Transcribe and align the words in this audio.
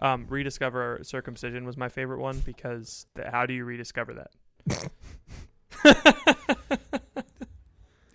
Um, 0.00 0.26
rediscover 0.28 1.00
circumcision 1.02 1.64
was 1.64 1.76
my 1.76 1.88
favorite 1.88 2.20
one 2.20 2.38
because 2.40 3.06
the, 3.14 3.28
how 3.30 3.46
do 3.46 3.54
you 3.54 3.64
rediscover 3.64 4.14
that? 4.14 4.90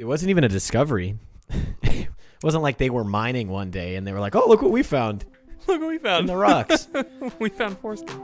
It 0.03 0.05
wasn't 0.05 0.31
even 0.31 0.43
a 0.43 0.49
discovery. 0.49 1.17
it 1.83 2.09
wasn't 2.43 2.63
like 2.63 2.77
they 2.77 2.89
were 2.89 3.03
mining 3.03 3.47
one 3.47 3.71
day 3.71 3.95
and 3.95 4.05
they 4.05 4.11
were 4.11 4.19
like, 4.19 4.35
"Oh, 4.35 4.43
look 4.47 4.61
what 4.61 4.71
we 4.71 4.83
found 4.83 5.23
Look 5.67 5.79
what 5.79 5.87
we 5.87 5.97
found 5.97 6.21
in 6.21 6.25
the 6.25 6.35
rocks." 6.35 6.89
we 7.39 7.49
found 7.49 7.77
foreskin. 7.77 8.19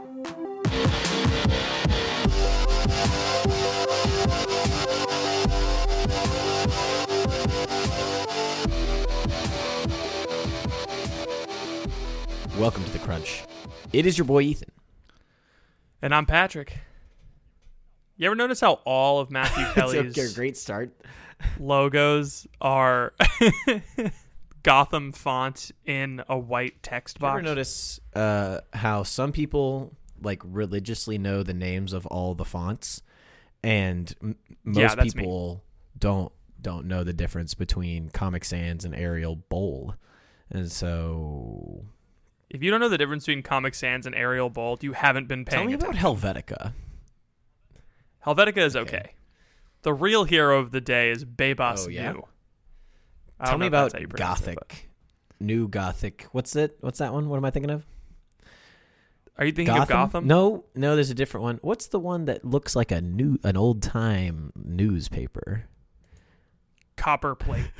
Welcome 12.60 12.84
to 12.84 12.90
the 12.90 12.98
Crunch. 12.98 13.42
It 13.92 14.04
is 14.04 14.18
your 14.18 14.26
boy 14.26 14.42
Ethan. 14.42 14.70
And 16.02 16.14
I'm 16.14 16.26
Patrick. 16.26 16.76
You 18.18 18.26
ever 18.26 18.34
notice 18.34 18.60
how 18.60 18.74
all 18.84 19.18
of 19.18 19.30
Matthew 19.30 19.64
Kelly's 19.72 20.18
a 20.18 20.34
great 20.34 20.56
start. 20.58 20.90
logos 21.58 22.46
are 22.60 23.14
Gotham 24.62 25.12
font 25.12 25.70
in 25.86 26.22
a 26.28 26.38
white 26.38 26.82
text 26.82 27.18
box? 27.18 27.32
you 27.32 27.38
ever 27.38 27.48
notice 27.48 27.98
uh, 28.14 28.60
how 28.74 29.04
some 29.04 29.32
people 29.32 29.92
like 30.22 30.42
religiously 30.44 31.16
know 31.16 31.42
the 31.42 31.54
names 31.54 31.94
of 31.94 32.04
all 32.06 32.34
the 32.34 32.44
fonts, 32.44 33.00
and 33.62 34.14
m- 34.22 34.36
Yeah, 34.66 34.94
most 34.94 35.14
me. 35.16 35.22
people 35.22 35.64
don't 35.98 36.30
don't 36.60 36.84
know 36.86 37.04
the 37.04 37.14
difference 37.14 37.54
between 37.54 38.10
Comic 38.10 38.44
Sans 38.44 38.84
and 38.84 38.94
Arial 38.94 39.36
Bold, 39.36 39.94
and 40.50 40.70
so 40.70 41.86
If 42.50 42.62
you 42.62 42.70
don't 42.70 42.80
know 42.80 42.88
the 42.88 42.98
difference 42.98 43.24
between 43.26 43.42
Comic 43.42 43.74
Sans 43.74 44.06
and 44.06 44.14
Arial 44.14 44.50
Bold, 44.50 44.82
you 44.82 44.92
haven't 44.92 45.28
been 45.28 45.44
paying. 45.44 45.56
tell 45.60 45.66
me 45.66 45.74
attention. 45.74 45.98
about 46.04 46.18
Helvetica. 46.18 46.72
Helvetica 48.26 48.58
is 48.58 48.76
Okay. 48.76 48.96
okay. 48.96 49.10
The 49.82 49.94
real 49.94 50.24
hero 50.24 50.58
of 50.58 50.72
the 50.72 50.80
day 50.80 51.10
is 51.10 51.24
Bebas 51.24 51.86
Oh, 51.86 51.88
yeah? 51.88 52.12
New. 52.12 52.26
Tell 53.44 53.56
me 53.56 53.60
know 53.60 53.66
if 53.66 53.92
that's 53.92 53.94
about 53.94 54.00
you 54.02 54.06
it, 54.08 54.16
Gothic, 54.16 54.90
new 55.40 55.68
Gothic. 55.68 56.26
What's 56.32 56.54
it? 56.56 56.76
What's 56.80 56.98
that 56.98 57.14
one? 57.14 57.28
What 57.30 57.38
am 57.38 57.44
I 57.46 57.50
thinking 57.50 57.70
of? 57.70 57.86
Are 59.38 59.46
you 59.46 59.52
thinking 59.52 59.74
of 59.74 59.88
Gotham? 59.88 60.26
No, 60.26 60.64
no. 60.74 60.94
There's 60.96 61.08
a 61.08 61.14
different 61.14 61.44
one. 61.44 61.58
What's 61.62 61.86
the 61.86 61.98
one 61.98 62.26
that 62.26 62.44
looks 62.44 62.76
like 62.76 62.90
a 62.92 63.00
new, 63.00 63.38
an 63.42 63.56
old 63.56 63.80
time 63.82 64.52
newspaper? 64.54 65.64
Copper 66.96 67.34
plate 67.34 67.70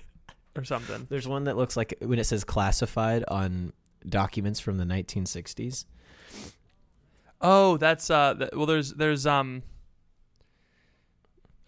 or 0.56 0.64
something. 0.64 1.06
There's 1.08 1.26
one 1.26 1.44
that 1.44 1.56
looks 1.56 1.74
like 1.74 1.94
when 2.02 2.18
it 2.18 2.24
says 2.24 2.44
classified 2.44 3.24
on 3.28 3.72
documents 4.08 4.60
from 4.60 4.78
the 4.78 4.84
1960s. 4.84 5.84
Oh, 7.40 7.76
that's 7.76 8.08
uh. 8.10 8.34
Th- 8.34 8.50
well, 8.54 8.66
there's 8.66 8.94
there's 8.94 9.26
um. 9.26 9.62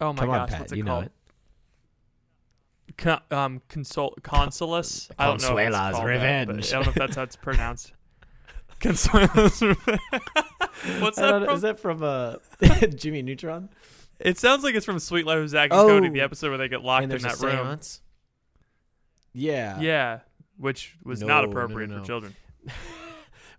Oh 0.01 0.13
my 0.13 0.19
Come 0.19 0.29
on, 0.31 0.47
Pat, 0.47 0.59
what's 0.61 0.71
it 0.71 0.77
you 0.77 0.83
know 0.83 1.01
it. 1.01 1.11
Co- 2.97 3.19
um, 3.31 3.61
consol- 3.69 4.17
consulus. 4.21 5.09
I 5.19 5.27
don't 5.27 5.41
know. 5.41 5.49
Consuela's 5.49 5.75
called 5.95 5.95
that, 5.95 6.05
Revenge. 6.05 6.47
but 6.47 6.55
I 6.67 6.71
don't 6.71 6.83
know 6.85 6.89
if 6.89 6.95
that's 6.95 7.15
how 7.15 7.23
it's 7.23 7.35
pronounced. 7.35 7.93
Consuela's 8.79 9.61
Revenge. 9.61 9.99
What's 10.99 11.17
that 11.17 11.45
from? 11.45 11.55
Is 11.55 11.61
that 11.61 11.79
from 11.79 12.03
uh, 12.03 12.35
Jimmy 12.95 13.21
Neutron? 13.21 13.69
It 14.19 14.37
sounds 14.37 14.63
like 14.63 14.75
it's 14.75 14.85
from 14.85 14.99
Suite 14.99 15.25
Life 15.25 15.37
of 15.37 15.49
Zack 15.49 15.71
and 15.71 15.79
Cody, 15.79 16.07
Oh. 16.09 16.11
the 16.11 16.21
episode 16.21 16.49
where 16.49 16.57
they 16.57 16.67
get 16.67 16.81
locked 16.83 17.03
in 17.03 17.09
that 17.09 17.39
room. 17.39 17.51
seance? 17.67 18.01
Yeah. 19.33 19.79
Yeah, 19.79 20.19
which 20.59 20.95
was 21.03 21.21
No, 21.21 21.27
not 21.27 21.45
appropriate 21.45 21.87
no, 21.89 21.95
no. 21.95 22.01
for 22.01 22.07
children. 22.07 22.35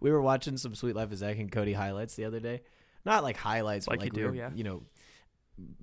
We 0.03 0.11
were 0.11 0.23
watching 0.23 0.57
some 0.57 0.75
Suite 0.75 0.97
Life 0.97 1.13
of 1.13 1.19
Zack 1.19 1.39
and 1.39 1.53
Cody 1.53 1.75
highlights 1.75 2.15
the 2.17 2.25
other 2.25 2.41
day. 2.41 2.63
Not 3.05 3.23
like 3.23 3.37
highlights, 3.37 3.87
Like 3.87 3.99
but 3.99 4.05
like 4.07 4.17
you 4.17 4.23
we 4.23 4.23
do, 4.23 4.29
were, 4.31 4.35
yeah. 4.35 4.51
You 4.55 4.65
know, 4.65 4.83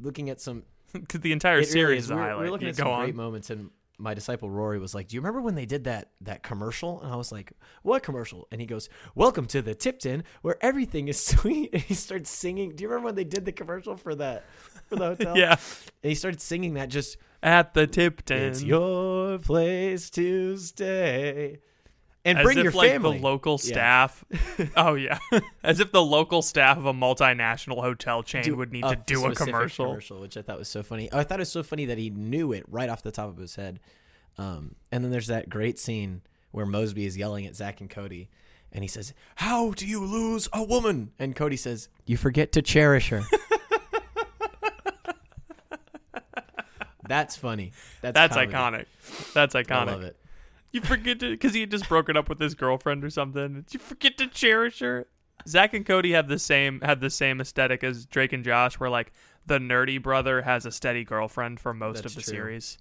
looking 0.01 0.29
at 0.31 0.41
some 0.41 0.63
Because 0.93 1.21
the 1.21 1.33
entire 1.33 1.57
really 1.57 1.67
series 1.69 1.99
is. 1.99 2.05
is 2.05 2.11
a 2.11 2.15
We 2.15 2.21
were- 2.21 2.27
highlight. 2.27 2.39
We 2.39 2.45
were 2.45 2.51
looking 2.51 2.65
You 2.65 2.69
at 2.71 2.75
some 2.77 2.87
on. 2.87 3.01
great 3.03 3.15
moments, 3.15 3.49
and 3.51 3.69
my 3.99 4.13
disciple 4.15 4.49
Rory 4.49 4.79
was 4.79 4.95
like, 4.95 5.07
"Do 5.09 5.15
you 5.15 5.21
remember 5.21 5.41
when 5.41 5.53
they 5.55 5.65
did 5.67 5.83
that 5.83 6.11
that 6.21 6.41
commercial?" 6.43 7.01
And 7.01 7.11
I 7.13 7.15
was 7.15 7.31
like, 7.31 7.51
"What 7.83 8.01
commercial?" 8.03 8.47
And 8.51 8.59
he 8.61 8.65
goes, 8.67 8.89
"Welcome 9.13 9.45
to 9.47 9.61
the 9.61 9.75
Tipton, 9.75 10.23
where 10.41 10.57
everything 10.61 11.07
is 11.09 11.19
sweet." 11.23 11.69
And 11.73 11.81
he 11.81 11.93
starts 11.93 12.29
singing. 12.31 12.75
Do 12.75 12.83
you 12.83 12.89
remember 12.89 13.05
when 13.07 13.15
they 13.15 13.23
did 13.23 13.45
the 13.45 13.51
commercial 13.51 13.97
for 13.97 14.15
that 14.15 14.45
for 14.87 14.95
the 14.95 15.05
hotel? 15.09 15.37
Yeah, 15.37 15.57
And 16.03 16.09
he 16.09 16.15
started 16.15 16.41
singing 16.41 16.73
that. 16.75 16.89
Just 16.89 17.17
at 17.43 17.73
the 17.73 17.87
Tipton. 17.87 18.41
it's 18.41 18.63
your 18.63 19.37
place 19.39 20.09
to 20.11 20.57
stay, 20.57 21.59
and 22.25 22.37
As 22.39 22.43
bring 22.43 22.57
if 22.57 22.63
your 22.65 22.73
like 22.73 22.91
family. 22.91 23.17
the 23.17 23.23
local 23.23 23.53
Yeah. 23.63 23.71
staff. 24.07 24.25
oh 24.75 24.95
yeah, 24.95 25.19
as 25.63 25.79
if 25.79 25.91
the 25.91 26.01
local 26.03 26.41
staff 26.41 26.77
of 26.77 26.85
a 26.85 26.93
multinational 26.93 27.81
hotel 27.81 28.23
chain 28.23 28.43
do 28.43 28.55
would 28.55 28.71
need 28.71 28.83
to 28.83 28.97
do 29.05 29.25
a 29.27 29.35
specific 29.35 29.53
commercial. 29.75 30.19
which 30.21 30.35
I 30.37 30.41
thought 30.41 30.57
was 30.59 30.67
so 30.69 30.83
funny. 30.83 31.09
I 31.13 31.23
thought 31.23 31.39
it 31.39 31.41
was 31.41 31.51
so 31.51 31.63
funny 31.63 31.85
that 31.85 31.97
he 31.97 32.09
knew 32.09 32.51
it 32.53 32.63
right 32.67 32.89
off 32.89 33.03
the 33.03 33.11
top 33.11 33.29
of 33.29 33.37
his 33.37 33.55
head. 33.55 33.79
Um, 34.37 34.75
and 34.91 35.03
then 35.03 35.11
there's 35.11 35.27
that 35.27 35.49
great 35.49 35.79
scene 35.79 36.21
where 36.51 36.65
Moseby 36.65 37.05
is 37.05 37.17
yelling 37.17 37.45
at 37.47 37.55
Zack 37.55 37.81
and 37.81 37.89
Cody, 37.89 38.29
and 38.71 38.83
he 38.83 38.87
says, 38.87 39.13
"How 39.35 39.71
do 39.71 39.87
you 39.87 40.03
lose 40.03 40.47
a 40.53 40.63
woman?" 40.63 41.11
And 41.17 41.35
Cody 41.35 41.55
says, 41.57 41.89
"You 42.05 42.17
forget 42.17 42.51
to 42.53 42.61
cherish 42.61 43.09
her." 43.09 43.23
That's 47.07 47.35
funny. 47.35 47.71
That's 48.01 48.13
That's 48.13 48.35
comedy. 48.35 48.53
iconic. 48.85 49.33
That's 49.33 49.55
I 49.55 49.63
iconic. 49.63 49.85
love 49.87 50.03
it. 50.03 50.17
You 50.71 50.81
forget 50.81 51.19
to 51.21 51.31
because 51.31 51.53
he 51.53 51.61
had 51.61 51.71
just 51.71 51.87
broken 51.87 52.17
up 52.17 52.27
with 52.29 52.39
his 52.39 52.53
girlfriend 52.53 53.03
or 53.03 53.09
something. 53.09 53.61
Did 53.61 53.73
you 53.73 53.79
forget 53.79 54.17
to 54.17 54.27
cherish 54.27 54.79
her? 54.79 55.07
Zack 55.47 55.73
and 55.73 55.85
Cody 55.85 56.11
have 56.11 56.27
the 56.27 56.39
same 56.39 56.81
had 56.81 56.99
the 56.99 57.09
same 57.09 57.39
aesthetic 57.39 57.83
as 57.83 58.05
Drake 58.05 58.33
and 58.33 58.43
Josh, 58.43 58.79
where 58.79 58.89
like 58.89 59.13
the 59.45 59.59
nerdy 59.59 60.01
brother 60.01 60.41
has 60.41 60.65
a 60.65 60.71
steady 60.71 61.03
girlfriend 61.05 61.59
for 61.59 61.73
most 61.73 62.03
That's 62.03 62.15
of 62.15 62.15
the 62.15 62.21
true. 62.23 62.33
series. 62.39 62.77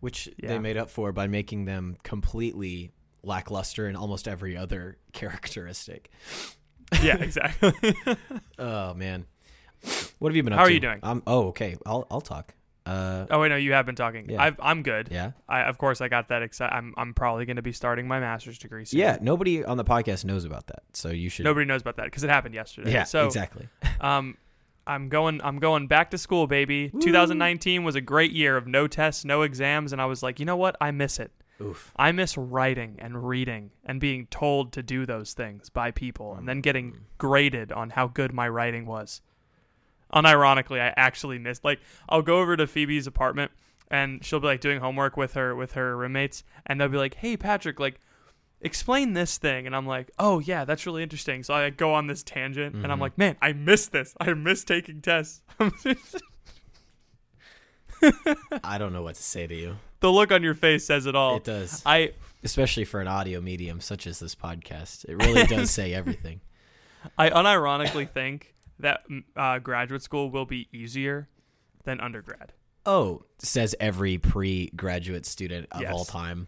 Which 0.00 0.30
Yeah. 0.38 0.48
they 0.48 0.58
made 0.58 0.78
up 0.78 0.88
for 0.88 1.12
by 1.12 1.26
making 1.26 1.66
them 1.66 1.98
completely 2.02 2.92
lackluster 3.22 3.86
in 3.86 3.96
almost 3.96 4.26
every 4.26 4.56
other 4.56 4.96
characteristic. 5.12 6.10
Yeah, 7.02 7.16
exactly. 7.20 7.72
Oh 8.58 8.94
man, 8.94 9.26
what 10.18 10.30
have 10.30 10.36
you 10.36 10.42
been 10.42 10.54
up 10.54 10.58
How 10.60 10.64
to? 10.64 10.70
are 10.70 10.74
you 10.74 10.80
doing? 10.80 11.00
I'm, 11.02 11.22
oh, 11.26 11.48
okay. 11.48 11.76
I'll 11.84 12.06
I'll 12.10 12.22
talk. 12.22 12.54
Uh, 12.90 13.26
oh 13.30 13.40
wait, 13.40 13.50
no, 13.50 13.56
you 13.56 13.72
have 13.72 13.86
been 13.86 13.94
talking. 13.94 14.28
Yeah. 14.28 14.42
I've, 14.42 14.56
I'm 14.60 14.82
good. 14.82 15.08
yeah, 15.12 15.32
I 15.48 15.62
of 15.62 15.78
course 15.78 16.00
I 16.00 16.08
got 16.08 16.28
that 16.28 16.42
excited. 16.42 16.74
I'm 16.74 16.92
I'm 16.96 17.14
probably 17.14 17.44
going 17.46 17.56
to 17.56 17.62
be 17.62 17.72
starting 17.72 18.08
my 18.08 18.18
master's 18.18 18.58
degree 18.58 18.84
soon. 18.84 18.98
yeah. 18.98 19.16
Nobody 19.20 19.64
on 19.64 19.76
the 19.76 19.84
podcast 19.84 20.24
knows 20.24 20.44
about 20.44 20.66
that, 20.66 20.82
so 20.92 21.10
you 21.10 21.28
should. 21.28 21.44
Nobody 21.44 21.66
knows 21.66 21.82
about 21.82 21.96
that 21.98 22.06
because 22.06 22.24
it 22.24 22.30
happened 22.30 22.54
yesterday. 22.54 22.92
Yeah, 22.92 23.04
so 23.04 23.26
exactly. 23.26 23.68
um, 24.00 24.36
I'm 24.86 25.08
going. 25.08 25.40
I'm 25.42 25.60
going 25.60 25.86
back 25.86 26.10
to 26.10 26.18
school, 26.18 26.48
baby. 26.48 26.88
2019 26.88 27.84
was 27.84 27.94
a 27.94 28.00
great 28.00 28.32
year 28.32 28.56
of 28.56 28.66
no 28.66 28.88
tests, 28.88 29.24
no 29.24 29.42
exams, 29.42 29.92
and 29.92 30.02
I 30.02 30.06
was 30.06 30.22
like, 30.22 30.40
you 30.40 30.46
know 30.46 30.56
what? 30.56 30.76
I 30.80 30.90
miss 30.90 31.20
it. 31.20 31.30
Oof. 31.60 31.92
I 31.94 32.10
miss 32.10 32.36
writing 32.36 32.96
and 32.98 33.28
reading 33.28 33.70
and 33.84 34.00
being 34.00 34.26
told 34.28 34.72
to 34.72 34.82
do 34.82 35.04
those 35.06 35.34
things 35.34 35.68
by 35.68 35.90
people 35.90 36.34
and 36.34 36.48
then 36.48 36.62
getting 36.62 36.96
graded 37.18 37.70
on 37.70 37.90
how 37.90 38.08
good 38.08 38.32
my 38.32 38.48
writing 38.48 38.86
was. 38.86 39.20
Unironically, 40.14 40.80
I 40.80 40.92
actually 40.96 41.38
missed 41.38 41.64
like 41.64 41.80
I'll 42.08 42.22
go 42.22 42.40
over 42.40 42.56
to 42.56 42.66
Phoebe's 42.66 43.06
apartment 43.06 43.50
and 43.90 44.24
she'll 44.24 44.40
be 44.40 44.46
like 44.46 44.60
doing 44.60 44.80
homework 44.80 45.16
with 45.16 45.34
her 45.34 45.54
with 45.56 45.72
her 45.72 45.96
roommates 45.96 46.44
and 46.66 46.80
they'll 46.80 46.88
be 46.88 46.98
like, 46.98 47.14
"Hey 47.14 47.36
Patrick, 47.36 47.78
like 47.80 48.00
explain 48.60 49.12
this 49.14 49.38
thing." 49.38 49.66
And 49.66 49.74
I'm 49.76 49.86
like, 49.86 50.10
"Oh 50.18 50.38
yeah, 50.40 50.64
that's 50.64 50.86
really 50.86 51.02
interesting." 51.02 51.42
So 51.42 51.54
I 51.54 51.70
go 51.70 51.94
on 51.94 52.06
this 52.06 52.22
tangent 52.22 52.74
and 52.74 52.86
I'm 52.90 52.98
Mhm. 52.98 53.02
like, 53.02 53.18
"Man, 53.18 53.36
I 53.40 53.52
missed 53.52 53.92
this. 53.92 54.14
I 54.20 54.32
missed 54.34 54.66
taking 54.68 55.00
tests." 55.00 55.42
I 58.64 58.78
don't 58.78 58.92
know 58.92 59.02
what 59.02 59.16
to 59.16 59.22
say 59.22 59.46
to 59.46 59.54
you. 59.54 59.76
the 60.00 60.10
look 60.10 60.32
on 60.32 60.42
your 60.42 60.54
face 60.54 60.86
says 60.86 61.04
it 61.06 61.14
all. 61.14 61.36
It 61.36 61.44
does, 61.44 61.82
I 61.84 62.12
especially 62.42 62.84
for 62.86 63.00
an 63.02 63.08
audio 63.08 63.40
medium 63.42 63.80
such 63.80 64.06
as 64.06 64.18
this 64.18 64.34
podcast. 64.34 65.04
It 65.04 65.16
really 65.16 65.46
does 65.46 65.70
say 65.70 65.92
everything. 65.92 66.40
I 67.18 67.28
unironically 67.30 68.08
think 68.08 68.54
that 68.80 69.08
mm, 69.08 69.22
uh, 69.36 69.58
graduate 69.58 70.02
school 70.02 70.30
will 70.30 70.46
be 70.46 70.68
easier 70.72 71.28
than 71.84 72.00
undergrad. 72.00 72.52
Oh, 72.86 73.24
says 73.38 73.74
every 73.78 74.18
pre-graduate 74.18 75.26
student 75.26 75.68
of 75.70 75.82
Yes. 75.82 75.92
all 75.92 76.04
time. 76.04 76.46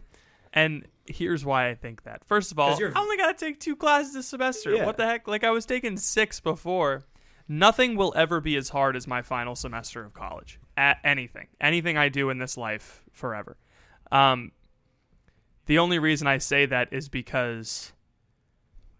And 0.51 0.87
here's 1.05 1.43
why 1.45 1.69
I 1.69 1.75
think 1.75 2.03
that. 2.03 2.23
First 2.25 2.51
of 2.51 2.59
all, 2.59 2.73
I 2.73 2.91
only 2.99 3.17
got 3.17 3.37
to 3.37 3.45
take 3.45 3.59
two 3.59 3.75
classes 3.75 4.13
this 4.13 4.27
semester. 4.27 4.75
Yeah. 4.75 4.85
What 4.85 4.97
the 4.97 5.05
heck? 5.05 5.27
Like 5.27 5.43
I 5.43 5.51
was 5.51 5.65
taking 5.65 5.97
six 5.97 6.39
before. 6.39 7.03
Nothing 7.47 7.95
will 7.95 8.13
ever 8.15 8.39
be 8.39 8.55
as 8.55 8.69
hard 8.69 8.95
as 8.95 9.05
my 9.07 9.21
final 9.21 9.55
semester 9.55 10.03
of 10.05 10.13
college. 10.13 10.59
At 10.77 10.97
anything, 11.03 11.47
anything 11.59 11.97
I 11.97 12.09
do 12.09 12.29
in 12.29 12.37
this 12.39 12.57
life, 12.57 13.03
forever. 13.11 13.57
Um, 14.11 14.51
the 15.65 15.77
only 15.79 15.99
reason 15.99 16.25
I 16.25 16.37
say 16.37 16.65
that 16.65 16.91
is 16.91 17.09
because 17.09 17.91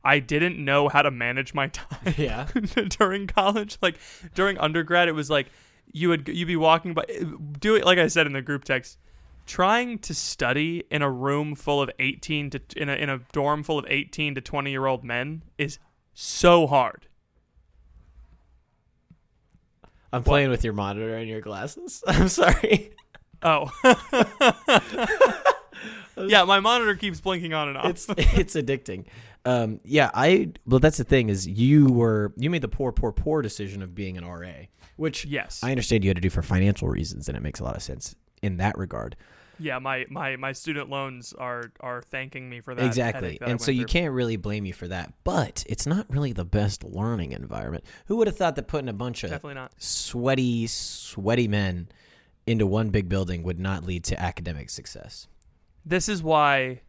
I 0.03 0.19
didn't 0.19 0.63
know 0.63 0.89
how 0.89 1.01
to 1.01 1.11
manage 1.11 1.53
my 1.53 1.67
time 1.69 2.13
Yeah. 2.17 2.47
during 2.89 3.27
college. 3.27 3.77
Like 3.81 3.97
during 4.35 4.57
undergrad, 4.57 5.07
it 5.07 5.13
was 5.13 5.29
like 5.29 5.47
you 5.91 6.09
would 6.09 6.27
you'd 6.27 6.47
be 6.47 6.55
walking 6.55 6.93
by 6.93 7.03
do 7.59 7.75
it 7.75 7.85
like 7.85 7.97
I 7.99 8.07
said 8.07 8.27
in 8.27 8.33
the 8.33 8.41
group 8.41 8.63
text. 8.65 8.97
Trying 9.45 9.99
to 9.99 10.13
study 10.13 10.83
in 10.89 11.01
a 11.01 11.09
room 11.11 11.55
full 11.55 11.81
of 11.81 11.89
eighteen 11.99 12.49
to 12.51 12.61
in 12.77 12.87
a 12.87 12.93
in 12.93 13.09
a 13.09 13.19
dorm 13.33 13.61
full 13.63 13.77
of 13.77 13.85
eighteen 13.89 14.35
to 14.35 14.41
twenty 14.41 14.71
year 14.71 14.85
old 14.85 15.03
men 15.03 15.43
is 15.57 15.79
so 16.13 16.65
hard. 16.67 17.07
I'm 20.13 20.23
playing 20.23 20.49
with 20.49 20.63
your 20.63 20.73
monitor 20.73 21.17
and 21.17 21.27
your 21.27 21.41
glasses. 21.41 22.03
I'm 22.07 22.27
sorry. 22.29 22.91
Oh. 23.41 23.69
yeah, 26.17 26.43
my 26.45 26.59
monitor 26.59 26.95
keeps 26.95 27.19
blinking 27.19 27.53
on 27.53 27.69
and 27.69 27.77
off. 27.77 27.85
It's 27.87 28.07
it's 28.17 28.55
addicting. 28.55 29.05
Um, 29.45 29.79
yeah, 29.83 30.09
I. 30.13 30.51
Well, 30.65 30.79
that's 30.79 30.97
the 30.97 31.03
thing 31.03 31.29
is 31.29 31.47
you 31.47 31.91
were 31.91 32.33
you 32.37 32.49
made 32.49 32.61
the 32.61 32.69
poor, 32.69 32.91
poor, 32.91 33.11
poor 33.11 33.41
decision 33.41 33.81
of 33.81 33.93
being 33.93 34.17
an 34.17 34.25
RA, 34.25 34.53
which 34.95 35.25
yes. 35.25 35.61
I 35.63 35.71
understand 35.71 36.03
you 36.03 36.09
had 36.09 36.17
to 36.17 36.21
do 36.21 36.29
for 36.29 36.41
financial 36.41 36.87
reasons, 36.87 37.27
and 37.27 37.37
it 37.37 37.41
makes 37.41 37.59
a 37.59 37.63
lot 37.63 37.75
of 37.75 37.81
sense 37.81 38.15
in 38.41 38.57
that 38.57 38.77
regard. 38.77 39.15
yeah, 39.59 39.79
my, 39.79 40.05
my, 40.09 40.35
my 40.35 40.51
student 40.51 40.89
loans 40.89 41.33
are 41.33 41.71
are 41.79 42.01
thanking 42.01 42.49
me 42.49 42.61
for 42.61 42.73
that. 42.73 42.85
exactly, 42.85 43.37
that 43.39 43.49
and 43.49 43.61
so 43.61 43.71
you 43.71 43.81
through. 43.81 43.87
can't 43.87 44.13
really 44.13 44.37
blame 44.37 44.65
you 44.65 44.73
for 44.73 44.87
that. 44.87 45.13
But 45.23 45.63
it's 45.67 45.85
not 45.85 46.05
really 46.09 46.33
the 46.33 46.45
best 46.45 46.83
learning 46.83 47.33
environment. 47.33 47.83
Who 48.07 48.17
would 48.17 48.27
have 48.27 48.37
thought 48.37 48.55
that 48.55 48.67
putting 48.67 48.89
a 48.89 48.93
bunch 48.93 49.23
of 49.23 49.29
definitely 49.29 49.55
not. 49.55 49.73
sweaty, 49.77 50.67
sweaty 50.67 51.47
men 51.47 51.89
into 52.47 52.65
one 52.65 52.89
big 52.89 53.09
building 53.09 53.43
would 53.43 53.59
not 53.59 53.85
lead 53.85 54.03
to 54.05 54.21
academic 54.21 54.69
success? 54.69 55.27
This 55.85 56.07
is 56.07 56.23
why 56.23 56.81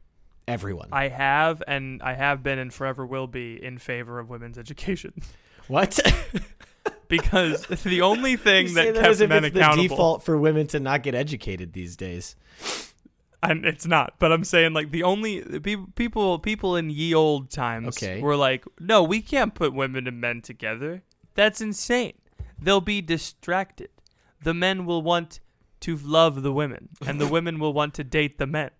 Everyone. 0.46 0.88
I 0.93 1.08
have 1.08 1.62
and 1.67 2.02
I 2.02 2.14
have 2.14 2.43
been 2.43 2.58
and 2.58 2.73
forever 2.73 3.06
will 3.06 3.26
be 3.26 3.62
in 3.62 3.79
favor 3.79 4.19
of 4.19 4.29
women's 4.29 4.58
education 4.58 5.14
what? 5.69 5.99
because 7.08 7.67
the 7.85 8.02
only 8.02 8.37
thing 8.37 8.75
that 8.75 8.94
that 8.94 8.94
kept 8.94 9.06
as 9.06 9.20
if 9.20 9.29
men 9.31 9.44
it's 9.44 9.55
the 9.55 9.61
accountable 9.61 9.88
default 9.88 10.23
for 10.23 10.38
women 10.38 10.67
to 10.69 10.81
not 10.81 11.02
get 11.02 11.14
educated 11.14 11.73
these 11.73 11.96
days. 11.96 12.37
and 13.43 13.64
it's 13.64 13.87
not 13.87 14.14
but 14.19 14.32
I'm 14.32 14.44
saying 14.44 14.73
like 14.75 14.91
the 14.91 15.02
only 15.02 15.43
people 15.94 16.38
people 16.38 16.76
in 16.76 16.90
ye 16.90 17.14
old 17.14 17.50
times 17.50 17.97
Okay. 17.97 18.20
were 18.20 18.37
like 18.37 18.64
no 18.81 19.02
we 19.02 19.20
can't 19.23 19.55
put 19.55 19.73
women 19.73 20.06
and 20.06 20.20
men 20.20 20.43
together 20.43 21.02
that's 21.35 21.61
insane 21.61 22.14
they'll 22.61 22.81
be 22.81 23.00
distracted 23.00 23.88
the 24.43 24.55
men 24.55 24.85
will 24.85 25.02
want 25.02 25.40
to 25.81 25.97
love 25.97 26.43
the 26.43 26.52
women 26.52 26.90
and 27.06 27.20
the 27.20 27.26
women 27.26 27.58
will 27.58 27.73
want 27.73 27.94
to 27.94 28.05
date 28.05 28.38
the 28.38 28.47
men 28.47 28.70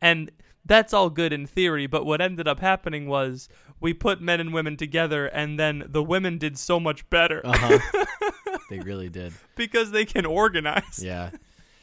and 0.00 0.30
that's 0.68 0.92
all 0.94 1.10
good 1.10 1.32
in 1.32 1.46
theory 1.46 1.86
but 1.88 2.06
what 2.06 2.20
ended 2.20 2.46
up 2.46 2.60
happening 2.60 3.08
was 3.08 3.48
we 3.80 3.92
put 3.92 4.20
men 4.20 4.38
and 4.40 4.52
women 4.54 4.76
together 4.76 5.26
and 5.26 5.58
then 5.58 5.82
the 5.88 6.02
women 6.02 6.38
did 6.38 6.56
so 6.56 6.78
much 6.78 7.08
better 7.10 7.40
Uh 7.44 7.56
huh. 7.58 8.56
they 8.70 8.78
really 8.80 9.08
did. 9.08 9.32
because 9.56 9.90
they 9.90 10.04
can 10.04 10.24
organize 10.24 11.02
Yeah. 11.02 11.30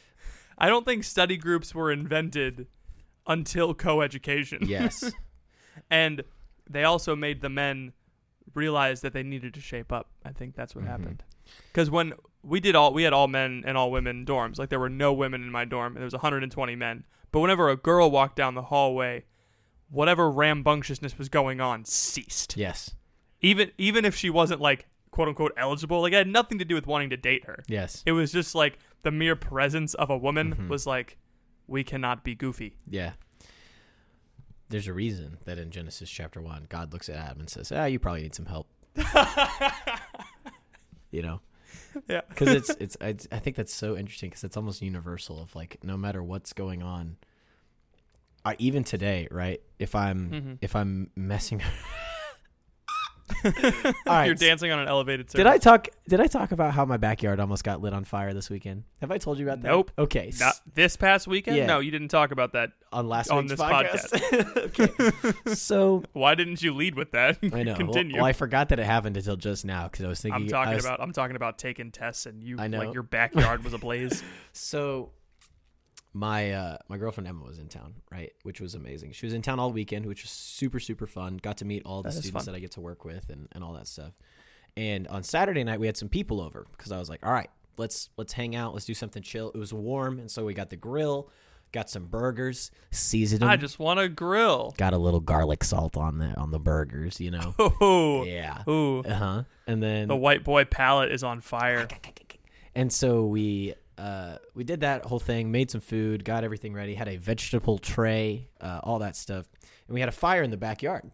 i 0.58 0.68
don't 0.68 0.86
think 0.86 1.04
study 1.04 1.36
groups 1.36 1.74
were 1.74 1.92
invented 1.92 2.66
until 3.26 3.74
coeducation 3.74 4.66
Yes. 4.68 5.12
and 5.90 6.22
they 6.70 6.84
also 6.84 7.14
made 7.14 7.42
the 7.42 7.48
men 7.50 7.92
realize 8.54 9.00
that 9.02 9.12
they 9.12 9.22
needed 9.22 9.52
to 9.54 9.60
shape 9.60 9.92
up. 9.92 10.08
I 10.24 10.30
think 10.32 10.54
that's 10.54 10.74
what 10.74 10.84
Mhm. 10.84 10.88
happened. 10.88 11.22
Because 11.72 11.90
when 11.90 12.14
we 12.46 12.60
did 12.60 12.74
all, 12.76 12.92
we 12.92 13.02
had 13.02 13.12
all 13.12 13.28
men 13.28 13.64
and 13.66 13.76
all 13.76 13.90
women 13.90 14.24
dorms. 14.24 14.58
Like 14.58 14.68
there 14.68 14.78
were 14.80 14.88
no 14.88 15.12
women 15.12 15.42
in 15.42 15.50
my 15.50 15.64
dorm, 15.64 15.92
and 15.94 15.96
there 15.96 16.04
was 16.06 16.12
120 16.14 16.76
men. 16.76 17.04
But 17.32 17.40
whenever 17.40 17.68
a 17.68 17.76
girl 17.76 18.10
walked 18.10 18.36
down 18.36 18.54
the 18.54 18.62
hallway, 18.62 19.24
whatever 19.90 20.30
rambunctiousness 20.30 21.18
was 21.18 21.28
going 21.28 21.60
on 21.60 21.84
ceased. 21.84 22.56
yes. 22.56 22.92
Even 23.42 23.70
even 23.78 24.04
if 24.04 24.16
she 24.16 24.30
wasn't 24.30 24.60
like 24.60 24.86
quote 25.10 25.28
unquote 25.28 25.52
eligible, 25.56 26.00
like 26.00 26.12
it 26.12 26.16
had 26.16 26.28
nothing 26.28 26.58
to 26.58 26.64
do 26.64 26.74
with 26.74 26.86
wanting 26.86 27.10
to 27.10 27.16
date 27.16 27.44
her. 27.44 27.62
Yes. 27.68 28.02
It 28.06 28.12
was 28.12 28.32
just 28.32 28.54
like 28.54 28.78
the 29.02 29.10
mere 29.10 29.36
presence 29.36 29.94
of 29.94 30.08
a 30.10 30.16
woman 30.16 30.54
Mhm. 30.54 30.68
was 30.68 30.86
like, 30.86 31.18
we 31.66 31.84
cannot 31.84 32.24
be 32.24 32.34
goofy. 32.34 32.76
Yeah. 32.88 33.12
There's 34.68 34.88
a 34.88 34.92
reason 34.92 35.38
that 35.44 35.58
in 35.58 35.70
Genesis 35.70 36.10
chapter 36.10 36.40
one, 36.40 36.66
God 36.68 36.92
looks 36.92 37.08
at 37.08 37.16
Adam 37.16 37.40
and 37.40 37.50
says, 37.50 37.70
"Ah, 37.70 37.84
you 37.84 37.98
probably 38.00 38.22
need 38.22 38.34
some 38.34 38.46
help." 38.46 38.68
you 41.10 41.22
know, 41.22 41.40
Yeah. 42.08 42.20
because 42.28 42.48
it's 42.48 42.70
it's 42.80 42.96
I, 43.00 43.16
I 43.32 43.38
think 43.38 43.56
that's 43.56 43.74
so 43.74 43.96
interesting 43.96 44.30
because 44.30 44.44
it's 44.44 44.56
almost 44.56 44.82
universal 44.82 45.40
of 45.40 45.54
like 45.54 45.78
no 45.82 45.96
matter 45.96 46.22
what's 46.22 46.52
going 46.52 46.82
on. 46.82 47.16
I, 48.44 48.54
even 48.58 48.84
today, 48.84 49.26
right? 49.30 49.60
If 49.78 49.94
I'm 49.94 50.30
Mhm. 50.30 50.58
if 50.60 50.76
I'm 50.76 51.10
messing. 51.16 51.62
All 53.44 53.52
right, 54.06 54.26
You're 54.26 54.34
dancing 54.34 54.70
on 54.70 54.78
an 54.78 54.88
elevated 54.88 55.26
Did 55.28 55.46
I 55.46 55.58
talk? 55.58 55.88
Did 56.08 56.20
I 56.20 56.26
talk 56.26 56.52
about 56.52 56.72
how 56.72 56.84
my 56.84 56.96
backyard 56.96 57.40
almost 57.40 57.64
got 57.64 57.80
lit 57.80 57.92
on 57.92 58.04
fire 58.04 58.32
this 58.32 58.48
weekend? 58.48 58.84
Have 59.00 59.10
I 59.10 59.18
told 59.18 59.38
you 59.38 59.46
about 59.46 59.62
that? 59.62 59.68
Nope. 59.68 59.90
Okay. 59.98 60.32
Not 60.38 60.54
this 60.74 60.96
past 60.96 61.26
weekend? 61.26 61.56
Yeah. 61.56 61.66
No, 61.66 61.80
you 61.80 61.90
didn't 61.90 62.08
talk 62.08 62.30
about 62.30 62.52
that. 62.52 62.70
on 62.92 63.08
last 63.08 63.30
on 63.30 63.46
week's 63.46 63.58
this 63.58 63.60
podcast. 63.60 64.56
okay. 65.46 65.54
So 65.54 66.04
Why 66.12 66.34
didn't 66.34 66.62
you 66.62 66.74
lead 66.74 66.94
with 66.94 67.12
that? 67.12 67.38
I 67.52 67.62
know. 67.64 67.74
Continue. 67.74 68.16
Well, 68.16 68.24
I 68.24 68.32
forgot 68.32 68.68
that 68.68 68.78
it 68.78 68.86
happened 68.86 69.16
until 69.16 69.36
just 69.36 69.64
now 69.64 69.88
because 69.88 70.04
I 70.04 70.08
was 70.08 70.20
thinking. 70.20 70.42
I'm 70.42 70.48
talking 70.48 70.74
was- 70.74 70.84
about 70.84 71.00
I'm 71.00 71.12
talking 71.12 71.36
about 71.36 71.58
taking 71.58 71.90
tests 71.90 72.26
and 72.26 72.42
you 72.42 72.56
I 72.58 72.68
know. 72.68 72.78
like 72.78 72.94
your 72.94 73.02
backyard 73.02 73.64
was 73.64 73.72
ablaze. 73.72 74.22
So, 74.52 75.10
my 76.16 76.50
uh, 76.52 76.78
my 76.88 76.96
girlfriend 76.96 77.28
Emma 77.28 77.44
was 77.44 77.58
in 77.58 77.68
town, 77.68 77.94
right? 78.10 78.32
Which 78.42 78.58
was 78.58 78.74
amazing. 78.74 79.12
She 79.12 79.26
was 79.26 79.34
in 79.34 79.42
town 79.42 79.60
all 79.60 79.70
weekend, 79.70 80.06
which 80.06 80.22
was 80.22 80.30
super 80.30 80.80
super 80.80 81.06
fun. 81.06 81.36
Got 81.36 81.58
to 81.58 81.66
meet 81.66 81.82
all 81.84 82.02
the 82.02 82.08
That 82.08 82.14
is 82.16 82.22
students 82.22 82.46
that 82.46 82.54
I 82.54 82.58
get 82.58 82.70
to 82.72 82.80
work 82.80 83.04
with 83.04 83.28
and, 83.28 83.48
and 83.52 83.62
all 83.62 83.74
that 83.74 83.86
stuff. 83.86 84.12
And 84.78 85.06
on 85.08 85.22
Saturday 85.22 85.62
night, 85.62 85.78
we 85.78 85.86
had 85.86 85.96
some 85.96 86.08
people 86.08 86.40
over 86.40 86.66
because 86.72 86.90
I 86.90 86.98
was 86.98 87.10
like, 87.10 87.24
all 87.24 87.32
right, 87.32 87.50
let's 87.76 88.08
let's 88.16 88.32
hang 88.32 88.56
out, 88.56 88.72
let's 88.72 88.86
do 88.86 88.94
something 88.94 89.22
chill. 89.22 89.50
It 89.54 89.58
was 89.58 89.74
warm, 89.74 90.18
and 90.18 90.30
so 90.30 90.46
we 90.46 90.54
got 90.54 90.70
the 90.70 90.76
grill, 90.76 91.28
got 91.72 91.90
some 91.90 92.06
burgers, 92.06 92.70
seasoned 92.90 93.42
them. 93.42 93.50
I 93.50 93.56
just 93.56 93.78
want 93.78 94.00
to 94.00 94.08
grill. 94.08 94.72
got 94.78 94.94
a 94.94 94.98
little 94.98 95.20
garlic 95.20 95.64
salt 95.64 95.98
on 95.98 96.16
the 96.16 96.34
on 96.38 96.50
the 96.50 96.58
burgers, 96.58 97.20
you 97.20 97.30
know. 97.30 97.54
Oh, 97.58 98.24
yeah. 98.24 98.62
ooh. 98.66 99.00
Uh 99.00 99.14
huh. 99.14 99.42
And 99.66 99.82
then 99.82 100.08
The 100.08 100.16
white 100.16 100.44
boy 100.44 100.64
palate 100.64 101.12
is 101.12 101.22
on 101.22 101.42
fire. 101.42 101.86
And 102.74 102.90
so 102.92 103.24
we 103.26 103.74
uh, 103.98 104.36
we 104.54 104.64
did 104.64 104.80
that 104.80 105.04
whole 105.04 105.18
thing, 105.18 105.50
made 105.50 105.70
some 105.70 105.80
food, 105.80 106.24
got 106.24 106.44
everything 106.44 106.72
ready, 106.74 106.94
had 106.94 107.08
a 107.08 107.16
vegetable 107.16 107.78
tray, 107.78 108.48
uh, 108.60 108.80
all 108.82 108.98
that 108.98 109.16
stuff, 109.16 109.46
and 109.88 109.94
we 109.94 110.00
had 110.00 110.08
a 110.08 110.12
fire 110.12 110.42
in 110.42 110.50
the 110.50 110.56
backyard. 110.56 111.10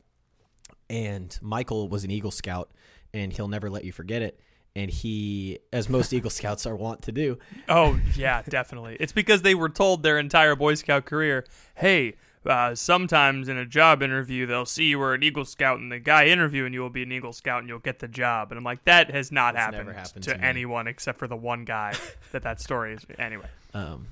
And 0.90 1.36
Michael 1.40 1.88
was 1.88 2.04
an 2.04 2.10
Eagle 2.10 2.30
Scout, 2.30 2.70
and 3.14 3.32
he'll 3.32 3.48
never 3.48 3.70
let 3.70 3.84
you 3.84 3.92
forget 3.92 4.20
it. 4.22 4.38
And 4.74 4.90
he, 4.90 5.58
as 5.72 5.88
most 5.88 6.12
Eagle 6.14 6.30
Scouts 6.30 6.66
are 6.66 6.76
wont 6.76 7.02
to 7.02 7.12
do, 7.12 7.38
Oh 7.68 7.98
yeah, 8.16 8.42
definitely. 8.42 8.96
It's 9.00 9.12
because 9.12 9.42
they 9.42 9.54
were 9.54 9.68
told 9.68 10.02
their 10.02 10.18
entire 10.18 10.56
Boy 10.56 10.74
Scout 10.74 11.04
career, 11.04 11.46
"Hey, 11.74 12.14
uh, 12.46 12.75
sometimes 12.75 13.49
in 13.49 13.56
a 13.56 13.66
job 13.66 14.02
interview 14.02 14.46
they'll 14.46 14.66
see 14.66 14.84
you 14.84 14.99
were 14.99 15.14
an 15.14 15.22
Eagle 15.22 15.44
Scout, 15.44 15.78
and 15.78 15.90
the 15.90 15.99
guy 15.99 16.26
interviewing 16.26 16.72
you 16.72 16.80
will 16.80 16.90
be 16.90 17.02
an 17.02 17.12
Eagle 17.12 17.32
Scout, 17.32 17.61
and 17.61 17.68
you'll 17.68 17.78
get 17.78 17.99
the 17.99 18.08
job." 18.08 18.50
And 18.50 18.58
I'm 18.58 18.64
like, 18.64 18.84
that 18.84 19.11
has 19.11 19.30
not 19.30 19.56
happened, 19.56 19.90
happened 19.90 20.25
to, 20.25 20.34
to 20.34 20.44
anyone 20.44 20.87
except 20.87 21.18
for 21.18 21.28
the 21.28 21.37
one 21.37 21.64
guy 21.64 21.94
that 22.32 22.42
that 22.42 22.61
story 22.61 22.94
is. 22.94 23.06
Anyway, 23.18 23.46
um, 23.75 24.08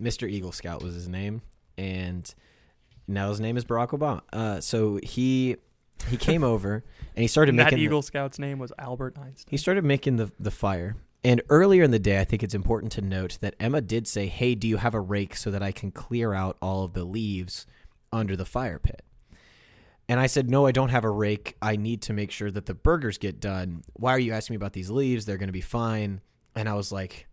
Mr. 0.00 0.28
Eagle 0.28 0.52
Scout 0.52 0.82
was 0.82 0.94
his 0.94 1.08
name, 1.08 1.42
and 1.76 2.34
now 3.08 3.28
his 3.28 3.40
name 3.40 3.56
is 3.56 3.64
Barack 3.64 3.90
Obama. 3.90 4.22
Uh, 4.32 4.60
so 4.60 4.98
he 5.02 5.56
he 6.08 6.16
came 6.16 6.44
over 6.52 6.84
and 7.14 7.22
he 7.22 7.28
started 7.28 7.50
and 7.50 7.58
that 7.58 7.64
making 7.64 7.78
the- 7.78 7.84
Eagle 7.84 8.02
Scout's 8.02 8.38
name 8.38 8.58
was 8.58 8.72
Albert 8.78 9.16
Einstein. 9.18 9.50
He 9.50 9.56
started 9.56 9.84
making 9.84 10.16
the 10.16 10.30
the 10.38 10.50
fire. 10.50 10.96
And 11.26 11.42
earlier 11.48 11.82
in 11.82 11.90
the 11.90 11.98
day, 11.98 12.20
I 12.20 12.24
think 12.24 12.44
it's 12.44 12.54
important 12.54 12.92
to 12.92 13.00
note 13.00 13.38
that 13.40 13.56
Emma 13.58 13.80
did 13.80 14.06
say, 14.06 14.28
"Hey, 14.28 14.54
do 14.54 14.68
you 14.68 14.76
have 14.76 14.94
a 14.94 15.00
rake 15.00 15.34
so 15.34 15.50
that 15.50 15.60
I 15.60 15.72
can 15.72 15.90
clear 15.90 16.32
out 16.32 16.56
all 16.62 16.84
of 16.84 16.92
the 16.92 17.02
leaves 17.02 17.66
under 18.12 18.36
the 18.36 18.44
fire 18.44 18.78
pit?" 18.78 19.02
And 20.08 20.20
I 20.20 20.28
said, 20.28 20.48
"No, 20.48 20.66
I 20.66 20.70
don't 20.70 20.90
have 20.90 21.02
a 21.02 21.10
rake. 21.10 21.56
I 21.60 21.74
need 21.74 22.00
to 22.02 22.12
make 22.12 22.30
sure 22.30 22.52
that 22.52 22.66
the 22.66 22.74
burgers 22.74 23.18
get 23.18 23.40
done. 23.40 23.82
Why 23.94 24.12
are 24.12 24.20
you 24.20 24.34
asking 24.34 24.54
me 24.54 24.58
about 24.58 24.72
these 24.72 24.88
leaves? 24.88 25.24
They're 25.24 25.36
going 25.36 25.48
to 25.48 25.52
be 25.52 25.60
fine." 25.60 26.20
And 26.54 26.68
I 26.68 26.74
was 26.74 26.92
like, 26.92 27.26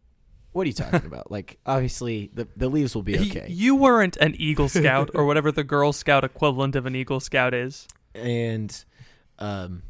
"What 0.54 0.64
are 0.64 0.70
you 0.70 0.74
talking 0.74 1.06
about? 1.06 1.30
Like, 1.30 1.60
obviously, 1.64 2.32
the 2.34 2.48
the 2.58 2.70
leaves 2.70 2.96
will 2.96 3.04
be 3.04 3.20
okay." 3.20 3.46
You 3.48 3.76
weren't 3.76 4.18
an 4.18 4.34
Eagle 4.40 4.70
Scout 4.70 5.12
or 5.14 5.24
whatever 5.26 5.52
the 5.52 5.64
Girl 5.64 5.94
Scout 5.94 6.24
equivalent 6.24 6.76
of 6.76 6.88
an 6.88 6.96
Eagle 6.96 7.20
Scout 7.20 7.54
is. 7.54 7.88
and 8.16 8.86
um 9.38 9.84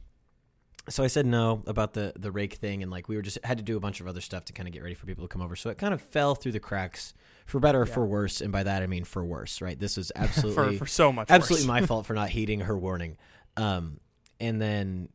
so 0.90 1.04
I 1.04 1.08
said 1.08 1.26
no 1.26 1.62
about 1.68 1.94
the 1.94 2.14
the 2.18 2.32
rake 2.32 2.54
thing, 2.56 2.82
and 2.84 2.92
like 2.92 3.08
we 3.08 3.16
were 3.16 3.22
just 3.22 3.38
had 3.44 3.58
to 3.58 3.64
do 3.64 3.78
a 3.78 3.80
bunch 3.80 4.02
of 4.02 4.08
other 4.08 4.22
stuff 4.22 4.46
to 4.46 4.54
kind 4.54 4.68
of 4.68 4.74
get 4.74 4.84
ready 4.84 4.96
for 4.96 5.06
people 5.06 5.24
to 5.24 5.28
come 5.28 5.42
over. 5.42 5.56
So 5.56 5.70
it 5.70 5.78
kind 5.78 5.94
of 5.94 6.02
fell 6.02 6.36
through 6.36 6.52
the 6.54 6.60
cracks, 6.60 7.14
for 7.46 7.60
better 7.60 7.82
or 7.82 7.88
Yeah. 7.88 7.94
for 7.94 8.06
worse. 8.06 8.42
And 8.42 8.52
by 8.52 8.64
that 8.64 8.84
I 8.84 8.88
mean 8.88 9.04
for 9.06 9.24
worse, 9.24 9.62
right? 9.62 9.80
This 9.80 9.98
was 9.98 10.12
for 10.16 10.22
absolutely 10.22 10.78
for 10.78 10.86
so 10.86 11.12
much. 11.14 11.30
absolutely 11.32 11.68
my 11.68 11.82
fault 11.86 12.06
for 12.06 12.14
not 12.14 12.30
heeding 12.30 12.62
her 12.62 12.78
warning. 12.78 13.18
Um, 13.56 14.00
and 14.40 14.62
then 14.62 15.10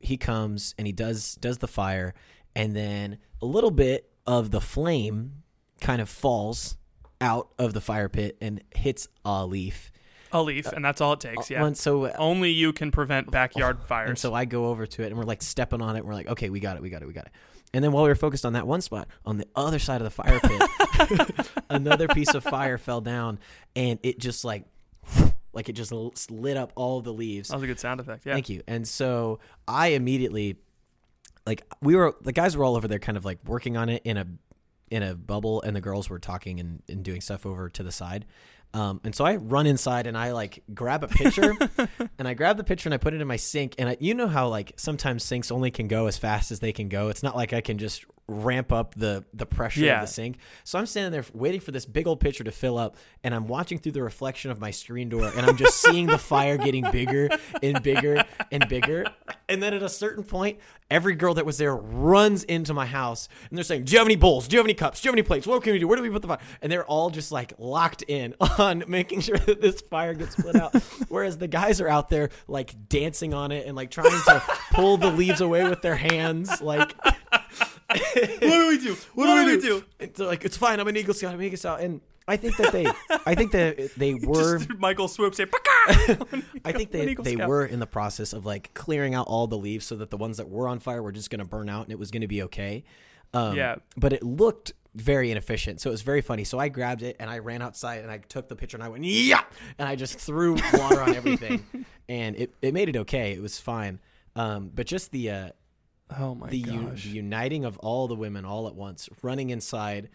he 0.00 0.16
comes 0.16 0.74
and 0.78 0.86
he 0.86 0.92
does 0.92 1.34
does 1.36 1.58
the 1.58 1.68
fire, 1.68 2.14
and 2.56 2.74
then 2.74 3.18
a 3.42 3.46
little 3.46 3.70
bit 3.70 4.10
of 4.26 4.50
the 4.52 4.60
flame 4.60 5.42
kind 5.80 6.00
of 6.00 6.08
falls 6.08 6.76
out 7.20 7.48
of 7.58 7.72
the 7.74 7.80
fire 7.80 8.08
pit 8.08 8.36
and 8.40 8.62
hits 8.74 9.08
a 9.24 9.44
leaf. 9.46 9.90
A 10.34 10.42
leaf, 10.42 10.66
and 10.66 10.84
that's 10.84 11.00
all 11.00 11.14
it 11.14 11.20
takes. 11.20 11.50
Uh, 11.50 11.54
yeah. 11.54 11.64
And 11.64 11.76
so 11.76 12.04
uh, 12.04 12.14
Only 12.18 12.50
you 12.50 12.72
can 12.72 12.90
prevent 12.90 13.30
backyard 13.30 13.78
fires. 13.86 14.10
and 14.10 14.18
so 14.18 14.34
I 14.34 14.44
go 14.44 14.66
over 14.66 14.86
to 14.86 15.02
it 15.02 15.06
and 15.06 15.16
we're 15.16 15.24
like 15.24 15.42
stepping 15.42 15.80
on 15.80 15.96
it. 15.96 16.00
And 16.00 16.08
we're 16.08 16.14
like, 16.14 16.28
okay, 16.28 16.50
we 16.50 16.60
got 16.60 16.76
it, 16.76 16.82
we 16.82 16.90
got 16.90 17.02
it, 17.02 17.08
we 17.08 17.14
got 17.14 17.26
it. 17.26 17.32
And 17.72 17.82
then 17.82 17.90
while 17.90 18.04
we 18.04 18.08
were 18.08 18.14
focused 18.14 18.44
on 18.46 18.52
that 18.52 18.66
one 18.66 18.80
spot, 18.80 19.08
on 19.24 19.36
the 19.38 19.46
other 19.56 19.78
side 19.78 20.00
of 20.00 20.04
the 20.04 20.10
fire 20.10 20.38
pit, 20.40 21.48
another 21.70 22.06
piece 22.06 22.34
of 22.34 22.44
fire 22.44 22.78
fell 22.78 23.00
down 23.00 23.38
and 23.74 23.98
it 24.02 24.18
just 24.18 24.44
like, 24.44 24.64
like 25.52 25.68
it 25.68 25.72
just 25.72 25.92
lit 26.30 26.56
up 26.56 26.72
all 26.76 27.00
the 27.00 27.12
leaves. 27.12 27.48
that 27.48 27.56
was 27.56 27.64
a 27.64 27.66
good 27.66 27.80
sound 27.80 28.00
effect. 28.00 28.26
Yeah. 28.26 28.34
Thank 28.34 28.48
you. 28.48 28.62
And 28.68 28.86
so 28.86 29.40
I 29.66 29.88
immediately, 29.88 30.56
like, 31.46 31.64
we 31.80 31.96
were 31.96 32.14
the 32.22 32.32
guys 32.32 32.56
were 32.56 32.64
all 32.64 32.76
over 32.76 32.86
there, 32.88 32.98
kind 32.98 33.16
of 33.16 33.24
like 33.24 33.38
working 33.44 33.76
on 33.76 33.88
it 33.88 34.02
in 34.04 34.16
a 34.16 34.26
in 34.90 35.02
a 35.02 35.14
bubble, 35.14 35.60
and 35.62 35.74
the 35.74 35.80
girls 35.80 36.08
were 36.08 36.18
talking 36.18 36.60
and, 36.60 36.82
and 36.88 37.02
doing 37.04 37.20
stuff 37.20 37.44
over 37.44 37.68
to 37.70 37.82
the 37.82 37.90
side. 37.90 38.24
Um, 38.74 39.00
and 39.04 39.14
so 39.14 39.24
I 39.24 39.36
run 39.36 39.66
inside 39.66 40.08
and 40.08 40.18
I 40.18 40.32
like 40.32 40.64
grab 40.74 41.04
a 41.04 41.08
pitcher 41.08 41.54
and 42.18 42.26
I 42.26 42.34
grab 42.34 42.56
the 42.56 42.64
pitcher 42.64 42.88
and 42.88 42.94
I 42.94 42.98
put 42.98 43.14
it 43.14 43.20
in 43.20 43.26
my 43.26 43.36
sink. 43.36 43.76
And 43.78 43.88
I, 43.88 43.96
you 44.00 44.14
know 44.14 44.26
how 44.26 44.48
like 44.48 44.72
sometimes 44.76 45.22
sinks 45.22 45.52
only 45.52 45.70
can 45.70 45.86
go 45.86 46.06
as 46.06 46.18
fast 46.18 46.50
as 46.50 46.58
they 46.58 46.72
can 46.72 46.88
go. 46.88 47.08
It's 47.08 47.22
not 47.22 47.36
like 47.36 47.52
I 47.52 47.60
can 47.60 47.78
just 47.78 48.04
ramp 48.26 48.72
up 48.72 48.94
the 48.94 49.24
the 49.34 49.44
pressure 49.46 49.80
Yeah. 49.80 49.96
of 50.00 50.06
the 50.08 50.12
sink. 50.12 50.38
So 50.64 50.78
I'm 50.78 50.86
standing 50.86 51.12
there 51.12 51.24
waiting 51.34 51.60
for 51.60 51.72
this 51.72 51.84
big 51.84 52.06
old 52.06 52.20
pitcher 52.20 52.42
to 52.44 52.50
fill 52.50 52.78
up, 52.78 52.96
and 53.22 53.34
I'm 53.34 53.46
watching 53.46 53.78
through 53.78 53.92
the 53.92 54.02
reflection 54.02 54.50
of 54.50 54.58
my 54.60 54.70
screen 54.70 55.08
door, 55.10 55.30
and 55.36 55.44
I'm 55.46 55.56
just 55.56 55.76
seeing 55.80 56.06
the 56.06 56.16
fire 56.18 56.56
getting 56.56 56.90
bigger 56.90 57.28
and 57.62 57.82
bigger 57.82 58.24
and 58.50 58.66
bigger. 58.68 59.04
And 59.48 59.62
then 59.62 59.74
at 59.74 59.82
a 59.82 59.90
certain 59.90 60.24
point, 60.24 60.58
every 60.90 61.14
girl 61.14 61.34
that 61.34 61.44
was 61.44 61.58
there 61.58 61.76
runs 61.76 62.44
into 62.44 62.72
my 62.72 62.86
house, 62.86 63.28
and 63.50 63.58
they're 63.58 63.64
saying, 63.64 63.84
"Do 63.84 63.92
you 63.92 63.98
have 63.98 64.06
any 64.06 64.16
bowls? 64.16 64.48
Do 64.48 64.54
you 64.54 64.58
have 64.58 64.66
any 64.66 64.72
cups? 64.74 65.02
Do 65.02 65.06
you 65.06 65.10
have 65.10 65.16
any 65.16 65.22
plates? 65.22 65.46
What 65.46 65.62
can 65.62 65.74
we 65.74 65.78
do? 65.78 65.86
Where 65.86 65.96
do 65.96 66.02
we 66.02 66.08
put 66.10 66.22
the 66.22 66.28
fire?" 66.28 66.38
And 66.62 66.72
they're 66.72 66.86
all 66.86 67.10
just 67.10 67.30
like 67.30 67.52
locked 67.58 68.02
in 68.08 68.34
on 68.58 68.84
making 68.88 69.20
sure 69.20 69.36
that 69.36 69.60
this 69.60 69.82
fire 69.82 70.14
gets 70.14 70.34
put 70.36 70.56
out. 70.56 70.74
Whereas 71.08 71.36
the 71.36 71.48
guys 71.48 71.78
are 71.82 71.88
out 71.88 72.08
there 72.08 72.30
like 72.48 72.88
dancing 72.88 73.34
on 73.34 73.52
it 73.52 73.66
and 73.66 73.76
like 73.76 73.90
trying 73.90 74.10
to 74.10 74.42
pull 74.72 74.96
the 74.96 75.10
leaves 75.10 75.42
away 75.42 75.68
with 75.68 75.82
their 75.82 75.96
hands, 75.96 76.62
like 76.62 76.94
what 77.88 78.40
do 78.40 78.68
we 78.68 78.78
do? 78.78 78.96
What, 79.14 79.26
do 79.26 79.46
we 79.46 79.60
do? 79.60 79.84
it's 80.00 80.18
like 80.20 80.44
it's 80.44 80.56
fine. 80.56 80.80
I'm 80.80 80.88
an 80.88 80.96
Eagle 80.96 81.14
Scout. 81.14 81.32
I'm 81.34 81.40
an 81.40 81.46
Eagle 81.46 81.58
Scout, 81.58 81.80
and 81.80 82.00
I 82.26 82.36
think 82.36 82.56
that 82.56 82.72
they, 82.72 82.86
I 83.26 83.34
think 83.34 83.52
that 83.52 83.90
they 83.96 84.14
were, 84.14 84.58
Just 84.58 84.78
Michael 84.78 85.08
swoops 85.08 85.38
in. 85.40 85.48
I 86.64 86.72
think 86.72 86.90
they 86.92 87.14
they 87.14 87.34
Scout. 87.34 87.48
were 87.48 87.66
in 87.66 87.80
the 87.80 87.86
process 87.86 88.32
of 88.32 88.46
like 88.46 88.72
clearing 88.74 89.14
out 89.14 89.26
all 89.26 89.46
the 89.46 89.58
leaves 89.58 89.84
so 89.86 89.96
that 89.96 90.10
the 90.10 90.16
ones 90.16 90.38
that 90.38 90.48
were 90.48 90.68
on 90.68 90.78
fire 90.78 91.02
were 91.02 91.12
just 91.12 91.30
going 91.30 91.40
to 91.40 91.44
burn 91.44 91.68
out 91.68 91.84
and 91.84 91.92
it 91.92 91.98
was 91.98 92.10
going 92.10 92.22
to 92.22 92.28
be 92.28 92.42
okay. 92.44 92.84
Um, 93.34 93.56
Yeah. 93.56 93.76
but 93.96 94.12
it 94.12 94.22
looked 94.22 94.72
very 94.94 95.30
inefficient, 95.32 95.80
so 95.80 95.90
it 95.90 95.92
was 95.92 96.02
very 96.02 96.20
funny. 96.20 96.44
So 96.44 96.58
I 96.58 96.68
grabbed 96.68 97.02
it 97.02 97.16
and 97.18 97.28
I 97.28 97.40
ran 97.40 97.60
outside 97.62 98.00
and 98.02 98.10
I 98.10 98.18
took 98.18 98.48
the 98.48 98.54
picture 98.56 98.76
and 98.76 98.84
I 98.84 98.88
went 98.88 99.04
yeah, 99.04 99.42
and 99.78 99.88
I 99.88 99.96
just 99.96 100.18
threw 100.18 100.54
water 100.72 101.02
on 101.02 101.14
everything, 101.16 101.66
and 102.08 102.36
it 102.36 102.54
it 102.62 102.72
made 102.72 102.88
it 102.88 102.96
okay. 102.98 103.32
It 103.32 103.42
was 103.42 103.58
fine. 103.58 103.98
Um, 104.36 104.70
but 104.74 104.86
just 104.86 105.10
the 105.10 105.30
uh, 105.30 105.48
Oh 106.18 106.34
my 106.34 106.48
the, 106.50 106.58
u- 106.58 106.82
gosh. 106.90 107.04
the 107.04 107.10
uniting 107.10 107.64
of 107.64 107.78
all 107.78 108.08
the 108.08 108.14
women 108.14 108.44
all 108.44 108.68
at 108.68 108.74
once, 108.74 109.08
running 109.22 109.50
inside, 109.50 110.10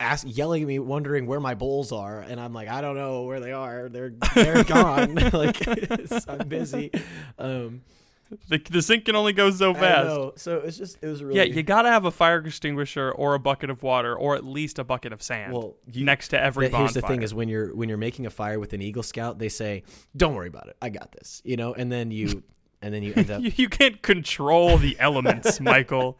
ask, 0.00 0.26
yelling 0.28 0.62
at 0.62 0.68
me, 0.68 0.78
wondering 0.78 1.26
where 1.26 1.40
my 1.40 1.54
bowls 1.54 1.92
are, 1.92 2.20
and 2.20 2.40
I'm 2.40 2.52
like, 2.52 2.68
I 2.68 2.80
don't 2.80 2.96
know 2.96 3.22
where 3.22 3.40
they 3.40 3.52
are. 3.52 3.88
They're 3.88 4.12
they're 4.34 4.64
gone. 4.78 5.14
like 5.32 5.66
it's- 5.66 6.24
I'm 6.28 6.48
busy. 6.48 6.90
Um, 7.38 7.82
the, 8.48 8.56
the 8.58 8.80
sink 8.80 9.04
can 9.04 9.14
only 9.14 9.34
go 9.34 9.50
so 9.50 9.72
I 9.72 9.74
fast. 9.74 10.06
know. 10.06 10.32
So 10.36 10.56
it's 10.60 10.78
just 10.78 10.96
it 11.02 11.06
was 11.06 11.22
really 11.22 11.36
Yeah, 11.38 11.44
you 11.44 11.62
gotta 11.62 11.90
have 11.90 12.06
a 12.06 12.10
fire 12.10 12.38
extinguisher 12.38 13.10
or 13.12 13.34
a 13.34 13.38
bucket 13.38 13.68
of 13.68 13.82
water 13.82 14.14
or 14.16 14.36
at 14.36 14.44
least 14.44 14.78
a 14.78 14.84
bucket 14.84 15.12
of 15.12 15.22
sand 15.22 15.52
Well, 15.52 15.74
you- 15.92 16.04
next 16.06 16.28
to 16.28 16.40
every 16.42 16.68
But 16.70 16.78
here's 16.78 16.94
the 16.94 17.02
thing: 17.02 17.22
is 17.22 17.34
when 17.34 17.48
you're 17.48 17.74
when 17.76 17.88
you're 17.90 17.98
making 17.98 18.24
a 18.26 18.30
fire 18.30 18.58
with 18.58 18.72
an 18.72 18.80
Eagle 18.82 19.02
Scout, 19.02 19.38
they 19.38 19.50
say, 19.50 19.82
"Don't 20.16 20.34
worry 20.34 20.48
about 20.48 20.68
it, 20.68 20.76
I 20.82 20.88
got 20.88 21.12
this," 21.12 21.42
you 21.44 21.56
know, 21.56 21.74
and 21.74 21.92
then 21.92 22.10
you 22.10 22.42
and 22.82 22.92
then 22.92 23.02
you 23.02 23.12
end 23.16 23.30
up 23.30 23.42
you, 23.42 23.52
you 23.56 23.68
can't 23.68 24.02
control 24.02 24.78
the 24.78 24.96
elements, 25.00 25.60
Michael. 25.72 26.18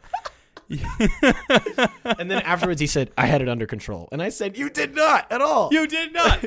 and 0.69 2.31
then 2.31 2.41
afterwards 2.41 2.79
he 2.81 2.87
said, 2.87 3.11
"I 3.17 3.25
had 3.25 3.41
it 3.41 3.49
under 3.49 3.65
control," 3.67 4.07
and 4.11 4.21
I 4.23 4.29
said, 4.29 4.57
"You 4.57 4.69
did 4.69 4.95
not 4.95 5.31
at 5.31 5.41
all." 5.41 5.69
You 5.71 5.85
did 5.85 6.13
not. 6.13 6.43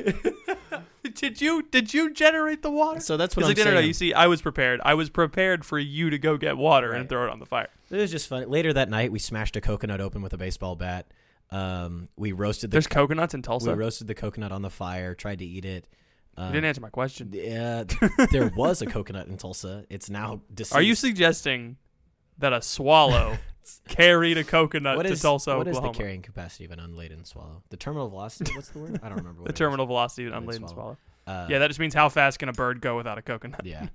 did 1.13 1.39
you? 1.39 1.61
Did 1.61 1.93
you 1.93 2.11
generate 2.13 2.61
the 2.61 2.71
water? 2.71 2.99
so 2.99 3.15
that's 3.15 3.37
what 3.37 3.45
I'm 3.45 3.49
like, 3.51 3.57
no, 3.57 3.63
no, 3.65 3.73
no. 3.75 3.79
You 3.79 3.93
see, 3.93 4.13
I 4.13 4.27
was 4.27 4.41
prepared. 4.41 4.81
I 4.83 4.95
was 4.95 5.09
prepared 5.09 5.63
for 5.63 5.79
you 5.79 6.09
to 6.09 6.17
go 6.17 6.35
get 6.35 6.57
water 6.57 6.91
and 6.91 7.07
throw 7.07 7.25
it 7.25 7.29
on 7.29 7.39
the 7.39 7.45
fire. 7.45 7.69
It 7.89 7.97
was 7.97 8.11
just 8.11 8.27
funny. 8.27 8.45
Later 8.45 8.73
that 8.73 8.89
night, 8.89 9.11
we 9.11 9.19
smashed 9.19 9.55
a 9.55 9.61
coconut 9.61 10.01
open 10.01 10.21
with 10.21 10.33
a 10.33 10.37
baseball 10.37 10.75
bat. 10.75 11.05
Um, 11.51 12.09
we 12.17 12.33
roasted 12.33 12.71
the 12.71 12.75
There's 12.75 12.87
coconuts 12.87 13.33
in 13.33 13.41
Tulsa. 13.41 13.69
we 13.71 13.77
roasted 13.77 14.07
the 14.07 14.15
coconut 14.15 14.51
on 14.51 14.61
the 14.61 14.69
fire. 14.69 15.15
Tried 15.15 15.39
to 15.39 15.45
eat 15.45 15.63
it. 15.63 15.85
You 16.37 16.43
Um, 16.43 16.51
didn't 16.51 16.65
answer 16.65 16.81
my 16.81 16.89
question. 16.89 17.29
yeah, 17.33 17.83
there 18.31 18.51
was 18.55 18.81
a 18.81 18.85
coconut 18.85 19.27
in 19.27 19.37
Tulsa. 19.37 19.85
It's 19.89 20.09
now 20.09 20.41
deceased. 20.53 20.75
Are 20.75 20.81
you 20.81 20.95
suggesting 20.95 21.77
that 22.37 22.53
a 22.53 22.61
swallow 22.61 23.37
carried 23.87 24.37
a 24.37 24.43
coconut 24.43 24.97
What 24.97 25.05
to 25.07 25.11
is 25.13 25.21
Tulsa, 25.21 25.57
what 25.57 25.67
is 25.67 25.75
Oklahoma? 25.75 25.93
the 25.93 25.97
carrying 25.97 26.21
capacity 26.21 26.65
of 26.65 26.71
an 26.71 26.79
unladen 26.79 27.25
swallow? 27.25 27.63
The 27.69 27.77
terminal 27.77 28.07
velocity. 28.09 28.51
What's 28.55 28.69
the 28.69 28.79
word? 28.79 28.99
I 29.03 29.09
don't 29.09 29.17
remember. 29.17 29.41
What 29.41 29.45
the 29.45 29.49
it 29.49 29.55
is. 29.55 29.57
terminal 29.59 29.85
velocity 29.87 30.27
of 30.27 30.33
an 30.33 30.37
Unladen 30.39 30.63
unladen 30.63 30.75
swallow. 30.75 30.97
swallow. 31.25 31.43
Uh, 31.45 31.47
yeah, 31.49 31.59
that 31.59 31.67
just 31.67 31.79
means 31.79 31.93
how 31.93 32.07
fast 32.09 32.39
can 32.39 32.47
a 32.49 32.53
bird 32.53 32.79
go 32.81 32.95
without 32.97 33.17
a 33.17 33.21
coconut? 33.21 33.65
Yeah. 33.65 33.87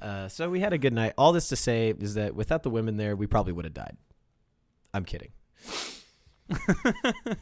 uh, 0.00 0.28
so 0.28 0.48
we 0.50 0.60
had 0.60 0.72
a 0.72 0.78
good 0.78 0.92
night. 0.92 1.12
All 1.18 1.32
this 1.32 1.48
to 1.48 1.56
say 1.56 1.90
is 1.98 2.14
that 2.14 2.34
without 2.34 2.62
the 2.62 2.70
women 2.70 2.96
there, 2.96 3.14
we 3.16 3.26
probably 3.26 3.52
would 3.52 3.64
have 3.64 3.74
died. 3.74 3.96
I'm 4.94 5.04
kidding. 5.04 5.30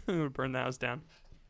We 0.06 0.18
would 0.20 0.32
burn 0.32 0.52
the 0.52 0.58
house 0.60 0.76
down. 0.78 1.02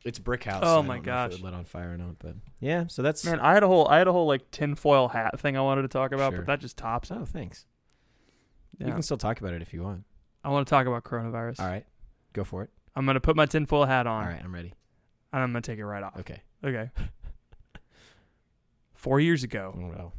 It's 0.05 0.19
brick 0.19 0.45
house. 0.45 0.63
Oh 0.65 0.83
my 0.83 0.97
don't 0.97 1.07
know 1.07 1.25
if 1.27 1.33
it 1.33 1.35
gosh. 1.37 1.43
lit 1.43 1.55
on 1.55 1.65
fire 1.67 1.93
or 1.93 1.97
not, 1.99 2.19
but 2.19 2.35
yeah. 2.59 2.87
So 2.89 3.03
that's 3.03 3.25
Man, 3.25 3.39
I 3.41 3.53
had 3.53 3.63
a 3.63 3.67
whole 3.69 3.87
I 3.89 3.99
had 3.99 4.09
a 4.09 4.13
whole 4.13 4.27
like 4.27 4.51
tinfoil 4.51 5.09
hat 5.09 5.39
thing 5.39 5.57
I 5.57 5.61
wanted 5.61 5.83
to 5.83 5.89
talk 5.89 6.13
about, 6.13 6.31
Sure. 6.33 6.39
but 6.39 6.47
that 6.47 6.61
just 6.61 6.77
tops 6.79 7.11
it. 7.11 7.19
oh, 7.21 7.25
thanks. 7.27 7.67
Yeah. 8.79 8.87
You 8.87 8.93
can 8.95 9.03
still 9.03 9.19
talk 9.19 9.41
about 9.41 9.53
it 9.53 9.61
if 9.61 9.75
you 9.75 9.83
want. 9.83 10.05
I 10.43 10.49
want 10.49 10.67
to 10.67 10.71
talk 10.71 10.87
about 10.87 11.05
coronavirus. 11.05 11.61
All 11.61 11.67
right, 11.67 11.85
go 12.33 12.45
for 12.45 12.63
it. 12.63 12.71
I'm 12.97 13.05
gonna 13.05 13.21
put 13.21 13.37
my 13.37 13.45
tinfoil 13.45 13.85
hat 13.85 14.07
on, 14.07 14.25
All 14.25 14.31
right, 14.31 14.43
I'm 14.43 14.55
ready. 14.55 14.73
and 15.35 15.43
I'm 15.43 15.51
gonna 15.51 15.61
take 15.61 15.79
it 15.79 15.85
right 15.85 16.03
off. 16.03 16.17
Okay. 16.21 16.41
Okay. 16.65 16.91
Four 18.95 19.21
years 19.21 19.45
ago, 19.45 19.75
Oh, 19.79 19.89
well. 19.89 20.13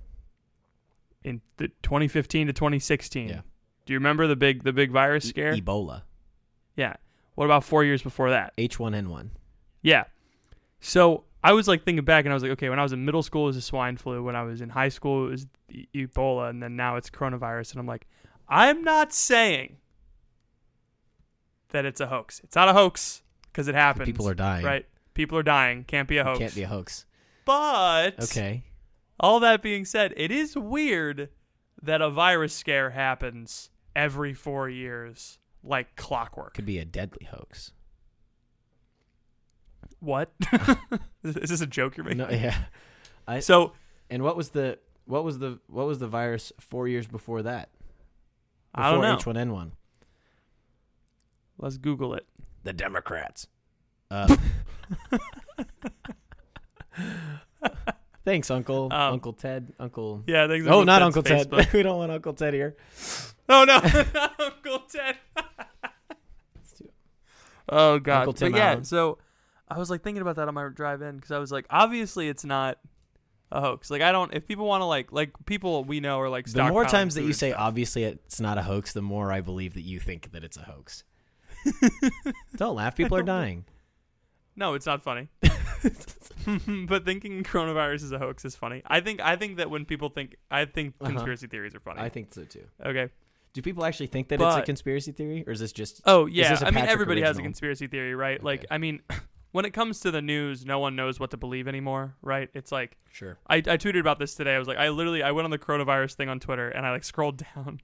in 1.24 1.42
the 1.58 1.68
2015 1.84 2.48
to 2.48 2.54
2016. 2.54 3.30
Yeah. 3.30 3.42
Do 3.86 3.94
you 3.94 4.00
remember 4.00 4.28
the 4.28 4.36
big 4.36 4.64
the 4.64 4.74
big 4.74 4.92
virus 4.92 5.28
scare? 5.28 5.54
Ebola, 5.56 6.04
yeah. 6.76 6.96
What 7.36 7.46
about 7.46 7.64
four 7.64 7.84
years 7.84 8.02
before 8.02 8.30
that? 8.32 8.54
H1N1. 8.58 9.30
Yeah. 9.82 10.06
So 10.80 11.24
I 11.44 11.54
was 11.54 11.68
like 11.68 11.84
thinking 11.84 12.06
back, 12.06 12.26
and 12.26 12.32
I 12.32 12.36
was 12.36 12.44
like, 12.44 12.52
okay, 12.54 12.70
when 12.70 12.80
I 12.80 12.84
was 12.84 12.94
in 12.94 13.04
middle 13.06 13.24
school, 13.24 13.44
it 13.44 13.48
was 13.48 13.56
the 13.56 13.62
swine 13.62 13.98
flu. 13.98 14.24
When 14.24 14.36
I 14.36 14.44
was 14.44 14.62
in 14.62 14.70
high 14.70 14.90
school, 14.90 15.28
it 15.28 15.32
was 15.32 15.48
Ebola, 15.96 16.50
and 16.50 16.62
then 16.62 16.76
now 16.76 16.96
it's 16.98 17.10
coronavirus. 17.10 17.72
And 17.72 17.80
I'm 17.80 17.88
like, 17.88 18.08
I'm 18.48 18.84
not 18.84 19.14
saying 19.14 19.78
that 21.70 21.86
it's 21.86 22.02
a 22.02 22.08
hoax. 22.08 22.42
It's 22.44 22.56
not 22.56 22.68
a 22.68 22.74
hoax 22.74 23.24
because 23.52 23.68
it 23.68 23.76
happens. 23.76 24.06
People 24.06 24.28
are 24.28 24.34
dying. 24.34 24.66
right. 24.66 24.86
People 25.14 25.38
are 25.38 25.44
dying. 25.44 25.84
Can't 25.84 26.08
be 26.08 26.18
a 26.18 26.22
It 26.22 26.28
hoax. 26.28 26.40
can't 26.40 26.56
be 26.56 26.64
a 26.64 26.68
hoax. 26.68 27.06
But 27.46 28.20
Okay. 28.24 28.64
all 29.20 29.40
that 29.42 29.62
being 29.62 29.84
said, 29.86 30.14
it 30.18 30.32
is 30.32 30.56
weird 30.56 31.30
that 31.82 32.02
a 32.02 32.10
virus 32.10 32.54
scare 32.54 32.92
happens 32.92 33.70
every 33.96 34.34
four 34.34 34.70
years 34.70 35.38
like 35.64 35.96
clockwork. 35.96 36.54
Could 36.54 36.66
be 36.66 36.78
a 36.78 36.86
deadly 36.86 37.26
hoax. 37.26 37.72
What? 40.02 40.32
is 41.24 41.36
this 41.36 41.62
a 41.62 41.68
joke 41.68 41.96
you're 41.96 42.04
making? 42.04 42.18
No, 42.18 42.30
yeah. 42.30 42.58
I, 43.28 43.40
So 43.40 43.74
and 44.10 44.24
what 44.24 44.36
was 44.36 44.50
the 44.50 44.78
what 45.06 45.24
was 45.24 45.40
the 45.40 45.60
what 45.68 45.86
was 45.88 46.00
the 46.00 46.08
virus 46.08 46.52
four 46.60 46.88
years 46.88 47.08
before 47.08 47.44
that? 47.44 47.70
I 48.76 48.92
don't 48.92 49.02
know. 49.02 49.16
Before 49.16 49.34
H1N1. 49.34 49.72
Let's 51.58 51.78
Google 51.78 52.16
it. 52.16 52.26
The 52.64 52.74
Democrats. 52.74 53.48
Uh, 54.10 54.36
thanks, 58.26 58.50
Uncle 58.52 58.86
Um, 58.92 59.14
Uncle 59.14 59.34
Ted, 59.34 59.72
Uncle. 59.80 60.24
Yeah, 60.28 60.48
thanks. 60.48 60.66
Oh, 60.68 60.80
Uncle 60.82 60.86
not 60.86 61.00
Ted's 61.00 61.06
Uncle 61.18 61.24
Ted. 61.24 61.50
Facebook. 61.50 61.74
we 61.78 61.84
don't 61.84 61.98
want 61.98 62.12
Uncle 62.12 62.34
Ted 62.34 62.54
here. 62.54 62.76
oh 63.50 63.64
no, 63.64 63.76
Uncle 64.40 64.80
Ted. 64.90 65.18
oh 67.70 68.00
god. 68.00 68.18
Uncle 68.20 68.34
Tim 68.34 68.52
but 68.52 68.58
yeah, 68.58 68.72
Allen. 68.72 68.84
so 68.84 69.18
I 69.72 69.78
was 69.78 69.90
like 69.90 70.04
thinking 70.04 70.22
about 70.22 70.36
that 70.36 70.48
on 70.48 70.54
my 70.54 70.68
drive 70.70 71.02
in 71.02 71.16
because 71.16 71.32
I 71.32 71.40
was 71.40 71.52
like, 71.52 71.66
obviously 71.70 72.28
it's 72.30 72.44
not 72.46 72.78
a 73.52 73.62
hoax. 73.62 73.90
Like 73.90 74.02
I 74.02 74.12
don't. 74.12 74.34
If 74.34 74.48
people 74.48 74.66
want 74.66 74.82
to 74.82 74.86
like 74.86 75.12
like 75.12 75.32
people 75.46 75.84
we 75.84 76.00
know 76.00 76.20
are 76.20 76.30
like 76.30 76.46
The 76.46 76.64
more 76.66 76.86
times 76.86 77.16
that 77.16 77.24
you 77.24 77.34
say 77.34 77.52
stuff. 77.52 77.62
obviously 77.62 78.04
it's 78.04 78.40
not 78.40 78.58
a 78.58 78.64
hoax, 78.64 78.94
the 78.94 79.02
more 79.02 79.32
I 79.32 79.42
believe 79.42 79.74
that 79.74 79.82
you 79.82 80.00
think 80.00 80.32
that 80.34 80.44
it's 80.44 80.58
a 80.58 80.62
hoax. 80.64 81.04
Don't 82.56 82.76
laugh. 82.76 82.96
People 82.96 83.18
are 83.18 83.24
dying. 83.24 83.66
No, 84.56 84.74
it's 84.74 84.86
not 84.86 85.04
funny. 85.04 85.30
but 86.88 87.06
thinking 87.06 87.44
coronavirus 87.44 88.04
is 88.04 88.12
a 88.12 88.20
hoax 88.20 88.46
is 88.46 88.56
funny. 88.56 88.82
I 88.86 89.00
think 89.00 89.22
I 89.22 89.36
think 89.36 89.58
that 89.58 89.70
when 89.70 89.86
people 89.86 90.10
think 90.10 90.36
I 90.50 90.66
think 90.66 90.96
Uh-huh. 91.00 91.12
conspiracy 91.12 91.48
theories 91.48 91.76
are 91.76 91.80
funny. 91.80 92.00
I 92.02 92.10
think 92.10 92.34
so 92.34 92.44
too. 92.44 92.66
okay. 92.86 93.10
Do 93.54 93.62
people 93.62 93.84
actually 93.84 94.08
think 94.08 94.30
that 94.30 94.40
it's 94.42 94.56
a 94.56 94.62
conspiracy 94.62 95.12
theory, 95.12 95.44
or 95.46 95.52
is 95.52 95.60
this 95.60 95.74
just? 95.74 96.02
Oh 96.06 96.26
yeah. 96.26 96.58
I 96.62 96.72
mean 96.72 96.86
everybody 96.86 97.22
has 97.22 97.38
a 97.38 97.42
conspiracy 97.42 97.88
theory, 97.88 98.16
right? 98.16 98.42
Like 98.42 98.66
I 98.72 98.78
mean 98.78 99.02
when 99.52 99.66
it 99.66 99.72
comes 99.72 100.00
to 100.02 100.12
the 100.12 100.22
news, 100.22 100.66
no 100.66 100.80
one 100.80 100.96
knows 100.96 101.20
what 101.20 101.32
to 101.32 101.38
believe 101.38 101.68
anymore, 101.68 102.16
right? 102.22 102.50
It's 102.54 102.72
like 102.72 102.98
Sure. 103.12 103.38
I, 103.48 103.58
I 103.58 103.62
tweeted 103.78 104.00
about 104.00 104.20
this 104.20 104.36
today. 104.36 104.56
I 104.56 104.60
was 104.60 104.68
like, 104.68 104.78
I 104.78 104.90
literally, 104.90 105.22
I 105.24 105.32
went 105.32 105.46
on 105.46 105.52
the 105.52 105.58
coronavirus 105.60 106.14
thing 106.16 106.30
on 106.30 106.40
Twitter 106.40 106.70
and 106.70 106.86
I 106.86 106.92
like 106.92 107.04
scrolled 107.12 107.44
down, 107.56 107.82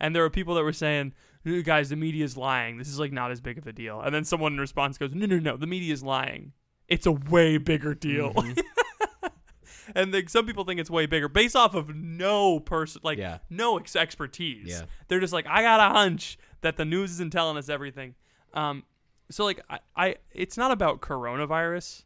and 0.00 0.14
there 0.16 0.22
were 0.22 0.30
people 0.30 0.54
that 0.56 0.62
were 0.64 0.72
saying, 0.72 1.12
"You 1.44 1.62
guys, 1.62 1.90
the 1.90 1.96
media 1.96 2.24
is 2.24 2.36
lying. 2.36 2.78
This 2.78 2.88
is 2.88 2.98
like 2.98 3.12
not 3.12 3.30
as 3.30 3.40
big 3.40 3.58
of 3.58 3.66
a 3.66 3.72
deal." 3.72 4.00
And 4.00 4.14
then 4.14 4.24
someone 4.24 4.52
in 4.54 4.58
response 4.60 4.98
goes, 4.98 5.14
"No, 5.14 5.26
no, 5.26 5.38
no, 5.38 5.56
the 5.56 5.66
media 5.66 5.92
is 5.92 6.02
lying. 6.02 6.52
It's 6.88 7.06
a 7.06 7.12
way 7.12 7.58
bigger 7.58 7.94
deal." 7.94 8.32
Mhm. 8.34 8.60
and 9.94 10.12
like 10.12 10.28
some 10.28 10.46
people 10.46 10.64
think 10.64 10.80
it's 10.80 10.90
way 10.90 11.06
bigger 11.06 11.28
based 11.28 11.56
off 11.56 11.74
of 11.74 11.94
no 11.94 12.60
person, 12.60 13.00
like 13.04 13.18
Yeah. 13.18 13.38
no 13.50 13.78
ex- 13.78 13.96
expertise. 13.96 14.68
Yeah. 14.68 14.82
They're 15.08 15.20
just 15.20 15.32
like, 15.32 15.46
I 15.46 15.62
got 15.62 15.80
a 15.80 15.92
hunch 15.94 16.38
that 16.62 16.76
the 16.76 16.84
news 16.84 17.10
isn't 17.12 17.30
telling 17.32 17.56
us 17.56 17.68
everything. 17.68 18.14
Um, 18.54 18.84
so 19.32 19.44
like 19.44 19.60
I, 19.70 19.78
I, 19.96 20.16
it's 20.32 20.56
not 20.56 20.70
about 20.70 21.00
coronavirus. 21.00 22.04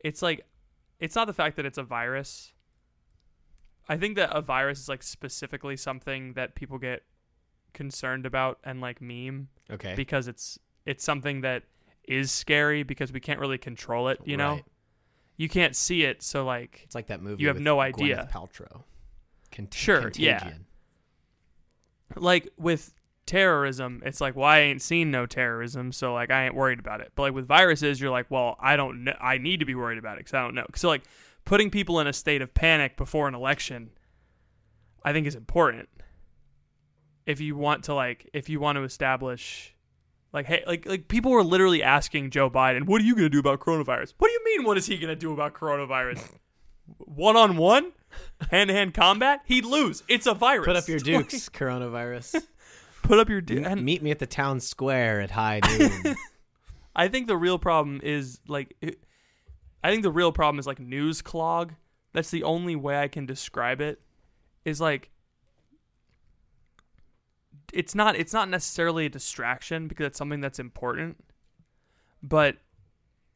It's 0.00 0.22
like, 0.22 0.44
it's 1.00 1.14
not 1.14 1.26
the 1.26 1.32
fact 1.32 1.56
that 1.56 1.66
it's 1.66 1.78
a 1.78 1.82
virus. 1.82 2.52
I 3.88 3.96
think 3.96 4.16
that 4.16 4.30
a 4.36 4.40
virus 4.40 4.80
is 4.80 4.88
like 4.88 5.02
specifically 5.02 5.76
something 5.76 6.32
that 6.34 6.54
people 6.54 6.78
get 6.78 7.02
concerned 7.72 8.26
about 8.26 8.58
and 8.64 8.80
like 8.80 9.00
meme 9.00 9.48
Okay. 9.70 9.94
because 9.94 10.28
it's 10.28 10.58
it's 10.86 11.04
something 11.04 11.42
that 11.42 11.64
is 12.08 12.30
scary 12.32 12.82
because 12.84 13.12
we 13.12 13.20
can't 13.20 13.38
really 13.40 13.58
control 13.58 14.08
it. 14.08 14.20
You 14.24 14.36
know, 14.36 14.60
you 15.36 15.48
can't 15.48 15.74
see 15.76 16.02
it, 16.04 16.22
so 16.22 16.44
like 16.44 16.80
It's 16.84 16.94
like 16.94 17.08
that 17.08 17.20
movie. 17.22 17.42
You 17.42 17.48
have 17.48 17.56
with 17.56 17.64
no 17.64 17.76
Gwyneth 17.76 17.94
idea. 17.94 18.28
Paltrow. 18.32 18.82
Cont- 19.52 19.74
Sure, 19.74 20.10
yeah. 20.16 20.52
Like 22.14 22.48
with 22.56 22.94
terrorism, 23.26 24.02
it's 24.04 24.20
like, 24.20 24.36
well, 24.36 24.46
I 24.46 24.60
ain't 24.60 24.80
seen 24.80 25.10
no 25.10 25.26
terrorism, 25.26 25.92
so 25.92 26.14
like 26.14 26.30
I 26.30 26.46
ain't 26.46 26.54
worried 26.54 26.78
about 26.78 27.00
it. 27.00 27.12
But 27.14 27.22
like 27.22 27.34
with 27.34 27.46
viruses, 27.46 28.00
you're 28.00 28.10
like, 28.10 28.30
well, 28.30 28.56
I 28.60 28.76
don't 28.76 29.04
know, 29.04 29.16
I 29.20 29.38
need 29.38 29.60
to 29.60 29.66
be 29.66 29.74
worried 29.74 29.98
about 29.98 30.16
it 30.16 30.20
because 30.20 30.34
I 30.34 30.42
don't 30.42 30.54
know. 30.54 30.66
So 30.74 30.88
like 30.88 31.02
putting 31.44 31.70
people 31.70 32.00
in 32.00 32.06
a 32.06 32.12
state 32.12 32.42
of 32.42 32.54
panic 32.54 32.96
before 32.96 33.28
an 33.28 33.34
election, 33.34 33.90
I 35.04 35.12
think 35.12 35.26
is 35.26 35.34
important. 35.34 35.88
If 37.26 37.40
you 37.40 37.56
want 37.56 37.84
to 37.84 37.94
like, 37.94 38.30
if 38.32 38.48
you 38.48 38.60
want 38.60 38.76
to 38.76 38.84
establish. 38.84 39.72
Like 40.32 40.44
hey, 40.46 40.64
like 40.66 40.84
like 40.84 41.08
people 41.08 41.30
were 41.30 41.44
literally 41.44 41.82
asking 41.82 42.28
Joe 42.30 42.50
Biden, 42.50 42.84
"What 42.84 43.00
are 43.00 43.04
you 43.04 43.14
gonna 43.14 43.30
do 43.30 43.38
about 43.38 43.58
coronavirus?" 43.60 44.12
What 44.18 44.28
do 44.28 44.32
you 44.32 44.44
mean? 44.44 44.66
What 44.66 44.76
is 44.76 44.84
he 44.84 44.98
gonna 44.98 45.16
do 45.16 45.32
about 45.32 45.54
coronavirus? 45.54 46.28
One 46.98 47.36
on 47.36 47.56
one, 47.56 47.92
hand 48.50 48.68
to 48.68 48.74
hand 48.74 48.92
combat, 48.92 49.40
he'd 49.46 49.64
lose. 49.64 50.02
It's 50.08 50.26
a 50.26 50.34
virus. 50.34 50.66
Put 50.66 50.76
up 50.76 50.88
your 50.88 50.98
dukes, 51.00 51.48
coronavirus. 51.48 52.42
Put 53.06 53.20
up 53.20 53.28
your 53.28 53.42
M- 53.48 53.64
and 53.64 53.84
Meet 53.84 54.02
me 54.02 54.10
at 54.10 54.18
the 54.18 54.26
town 54.26 54.58
square 54.58 55.20
at 55.20 55.30
high 55.30 55.60
noon. 55.78 56.16
I 56.96 57.08
think 57.08 57.28
the 57.28 57.36
real 57.36 57.58
problem 57.58 58.00
is 58.02 58.40
like 58.48 58.74
it, 58.80 58.98
I 59.84 59.90
think 59.90 60.02
the 60.02 60.10
real 60.10 60.32
problem 60.32 60.58
is 60.58 60.66
like 60.66 60.80
news 60.80 61.22
clog. 61.22 61.74
That's 62.12 62.30
the 62.30 62.42
only 62.42 62.74
way 62.74 62.98
I 62.98 63.08
can 63.08 63.26
describe 63.26 63.80
it. 63.80 64.00
Is 64.64 64.80
like 64.80 65.10
it's 67.72 67.94
not 67.94 68.16
it's 68.16 68.32
not 68.32 68.48
necessarily 68.48 69.06
a 69.06 69.08
distraction 69.08 69.86
because 69.86 70.06
it's 70.06 70.18
something 70.18 70.40
that's 70.40 70.58
important, 70.58 71.22
but 72.22 72.56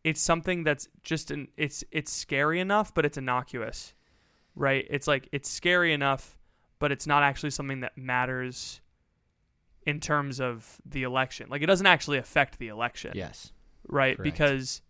it's 0.02 0.20
something 0.20 0.64
that's 0.64 0.88
just 1.04 1.30
an 1.30 1.46
it's 1.56 1.84
it's 1.92 2.10
scary 2.10 2.58
enough, 2.58 2.92
but 2.92 3.04
it's 3.04 3.18
innocuous, 3.18 3.94
right? 4.56 4.84
It's 4.90 5.06
like 5.06 5.28
it's 5.30 5.48
scary 5.48 5.92
enough, 5.92 6.38
but 6.80 6.90
it's 6.90 7.06
not 7.06 7.22
actually 7.22 7.50
something 7.50 7.80
that 7.80 7.96
matters 7.96 8.80
in 9.86 10.00
terms 10.00 10.40
of 10.40 10.80
the 10.84 11.02
election. 11.02 11.48
Like 11.50 11.62
it 11.62 11.66
doesn't 11.66 11.86
actually 11.86 12.18
affect 12.18 12.58
the 12.58 12.68
election 12.68 13.12
yes. 13.14 13.52
right? 13.88 14.16
Correct. 14.16 14.24
Because 14.24 14.82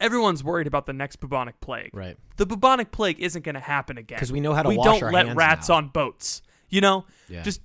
everyone's 0.00 0.44
worried 0.44 0.66
about 0.66 0.86
the 0.86 0.92
next 0.92 1.16
bubonic 1.16 1.60
plague. 1.60 1.90
Right. 1.92 2.16
The 2.36 2.46
bubonic 2.46 2.92
plague 2.92 3.20
isn't 3.20 3.44
going 3.44 3.54
to 3.54 3.60
happen 3.60 3.98
again. 3.98 4.16
Because 4.16 4.32
we 4.32 4.40
know 4.40 4.54
how 4.54 4.62
to 4.62 4.68
we 4.68 4.76
don't 4.76 5.12
let 5.12 5.34
rats 5.34 5.68
now. 5.68 5.76
on 5.76 5.88
boats. 5.88 6.42
You 6.68 6.80
know, 6.80 7.06
Yeah. 7.28 7.42
just 7.42 7.60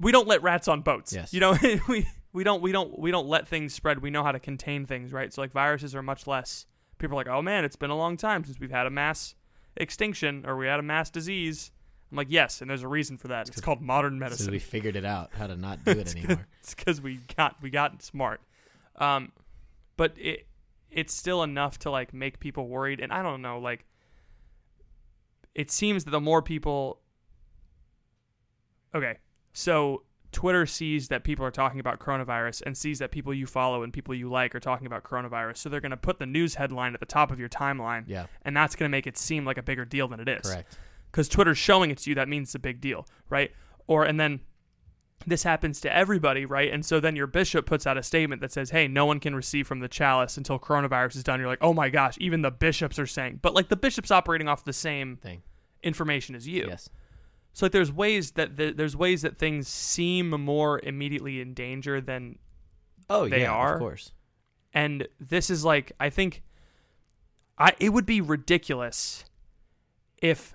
we 0.00 0.12
don't 0.12 0.28
let 0.28 0.42
rats 0.42 0.68
on 0.68 0.82
boats. 0.82 1.12
Yes. 1.12 1.32
You 1.32 1.40
know, 1.40 1.56
we 1.88 2.08
we 2.32 2.44
don't 2.44 2.62
we 2.62 2.72
don't 2.72 2.98
we 2.98 3.10
don't 3.10 3.28
let 3.28 3.46
things 3.48 3.74
spread. 3.74 4.00
We 4.00 4.10
know 4.10 4.22
how 4.22 4.32
to 4.32 4.40
contain 4.40 4.86
things, 4.86 5.12
right? 5.12 5.32
So 5.32 5.40
like 5.42 5.52
viruses 5.52 5.94
are 5.94 6.02
much 6.02 6.26
less. 6.26 6.66
People 6.98 7.16
are 7.16 7.20
like, 7.20 7.28
oh 7.28 7.42
man, 7.42 7.64
it's 7.64 7.76
been 7.76 7.90
a 7.90 7.96
long 7.96 8.16
time 8.16 8.44
since 8.44 8.58
we've 8.58 8.70
had 8.70 8.86
a 8.86 8.90
mass 8.90 9.34
extinction 9.76 10.44
or 10.46 10.56
we 10.56 10.66
had 10.66 10.80
a 10.80 10.82
mass 10.82 11.10
disease. 11.10 11.70
I'm 12.14 12.18
like, 12.18 12.30
yes, 12.30 12.60
and 12.60 12.70
there's 12.70 12.84
a 12.84 12.88
reason 12.88 13.16
for 13.16 13.26
that. 13.28 13.48
It's 13.48 13.60
called 13.60 13.82
modern 13.82 14.20
medicine. 14.20 14.52
we 14.52 14.60
figured 14.60 14.94
it 14.94 15.04
out 15.04 15.30
how 15.32 15.48
to 15.48 15.56
not 15.56 15.84
do 15.84 15.90
it 15.90 16.14
anymore. 16.16 16.46
it's 16.60 16.72
because 16.72 17.00
we 17.00 17.18
got 17.36 17.56
we 17.60 17.70
got 17.70 18.00
smart. 18.04 18.40
Um, 18.96 19.32
but 19.96 20.12
it 20.16 20.46
it's 20.92 21.12
still 21.12 21.42
enough 21.42 21.80
to 21.80 21.90
like 21.90 22.14
make 22.14 22.38
people 22.38 22.68
worried, 22.68 23.00
and 23.00 23.12
I 23.12 23.22
don't 23.24 23.42
know, 23.42 23.58
like 23.58 23.84
it 25.56 25.72
seems 25.72 26.04
that 26.04 26.12
the 26.12 26.20
more 26.20 26.40
people. 26.40 27.00
Okay, 28.94 29.18
so 29.52 30.02
Twitter 30.30 30.66
sees 30.66 31.08
that 31.08 31.24
people 31.24 31.44
are 31.44 31.50
talking 31.50 31.80
about 31.80 31.98
coronavirus 31.98 32.62
and 32.64 32.76
sees 32.76 33.00
that 33.00 33.10
people 33.10 33.34
you 33.34 33.46
follow 33.46 33.82
and 33.82 33.92
people 33.92 34.14
you 34.14 34.28
like 34.30 34.54
are 34.54 34.60
talking 34.60 34.86
about 34.86 35.02
coronavirus, 35.02 35.56
so 35.56 35.68
they're 35.68 35.80
going 35.80 35.90
to 35.90 35.96
put 35.96 36.20
the 36.20 36.26
news 36.26 36.54
headline 36.54 36.94
at 36.94 37.00
the 37.00 37.06
top 37.06 37.32
of 37.32 37.40
your 37.40 37.48
timeline, 37.48 38.04
Yeah. 38.06 38.26
and 38.44 38.56
that's 38.56 38.76
going 38.76 38.88
to 38.88 38.90
make 38.90 39.08
it 39.08 39.18
seem 39.18 39.44
like 39.44 39.58
a 39.58 39.62
bigger 39.64 39.84
deal 39.84 40.06
than 40.06 40.20
it 40.20 40.28
is 40.28 40.42
Correct. 40.48 40.78
Because 41.14 41.28
Twitter's 41.28 41.58
showing 41.58 41.92
it 41.92 41.98
to 41.98 42.10
you, 42.10 42.16
that 42.16 42.28
means 42.28 42.48
it's 42.48 42.54
a 42.56 42.58
big 42.58 42.80
deal, 42.80 43.06
right? 43.30 43.52
Or 43.86 44.04
and 44.04 44.18
then 44.18 44.40
this 45.26 45.44
happens 45.44 45.80
to 45.82 45.96
everybody, 45.96 46.44
right? 46.44 46.72
And 46.72 46.84
so 46.84 46.98
then 46.98 47.14
your 47.14 47.28
bishop 47.28 47.66
puts 47.66 47.86
out 47.86 47.96
a 47.96 48.02
statement 48.02 48.40
that 48.40 48.50
says, 48.50 48.70
"Hey, 48.70 48.88
no 48.88 49.06
one 49.06 49.20
can 49.20 49.32
receive 49.34 49.64
from 49.68 49.78
the 49.78 49.86
chalice 49.86 50.36
until 50.36 50.58
coronavirus 50.58 51.14
is 51.16 51.22
done." 51.22 51.38
You're 51.38 51.48
like, 51.48 51.62
"Oh 51.62 51.72
my 51.72 51.88
gosh!" 51.88 52.16
Even 52.18 52.42
the 52.42 52.50
bishops 52.50 52.98
are 52.98 53.06
saying, 53.06 53.38
but 53.42 53.54
like 53.54 53.68
the 53.68 53.76
bishop's 53.76 54.10
operating 54.10 54.48
off 54.48 54.64
the 54.64 54.72
same 54.72 55.16
Thing. 55.18 55.42
information 55.84 56.34
as 56.34 56.48
you. 56.48 56.66
Yes. 56.66 56.88
So 57.52 57.66
like, 57.66 57.72
there's 57.72 57.92
ways 57.92 58.32
that 58.32 58.56
the, 58.56 58.72
there's 58.72 58.96
ways 58.96 59.22
that 59.22 59.38
things 59.38 59.68
seem 59.68 60.30
more 60.30 60.80
immediately 60.82 61.40
in 61.40 61.54
danger 61.54 62.00
than 62.00 62.38
Oh 63.08 63.28
They 63.28 63.42
yeah. 63.42 63.52
are. 63.52 63.74
Of 63.74 63.78
course. 63.80 64.12
and 64.72 65.06
this 65.20 65.48
is 65.48 65.64
like 65.64 65.92
I 66.00 66.10
think 66.10 66.42
I 67.56 67.72
it 67.78 67.90
would 67.90 68.06
be 68.06 68.20
ridiculous 68.20 69.24
if 70.20 70.53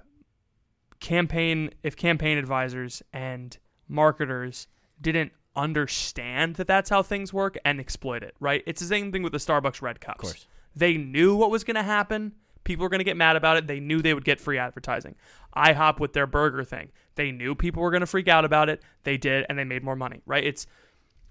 campaign 1.00 1.72
if 1.84 1.96
campaign 1.96 2.38
advisors 2.38 3.02
and 3.14 3.58
marketers 3.88 4.68
didn't 5.02 5.32
understand 5.56 6.56
that 6.56 6.68
that's 6.68 6.90
how 6.90 7.02
things 7.02 7.34
work 7.34 7.58
and 7.66 7.80
exploit 7.80 8.24
it, 8.24 8.36
right? 8.40 8.64
It's 8.66 8.82
the 8.82 8.88
same 8.88 9.12
thing 9.12 9.24
with 9.24 9.32
the 9.32 9.40
Starbucks 9.40 9.82
red 9.82 10.00
cups. 10.00 10.20
Of 10.20 10.22
course. 10.22 10.48
They 10.76 10.98
knew 10.98 11.36
what 11.36 11.52
was 11.52 11.64
going 11.64 11.76
to 11.76 11.84
happen. 11.84 12.34
People 12.64 12.84
were 12.84 12.90
going 12.90 13.00
to 13.00 13.06
get 13.06 13.18
mad 13.18 13.36
about 13.36 13.58
it. 13.58 13.68
They 13.68 13.80
knew 13.80 14.02
they 14.02 14.14
would 14.14 14.26
get 14.26 14.40
free 14.40 14.58
advertising. 14.58 15.16
IHOP 15.56 16.00
with 16.00 16.14
their 16.14 16.28
burger 16.28 16.64
thing. 16.64 16.90
They 17.16 17.32
knew 17.32 17.56
people 17.56 17.82
were 17.82 17.92
going 17.92 18.02
to 18.02 18.08
freak 18.08 18.28
out 18.28 18.46
about 18.46 18.70
it. 18.70 18.82
They 19.04 19.18
did 19.18 19.46
and 19.50 19.58
they 19.58 19.64
made 19.64 19.84
more 19.84 19.96
money, 19.96 20.22
right? 20.26 20.44
It's 20.44 20.68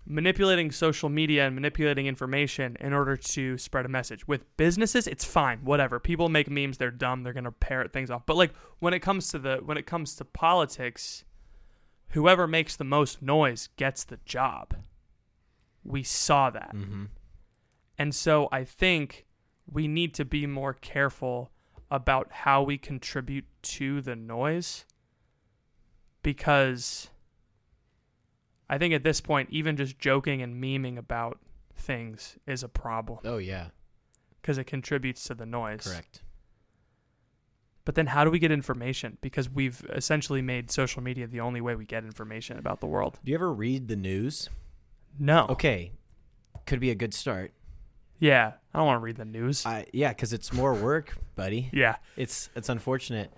manipulating 0.08 0.70
social 0.72 1.10
media 1.10 1.46
and 1.46 1.54
manipulating 1.54 2.06
information 2.06 2.76
in 2.80 2.94
order 2.94 3.14
to 3.14 3.58
spread 3.58 3.84
a 3.84 3.88
message. 3.88 4.26
With 4.26 4.56
businesses, 4.56 5.06
it's 5.06 5.24
fine, 5.24 5.58
whatever. 5.58 6.00
People 6.00 6.30
make 6.30 6.50
memes, 6.50 6.78
they're 6.78 6.90
dumb, 6.90 7.22
they're 7.22 7.34
going 7.34 7.44
to 7.44 7.52
parrot 7.52 7.92
things 7.92 8.10
off. 8.10 8.24
But 8.24 8.36
like 8.36 8.54
when 8.78 8.94
it 8.94 9.00
comes 9.00 9.28
to 9.28 9.38
the 9.38 9.58
when 9.64 9.76
it 9.76 9.86
comes 9.86 10.16
to 10.16 10.24
politics, 10.24 11.24
whoever 12.08 12.46
makes 12.46 12.74
the 12.74 12.84
most 12.84 13.20
noise 13.20 13.68
gets 13.76 14.02
the 14.04 14.18
job. 14.24 14.74
We 15.84 16.02
saw 16.02 16.50
that. 16.50 16.74
Mm-hmm. 16.74 17.04
And 17.98 18.14
so 18.14 18.48
I 18.50 18.64
think 18.64 19.26
we 19.70 19.86
need 19.88 20.14
to 20.14 20.24
be 20.24 20.46
more 20.46 20.72
careful 20.72 21.50
about 21.90 22.32
how 22.32 22.62
we 22.62 22.78
contribute 22.78 23.44
to 23.62 24.00
the 24.00 24.16
noise 24.16 24.86
because 26.22 27.10
I 28.70 28.78
think 28.78 28.92
at 28.94 29.02
this 29.02 29.20
point, 29.20 29.48
even 29.50 29.76
just 29.76 29.98
joking 29.98 30.42
and 30.42 30.62
memeing 30.62 30.98
about 30.98 31.38
things 31.74 32.36
is 32.46 32.62
a 32.62 32.68
problem 32.68 33.20
Oh 33.24 33.38
yeah. 33.38 33.68
because 34.40 34.58
it 34.58 34.64
contributes 34.64 35.24
to 35.24 35.34
the 35.34 35.46
noise. 35.46 35.82
Correct. 35.86 36.22
But 37.84 37.94
then 37.94 38.08
how 38.08 38.24
do 38.24 38.30
we 38.30 38.38
get 38.38 38.50
information? 38.50 39.16
Because 39.22 39.48
we've 39.48 39.82
essentially 39.94 40.42
made 40.42 40.70
social 40.70 41.02
media 41.02 41.26
the 41.26 41.40
only 41.40 41.60
way 41.62 41.74
we 41.74 41.86
get 41.86 42.04
information 42.04 42.58
about 42.58 42.80
the 42.80 42.86
world. 42.86 43.18
Do 43.24 43.30
you 43.30 43.34
ever 43.36 43.50
read 43.52 43.88
the 43.88 43.96
news? 43.96 44.50
No. 45.18 45.46
Okay. 45.48 45.92
Could 46.66 46.80
be 46.80 46.90
a 46.90 46.94
good 46.94 47.14
start. 47.14 47.52
Yeah, 48.20 48.52
I 48.74 48.78
don't 48.78 48.86
want 48.86 49.00
to 49.00 49.04
read 49.04 49.16
the 49.16 49.24
news. 49.24 49.64
I 49.64 49.86
yeah, 49.92 50.08
because 50.10 50.32
it's 50.32 50.52
more 50.52 50.74
work, 50.74 51.16
buddy. 51.36 51.70
yeah, 51.72 51.96
It's 52.16 52.50
it's 52.56 52.68
unfortunate. 52.68 53.32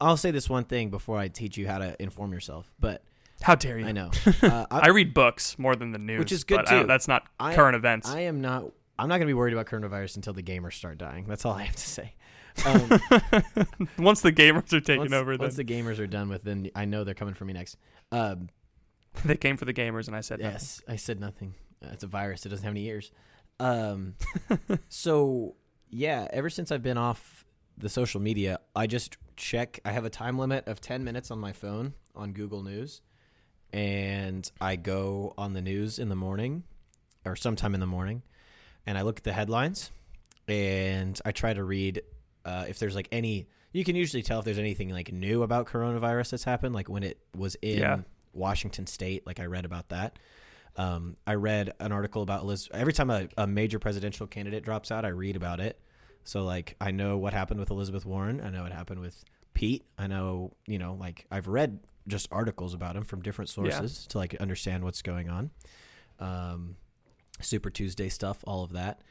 I'll 0.00 0.16
say 0.16 0.30
this 0.30 0.48
one 0.48 0.64
thing 0.64 0.90
before 0.90 1.18
I 1.18 1.28
teach 1.28 1.56
you 1.58 1.66
how 1.66 1.78
to 1.78 2.00
inform 2.00 2.32
yourself. 2.32 2.72
But 2.78 3.02
how 3.42 3.54
dare 3.54 3.78
you? 3.78 3.86
I 3.86 3.92
know 3.92 4.10
uh, 4.42 4.66
I 4.70 4.88
read 4.88 5.14
books 5.14 5.58
more 5.58 5.76
than 5.76 5.92
the 5.92 5.98
news, 5.98 6.18
Which 6.18 6.32
is 6.32 6.44
good, 6.44 6.56
but 6.64 6.68
I 6.72 6.80
too. 6.82 6.86
that's 6.86 7.08
not 7.08 7.24
I- 7.38 7.54
current 7.54 7.76
events. 7.76 8.08
I 8.08 8.20
am 8.20 8.40
not. 8.40 8.64
I'm 8.98 9.08
not 9.08 9.16
going 9.18 9.26
to 9.26 9.30
be 9.30 9.34
worried 9.34 9.52
about 9.52 9.66
coronavirus 9.66 10.16
until 10.16 10.32
the 10.32 10.42
gamers 10.42 10.72
start 10.72 10.96
dying. 10.96 11.26
That's 11.28 11.44
all 11.44 11.52
I 11.52 11.64
have 11.64 11.76
to 11.76 11.88
say. 11.88 12.14
Um, 12.64 12.88
once 13.98 14.22
the 14.22 14.32
gamers 14.32 14.72
are 14.72 14.80
taken 14.80 15.00
once, 15.00 15.12
over, 15.12 15.36
then 15.36 15.44
once 15.44 15.56
the 15.56 15.64
gamers 15.64 15.98
are 15.98 16.06
done 16.06 16.30
with, 16.30 16.42
then 16.42 16.70
I 16.74 16.86
know 16.86 17.04
they're 17.04 17.12
coming 17.12 17.34
for 17.34 17.44
me 17.44 17.52
next. 17.52 17.76
Um, 18.10 18.48
they 19.26 19.36
came 19.36 19.58
for 19.58 19.66
the 19.66 19.74
gamers, 19.74 20.06
and 20.06 20.16
I 20.16 20.22
said, 20.22 20.38
nothing. 20.40 20.52
yes, 20.54 20.82
I 20.88 20.96
said 20.96 21.20
nothing. 21.20 21.54
Uh, 21.84 21.88
it's 21.92 22.02
a 22.02 22.06
virus. 22.06 22.46
It 22.46 22.48
doesn't 22.48 22.64
have 22.64 22.72
any 22.72 22.86
ears. 22.86 23.12
Um, 23.60 24.14
so 24.88 25.56
yeah, 25.90 26.28
ever 26.32 26.48
since 26.50 26.72
I've 26.72 26.82
been 26.82 26.96
off 26.98 27.44
the 27.76 27.88
social 27.90 28.20
media, 28.22 28.60
I 28.74 28.86
just 28.86 29.18
check. 29.36 29.80
I 29.84 29.92
have 29.92 30.06
a 30.06 30.10
time 30.10 30.38
limit 30.38 30.66
of 30.66 30.80
10 30.80 31.04
minutes 31.04 31.30
on 31.30 31.38
my 31.38 31.52
phone 31.52 31.92
on 32.14 32.32
Google 32.32 32.62
News, 32.62 33.02
and 33.72 34.50
I 34.60 34.76
go 34.76 35.34
on 35.36 35.52
the 35.52 35.62
news 35.62 35.98
in 35.98 36.08
the 36.08 36.16
morning 36.16 36.64
or 37.24 37.36
sometime 37.36 37.74
in 37.74 37.80
the 37.80 37.86
morning, 37.86 38.22
and 38.86 38.96
I 38.96 39.02
look 39.02 39.18
at 39.18 39.24
the 39.24 39.32
headlines, 39.32 39.90
and 40.48 41.18
I 41.24 41.32
try 41.32 41.52
to 41.52 41.64
read 41.64 42.02
uh, 42.44 42.66
if 42.68 42.78
there's 42.78 42.94
like 42.94 43.08
any. 43.12 43.48
You 43.72 43.84
can 43.84 43.96
usually 43.96 44.22
tell 44.22 44.38
if 44.38 44.44
there's 44.44 44.58
anything 44.58 44.88
like 44.90 45.12
new 45.12 45.42
about 45.42 45.66
coronavirus 45.66 46.30
that's 46.30 46.44
happened, 46.44 46.74
like 46.74 46.88
when 46.88 47.02
it 47.02 47.18
was 47.36 47.56
in 47.60 47.78
Yeah. 47.78 47.98
Washington 48.32 48.86
State. 48.86 49.26
Like 49.26 49.38
I 49.40 49.46
read 49.46 49.64
about 49.66 49.90
that. 49.90 50.18
Um, 50.76 51.16
I 51.26 51.34
read 51.34 51.72
an 51.80 51.92
article 51.92 52.22
about 52.22 52.42
Elizabeth. 52.42 52.78
Every 52.78 52.92
time 52.92 53.10
a, 53.10 53.28
a 53.36 53.46
major 53.46 53.78
presidential 53.78 54.26
candidate 54.26 54.62
drops 54.64 54.90
out, 54.90 55.04
I 55.04 55.08
read 55.08 55.36
about 55.36 55.60
it. 55.60 55.78
So 56.24 56.44
like 56.44 56.76
I 56.80 56.90
know 56.90 57.18
what 57.18 57.32
happened 57.34 57.60
with 57.60 57.70
Elizabeth 57.70 58.06
Warren. 58.06 58.40
I 58.40 58.50
know 58.50 58.62
what 58.62 58.72
happened 58.72 59.00
with 59.00 59.22
Pete. 59.54 59.84
I 59.98 60.06
know 60.06 60.52
you 60.66 60.78
know 60.78 60.94
like 60.94 61.26
I've 61.30 61.48
read 61.48 61.80
just 62.08 62.28
articles 62.30 62.74
about 62.74 62.96
him 62.96 63.04
from 63.04 63.22
different 63.22 63.48
sources 63.48 64.06
to 64.08 64.18
like 64.18 64.34
understand 64.36 64.84
what's 64.84 65.02
going 65.02 65.28
on. 65.28 65.50
Um, 66.18 66.76
Super 67.40 67.68
Tuesday 67.70 68.08
stuff, 68.08 68.38
all 68.46 68.64
of 68.64 68.72
that, 68.72 69.02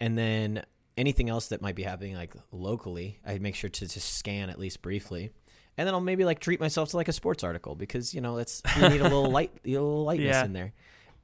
and 0.00 0.18
then 0.18 0.64
anything 0.96 1.28
else 1.28 1.48
that 1.48 1.62
might 1.62 1.76
be 1.76 1.84
happening 1.84 2.16
like 2.16 2.34
locally, 2.50 3.20
I 3.24 3.38
make 3.38 3.54
sure 3.54 3.70
to 3.70 3.86
just 3.86 4.14
scan 4.16 4.50
at 4.50 4.58
least 4.58 4.82
briefly. 4.82 5.30
And 5.76 5.86
then 5.86 5.94
I'll 5.94 6.00
maybe 6.00 6.24
like 6.24 6.40
treat 6.40 6.58
myself 6.58 6.90
to 6.90 6.96
like 6.96 7.06
a 7.06 7.12
sports 7.12 7.44
article 7.44 7.76
because 7.76 8.12
you 8.12 8.20
know 8.20 8.36
that's 8.36 8.62
you 8.76 8.88
need 8.88 9.00
a 9.00 9.04
little 9.04 9.30
light, 9.30 9.52
a 9.64 9.68
little 9.70 10.02
lightness 10.04 10.34
Yeah. 10.34 10.44
in 10.44 10.52
there. 10.52 10.72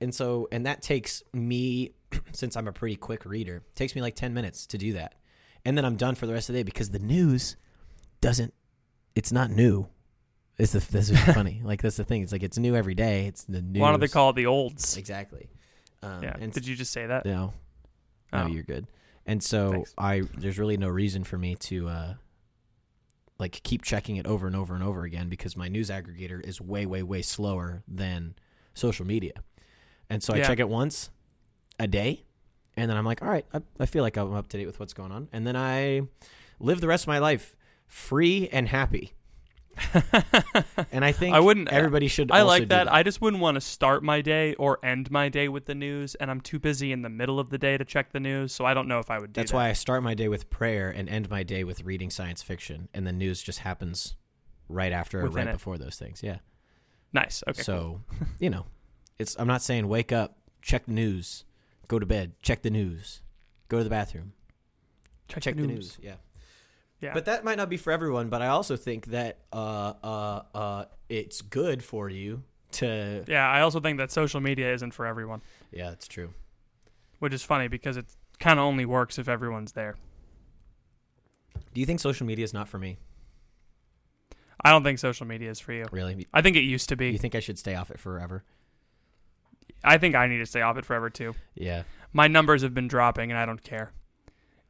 And 0.00 0.14
so, 0.14 0.48
and 0.52 0.66
that 0.66 0.80
takes 0.82 1.22
me, 1.32 1.92
since 2.32 2.56
I'm 2.56 2.68
a 2.68 2.72
pretty 2.72 2.94
quick 2.96 3.24
reader, 3.24 3.62
takes 3.74 3.94
me 3.96 4.02
like 4.02 4.14
10 4.14 4.32
minutes 4.34 4.66
to 4.68 4.78
do 4.78 4.92
that. 4.92 5.14
And 5.64 5.76
then 5.76 5.84
I'm 5.84 5.96
done 5.96 6.14
for 6.14 6.26
the 6.26 6.32
rest 6.34 6.48
of 6.48 6.52
the 6.52 6.60
day 6.60 6.62
because 6.64 6.90
the 6.90 6.98
news 7.00 7.56
doesn't, 8.20 8.54
it's 9.16 9.32
not 9.32 9.50
new. 9.50 9.88
It's 10.59 10.73
the, 10.73 10.79
this 10.81 11.11
is 11.11 11.19
funny. 11.35 11.61
Like, 11.64 11.83
that's 11.83 11.97
the 11.97 12.05
thing. 12.05 12.23
It's 12.23 12.33
like, 12.33 12.43
it's 12.43 12.59
new 12.59 12.77
every 12.77 12.95
day. 12.95 13.27
It's 13.27 13.45
the 13.45 13.61
news. 13.62 13.81
why 13.81 13.90
don't 13.90 14.01
they 14.01 14.09
call 14.09 14.31
it 14.31 14.37
the 14.37 14.47
olds? 14.47 14.97
Exactly. 14.97 15.49
Um, 16.03 16.23
yeah. 16.23 16.37
And 16.38 16.53
Did 16.53 16.67
you 16.67 16.77
just 16.77 16.93
say 16.93 17.07
that? 17.07 17.25
no, 17.25 17.53
no, 18.33 18.45
Oh. 18.45 18.47
you're 18.47 18.62
good. 18.62 18.87
And 19.27 19.43
so 19.43 19.71
Thanks. 19.73 19.95
I, 19.99 20.23
there's 20.37 20.59
really 20.59 20.77
no 20.77 20.88
reason 20.88 21.25
for 21.25 21.38
me 21.38 21.55
to, 21.57 21.88
uh, 21.88 22.14
like 23.38 23.61
keep 23.64 23.83
checking 23.83 24.17
it 24.17 24.27
over 24.27 24.47
and 24.47 24.55
over 24.55 24.75
and 24.75 24.85
over 24.85 25.03
again 25.03 25.29
because 25.29 25.57
my 25.57 25.67
news 25.67 25.90
aggregator 25.90 26.40
is 26.47 26.61
way, 26.61 26.87
way, 26.87 27.03
way 27.03 27.21
slower 27.23 27.83
than 27.88 28.35
social 28.75 29.07
media. 29.07 29.33
And 30.09 30.23
so 30.23 30.35
I 30.35 30.38
Yeah. 30.38 30.47
check 30.47 30.61
it 30.61 30.69
once 30.69 31.11
a 31.81 31.88
day, 31.88 32.25
and 32.77 32.88
then 32.90 32.97
I'm 32.97 33.05
like, 33.05 33.23
all 33.23 33.29
right, 33.29 33.45
I, 33.53 33.61
I 33.81 33.87
feel 33.87 34.03
like 34.05 34.17
I'm 34.17 34.33
up 34.35 34.47
to 34.49 34.57
date 34.59 34.67
with 34.67 34.79
what's 34.79 34.93
going 34.93 35.11
on. 35.11 35.29
And 35.33 35.45
then 35.47 35.57
I 35.57 36.03
live 36.61 36.81
the 36.81 36.87
rest 36.87 37.05
of 37.05 37.09
my 37.09 37.19
life 37.19 37.57
free 37.88 38.49
and 38.53 38.69
happy. 38.69 39.14
And 40.92 41.04
I 41.04 41.12
think 41.12 41.34
I 41.34 41.40
wouldn't- 41.40 41.72
uh, 41.72 41.76
everybody 41.76 42.08
should. 42.08 42.30
I 42.30 42.42
like 42.42 42.62
do 42.62 42.66
that. 42.66 42.92
I 42.92 43.02
just 43.02 43.20
wouldn't 43.20 43.42
want 43.42 43.56
to 43.56 43.60
start 43.60 44.02
my 44.02 44.20
day 44.20 44.54
or 44.54 44.78
end 44.84 45.10
my 45.10 45.28
day 45.28 45.48
with 45.48 45.66
the 45.66 45.74
news, 45.74 46.14
and 46.16 46.30
I'm 46.30 46.40
too 46.40 46.58
busy 46.58 46.92
in 46.92 47.02
the 47.02 47.08
middle 47.08 47.40
of 47.40 47.50
the 47.50 47.58
day 47.58 47.76
to 47.76 47.84
check 47.84 48.12
the 48.12 48.20
news, 48.20 48.52
so 48.52 48.64
I 48.64 48.74
don't 48.74 48.88
know 48.88 48.98
if 48.98 49.10
I 49.10 49.18
would 49.18 49.32
do 49.32 49.38
that. 49.38 49.42
That's 49.42 49.50
that. 49.52 49.56
why 49.56 49.68
I 49.70 49.72
start 49.72 50.02
my 50.02 50.14
day 50.14 50.28
with 50.28 50.50
prayer 50.50 50.90
and 50.90 51.08
end 51.08 51.30
my 51.30 51.42
day 51.42 51.64
with 51.64 51.82
reading 51.84 52.10
science 52.10 52.42
fiction, 52.42 52.88
and 52.94 53.06
the 53.06 53.12
news 53.12 53.42
just 53.42 53.60
happens 53.60 54.14
right 54.68 54.92
after 54.92 55.20
or 55.20 55.28
right 55.28 55.48
it. 55.48 55.52
before 55.52 55.78
those 55.78 55.96
things. 55.96 56.22
Yeah. 56.22 56.38
Nice. 57.12 57.42
Okay. 57.48 57.62
so, 57.62 58.00
you 58.38 58.50
know, 58.50 58.66
it's. 59.18 59.37
I'm 59.38 59.48
not 59.48 59.62
saying 59.62 59.88
wake 59.88 60.12
up, 60.12 60.38
check 60.62 60.87
the 60.87 60.92
news, 60.92 61.44
go 61.88 61.98
to 61.98 62.06
bed, 62.06 62.32
check 62.42 62.62
the 62.62 62.70
news, 62.70 63.22
go 63.68 63.78
to 63.78 63.84
the 63.84 63.90
bathroom, 63.90 64.32
check, 65.28 65.42
check 65.42 65.56
the 65.56 65.66
news. 65.66 65.98
Yeah. 66.00 66.14
Yeah. 67.00 67.12
But 67.12 67.26
that 67.26 67.44
might 67.44 67.57
not 67.59 67.68
be 67.68 67.76
for 67.76 67.92
everyone. 67.92 68.28
But 68.30 68.40
I 68.42 68.48
also 68.48 68.76
think 68.76 69.07
that 69.07 69.38
uh 69.52 69.92
uh 70.02 70.42
uh 70.54 70.85
it's 71.09 71.42
good 71.42 71.83
for 71.85 72.09
you 72.09 72.42
to. 72.72 73.24
yeah. 73.28 73.48
I 73.48 73.61
also 73.61 73.80
think 73.80 73.98
that 73.98 74.11
social 74.11 74.40
media 74.40 74.72
isn't 74.74 74.92
for 74.94 75.04
everyone, 75.07 75.42
Yeah, 75.70 75.90
it's 75.90 76.09
true. 76.09 76.30
which 77.18 77.33
is 77.35 77.42
funny 77.42 77.68
because 77.68 77.96
it 77.96 78.07
kind 78.40 78.59
of 78.59 78.64
only 78.64 78.85
works 78.87 79.18
if 79.18 79.28
everyone's 79.28 79.72
there. 79.72 79.96
Do 81.74 81.80
you 81.80 81.87
think 81.87 82.00
social 82.00 82.26
media 82.26 82.44
is 82.44 82.52
not 82.54 82.68
for 82.68 82.78
me? 82.78 82.98
I 84.64 84.70
don't 84.70 84.83
think 84.83 84.98
social 84.98 85.26
media 85.26 85.50
is 85.50 85.61
for 85.61 85.72
you. 85.72 85.85
Really? 85.92 86.26
I 86.33 86.40
think 86.40 86.57
it 86.57 86.61
used 86.61 86.88
to 86.88 86.96
Do 86.96 87.04
you 87.04 87.12
be. 87.12 87.18
think 87.18 87.35
I 87.35 87.40
should 87.40 87.59
stay 87.59 87.74
off 87.74 87.90
it 87.90 87.98
forever? 88.00 88.44
I 89.83 89.98
think 89.98 90.14
I 90.14 90.26
need 90.26 90.38
to 90.38 90.46
stay 90.46 90.62
off 90.62 90.78
it 90.78 90.87
forever 90.87 91.11
too. 91.11 91.35
Yeah. 91.54 91.83
my 92.12 92.28
numbers 92.28 92.62
have 92.62 92.72
been 92.72 92.88
dropping 92.88 93.30
and 93.30 93.38
I 93.38 93.44
don't 93.44 93.62
care. 93.62 93.92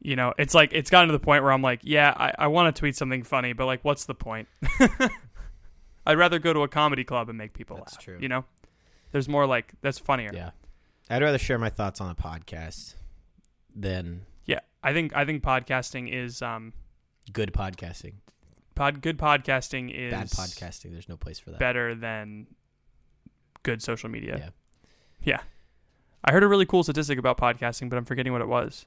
You 0.04 0.16
know, 0.16 0.34
it's 0.38 0.54
like 0.54 0.70
it's 0.72 0.90
gotten 0.90 1.08
to 1.08 1.12
the 1.12 1.18
point 1.18 1.42
where 1.42 1.50
I'm 1.52 1.62
like, 1.62 1.80
yeah, 1.82 2.12
I, 2.16 2.32
I 2.40 2.46
want 2.48 2.74
to 2.74 2.78
tweet 2.78 2.94
something 2.94 3.22
funny, 3.22 3.52
but 3.54 3.64
like, 3.66 3.82
what's 3.84 4.04
the 4.04 4.14
point? 4.14 4.48
I'd 6.06 6.18
rather 6.18 6.38
go 6.38 6.52
to 6.52 6.60
a 6.62 6.68
comedy 6.68 7.04
club 7.04 7.28
and 7.30 7.38
make 7.38 7.54
people 7.54 7.76
That's 7.78 7.94
laugh. 7.94 8.04
true. 8.04 8.18
You 8.20 8.28
know, 8.28 8.44
there's 9.12 9.28
more 9.28 9.46
like 9.46 9.72
that's 9.80 9.98
funnier. 9.98 10.30
Yeah. 10.34 10.50
I'd 11.08 11.22
rather 11.22 11.38
share 11.38 11.58
my 11.58 11.70
thoughts 11.70 12.00
on 12.00 12.10
a 12.10 12.14
podcast 12.14 12.94
than 13.74 14.22
Yeah, 14.44 14.60
I 14.82 14.92
think 14.92 15.16
I 15.16 15.24
think 15.24 15.42
podcasting 15.42 16.12
is 16.12 16.42
um 16.42 16.74
good 17.32 17.52
podcasting. 17.54 18.14
pod 18.74 19.00
good 19.00 19.16
podcasting 19.18 19.90
is 19.90 20.12
Bad 20.12 20.26
podcasting. 20.28 20.92
There's 20.92 21.08
no 21.08 21.16
place 21.16 21.38
for 21.38 21.50
that. 21.50 21.58
better 21.58 21.94
than 21.94 22.46
good 23.62 23.82
social 23.82 24.10
media. 24.10 24.36
Yeah. 24.38 24.50
Yeah. 25.22 25.40
I 26.22 26.32
heard 26.32 26.42
a 26.42 26.48
really 26.48 26.66
cool 26.66 26.82
statistic 26.82 27.18
about 27.18 27.38
podcasting, 27.38 27.88
but 27.88 27.96
I'm 27.96 28.04
forgetting 28.04 28.32
what 28.32 28.42
it 28.42 28.48
was. 28.48 28.84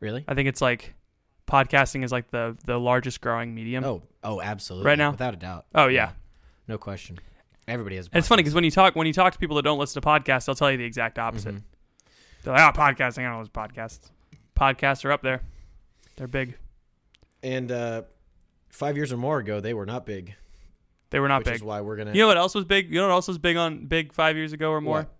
Really? 0.00 0.24
I 0.28 0.34
think 0.34 0.48
it's 0.48 0.60
like 0.60 0.94
podcasting 1.46 2.04
is 2.04 2.12
like 2.12 2.30
the 2.30 2.56
the 2.64 2.78
largest 2.78 3.20
growing 3.20 3.54
medium. 3.54 3.84
Oh, 3.84 4.02
oh, 4.22 4.40
absolutely. 4.40 4.86
Right 4.86 4.98
now? 4.98 5.10
without 5.12 5.34
a 5.34 5.36
doubt. 5.38 5.66
Oh, 5.74 5.88
yeah. 5.88 6.12
no 6.68 6.78
question. 6.78 7.18
Everybody 7.68 7.96
has. 7.96 8.08
It's 8.12 8.28
funny 8.28 8.42
because 8.42 8.54
when 8.54 8.64
you 8.64 8.70
talk 8.70 8.94
when 8.94 9.06
you 9.06 9.12
talk 9.12 9.32
to 9.32 9.38
people 9.38 9.56
that 9.56 9.62
don't 9.62 9.78
listen 9.78 10.00
to 10.00 10.06
podcasts, 10.06 10.46
they'll 10.46 10.54
tell 10.54 10.70
you 10.70 10.76
the 10.76 10.84
exact 10.84 11.18
opposite. 11.18 11.56
Mhm. 11.56 11.62
They're 12.44 12.54
like, 12.54 12.76
"Oh, 12.76 12.78
podcasting, 12.78 13.26
I 13.26 13.30
don't 13.30 13.40
listen 13.40 13.52
to 13.52 13.58
podcasts." 13.60 14.10
Podcasts 14.54 15.04
are 15.04 15.10
up 15.10 15.22
there; 15.22 15.40
they're 16.14 16.28
big. 16.28 16.56
And 17.42 17.72
uh, 17.72 18.02
five 18.68 18.96
years 18.96 19.12
or 19.12 19.16
more 19.16 19.38
ago, 19.38 19.58
they 19.58 19.74
were 19.74 19.84
not 19.84 20.06
big. 20.06 20.36
They 21.10 21.18
were 21.18 21.26
not 21.26 21.38
which 21.40 21.46
big. 21.46 21.54
is 21.56 21.62
why 21.64 21.80
we're 21.80 21.96
gonna. 21.96 22.12
You 22.12 22.20
know 22.20 22.28
what 22.28 22.36
else 22.36 22.54
was 22.54 22.64
big? 22.64 22.88
You 22.88 23.00
know 23.00 23.08
what 23.08 23.14
else 23.14 23.26
was 23.26 23.38
big 23.38 23.56
on 23.56 23.86
big 23.86 24.12
five 24.12 24.36
years 24.36 24.52
ago 24.52 24.70
or 24.70 24.80
more? 24.80 24.98
What? 24.98 25.12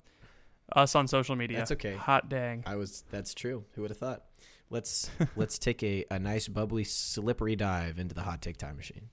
Us 0.73 0.95
on 0.95 1.09
social 1.09 1.35
media. 1.35 1.59
That's 1.59 1.73
okay. 1.73 1.95
Hot 1.95 2.29
dang. 2.29 2.63
I 2.65 2.77
was. 2.77 3.03
That's 3.11 3.35
true. 3.35 3.65
Who 3.75 3.83
would 3.83 3.91
have 3.91 3.99
thought? 3.99 4.23
Let's 4.69 5.11
let's 5.37 5.59
take 5.59 5.83
a, 5.83 6.05
a 6.11 6.19
nice 6.19 6.49
bubbly 6.49 6.85
slippery 6.85 7.57
dive 7.57 7.99
into 7.99 8.15
the 8.15 8.23
hot 8.23 8.43
take 8.43 8.57
time 8.57 8.77
machine. 8.77 9.11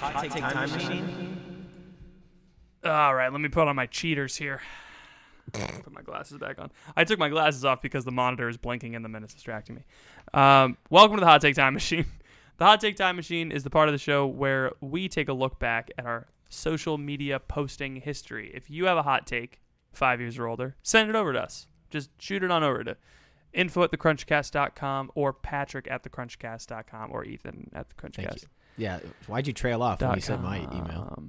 Hot 0.00 0.30
take 0.30 0.42
time 0.42 0.70
machine. 0.70 1.32
All 2.84 3.14
right, 3.14 3.30
let 3.30 3.40
me 3.40 3.48
put 3.48 3.68
on 3.68 3.76
my 3.76 3.86
cheaters 3.86 4.36
here. 4.36 4.60
put 5.52 5.92
my 5.92 6.02
glasses 6.02 6.38
back 6.38 6.58
on. 6.58 6.72
I 6.96 7.04
took 7.04 7.18
my 7.18 7.28
glasses 7.28 7.64
off 7.64 7.80
because 7.80 8.04
the 8.04 8.10
monitor 8.10 8.48
is 8.48 8.56
blinking 8.56 8.96
and 8.96 9.04
the 9.04 9.08
minute's 9.08 9.34
distracting 9.34 9.76
me. 9.76 9.82
Um, 10.34 10.76
welcome 10.90 11.16
to 11.16 11.20
the 11.20 11.26
Hot 11.26 11.40
Take 11.40 11.54
Time 11.54 11.74
Machine. 11.74 12.06
The 12.62 12.66
Hot 12.66 12.80
Take 12.80 12.94
Time 12.94 13.16
Machine 13.16 13.50
is 13.50 13.64
the 13.64 13.70
part 13.70 13.88
of 13.88 13.92
the 13.92 13.98
show 13.98 14.24
where 14.24 14.70
we 14.80 15.08
take 15.08 15.28
a 15.28 15.32
look 15.32 15.58
back 15.58 15.90
at 15.98 16.06
our 16.06 16.28
social 16.48 16.96
media 16.96 17.40
posting 17.40 17.96
history. 17.96 18.52
If 18.54 18.70
you 18.70 18.84
have 18.84 18.96
a 18.96 19.02
hot 19.02 19.26
take, 19.26 19.60
five 19.92 20.20
years 20.20 20.38
or 20.38 20.46
older, 20.46 20.76
send 20.80 21.10
it 21.10 21.16
over 21.16 21.32
to 21.32 21.40
us. 21.40 21.66
Just 21.90 22.10
shoot 22.22 22.44
it 22.44 22.52
on 22.52 22.62
over 22.62 22.84
to 22.84 22.96
info 23.52 23.82
at 23.82 23.90
thecrunchcast.com 23.90 25.10
or 25.16 25.32
patrick 25.32 25.90
at 25.90 26.04
thecrunchcast.com 26.04 27.10
or 27.10 27.24
ethan 27.24 27.68
at 27.74 27.88
Thank 28.00 28.14
thecrunchcast. 28.14 28.42
you. 28.42 28.48
Yeah. 28.76 29.00
Why'd 29.26 29.48
you 29.48 29.52
trail 29.52 29.82
off 29.82 30.00
when 30.00 30.14
you 30.14 30.20
said 30.20 30.40
my 30.40 30.58
email? 30.58 31.20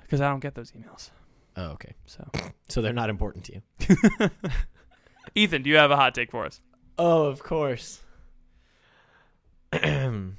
Because 0.00 0.22
I 0.22 0.30
don't 0.30 0.40
get 0.40 0.54
those 0.54 0.72
emails. 0.72 1.10
Oh, 1.58 1.72
okay. 1.72 1.92
So, 2.06 2.26
So 2.70 2.80
they're 2.80 2.94
not 2.94 3.10
important 3.10 3.44
to 3.44 3.52
you. 3.56 4.30
Ethan, 5.34 5.60
do 5.60 5.68
you 5.68 5.76
have 5.76 5.90
a 5.90 5.96
hot 5.96 6.14
take 6.14 6.30
for 6.30 6.46
us? 6.46 6.62
Oh, 6.96 7.26
of 7.26 7.42
course. 7.42 8.00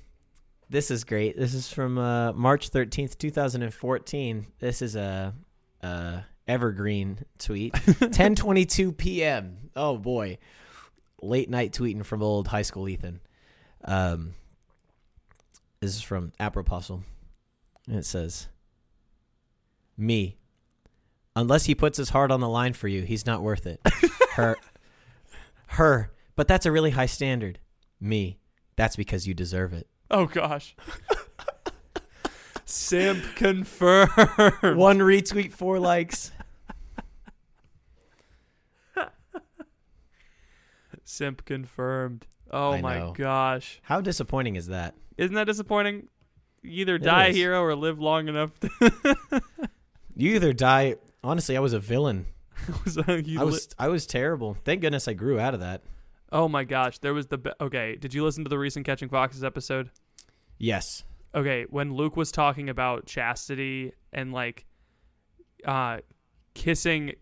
this 0.69 0.91
is 0.91 1.03
great. 1.03 1.37
This 1.37 1.53
is 1.53 1.71
from 1.71 1.97
uh, 1.97 2.33
March 2.33 2.71
13th, 2.71 3.17
2014. 3.17 4.47
This 4.59 4.81
is 4.81 4.95
a, 4.95 5.33
a 5.81 6.23
evergreen 6.47 7.25
tweet. 7.37 7.73
10:22 7.73 8.95
p.m. 8.95 9.71
Oh 9.75 9.97
boy. 9.97 10.37
Late 11.21 11.49
night 11.49 11.73
tweeting 11.73 12.05
from 12.05 12.21
old 12.21 12.47
high 12.47 12.61
school 12.61 12.87
Ethan. 12.87 13.19
Um 13.83 14.35
this 15.79 15.95
is 15.95 16.01
from 16.01 16.33
Apropostle. 16.39 17.03
And 17.87 17.97
it 17.97 18.05
says 18.05 18.47
Me. 19.97 20.37
Unless 21.35 21.65
he 21.65 21.75
puts 21.75 21.97
his 21.97 22.09
heart 22.09 22.31
on 22.31 22.41
the 22.41 22.49
line 22.49 22.73
for 22.73 22.87
you, 22.87 23.03
he's 23.03 23.25
not 23.25 23.41
worth 23.41 23.65
it. 23.65 23.79
Her 24.33 24.55
her, 25.73 26.11
but 26.35 26.47
that's 26.47 26.65
a 26.65 26.71
really 26.71 26.91
high 26.91 27.05
standard. 27.05 27.59
Me. 27.99 28.39
That's 28.75 28.95
because 28.95 29.27
you 29.27 29.33
deserve 29.33 29.73
it. 29.73 29.87
Oh 30.11 30.25
gosh. 30.25 30.75
Simp 32.65 33.23
confirmed. 33.35 34.09
One 34.77 34.99
retweet, 34.99 35.51
four 35.51 35.79
likes. 35.79 36.31
Simp 41.03 41.43
confirmed. 41.45 42.27
Oh 42.51 42.73
I 42.73 42.81
my 42.81 42.99
know. 42.99 43.13
gosh. 43.17 43.79
How 43.83 44.01
disappointing 44.01 44.55
is 44.55 44.67
that? 44.67 44.95
Isn't 45.17 45.35
that 45.35 45.45
disappointing? 45.45 46.07
You 46.61 46.81
either 46.81 46.95
It 46.95 47.03
die 47.03 47.27
a 47.27 47.33
hero 47.33 47.61
or 47.61 47.75
live 47.75 47.99
long 47.99 48.27
enough 48.27 48.51
to 48.59 49.41
You 50.15 50.35
either 50.35 50.53
die. 50.53 50.95
Honestly, 51.23 51.55
I 51.57 51.59
was 51.59 51.73
a 51.73 51.79
villain. 51.79 52.25
Uh, 53.07 53.13
you 53.13 53.39
I 53.39 53.43
was 53.45 53.69
I 53.79 53.87
was 53.87 54.05
terrible. 54.05 54.57
Thank 54.65 54.81
goodness 54.81 55.07
I 55.07 55.13
grew 55.13 55.39
out 55.39 55.53
of 55.53 55.61
that. 55.61 55.81
Oh 56.31 56.47
my 56.47 56.63
gosh, 56.63 56.99
there 56.99 57.13
was 57.13 57.27
the 57.27 57.37
be- 57.39 57.51
Okay, 57.59 57.95
did 57.95 58.13
you 58.13 58.23
listen 58.23 58.43
to 58.43 58.49
the 58.49 58.59
recent 58.59 58.85
Catching 58.85 59.09
Foxes 59.09 59.43
episode? 59.43 59.89
Yes. 60.57 61.03
Okay, 61.33 61.65
when 61.69 61.93
Luke 61.93 62.15
was 62.17 62.31
talking 62.31 62.69
about 62.69 63.05
chastity 63.05 63.93
and 64.13 64.31
like 64.33 64.65
uh 65.65 65.97
kissing 66.53 67.13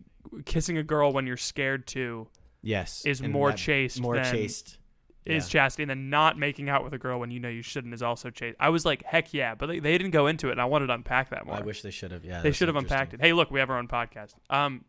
kissing 0.45 0.77
a 0.77 0.83
girl 0.83 1.11
when 1.13 1.25
you're 1.27 1.37
scared 1.37 1.87
to 1.87 2.27
Yes. 2.61 3.05
is 3.05 3.21
And 3.21 3.31
more 3.31 3.51
that- 3.51 3.57
chaste 3.57 4.01
More 4.01 4.15
than- 4.15 4.25
chaste. 4.31 4.77
is 5.25 5.45
Yeah. 5.53 5.59
chastity 5.61 5.83
and 5.83 5.89
then 5.89 6.09
not 6.09 6.37
making 6.37 6.69
out 6.69 6.83
with 6.83 6.93
a 6.93 6.97
girl 6.97 7.19
when 7.19 7.31
you 7.31 7.39
know 7.39 7.49
you 7.49 7.61
shouldn't 7.61 7.93
is 7.93 8.01
also 8.03 8.29
chaste. 8.29 8.55
I 8.59 8.69
was 8.69 8.85
like, 8.85 9.03
heck 9.03 9.33
yeah, 9.33 9.55
but 9.55 9.67
they, 9.67 9.79
they 9.79 9.97
didn't 9.97 10.11
go 10.11 10.27
into 10.27 10.47
it 10.49 10.53
and 10.53 10.61
I 10.61 10.65
wanted 10.65 10.87
to 10.87 10.93
unpack 10.93 11.29
that 11.29 11.45
more. 11.45 11.55
I 11.55 11.61
wish 11.61 11.81
they 11.81 11.91
should 11.91 12.11
have. 12.11 12.23
Yeah. 12.25 12.41
they 12.41 12.51
should 12.51 12.67
have 12.69 12.75
unpacked 12.77 13.13
it. 13.13 13.21
Hey, 13.21 13.33
look, 13.33 13.51
we 13.51 13.59
have 13.59 13.69
our 13.69 13.77
own 13.77 13.87
podcast. 13.87 14.33
Um, 14.49 14.85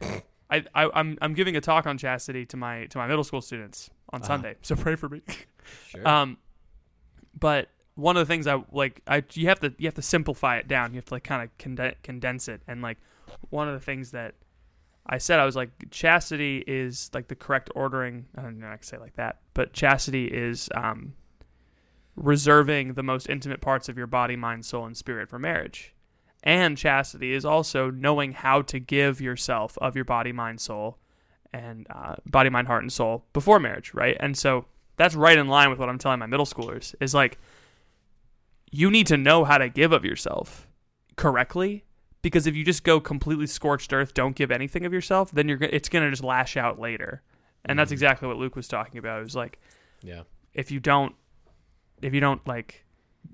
I, 0.50 0.64
I 0.74 0.90
I'm 0.94 1.16
I'm 1.22 1.34
giving 1.34 1.56
a 1.56 1.60
talk 1.60 1.86
on 1.86 1.96
chastity 1.98 2.44
to 2.46 2.56
my 2.56 2.86
to 2.86 2.98
my 2.98 3.06
middle 3.06 3.24
school 3.24 3.40
students 3.40 3.90
on 4.12 4.20
Uh-huh. 4.20 4.26
Sunday, 4.28 4.56
so 4.62 4.74
pray 4.76 4.96
for 4.96 5.08
me. 5.08 5.22
Sure. 5.88 6.06
Um, 6.08 6.38
but 7.38 7.68
one 7.94 8.16
of 8.16 8.26
the 8.26 8.32
things 8.32 8.46
I 8.46 8.62
like, 8.72 9.02
I 9.06 9.22
you 9.34 9.48
have 9.48 9.60
to 9.60 9.72
you 9.78 9.86
have 9.86 9.94
to 9.94 10.02
simplify 10.02 10.56
it 10.58 10.66
down. 10.66 10.92
You 10.92 10.96
have 10.96 11.04
to 11.06 11.14
like 11.14 11.24
kind 11.24 11.42
of 11.42 11.56
conde- 11.58 11.96
condense 12.02 12.48
it, 12.48 12.62
and 12.66 12.82
like 12.82 12.98
one 13.50 13.68
of 13.68 13.74
the 13.74 13.80
things 13.84 14.10
that 14.12 14.34
I 15.06 15.18
said, 15.18 15.38
I 15.40 15.44
was 15.44 15.54
like, 15.56 15.70
chastity 15.90 16.64
is 16.66 17.10
like 17.14 17.28
the 17.28 17.34
correct 17.36 17.70
ordering. 17.74 18.26
I 18.36 18.42
don't 18.42 18.58
know, 18.58 18.66
I 18.68 18.76
can 18.76 18.82
say 18.82 18.96
it 18.96 19.00
like 19.00 19.14
that, 19.16 19.38
but 19.54 19.72
chastity 19.72 20.26
is 20.26 20.68
um 20.74 21.14
reserving 22.16 22.94
the 22.94 23.02
most 23.02 23.28
intimate 23.28 23.60
parts 23.60 23.88
of 23.88 23.96
your 23.96 24.06
body, 24.06 24.36
mind, 24.36 24.64
soul, 24.64 24.84
and 24.86 24.96
spirit 24.96 25.28
for 25.28 25.38
marriage. 25.38 25.94
And 26.42 26.76
chastity 26.78 27.32
is 27.32 27.44
also 27.44 27.90
knowing 27.90 28.32
how 28.32 28.62
to 28.62 28.78
give 28.78 29.20
yourself 29.20 29.76
of 29.78 29.94
your 29.94 30.04
body, 30.06 30.32
mind, 30.32 30.60
soul, 30.60 30.98
and 31.52 31.86
uh, 31.90 32.16
body, 32.26 32.48
mind, 32.48 32.66
heart, 32.66 32.82
and 32.82 32.92
soul 32.92 33.24
before 33.32 33.60
marriage, 33.60 33.92
right? 33.92 34.16
And 34.18 34.36
so 34.38 34.64
that's 34.96 35.14
right 35.14 35.36
in 35.36 35.48
line 35.48 35.68
with 35.68 35.78
what 35.78 35.88
I'm 35.88 35.98
telling 35.98 36.18
my 36.18 36.26
middle 36.26 36.46
schoolers 36.46 36.94
is 37.00 37.12
like, 37.14 37.38
you 38.70 38.90
need 38.90 39.06
to 39.08 39.16
know 39.16 39.44
how 39.44 39.58
to 39.58 39.68
give 39.68 39.92
of 39.92 40.04
yourself 40.04 40.66
correctly 41.16 41.84
because 42.22 42.46
if 42.46 42.54
you 42.54 42.64
just 42.64 42.84
go 42.84 43.00
completely 43.00 43.46
scorched 43.46 43.92
earth, 43.92 44.14
don't 44.14 44.36
give 44.36 44.50
anything 44.50 44.86
of 44.86 44.92
yourself, 44.92 45.30
then 45.32 45.48
you're 45.48 45.58
it's 45.62 45.88
gonna 45.88 46.10
just 46.10 46.22
lash 46.24 46.56
out 46.56 46.78
later. 46.78 47.22
And 47.64 47.78
that's 47.78 47.90
Mhm. 47.90 47.94
exactly 47.94 48.28
what 48.28 48.36
Luke 48.36 48.56
was 48.56 48.68
talking 48.68 48.98
about. 48.98 49.20
It 49.20 49.24
was 49.24 49.36
like 49.36 49.58
yeah. 50.02 50.22
if 50.54 50.70
you 50.70 50.80
don't 50.80 51.14
if 52.00 52.14
you 52.14 52.20
don't 52.20 52.46
like 52.46 52.84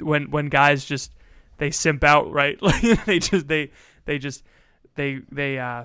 when 0.00 0.30
when 0.30 0.46
guys 0.48 0.84
just 0.84 1.14
they 1.58 1.70
simp 1.70 2.04
out 2.04 2.30
right 2.32 2.60
like 2.62 3.04
they 3.04 3.18
just 3.18 3.48
they 3.48 3.70
they 4.04 4.18
just 4.18 4.42
they 4.94 5.20
they 5.30 5.58
uh 5.58 5.84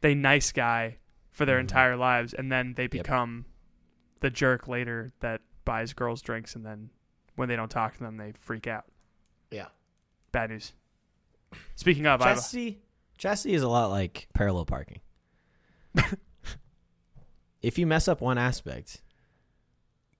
they 0.00 0.14
nice 0.14 0.52
guy 0.52 0.96
for 1.30 1.44
their 1.46 1.56
Mhm. 1.58 1.62
entire 1.62 1.96
lives 1.96 2.32
and 2.34 2.50
then 2.52 2.74
they 2.74 2.86
become 2.86 3.44
the 4.20 4.30
jerk 4.30 4.68
later 4.68 5.12
that 5.20 5.40
buys 5.64 5.92
girls 5.92 6.22
drinks 6.22 6.54
and 6.54 6.64
then 6.64 6.90
when 7.36 7.48
they 7.48 7.56
don't 7.56 7.70
talk 7.70 7.94
to 7.94 8.00
them 8.00 8.16
they 8.16 8.32
freak 8.38 8.66
out 8.66 8.84
Yeah. 9.50 9.66
bad 10.32 10.50
news 10.50 10.72
speaking 11.76 12.06
of 12.06 12.20
I 12.22 12.28
have 12.28 12.36
a- 12.38 12.40
Chastity. 12.40 12.80
Chastity 13.16 13.54
is 13.54 13.62
a 13.62 13.68
lot 13.68 13.90
like 13.90 14.26
parallel 14.34 14.64
parking. 14.66 15.00
if 17.62 17.78
you 17.78 17.86
mess 17.86 18.08
up 18.08 18.20
one 18.20 18.38
aspect, 18.38 19.00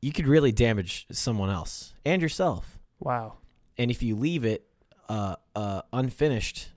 you 0.00 0.12
could 0.12 0.26
really 0.28 0.52
damage 0.52 1.06
someone 1.10 1.50
else 1.50 1.94
and 2.04 2.22
yourself. 2.22 2.78
wow 3.00 3.34
and 3.78 3.90
if 3.90 4.02
you 4.02 4.16
leave 4.16 4.44
it 4.44 4.66
uh, 5.08 5.36
uh, 5.54 5.82
unfinished, 5.92 6.70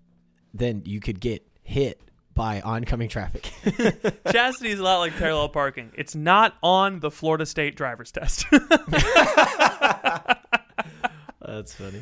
then 0.54 0.84
you 0.86 1.00
could 1.00 1.20
get 1.20 1.48
hit 1.64 2.02
by 2.34 2.62
oncoming 2.62 3.10
traffic. 3.10 3.52
Chastity 4.32 4.70
is 4.70 4.80
a 4.80 4.84
lot 4.84 5.00
like 5.00 5.14
parallel 5.18 5.50
parking. 5.50 5.92
It's 5.96 6.16
not 6.16 6.56
on 6.62 7.00
the 7.00 7.10
Florida 7.10 7.46
State 7.46 7.76
driver's 7.76 8.12
test. 8.12 8.46
That's 11.42 11.74
funny. 11.74 12.02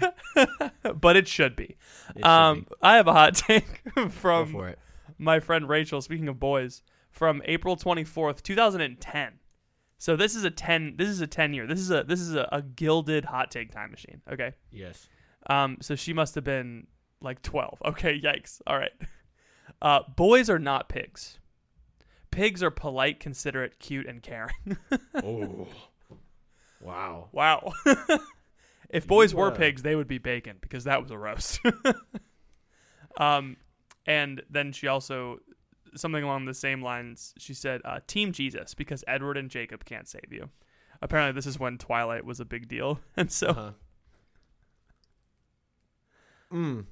but 0.99 1.15
it 1.15 1.27
should 1.27 1.55
be. 1.55 1.77
It 2.15 2.17
should 2.17 2.25
um, 2.25 2.62
be. 2.62 2.67
I 2.81 2.97
have 2.97 3.08
a 3.08 3.13
hot 3.13 3.36
take 3.36 3.81
from 4.10 4.73
my 5.17 5.39
friend 5.39 5.69
Rachel, 5.69 6.01
speaking 6.01 6.27
of 6.27 6.39
boys, 6.39 6.81
from 7.12 7.41
April 7.45 7.77
24th, 7.77 8.41
2010. 8.43 9.39
So 9.97 10.15
this 10.15 10.36
is 10.36 10.43
a 10.43 10.51
ten. 10.51 10.95
This 10.97 11.10
is 11.10 11.21
a 11.21 11.27
ten 11.27 11.53
year. 11.53 11.67
This 11.67 11.79
is 11.79 11.91
a 11.91 12.03
this 12.03 12.19
is 12.19 12.36
a, 12.36 12.47
a 12.51 12.62
gilded 12.62 13.25
hot 13.25 13.51
take 13.51 13.71
time 13.71 13.91
machine. 13.91 14.21
Okay. 14.31 14.53
Yes. 14.71 15.08
Um. 15.49 15.77
So 15.81 15.95
she 15.95 16.13
must 16.13 16.36
have 16.36 16.43
been 16.43 16.88
like 17.21 17.41
twelve. 17.41 17.81
Okay. 17.86 18.19
Yikes. 18.19 18.62
All 18.67 18.77
right. 18.77 18.91
Uh, 19.81 20.01
boys 20.15 20.49
are 20.49 20.60
not 20.60 20.89
pigs. 20.89 21.39
Pigs 22.31 22.62
are 22.62 22.71
polite, 22.71 23.19
considerate, 23.19 23.79
cute, 23.79 24.05
and 24.08 24.21
caring. 24.21 24.77
Oh. 25.23 25.67
Wow. 26.81 27.29
Wow. 27.31 27.73
if 28.89 29.08
boys 29.08 29.34
were 29.34 29.49
pigs, 29.51 29.81
they 29.81 29.95
would 29.95 30.08
be 30.08 30.17
bacon 30.19 30.58
because 30.62 30.84
that 30.84 31.01
was 31.01 31.10
a 31.10 31.17
roast. 31.17 31.60
um, 33.19 33.58
and 34.05 34.43
then 34.49 34.71
she 34.71 34.88
also 34.88 35.39
something 35.97 36.23
along 36.23 36.45
the 36.45 36.53
same 36.53 36.81
lines. 36.81 37.34
She 37.38 37.53
said, 37.53 37.81
uh, 37.86 37.99
"Team 38.08 38.31
Jesus," 38.31 38.73
because 38.73 39.03
Edward 39.08 39.38
and 39.38 39.49
Jacob 39.49 39.86
can't 39.86 40.08
save 40.08 40.31
you. 40.31 40.49
Apparently, 41.01 41.34
this 41.34 41.45
is 41.45 41.60
when 41.60 41.77
Twilight 41.77 42.25
was 42.25 42.39
a 42.39 42.45
big 42.45 42.67
deal, 42.67 42.99
and 43.17 43.31
so 43.31 43.47
Uh-huh. 43.49 43.71
Mm. 46.51 46.86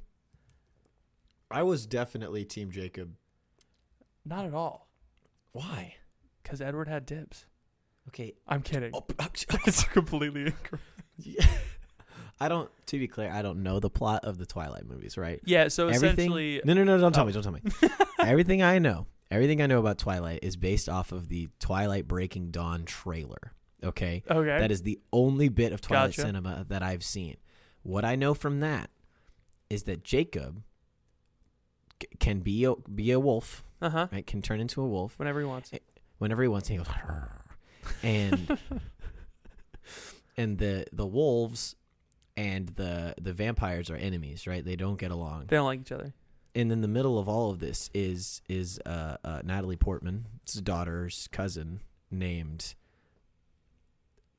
I 1.51 1.63
was 1.63 1.85
definitely 1.85 2.43
Team 2.45 2.71
Jacob. 2.71 3.15
not 4.25 4.45
at 4.45 4.53
all, 4.53 4.87
Why? 5.51 5.95
because 6.41 6.61
Edward 6.61 6.87
had 6.87 7.05
dibs. 7.05 7.45
Okay. 8.09 8.33
I'm 8.47 8.61
kidding. 8.63 8.91
Oh, 8.93 9.05
it's 9.65 9.83
completely 9.85 10.47
incorrect. 10.47 10.83
I 12.39 12.47
don't. 12.49 12.69
To 12.87 12.99
be 12.99 13.07
clear, 13.07 13.31
I 13.31 13.41
don't 13.41 13.63
know 13.63 13.79
the 13.79 13.89
plot 13.89 14.25
of 14.25 14.37
the 14.37 14.45
Twilight 14.45 14.85
movies. 14.87 15.17
Right? 15.17 15.39
Yeah. 15.45 15.67
So 15.69 15.87
Everything. 15.87 16.09
essentially, 16.31 16.61
No, 16.65 16.73
no, 16.73 16.83
no! 16.83 16.97
Don't 16.97 17.13
tell 17.13 17.23
Oh. 17.23 17.27
me! 17.27 17.33
Don't 17.33 17.43
tell 17.43 17.51
me! 17.53 17.61
everything 18.19 18.61
I 18.61 18.79
know, 18.79 19.07
everything 19.31 19.61
I 19.61 19.67
know 19.67 19.79
about 19.79 19.97
Twilight 19.97 20.39
is 20.43 20.55
based 20.55 20.89
off 20.89 21.11
of 21.11 21.29
the 21.29 21.49
Twilight 21.59 22.07
Breaking 22.07 22.51
Dawn 22.51 22.85
trailer. 22.85 23.53
Okay, 23.83 24.23
okay. 24.29 24.59
that 24.59 24.71
is 24.71 24.83
the 24.83 24.99
only 25.11 25.49
bit 25.49 25.73
of 25.73 25.81
Twilight 25.81 26.11
Gotcha. 26.11 26.21
cinema 26.21 26.65
that 26.69 26.81
I've 26.83 27.03
seen. 27.03 27.35
What 27.83 28.05
I 28.05 28.15
know 28.15 28.33
from 28.33 28.61
that 28.61 28.89
is 29.69 29.83
that 29.83 30.03
Jacob 30.03 30.63
c- 32.01 32.07
can 32.19 32.39
be 32.39 32.63
a, 32.63 32.75
be 32.75 33.11
a 33.11 33.19
wolf, 33.19 33.63
uh 33.81 33.89
huh. 33.89 34.07
right? 34.11 34.25
Can 34.25 34.41
turn 34.41 34.61
into 34.61 34.81
a 34.81 34.87
wolf 34.87 35.19
Whenever 35.19 35.39
he 35.41 35.45
wants. 35.45 35.71
whenever 36.17 36.41
he 36.43 36.47
wants. 36.47 36.69
He 36.69 36.77
goes, 36.77 36.87
and 38.03 38.57
and 40.37 40.57
the 40.59 40.85
the 40.93 41.05
wolves 41.05 41.75
and 42.37 42.69
the 42.69 43.15
the 43.21 43.33
vampires 43.33 43.89
are 43.89 43.95
enemies, 43.95 44.47
right? 44.47 44.63
They 44.63 44.75
don't 44.75 44.97
get 44.99 45.11
along. 45.11 45.45
They 45.47 45.55
don't 45.55 45.65
like 45.65 45.81
each 45.81 45.91
other. 45.91 46.13
and 46.55 46.71
in 46.71 46.81
the 46.81 46.87
middle 46.87 47.17
of 47.19 47.27
all 47.29 47.51
of 47.51 47.59
this 47.59 47.89
is 47.93 48.41
is 48.49 48.79
uh, 48.85 49.17
uh, 49.23 49.41
Natalie 49.43 49.75
Portman's 49.77 50.53
daughter's 50.53 51.27
cousin 51.31 51.81
named 52.11 52.75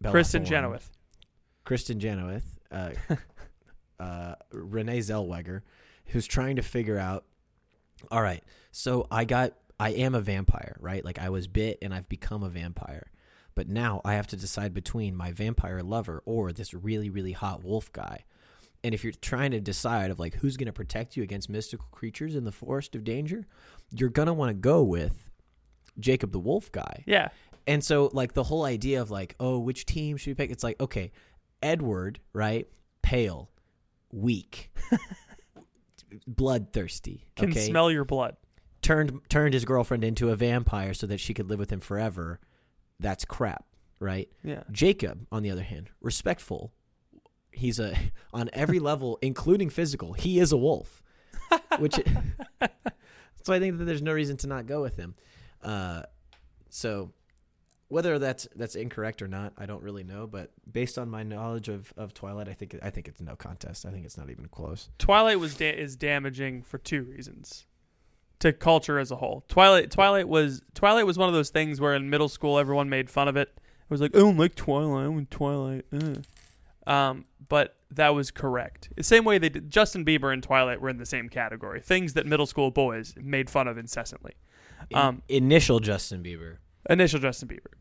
Bella 0.01 0.13
Kristen 0.13 0.43
Thorne. 0.43 0.51
Chenoweth. 0.51 0.91
Kristin 1.65 2.01
Chenoweth, 2.01 2.59
uh, 2.71 2.91
uh, 4.03 4.35
Renee 4.53 4.99
Zellweger, 4.99 5.63
who's 6.07 6.27
trying 6.27 6.57
to 6.57 6.63
figure 6.63 6.99
out. 6.99 7.25
All 8.11 8.21
right, 8.21 8.43
so 8.71 9.07
I 9.11 9.25
got 9.25 9.55
I 9.81 9.91
am 9.91 10.15
a 10.15 10.21
vampire, 10.21 10.77
right? 10.79 11.03
Like 11.05 11.19
I 11.19 11.31
was 11.31 11.47
bit 11.47 11.79
and 11.81 11.95
I've 11.95 12.09
become 12.09 12.43
a 12.43 12.51
vampire, 12.51 13.07
But 13.55 13.69
now 13.69 14.01
I 14.05 14.15
have 14.15 14.27
to 14.29 14.37
decide 14.37 14.75
between 14.75 15.15
my 15.15 15.33
vampire 15.33 15.81
lover 15.83 16.23
or 16.27 16.53
this 16.53 16.75
really, 16.75 17.11
really 17.11 17.33
hot 17.33 17.63
wolf 17.63 17.93
guy. 17.93 18.25
And 18.83 18.93
if 18.93 19.03
you're 19.05 19.13
trying 19.13 19.53
to 19.53 19.61
decide 19.61 20.11
of 20.11 20.19
like 20.19 20.35
who's 20.35 20.57
going 20.57 20.67
to 20.67 20.73
protect 20.73 21.17
you 21.17 21.23
against 21.23 21.49
mystical 21.49 21.87
creatures 21.91 22.35
in 22.35 22.45
the 22.45 22.53
forest 22.53 22.95
of 22.95 23.05
danger, 23.05 23.47
you're 23.91 24.11
going 24.11 24.27
to 24.27 24.35
want 24.35 24.51
to 24.51 24.55
go 24.55 24.83
with 24.83 25.31
Jacob 25.99 26.33
the 26.33 26.39
wolf 26.39 26.71
guy. 26.73 27.05
Yeah. 27.07 27.29
And 27.67 27.83
so, 27.83 28.11
like, 28.13 28.35
the 28.35 28.43
whole 28.43 28.65
idea 28.65 29.01
of, 29.01 29.11
like, 29.11 29.37
oh, 29.41 29.59
which 29.59 29.87
team 29.87 30.17
should 30.17 30.31
we 30.31 30.35
pick? 30.35 30.51
It's 30.51 30.65
like, 30.65 30.81
okay, 30.81 31.13
Edward, 31.63 32.21
right? 32.33 32.69
Pale, 33.03 33.51
weak, 34.13 34.71
bloodthirsty. 36.27 37.27
Can 37.37 37.51
okay? 37.51 37.67
smell 37.67 37.91
your 37.91 38.05
blood. 38.05 38.37
turned 38.83 39.21
turned 39.29 39.55
his 39.55 39.65
girlfriend 39.65 40.05
into 40.05 40.31
a 40.31 40.37
vampire 40.37 40.95
so 40.95 41.07
that 41.07 41.21
she 41.21 41.33
could 41.33 41.49
live 41.49 41.59
with 41.59 41.71
him 41.71 41.81
forever. 41.81 42.41
That's 43.01 43.25
crap, 43.25 43.65
right? 44.01 44.29
Yeah. 44.43 44.63
Jacob, 44.71 45.27
on 45.33 45.43
the 45.43 45.51
other 45.51 45.63
hand, 45.63 45.91
respectful. 46.01 46.73
He's 47.51 47.79
a 47.79 47.97
on 48.33 48.51
every 48.53 48.79
level, 48.79 49.19
including 49.23 49.71
physical. 49.71 50.13
He 50.13 50.39
is 50.39 50.53
a 50.53 50.57
wolf, 50.57 51.03
which. 51.79 51.95
so 51.95 53.53
I 53.53 53.59
think 53.59 53.79
that 53.79 53.85
there's 53.85 54.03
no 54.03 54.13
reason 54.13 54.37
to 54.39 54.47
not 54.47 54.67
go 54.67 54.81
with 54.83 54.97
him. 54.97 55.15
Uh, 55.63 56.03
so 56.69 57.13
whether 57.89 58.19
that's 58.19 58.49
that's 58.57 58.75
incorrect 58.75 59.23
or 59.23 59.29
not, 59.29 59.53
I 59.57 59.67
don't 59.67 59.83
really 59.83 60.05
know. 60.05 60.27
But 60.27 60.51
based 60.71 60.99
on 60.99 61.09
my 61.09 61.23
knowledge 61.23 61.69
of, 61.69 61.93
of 61.97 62.15
Twilight, 62.15 62.49
I 62.49 62.53
think 62.53 62.77
I 62.83 62.91
think 62.91 63.09
it's 63.09 63.21
no 63.21 63.37
contest. 63.37 63.87
I 63.87 63.91
think 63.91 64.05
it's 64.05 64.17
not 64.17 64.31
even 64.31 64.47
close. 64.49 64.89
Twilight 64.99 65.39
was 65.39 65.55
da- 65.57 65.77
is 65.77 65.97
damaging 65.97 66.63
for 66.63 66.79
two 66.79 67.03
reasons 67.03 67.67
to 68.41 68.53
culture 68.53 68.99
as 68.99 69.11
a 69.11 69.17
whole. 69.17 69.45
Twilight 69.49 69.91
Twilight 69.91 70.29
was 70.29 70.63
Twilight 70.75 71.07
was 71.07 71.17
one 71.19 71.29
of 71.29 71.35
those 71.35 71.51
things 71.51 71.81
where 71.81 71.95
in 71.95 72.11
middle 72.11 72.29
school 72.29 72.59
everyone 72.59 72.89
made 72.89 73.09
fun 73.11 73.29
of 73.29 73.37
it. 73.37 73.49
It 73.57 73.91
was 73.91 74.01
like, 74.01 74.15
"I 74.15 74.19
don't 74.21 74.37
like 74.37 74.55
Twilight. 74.55 75.05
I 75.05 75.09
want 75.09 75.31
Twilight." 75.31 75.85
Uh. 75.93 76.91
Um, 76.91 77.25
but 77.49 77.77
that 77.91 78.11
was 78.15 78.31
correct. 78.31 78.91
The 78.97 79.03
same 79.03 79.25
way 79.25 79.39
they 79.39 79.49
did 79.49 79.71
Justin 79.71 80.05
Bieber 80.05 80.33
and 80.33 80.43
Twilight 80.43 80.81
were 80.81 80.89
in 80.91 80.99
the 80.99 81.07
same 81.07 81.29
category. 81.29 81.81
Things 81.81 82.13
that 82.15 82.27
middle 82.27 82.47
school 82.47 82.71
boys 82.71 83.15
made 83.17 83.49
fun 83.49 83.69
of 83.69 83.79
incessantly. 83.79 84.35
In- 84.91 84.99
Um, 84.99 85.23
initial 85.29 85.81
Justin 85.81 86.23
Bieber. 86.23 86.57
Initial 86.91 87.21
Justin 87.21 87.49
Bieber. 87.49 87.73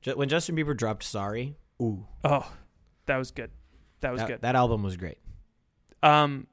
Ju- 0.00 0.16
When 0.16 0.28
Justin 0.28 0.56
Bieber 0.56 0.74
dropped 0.76 1.02
"Sorry," 1.02 1.56
ooh, 1.82 2.06
Oh, 2.24 2.50
that 3.06 3.16
was 3.16 3.30
good. 3.30 3.50
That 4.00 4.12
was 4.12 4.20
that, 4.20 4.28
good. 4.28 4.40
that 4.42 4.54
album 4.54 4.82
was 4.82 4.96
great. 4.96 5.18
Um, 6.02 6.46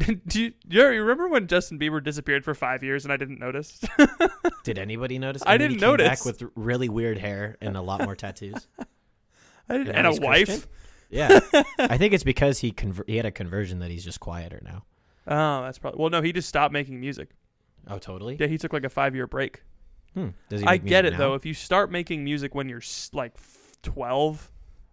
do 0.26 0.42
you, 0.42 0.52
you 0.68 0.82
remember 0.82 1.28
when 1.28 1.46
Justin 1.46 1.78
Bieber 1.78 2.02
disappeared 2.02 2.44
for 2.44 2.54
five 2.54 2.82
years 2.82 3.04
and 3.04 3.12
I 3.12 3.16
didn't 3.16 3.38
notice? 3.38 3.80
Did 4.64 4.78
anybody 4.78 5.18
notice? 5.18 5.42
I 5.44 5.54
And 5.54 5.62
he 5.62 5.68
didn't 5.68 5.80
came 5.80 5.90
notice. 5.90 6.08
Back 6.08 6.24
with 6.24 6.42
really 6.54 6.88
weird 6.88 7.18
hair 7.18 7.56
and 7.60 7.76
a 7.76 7.82
lot 7.82 8.02
more 8.02 8.16
tattoos. 8.16 8.68
I 9.68 9.78
didn't, 9.78 9.88
know, 9.88 9.92
and 9.92 10.06
a 10.06 10.26
wife. 10.26 10.46
Christian? 10.46 10.70
Yeah, 11.10 11.40
I 11.78 11.98
think 11.98 12.14
it's 12.14 12.22
because 12.24 12.60
he 12.60 12.72
conver- 12.72 13.08
he 13.08 13.16
had 13.16 13.26
a 13.26 13.32
conversion 13.32 13.80
that 13.80 13.90
he's 13.90 14.04
just 14.04 14.20
quieter 14.20 14.60
now. 14.64 14.84
Oh, 15.26 15.64
that's 15.64 15.78
probably. 15.78 16.00
Well, 16.00 16.10
no, 16.10 16.22
he 16.22 16.32
just 16.32 16.48
stopped 16.48 16.72
making 16.72 17.00
music. 17.00 17.30
Oh, 17.88 17.98
totally. 17.98 18.36
Yeah, 18.38 18.46
he 18.46 18.58
took 18.58 18.72
like 18.72 18.84
a 18.84 18.88
five 18.88 19.14
year 19.14 19.26
break. 19.26 19.62
Hmm. 20.14 20.28
Does 20.48 20.60
he 20.60 20.66
I 20.66 20.76
get 20.76 21.04
it 21.04 21.10
music 21.10 21.18
though. 21.18 21.34
If 21.34 21.46
you 21.46 21.54
start 21.54 21.90
making 21.90 22.22
music 22.24 22.54
when 22.54 22.68
you're 22.68 22.82
like 23.12 23.34
twelve, 23.82 24.50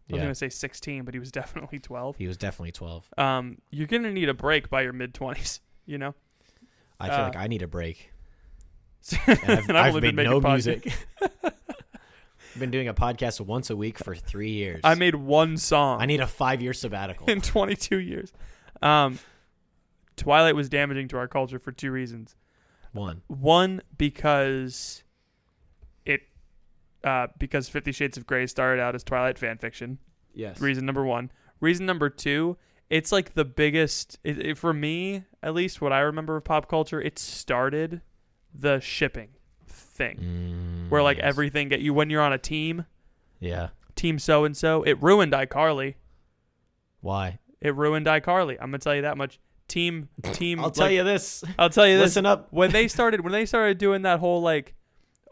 I 0.10 0.14
was 0.14 0.20
Yeah. 0.20 0.24
gonna 0.26 0.36
say 0.36 0.50
sixteen, 0.50 1.04
but 1.04 1.14
he 1.14 1.20
was 1.20 1.32
definitely 1.42 1.80
twelve. 1.80 2.16
He 2.18 2.28
was 2.28 2.38
definitely 2.38 2.72
twelve. 2.72 3.10
Um, 3.18 3.58
you're 3.72 3.88
gonna 3.88 4.12
need 4.12 4.30
a 4.30 4.34
break 4.34 4.70
by 4.70 4.82
your 4.82 4.94
mid 4.94 5.14
twenties. 5.14 5.62
You 5.86 5.98
know. 5.98 6.16
I 7.00 7.08
feel 7.08 7.16
Uh, 7.20 7.24
like 7.24 7.36
I 7.38 7.48
need 7.48 7.62
a 7.62 7.68
break. 7.68 8.12
and 9.26 9.40
And 9.44 9.50
I've, 9.52 9.70
I've, 9.70 9.76
I've 9.76 9.88
only 9.96 10.02
been 10.02 10.16
made 10.16 10.24
no 10.26 10.42
music. 10.42 10.92
I've 11.44 12.60
been 12.60 12.72
doing 12.72 12.88
a 12.90 12.94
podcast 12.94 13.40
once 13.40 13.70
a 13.70 13.76
week 13.78 13.98
for 13.98 14.16
three 14.16 14.50
years. 14.52 14.82
I 14.84 14.96
made 14.96 15.16
one 15.16 15.56
song 15.58 16.02
I 16.02 16.06
need 16.08 16.20
a 16.20 16.28
five 16.28 16.62
year 16.62 16.74
sabbatical. 16.74 17.30
in 17.30 17.40
22 17.40 18.00
years. 18.00 18.34
Um, 18.82 19.20
Twilight 20.18 20.56
was 20.56 20.68
damaging 20.68 21.08
to 21.10 21.18
our 21.18 21.28
culture 21.28 21.60
for 21.60 21.72
two 21.72 21.92
reasons. 21.92 22.36
One. 22.92 23.22
One 23.28 23.82
because 23.98 25.04
it 26.06 26.22
uh, 27.08 27.28
because 27.40 27.70
Fifty 27.70 27.92
Shades 27.92 28.18
of 28.18 28.28
Grey 28.28 28.46
started 28.48 28.82
out 28.82 28.94
as 28.96 29.04
Twilight 29.04 29.40
fan 29.40 29.58
fiction. 29.58 29.98
Yes. 30.34 30.60
Reason 30.62 30.86
number 30.86 31.04
one. 31.06 31.32
Reason 31.60 31.86
number 31.86 32.10
two. 32.10 32.58
It's 32.90 33.12
like 33.12 33.34
the 33.34 33.44
biggest 33.46 34.20
it, 34.24 34.38
it, 34.40 34.58
for 34.58 34.74
me, 34.74 35.24
at 35.44 35.54
least 35.54 35.82
what 35.82 35.92
I 35.92 36.00
remember 36.00 36.38
of 36.38 36.44
pop 36.44 36.70
culture. 36.70 37.02
It 37.02 37.18
started 37.20 38.02
the 38.54 38.80
shipping 38.80 39.30
thing, 39.68 40.18
Mm, 40.18 40.90
where 40.90 41.02
like 41.04 41.18
yes. 41.18 41.26
everything 41.26 41.70
get 41.70 41.80
you 41.82 41.94
when 41.94 42.10
you're 42.10 42.22
on 42.22 42.32
a 42.34 42.38
team, 42.38 42.86
Yeah. 43.40 43.70
team 43.96 44.20
so 44.20 44.46
and 44.46 44.56
so. 44.56 44.84
It 44.84 45.02
ruined 45.02 45.34
iCarly. 45.34 45.96
Why? 47.02 47.40
It 47.62 47.76
ruined 47.76 48.06
iCarly. 48.06 48.54
I'm 48.60 48.68
gonna 48.70 48.80
tell 48.80 48.96
you 48.96 49.02
that 49.04 49.18
much. 49.18 49.40
Team, 49.68 50.08
team. 50.34 50.60
I'll 50.62 50.72
tell 50.72 50.90
you 50.90 51.04
this. 51.04 51.44
I'll 51.60 51.70
tell 51.70 51.88
you 51.88 51.98
this. 51.98 52.06
Listen 52.16 52.26
up. 52.26 52.48
when 52.52 52.72
they 52.72 52.88
started 52.98 53.22
when 53.22 53.34
they 53.34 53.46
started 53.46 53.78
doing 53.78 54.04
that 54.04 54.20
whole 54.20 54.42
like 54.42 54.76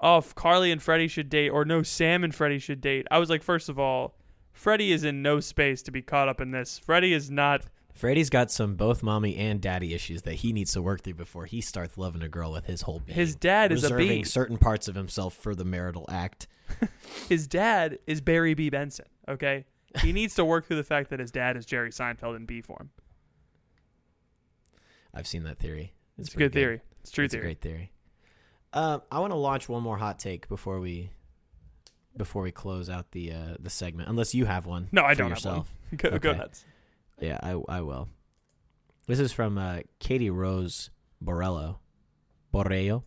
oh 0.01 0.21
Carly 0.35 0.71
and 0.71 0.81
Freddie 0.81 1.07
should 1.07 1.29
date 1.29 1.49
or 1.49 1.65
no 1.65 1.83
Sam 1.83 2.23
and 2.23 2.33
Freddie 2.33 2.59
should 2.59 2.81
date 2.81 3.07
I 3.11 3.19
was 3.19 3.29
like 3.29 3.43
first 3.43 3.69
of 3.69 3.79
all 3.79 4.15
Freddie 4.51 4.91
is 4.91 5.03
in 5.03 5.21
no 5.21 5.39
space 5.39 5.81
to 5.83 5.91
be 5.91 6.01
caught 6.01 6.27
up 6.29 6.41
in 6.41 6.51
this 6.51 6.79
Freddie 6.79 7.13
is 7.13 7.29
not 7.29 7.65
Freddie's 7.93 8.29
got 8.29 8.51
some 8.51 8.75
both 8.75 9.01
mommy 9.03 9.37
and 9.37 9.61
daddy 9.61 9.93
issues 9.93 10.23
that 10.23 10.35
he 10.35 10.51
needs 10.51 10.73
to 10.73 10.81
work 10.81 11.01
through 11.01 11.13
before 11.13 11.45
he 11.45 11.61
starts 11.61 11.97
loving 11.97 12.21
a 12.21 12.27
girl 12.27 12.51
with 12.51 12.65
his 12.65 12.81
whole 12.81 12.99
being. 12.99 13.15
his 13.15 13.35
dad 13.35 13.71
is 13.71 13.83
a 13.83 13.87
reserving 13.87 14.07
bee 14.07 14.23
certain 14.23 14.57
parts 14.57 14.87
of 14.87 14.95
himself 14.95 15.33
for 15.33 15.55
the 15.55 15.63
marital 15.63 16.05
act. 16.09 16.47
his 17.29 17.47
dad 17.47 17.99
is 18.05 18.21
Barry 18.21 18.53
B 18.53 18.69
Benson 18.69 19.05
okay 19.29 19.65
he 20.01 20.11
needs 20.13 20.35
to 20.35 20.43
work 20.43 20.65
through 20.65 20.77
the 20.77 20.83
fact 20.83 21.09
that 21.09 21.19
his 21.19 21.31
dad 21.31 21.55
is 21.55 21.65
Jerry 21.65 21.91
Seinfeld 21.91 22.35
in 22.35 22.45
B 22.45 22.61
form 22.61 22.89
I've 25.13 25.27
seen 25.27 25.43
that 25.43 25.59
theory. 25.59 25.93
it's, 26.17 26.27
a 26.27 26.31
pretty 26.31 26.45
good 26.45 26.53
theory 26.53 26.81
it's 27.01 27.11
true 27.11 27.27
theory. 27.27 27.27
it's 27.27 27.33
theory 27.33 27.41
a 27.41 27.45
great 27.45 27.61
theory. 27.61 27.91
Um, 28.75 29.01
I 29.11 29.19
want 29.19 29.31
to 29.31 29.37
launch 29.37 29.67
one 29.69 29.81
more 29.81 29.97
hot 29.97 30.19
take 30.19 30.47
before 30.49 30.79
we 30.79 31.09
before 32.17 32.41
we 32.43 32.51
close 32.51 32.89
out 32.89 33.11
the 33.11 33.31
uh, 33.31 33.55
the 33.59 33.69
segment. 33.69 34.09
Unless 34.09 34.35
you 34.35 34.45
have 34.45 34.65
one. 34.65 34.89
no 34.91 35.03
I 35.03 35.13
don't 35.15 35.29
yourself. 35.29 35.71
have 35.91 36.03
one 36.03 36.11
go, 36.11 36.19
go 36.19 36.29
Okay. 36.29 36.37
nuts 36.39 36.65
Yeah, 37.19 37.39
I 37.41 37.51
I 37.69 37.81
will. 37.81 38.09
This 39.07 39.19
is 39.19 39.31
from 39.31 39.57
uh, 39.57 39.79
Katie 39.99 40.29
Rose 40.29 40.89
Borello. 41.23 41.77
Borrello. 42.53 43.03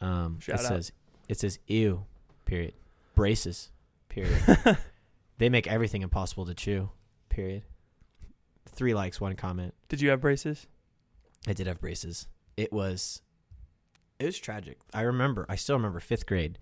Um, 0.00 0.38
Shout 0.40 0.60
it 0.60 0.64
out. 0.66 0.68
says 0.68 0.92
it 1.28 1.38
says 1.40 1.58
ew. 1.66 2.04
Period. 2.44 2.74
Braces. 3.14 3.70
Period. 4.10 4.42
they 5.38 5.48
make 5.48 5.66
everything 5.66 6.02
impossible 6.02 6.44
to 6.46 6.54
chew. 6.54 6.90
Period. 7.30 7.62
Three 8.68 8.92
likes, 8.94 9.20
one 9.20 9.34
comment. 9.36 9.72
did 9.88 10.00
you 10.00 10.10
have 10.10 10.20
braces 10.20 10.66
I 11.46 11.52
did 11.52 11.66
have 11.66 11.80
braces. 11.80 12.26
It 12.56 12.72
was 12.72 13.22
it 14.24 14.28
was 14.28 14.38
tragic. 14.38 14.78
I 14.92 15.02
remember 15.02 15.46
I 15.48 15.56
still 15.56 15.76
remember 15.76 16.00
fifth 16.00 16.26
grade. 16.26 16.58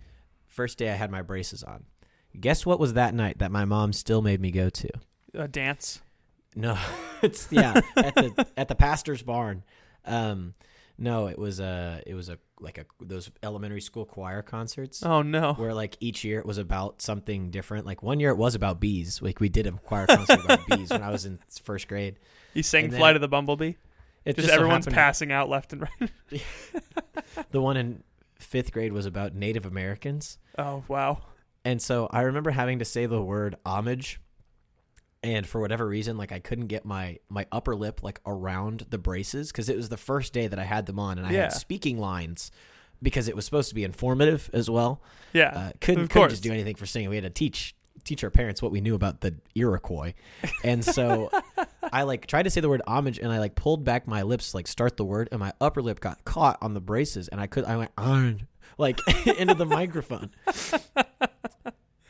First 0.47 0.77
day 0.77 0.89
I 0.91 0.95
had 0.95 1.09
my 1.11 1.21
braces 1.21 1.63
on. 1.63 1.85
Guess 2.39 2.65
what 2.65 2.79
was 2.79 2.93
that 2.93 3.13
night 3.13 3.39
that 3.39 3.51
my 3.51 3.65
mom 3.65 3.93
still 3.93 4.21
made 4.21 4.41
me 4.41 4.51
go 4.51 4.69
to? 4.69 4.89
a 5.35 5.47
dance 5.47 5.99
No, 6.55 6.77
it's 7.23 7.47
yeah 7.51 7.81
at 7.97 8.13
the 8.15 8.47
at 8.55 8.67
the 8.67 8.75
pastor's 8.75 9.23
barn. 9.23 9.63
Um, 10.05 10.53
no, 10.97 11.25
it 11.27 11.39
was 11.39 11.59
a 11.59 12.03
it 12.05 12.13
was 12.13 12.29
a 12.29 12.37
like 12.59 12.77
a 12.77 12.85
those 13.01 13.31
elementary 13.41 13.81
school 13.81 14.05
choir 14.05 14.41
concerts 14.41 15.03
oh 15.03 15.21
no 15.21 15.53
where 15.55 15.73
like 15.73 15.97
each 15.99 16.23
year 16.23 16.39
it 16.39 16.45
was 16.45 16.57
about 16.59 17.01
something 17.01 17.49
different. 17.49 17.85
Like 17.85 18.03
one 18.03 18.19
year 18.19 18.29
it 18.29 18.37
was 18.37 18.53
about 18.55 18.79
bees. 18.79 19.21
Like 19.21 19.39
we 19.39 19.49
did 19.49 19.65
a 19.65 19.71
choir 19.71 20.05
concert 20.05 20.43
about 20.45 20.59
bees 20.67 20.91
when 20.91 21.01
I 21.01 21.09
was 21.09 21.25
in 21.25 21.39
first 21.63 21.87
grade. 21.87 22.19
you 22.53 22.61
sang 22.63 22.85
and 22.85 22.93
then- 22.93 22.99
Flight 22.99 23.15
of 23.15 23.21
the 23.21 23.27
Bumblebee 23.27 23.73
It 24.25 24.35
just, 24.35 24.47
so 24.47 24.53
everyone's 24.53 24.85
happened- 24.85 24.95
passing 24.95 25.31
out 25.31 25.49
left 25.49 25.73
and 25.73 25.81
right 25.81 26.11
The 27.51 27.61
one 27.61 27.77
in 27.77 28.03
fifth 28.39 28.71
grade 28.71 28.93
was 28.93 29.05
about 29.05 29.33
Native 29.35 29.65
Americans. 29.65 30.37
oh 30.57 30.83
wow 30.87 31.19
And 31.65 31.81
so 31.81 32.07
I 32.11 32.21
remember 32.21 32.51
having 32.51 32.79
to 32.79 32.85
say 32.85 33.05
the 33.05 33.21
word 33.21 33.55
homage. 33.65 34.19
And 35.25 35.47
for 35.47 35.61
whatever 35.61 35.87
reason, 35.87 36.17
like 36.17 36.33
I 36.33 36.39
couldn't 36.39 36.67
get 36.67 36.83
my 36.83 37.17
my 37.29 37.45
upper 37.51 37.75
lip 37.75 38.03
like 38.03 38.19
around 38.25 38.85
the 38.89 38.97
braces 38.97 39.51
because 39.53 39.69
it 39.69 39.77
was 39.77 39.87
the 39.87 39.95
first 39.97 40.33
day 40.33 40.47
that 40.47 40.59
I 40.59 40.65
had 40.65 40.85
them 40.85 40.99
on, 40.99 41.17
and 41.17 41.25
I 41.25 41.31
Yeah. 41.31 41.41
had 41.43 41.53
speaking 41.53 41.97
lines 41.97 42.51
because 43.01 43.29
it 43.29 43.35
was 43.35 43.45
supposed 43.45 43.69
to 43.69 43.75
be 43.75 43.85
informative 43.85 44.49
as 44.53 44.69
well. 44.69 45.01
yeah 45.31 45.47
Uh, 45.47 45.71
couldn't 45.79 46.03
Of 46.03 46.09
couldn't 46.09 46.09
course. 46.09 46.31
just 46.33 46.43
do 46.43 46.51
anything 46.51 46.75
for 46.75 46.85
singing. 46.85 47.09
We 47.09 47.15
had 47.15 47.23
to 47.23 47.29
teach 47.29 47.73
teach 48.03 48.21
our 48.25 48.29
parents 48.31 48.61
what 48.61 48.73
we 48.73 48.81
knew 48.81 48.95
about 48.95 49.21
the 49.21 49.35
Iroquois, 49.55 50.13
and 50.65 50.83
so 50.83 51.29
I 51.93 52.03
like 52.03 52.25
tried 52.27 52.43
to 52.43 52.49
say 52.49 52.59
the 52.61 52.69
word 52.69 52.81
homage, 52.87 53.19
and 53.19 53.31
I 53.31 53.39
like 53.39 53.55
pulled 53.55 53.83
back 53.83 54.07
my 54.07 54.23
lips 54.23 54.51
to, 54.51 54.57
like 54.57 54.67
start 54.67 54.97
the 54.97 55.05
word, 55.05 55.29
and 55.31 55.39
my 55.39 55.53
upper 55.61 55.81
lip 55.81 55.99
got 55.99 56.25
caught 56.25 56.57
on 56.61 56.73
the 56.73 56.81
braces, 56.81 57.27
and 57.27 57.39
I 57.39 57.47
could 57.47 57.65
I 57.65 57.77
went 57.77 57.91
homage 57.97 58.45
like 58.77 58.99
into 59.27 59.53
the 59.53 59.65
microphone. 59.65 60.31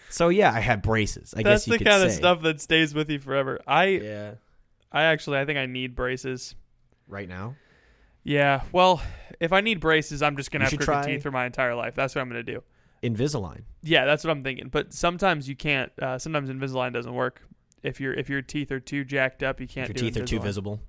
So 0.10 0.30
yeah, 0.30 0.52
I 0.54 0.60
had 0.60 0.82
braces. 0.84 1.34
I 1.36 1.42
That's 1.44 1.66
guess 1.66 1.68
you 1.68 1.74
the 1.74 1.78
could 1.80 1.88
kind 1.88 2.04
of 2.04 2.12
stuff 2.12 2.42
that 2.44 2.62
stays 2.62 2.94
with 2.94 3.10
you 3.10 3.20
forever. 3.20 3.60
I 3.68 3.86
Yeah. 3.86 4.32
I 4.92 5.04
actually 5.04 5.40
I 5.40 5.46
think 5.46 5.58
I 5.58 5.66
need 5.66 5.96
braces. 5.96 6.56
Right 7.08 7.28
now. 7.28 7.56
Yeah. 8.24 8.62
Well, 8.72 9.02
if 9.40 9.52
I 9.52 9.62
need 9.62 9.80
braces, 9.80 10.22
I'm 10.22 10.38
just 10.38 10.52
gonna 10.52 10.64
You 10.64 10.66
have 10.66 10.70
should 10.72 10.80
crooked 10.82 11.04
try- 11.04 11.14
teeth 11.16 11.24
for 11.24 11.32
my 11.32 11.46
entire 11.48 11.74
life. 11.76 11.96
That's 11.96 12.14
what 12.14 12.22
I'm 12.22 12.30
gonna 12.30 12.44
do. 12.44 12.62
Invisalign. 13.02 13.64
Yeah, 13.82 14.06
that's 14.06 14.24
what 14.24 14.30
I'm 14.32 14.44
thinking. 14.44 14.70
But 14.70 14.94
sometimes 14.94 15.50
you 15.50 15.56
can't. 15.56 15.92
Uh, 16.02 16.18
sometimes 16.20 16.50
Invisalign 16.50 16.94
doesn't 16.94 17.14
work. 17.14 17.42
If 17.84 18.00
your 18.00 18.14
if 18.14 18.30
your 18.30 18.42
teeth 18.42 18.72
are 18.72 18.80
too 18.80 19.04
jacked 19.04 19.44
up, 19.44 19.60
you 19.60 19.68
can't. 19.68 19.90
If 19.90 20.02
your 20.02 20.10
teeth 20.10 20.22
are 20.22 20.26
too 20.26 20.40
visible. 20.40 20.80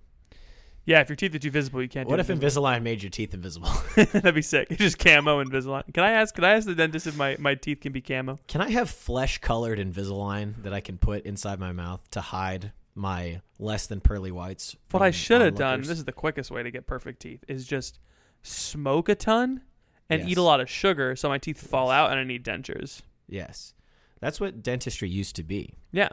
Yeah, 0.87 1.01
if 1.01 1.09
your 1.09 1.17
teeth 1.17 1.35
are 1.35 1.39
too 1.39 1.51
visible, 1.51 1.81
you 1.81 1.89
can't. 1.89 2.07
Do. 2.07 2.11
What 2.11 2.21
if 2.21 2.29
Invisalign 2.29 2.83
made 2.83 3.03
your 3.03 3.11
teeth 3.11 3.33
invisible? 3.33 3.71
That'd 3.97 4.35
be 4.35 4.43
sick. 4.43 4.69
It's 4.71 4.81
just 4.81 4.99
camo 4.99 5.43
Invisalign. 5.43 5.93
Can 5.95 6.05
I 6.05 6.13
ask? 6.13 6.35
Can 6.35 6.45
I 6.45 6.55
ask 6.55 6.67
the 6.67 6.75
dentist 6.75 7.07
if 7.07 7.17
my, 7.17 7.37
my 7.39 7.55
teeth 7.55 7.81
can 7.81 7.93
be 7.93 8.03
camo? 8.03 8.39
Can 8.49 8.61
I 8.61 8.71
have 8.71 8.91
flesh 8.91 9.39
colored 9.39 9.79
Invisalign 9.79 10.63
that 10.63 10.75
I 10.75 10.81
can 10.81 10.99
put 10.99 11.25
inside 11.25 11.59
my 11.59 11.73
mouth 11.73 12.09
to 12.11 12.21
hide 12.21 12.73
my 12.95 13.41
less 13.59 13.87
than 13.87 14.01
pearly 14.01 14.31
whites? 14.31 14.77
What 14.91 15.03
I 15.03 15.11
should 15.11 15.41
have 15.41 15.55
done. 15.55 15.81
This 15.81 15.91
is 15.91 16.05
the 16.05 16.13
quickest 16.13 16.51
way 16.51 16.63
to 16.63 16.71
get 16.71 16.87
perfect 16.87 17.21
teeth. 17.21 17.43
Is 17.49 17.67
just 17.67 17.99
smoke 18.43 19.09
a 19.09 19.15
ton 19.15 19.63
and 20.11 20.29
eat 20.29 20.37
a 20.37 20.43
lot 20.43 20.61
of 20.61 20.69
sugar, 20.69 21.17
so 21.17 21.31
my 21.31 21.39
teeth 21.39 21.67
fall 21.67 21.91
out 21.91 22.11
and 22.11 22.21
I 22.21 22.25
need 22.25 22.45
dentures. 22.45 23.01
Yes. 23.27 23.73
That's 24.21 24.39
what 24.39 24.63
dentistry 24.63 25.09
used 25.09 25.37
to 25.37 25.43
be. 25.43 25.75
Yeah. 25.93 26.09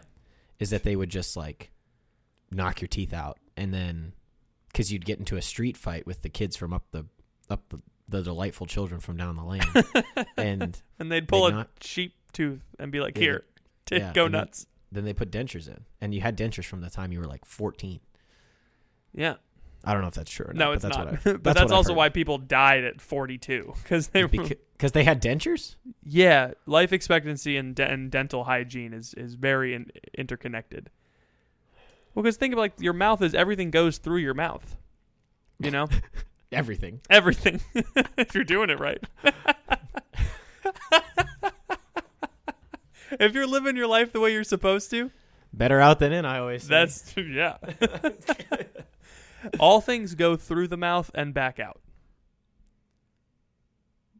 Is 0.62 0.70
that 0.70 0.84
they 0.84 0.96
would 0.96 1.10
just 1.10 1.36
like 1.36 1.72
knock 2.52 2.80
your 2.82 2.88
teeth 2.88 3.14
out 3.14 3.38
and 3.58 3.74
then 3.74 4.14
cuz 4.74 4.92
you'd 4.92 5.06
get 5.06 5.20
into 5.20 5.36
a 5.38 5.42
street 5.42 5.76
fight 5.76 6.06
with 6.06 6.22
the 6.22 6.30
kids 6.30 6.56
from 6.56 6.72
up 6.74 6.84
the 6.92 7.06
up 7.50 7.68
the, 7.70 7.82
the 8.08 8.22
delightful 8.22 8.66
children 8.68 9.00
from 9.02 9.18
down 9.18 9.36
the 9.36 9.44
lane. 9.44 10.26
and 10.38 10.82
And 11.00 11.12
they'd 11.12 11.28
pull 11.28 11.46
They'd 11.46 11.54
a 11.54 11.58
not- 11.58 11.80
cheap 11.80 12.14
tooth 12.34 12.62
and 12.80 12.92
be 12.92 13.00
like, 13.00 13.18
"Here, 13.18 13.44
t- 13.86 13.98
yeah, 13.98 14.14
go 14.14 14.24
then- 14.26 14.32
nuts." 14.34 14.68
then 14.94 15.06
they 15.06 15.14
put 15.14 15.32
dentures 15.32 15.68
in. 15.70 15.86
And 16.02 16.14
you 16.14 16.20
had 16.22 16.38
dentures 16.38 16.66
from 16.66 16.82
the 16.82 16.90
time 16.90 17.14
you 17.14 17.20
were 17.20 17.26
like 17.26 17.46
14. 17.46 18.02
Yeah. 19.14 19.36
I 19.84 19.94
don't 19.94 20.02
know 20.04 20.08
if 20.10 20.14
that's 20.14 20.30
true 20.32 20.46
or 20.48 20.54
not. 20.54 20.60
No, 20.60 20.66
but 20.68 20.74
it's 20.74 20.84
that's 20.84 20.98
not. 20.98 21.08
What 21.12 21.28
I, 21.28 21.38
but 21.38 21.56
that's, 21.56 21.72
also 21.72 21.90
heard. 21.94 21.98
why 21.98 22.10
people 22.10 22.38
died 22.38 22.84
at 22.84 23.02
42 23.02 23.74
because 23.84 24.10
they 24.10 24.24
were. 24.24 24.30
because 24.30 24.92
they 24.92 25.04
had 25.04 25.22
dentures? 25.22 25.76
yeah, 26.04 26.52
life 26.66 26.94
expectancy 26.94 27.58
and, 27.58 27.74
de- 27.76 27.90
and 27.90 28.12
dental 28.12 28.44
hygiene 28.44 28.94
is 28.94 29.14
is 29.16 29.34
very 29.36 29.74
in- 29.74 29.92
interconnected. 30.18 30.90
Well, 32.14 32.24
because 32.24 32.38
think 32.38 32.54
of 32.54 32.60
like 32.60 32.74
your 32.80 32.94
mouth 32.94 33.22
is 33.22 33.34
everything 33.34 33.72
goes 33.72 33.98
through 33.98 34.18
your 34.20 34.34
mouth. 34.34 34.76
You 35.60 35.72
know, 35.72 35.88
Everything. 36.52 37.00
everything. 37.10 37.62
if 38.18 38.36
you're 38.36 38.44
doing 38.44 38.70
it 38.70 38.80
right. 38.80 39.02
if 43.20 43.34
you're 43.34 43.48
living 43.48 43.76
your 43.78 43.88
life 43.88 44.12
the 44.12 44.20
way 44.20 44.34
you're 44.34 44.44
supposed 44.44 44.90
to, 44.92 45.12
Better 45.54 45.80
out 45.82 46.00
than 46.00 46.14
in, 46.14 46.24
I 46.26 46.40
always 46.40 46.64
say. 46.64 46.70
that's 46.70 47.14
yeah. 47.18 47.58
All 49.60 49.82
things 49.82 50.16
go 50.16 50.36
through 50.36 50.68
the 50.68 50.78
mouth 50.78 51.12
and 51.14 51.34
back 51.34 51.60
out. 51.60 51.82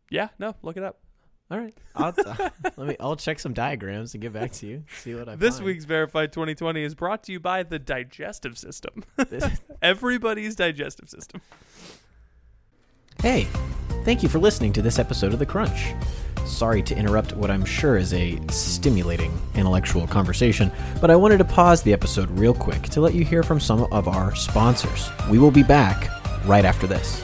Yeah, 0.10 0.30
no, 0.40 0.56
look 0.62 0.78
it 0.78 0.84
up. 0.84 1.00
All 1.52 1.60
right. 1.60 1.74
I'll, 1.96 2.14
uh, 2.26 2.50
let 2.78 2.88
me. 2.88 2.96
I'll 3.00 3.18
check 3.18 3.38
some 3.38 3.54
diagrams 3.54 4.14
and 4.14 4.22
get 4.22 4.32
back 4.32 4.54
to 4.54 4.68
you. 4.68 4.84
See 5.02 5.14
what 5.14 5.28
I. 5.28 5.36
This 5.36 5.56
find. 5.56 5.66
week's 5.66 5.84
Verify 5.84 6.28
2020 6.28 6.82
is 6.82 6.96
brought 6.96 7.24
to 7.24 7.34
you 7.34 7.42
by 7.42 7.64
the 7.64 7.78
digestive 7.78 8.58
system. 8.58 9.04
Everybody's 9.82 10.56
digestive 10.56 11.10
system. 11.10 11.42
hey, 13.22 13.48
thank 14.04 14.24
you 14.24 14.30
for 14.30 14.40
listening 14.40 14.74
to 14.74 14.82
this 14.82 15.00
episode 15.00 15.34
of 15.34 15.40
The 15.40 15.46
Crunch. 15.46 15.94
Sorry 16.46 16.82
to 16.84 16.96
interrupt 16.96 17.34
what 17.34 17.52
I'm 17.52 17.66
sure 17.66 17.98
is 17.98 18.14
a 18.14 18.40
stimulating 18.50 19.32
intellectual 19.56 20.08
conversation, 20.08 20.72
but 21.00 21.12
I 21.12 21.16
wanted 21.16 21.38
to 21.38 21.46
pause 21.46 21.82
the 21.84 21.94
episode 21.94 22.30
real 22.32 22.54
quick 22.54 22.82
to 22.84 23.02
let 23.02 23.14
you 23.14 23.24
hear 23.24 23.44
from 23.44 23.60
some 23.60 23.84
of 23.92 24.08
our 24.08 24.36
sponsors. 24.36 25.10
We 25.30 25.40
will 25.40 25.52
be 25.52 25.64
back 25.64 26.10
right 26.46 26.66
after 26.66 26.88
this. 26.88 27.24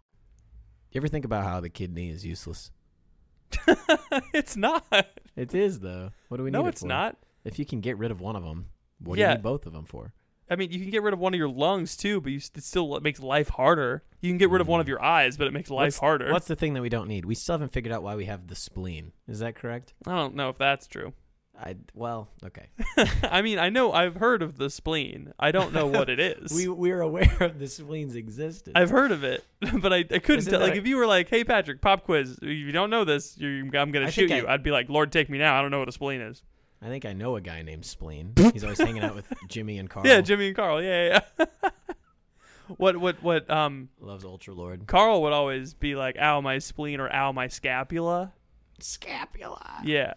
You 0.91 0.99
ever 0.99 1.07
think 1.07 1.25
about 1.25 1.43
how 1.43 1.59
the 1.61 1.69
kidney 1.69 2.09
is 2.09 2.25
useless? 2.25 2.71
it's 4.33 4.55
not. 4.55 4.85
It 5.35 5.53
is 5.53 5.79
though. 5.79 6.11
What 6.29 6.37
do 6.37 6.43
we 6.43 6.51
need? 6.51 6.57
No, 6.57 6.65
it 6.65 6.69
it's 6.69 6.81
for? 6.81 6.87
not. 6.87 7.17
If 7.43 7.59
you 7.59 7.65
can 7.65 7.81
get 7.81 7.97
rid 7.97 8.11
of 8.11 8.21
one 8.21 8.35
of 8.35 8.43
them, 8.43 8.67
what 8.99 9.17
Yeah. 9.17 9.27
do 9.27 9.31
you 9.31 9.35
need 9.37 9.43
both 9.43 9.65
of 9.65 9.73
them 9.73 9.85
for? 9.85 10.13
I 10.49 10.57
mean, 10.57 10.71
you 10.71 10.79
can 10.81 10.89
get 10.89 11.01
rid 11.01 11.13
of 11.13 11.19
one 11.19 11.33
of 11.33 11.37
your 11.37 11.47
lungs 11.49 11.95
too, 11.95 12.19
but 12.19 12.31
you, 12.33 12.37
s- 12.37 12.51
it 12.55 12.63
still 12.65 12.99
makes 12.99 13.21
life 13.21 13.47
harder. 13.49 14.03
You 14.19 14.29
can 14.29 14.37
get 14.37 14.49
rid 14.49 14.59
of 14.59 14.67
one 14.67 14.81
of 14.81 14.87
your 14.89 15.01
eyes, 15.01 15.37
but 15.37 15.47
it 15.47 15.53
makes 15.53 15.69
life 15.69 15.85
what's, 15.87 15.97
harder. 15.99 16.31
What's 16.31 16.47
the 16.47 16.57
thing 16.57 16.73
that 16.73 16.81
we 16.81 16.89
don't 16.89 17.07
need? 17.07 17.23
We 17.23 17.35
still 17.35 17.53
haven't 17.53 17.71
figured 17.71 17.93
out 17.93 18.03
why 18.03 18.15
we 18.15 18.25
have 18.25 18.47
the 18.47 18.55
spleen. 18.55 19.13
Is 19.29 19.39
that 19.39 19.55
correct? 19.55 19.93
I 20.05 20.11
don't 20.11 20.35
know 20.35 20.49
if 20.49 20.57
that's 20.57 20.87
true. 20.87 21.13
I 21.63 21.75
well, 21.93 22.27
okay. 22.43 22.67
I 23.23 23.43
mean, 23.43 23.59
I 23.59 23.69
know 23.69 23.91
I've 23.93 24.15
heard 24.15 24.41
of 24.41 24.57
the 24.57 24.69
spleen. 24.69 25.31
I 25.39 25.51
don't 25.51 25.73
know 25.73 25.85
what 25.85 26.09
it 26.09 26.19
is. 26.19 26.51
we 26.51 26.67
we're 26.67 27.01
aware 27.01 27.37
of 27.39 27.59
the 27.59 27.65
spleen's 27.67 28.15
existence. 28.15 28.73
I've 28.75 28.89
heard 28.89 29.11
of 29.11 29.23
it, 29.23 29.45
but 29.79 29.93
I, 29.93 29.97
I 29.97 30.19
couldn't 30.19 30.45
tell. 30.45 30.59
Like, 30.59 30.73
a- 30.73 30.77
if 30.77 30.87
you 30.87 30.97
were 30.97 31.05
like, 31.05 31.29
"Hey, 31.29 31.43
Patrick, 31.43 31.79
pop 31.79 32.03
quiz. 32.03 32.39
If 32.41 32.47
you 32.49 32.71
don't 32.71 32.89
know 32.89 33.03
this, 33.05 33.37
you're, 33.37 33.59
I'm 33.77 33.91
gonna 33.91 34.07
I 34.07 34.09
shoot 34.09 34.31
you," 34.31 34.47
I- 34.47 34.53
I'd 34.55 34.63
be 34.63 34.71
like, 34.71 34.89
"Lord, 34.89 35.11
take 35.11 35.29
me 35.29 35.37
now. 35.37 35.57
I 35.57 35.61
don't 35.61 35.69
know 35.71 35.79
what 35.79 35.89
a 35.89 35.91
spleen 35.93 36.21
is." 36.21 36.41
I 36.81 36.87
think 36.87 37.05
I 37.05 37.13
know 37.13 37.35
a 37.35 37.41
guy 37.41 37.61
named 37.61 37.85
Spleen. 37.85 38.33
He's 38.53 38.63
always 38.63 38.79
hanging 38.79 39.03
out 39.03 39.13
with 39.13 39.31
Jimmy 39.47 39.77
and 39.77 39.87
Carl. 39.87 40.07
Yeah, 40.07 40.19
Jimmy 40.21 40.47
and 40.47 40.55
Carl. 40.55 40.81
Yeah, 40.81 41.19
yeah. 41.37 41.45
yeah. 41.61 41.69
what, 42.77 42.97
what, 42.97 43.21
what? 43.21 43.47
Um, 43.51 43.89
loves 43.99 44.25
Ultra 44.25 44.55
Lord. 44.55 44.87
Carl 44.87 45.21
would 45.21 45.31
always 45.31 45.75
be 45.75 45.93
like, 45.95 46.17
"Ow, 46.17 46.41
my 46.41 46.57
spleen," 46.57 46.99
or 46.99 47.13
"Ow, 47.13 47.31
my 47.33 47.47
scapula." 47.49 48.33
Scapula. 48.79 49.81
Yeah. 49.83 50.13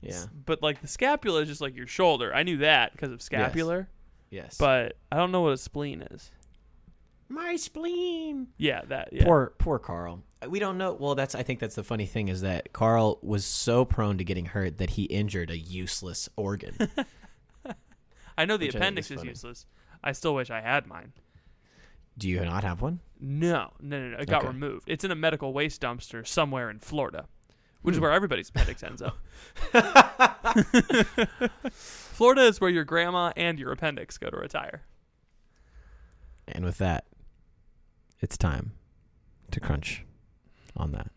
Yeah. 0.00 0.24
But 0.46 0.62
like 0.62 0.80
the 0.80 0.88
scapula 0.88 1.40
is 1.42 1.48
just 1.48 1.60
like 1.60 1.76
your 1.76 1.86
shoulder. 1.86 2.34
I 2.34 2.42
knew 2.44 2.58
that 2.58 2.92
because 2.92 3.10
of 3.12 3.20
scapular, 3.22 3.88
Yes. 4.30 4.56
but 4.58 4.96
I 5.10 5.16
don't 5.16 5.32
know 5.32 5.40
what 5.42 5.52
a 5.52 5.56
spleen 5.56 6.02
is. 6.02 6.30
my 7.28 7.56
spleen. 7.56 8.48
Yeah, 8.58 8.82
that. 8.88 9.08
Yeah. 9.12 9.24
Poor 9.24 9.52
poor 9.58 9.78
Carl. 9.78 10.22
We 10.48 10.60
don't 10.60 10.78
know. 10.78 10.92
Well, 10.92 11.14
that's 11.16 11.34
I 11.34 11.42
think 11.42 11.58
that's 11.58 11.74
the 11.74 11.82
funny 11.82 12.06
thing 12.06 12.28
is 12.28 12.42
that 12.42 12.72
Carl 12.72 13.18
was 13.22 13.44
so 13.44 13.84
prone 13.84 14.18
to 14.18 14.24
getting 14.24 14.46
hurt 14.46 14.78
that 14.78 14.90
he 14.90 15.02
injured 15.04 15.50
a 15.50 15.58
useless 15.58 16.28
organ. 16.36 16.76
I 18.38 18.44
know 18.44 18.56
the 18.56 18.66
Which 18.66 18.76
appendix 18.76 19.10
is 19.10 19.18
is 19.20 19.24
useless. 19.24 19.66
I 20.02 20.12
still 20.12 20.34
wish 20.34 20.48
I 20.50 20.60
had 20.60 20.86
mine. 20.86 21.12
Do 22.16 22.28
you 22.28 22.44
not 22.44 22.62
have 22.64 22.80
one? 22.80 23.00
No, 23.20 23.72
no, 23.80 23.98
no, 24.00 24.08
no. 24.10 24.18
It 24.18 24.28
got 24.28 24.42
Okay. 24.42 24.48
removed. 24.52 24.84
It's 24.88 25.02
in 25.04 25.10
a 25.10 25.16
medical 25.16 25.52
waste 25.52 25.82
dumpster 25.82 26.24
somewhere 26.26 26.70
in 26.70 26.78
Florida, 26.78 27.26
which 27.82 27.94
is 27.94 28.00
where 28.00 28.12
everybody's 28.12 28.48
appendix 28.48 28.82
ends 28.82 29.02
up. 29.02 29.16
Florida 31.72 32.42
is 32.42 32.60
where 32.60 32.70
your 32.70 32.84
grandma 32.84 33.32
and 33.36 33.58
your 33.58 33.72
appendix 33.72 34.18
go 34.18 34.28
to 34.30 34.36
retire. 34.36 34.82
And 36.48 36.64
with 36.64 36.78
that, 36.78 37.04
it's 38.20 38.36
time 38.38 38.72
to 39.50 39.60
crunch 39.60 40.04
on 40.76 40.92
that. 40.92 41.10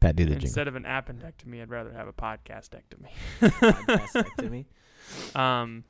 Pat, 0.00 0.16
do 0.16 0.24
the 0.24 0.30
jingle. 0.32 0.46
Instead 0.46 0.68
of 0.68 0.76
an 0.76 0.82
appendectomy, 0.84 1.62
I'd 1.62 1.70
rather 1.70 1.92
have 1.92 2.06
a 2.08 2.12
podcastectomy. 2.12 3.10
Podcastectomy. 3.40 4.66
Um, 5.34 5.84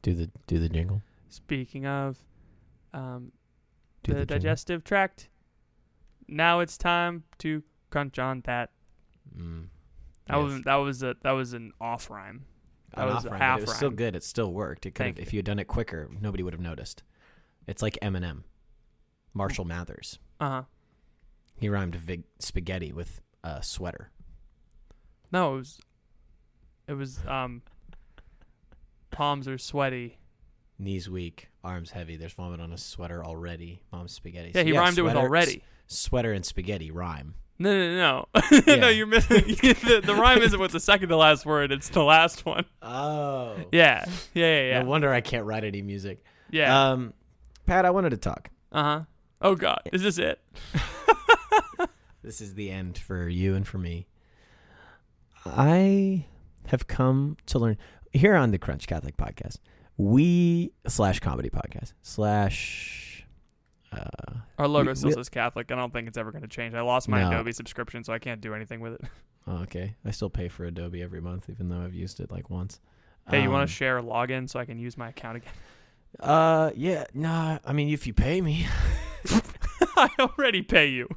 do 0.00 0.14
the 0.14 0.30
do 0.46 0.58
the 0.58 0.70
jingle. 0.70 1.02
speaking 1.28 1.84
of 1.84 2.16
um, 2.94 3.30
Do 4.02 4.12
the, 4.14 4.20
the 4.20 4.24
jingle. 4.24 4.36
digestive 4.38 4.84
tract, 4.84 5.28
now 6.32 6.60
it's 6.60 6.76
time 6.76 7.24
to 7.38 7.62
crunch 7.90 8.18
on 8.18 8.40
that. 8.46 8.70
Mm. 9.36 9.66
That 10.26 10.36
Yes. 10.36 10.44
was 10.44 10.62
that 10.62 10.74
was 10.76 11.02
a 11.02 11.16
that 11.22 11.32
was 11.32 11.52
an 11.52 11.72
off 11.80 12.10
rhyme. 12.10 12.44
That 12.94 13.08
An 13.08 13.14
was 13.14 13.26
off 13.26 13.32
rhyme. 13.32 13.58
It 13.58 13.66
was 13.66 13.74
still 13.76 13.90
good. 13.90 14.14
It 14.16 14.22
still 14.24 14.52
worked. 14.52 14.86
It 14.86 14.94
could 14.94 15.06
have, 15.06 15.18
if 15.18 15.32
you. 15.32 15.38
had 15.38 15.46
done 15.46 15.58
it 15.58 15.66
quicker, 15.66 16.08
nobody 16.20 16.42
would 16.42 16.52
have 16.52 16.60
noticed. 16.60 17.02
It's 17.66 17.82
like 17.82 17.98
Eminem, 18.02 18.42
Marshall 19.34 19.64
Mathers. 19.64 20.18
Uh 20.40 20.48
huh. 20.48 20.62
He 21.56 21.68
rhymed 21.68 21.94
vig- 21.94 22.24
spaghetti 22.38 22.92
with 22.92 23.20
uh, 23.44 23.60
sweater. 23.60 24.10
No, 25.30 25.54
it 25.54 25.58
was. 25.58 25.80
It 26.88 26.94
was 26.94 27.18
um. 27.26 27.62
Palms 29.10 29.46
are 29.46 29.58
sweaty. 29.58 30.18
Knees 30.78 31.08
weak, 31.08 31.48
arms 31.62 31.90
heavy. 31.90 32.16
There's 32.16 32.32
vomit 32.32 32.60
on 32.60 32.72
a 32.72 32.78
sweater 32.78 33.24
already. 33.24 33.82
Mom's 33.92 34.12
spaghetti. 34.12 34.48
Yeah, 34.54 34.62
So, 34.62 34.64
he 34.64 34.72
rhymed 34.76 34.98
it 34.98 35.02
with 35.02 35.12
sweater- 35.12 35.26
already. 35.28 35.62
Sweater 35.92 36.32
and 36.32 36.44
spaghetti 36.44 36.90
rhyme. 36.90 37.34
No, 37.58 37.72
no, 37.72 37.96
no, 37.96 38.26
no. 38.34 38.40
Yeah. 38.66 38.76
no 38.76 38.88
you're 38.88 39.06
missing. 39.06 39.44
the, 39.46 40.02
the 40.04 40.14
rhyme 40.14 40.42
isn't 40.42 40.58
with 40.58 40.72
the 40.72 40.80
second 40.80 41.10
to 41.10 41.16
last 41.16 41.46
word. 41.46 41.70
It's 41.70 41.88
the 41.90 42.02
last 42.02 42.44
one. 42.44 42.64
Oh. 42.80 43.56
Yeah, 43.72 44.04
yeah, 44.34 44.46
yeah, 44.46 44.68
yeah. 44.70 44.82
No 44.82 44.88
wonder 44.88 45.12
I 45.12 45.20
can't 45.20 45.44
write 45.46 45.64
any 45.64 45.82
music. 45.82 46.24
yeah. 46.50 46.90
Um, 46.90 47.12
Pat, 47.66 47.84
I 47.84 47.90
wanted 47.90 48.10
to 48.10 48.16
talk. 48.16 48.50
Uh 48.72 48.82
huh. 48.82 49.00
Oh 49.40 49.54
God, 49.54 49.80
is 49.92 50.02
this 50.02 50.18
it? 50.18 50.40
This 52.22 52.40
is 52.40 52.54
the 52.54 52.70
end 52.70 52.98
for 52.98 53.28
you 53.28 53.54
and 53.56 53.66
for 53.66 53.78
me. 53.78 54.06
I 55.44 56.26
have 56.66 56.86
come 56.86 57.36
to 57.46 57.58
learn 57.58 57.76
here 58.12 58.36
on 58.36 58.52
the 58.52 58.58
Crunch 58.58 58.86
Catholic 58.86 59.16
podcast. 59.16 59.58
We 59.96 60.72
slash 60.86 61.18
comedy 61.18 61.50
podcast 61.50 61.92
slash. 62.02 63.08
Uh, 63.92 64.06
Our 64.58 64.68
logo 64.68 64.90
We- 64.90 64.94
still 64.96 65.08
we- 65.10 65.14
says 65.14 65.28
Catholic. 65.28 65.70
I 65.70 65.74
don't 65.76 65.92
think 65.92 66.08
it's 66.08 66.16
ever 66.18 66.30
going 66.32 66.42
to 66.42 66.48
change. 66.48 66.74
I 66.74 66.80
lost 66.80 67.08
my 67.08 67.20
No. 67.22 67.28
Adobe 67.28 67.52
subscription, 67.52 68.02
so 68.04 68.12
I 68.12 68.18
can't 68.18 68.40
do 68.40 68.54
anything 68.54 68.80
with 68.80 68.94
it. 68.94 69.00
oh, 69.46 69.58
okay, 69.62 69.96
I 70.04 70.10
still 70.12 70.30
pay 70.30 70.48
for 70.48 70.64
Adobe 70.64 71.02
every 71.02 71.20
month, 71.20 71.50
even 71.50 71.68
though 71.68 71.80
I've 71.82 71.94
used 71.94 72.20
it 72.20 72.30
like 72.30 72.48
once. 72.50 72.80
Hey, 73.28 73.42
you 73.42 73.50
want 73.50 73.62
Um, 73.62 73.66
to 73.68 73.72
share 73.72 73.98
a 73.98 74.02
login 74.02 74.48
so 74.48 74.58
I 74.58 74.64
can 74.64 74.78
use 74.78 74.96
my 74.96 75.08
account 75.10 75.36
again? 75.38 75.52
Uh, 76.20 76.70
yeah, 76.76 77.04
nah. 77.14 77.58
I 77.64 77.72
mean, 77.72 77.88
if 77.88 78.06
you 78.06 78.12
pay 78.12 78.42
me. 78.42 78.66
I 79.96 80.10
already 80.20 80.60
pay 80.60 80.88
you. 80.88 81.08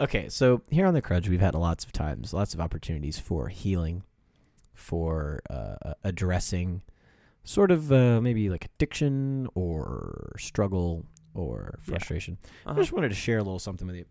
Okay, 0.00 0.28
so 0.28 0.62
here 0.70 0.86
on 0.86 0.94
the 0.94 1.02
Crunch, 1.02 1.28
we've 1.28 1.40
had 1.40 1.54
lots 1.54 1.84
of 1.84 1.92
times, 1.92 2.32
lots 2.32 2.54
of 2.54 2.60
opportunities 2.60 3.18
for 3.18 3.48
healing, 3.48 4.02
for 4.72 5.40
uh, 5.50 5.92
addressing 6.02 6.80
sort 7.44 7.70
of 7.70 7.92
uh, 7.92 8.20
maybe 8.20 8.48
like 8.50 8.64
addiction 8.64 9.46
or 9.54 10.32
struggle 10.38 11.06
or 11.34 11.78
frustration. 11.82 12.38
I 12.66 12.70
Uh-huh. 12.70 12.80
just 12.80 12.92
wanted 12.92 13.10
to 13.10 13.14
share 13.14 13.38
a 13.38 13.42
little 13.42 13.58
something 13.58 13.86
with 13.86 13.96
you. 13.96 14.06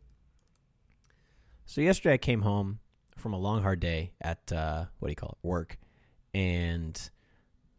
So 1.66 1.82
yesterday 1.82 2.14
I 2.14 2.18
came 2.18 2.42
home 2.42 2.80
from 3.18 3.34
a 3.34 3.38
long 3.40 3.62
hard 3.62 3.80
day 3.80 4.12
at 4.22 4.52
uh, 4.52 4.86
what 5.00 5.08
do 5.08 5.12
you 5.12 5.16
call 5.16 5.38
it 5.42 5.48
work, 5.48 5.78
and 6.34 7.00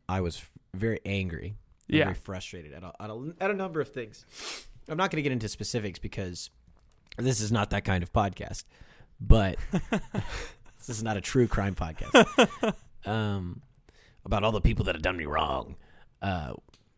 I 0.08 0.20
was 0.20 0.42
very 0.74 1.00
angry, 1.04 1.56
Yeah. 1.86 2.04
very 2.04 2.14
frustrated 2.14 2.72
at 2.72 2.82
a, 2.82 2.92
at, 3.00 3.10
a, 3.10 3.34
at 3.40 3.50
a 3.50 3.54
number 3.54 3.80
of 3.80 3.88
things. 3.88 4.24
I'm 4.88 4.96
not 4.96 5.10
going 5.10 5.18
to 5.18 5.22
get 5.22 5.32
into 5.32 5.48
specifics 5.48 5.98
because 5.98 6.50
this 7.18 7.40
is 7.40 7.52
not 7.52 7.70
that 7.70 7.84
kind 7.84 8.02
of 8.02 8.12
podcast, 8.12 8.64
but 9.20 9.56
this 10.78 10.88
is 10.88 11.02
not 11.02 11.16
a 11.16 11.20
true 11.20 11.46
crime 11.46 11.74
podcast. 11.74 12.74
um, 13.06 13.60
about 14.24 14.44
all 14.44 14.52
the 14.52 14.60
people 14.60 14.84
that 14.86 14.94
have 14.94 15.02
done 15.02 15.16
me 15.16 15.26
wrong. 15.26 15.76
Uh, 16.22 16.54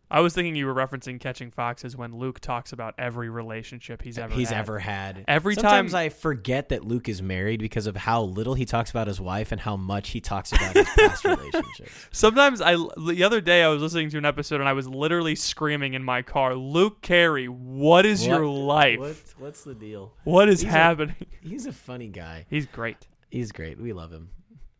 I 0.08 0.20
was 0.20 0.34
thinking 0.34 0.54
you 0.54 0.66
were 0.66 0.74
referencing 0.74 1.18
Catching 1.18 1.50
Foxes 1.50 1.96
when 1.96 2.14
Luke 2.16 2.38
talks 2.38 2.72
about 2.72 2.94
every 2.96 3.28
relationship 3.28 4.02
he's 4.02 4.18
ever 4.18 4.28
had 4.30 4.38
he's 4.38 4.48
had. 4.50 4.58
ever 4.58 4.78
had. 4.78 5.24
Every 5.26 5.54
Sometimes 5.56 5.90
time- 5.90 6.00
I 6.00 6.08
forget 6.10 6.68
that 6.68 6.84
Luke 6.84 7.08
is 7.08 7.20
married 7.20 7.58
because 7.58 7.88
of 7.88 7.96
how 7.96 8.22
little 8.22 8.54
he 8.54 8.64
talks 8.64 8.88
about 8.92 9.08
his 9.08 9.20
wife 9.20 9.50
and 9.50 9.60
how 9.60 9.76
much 9.76 10.10
he 10.10 10.20
talks 10.20 10.52
about 10.52 10.76
his 10.76 10.86
past 10.96 11.24
relationships. 11.24 11.90
Sometimes 12.12 12.60
I 12.60 12.76
the 13.04 13.24
other 13.24 13.40
day 13.40 13.64
I 13.64 13.68
was 13.68 13.82
listening 13.82 14.08
to 14.10 14.18
an 14.18 14.24
episode 14.24 14.60
and 14.60 14.68
I 14.68 14.74
was 14.74 14.86
literally 14.86 15.34
screaming 15.34 15.94
in 15.94 16.04
my 16.04 16.22
car, 16.22 16.54
"Luke 16.54 17.02
Carey, 17.02 17.46
what 17.48 18.06
is 18.06 18.24
your 18.24 18.46
life? 18.46 19.00
What, 19.00 19.16
what's 19.38 19.64
the 19.64 19.74
deal? 19.74 20.12
what 20.22 20.48
is 20.48 20.60
He's 20.60 20.68
a- 20.68 20.72
happening?" 20.72 21.16
He's 21.42 21.66
a 21.66 21.72
funny 21.72 22.06
guy. 22.06 22.46
he's 22.48 22.66
great. 22.66 23.08
He's 23.28 23.50
great. 23.50 23.80
We 23.80 23.92
love 23.92 24.12
him. 24.12 24.30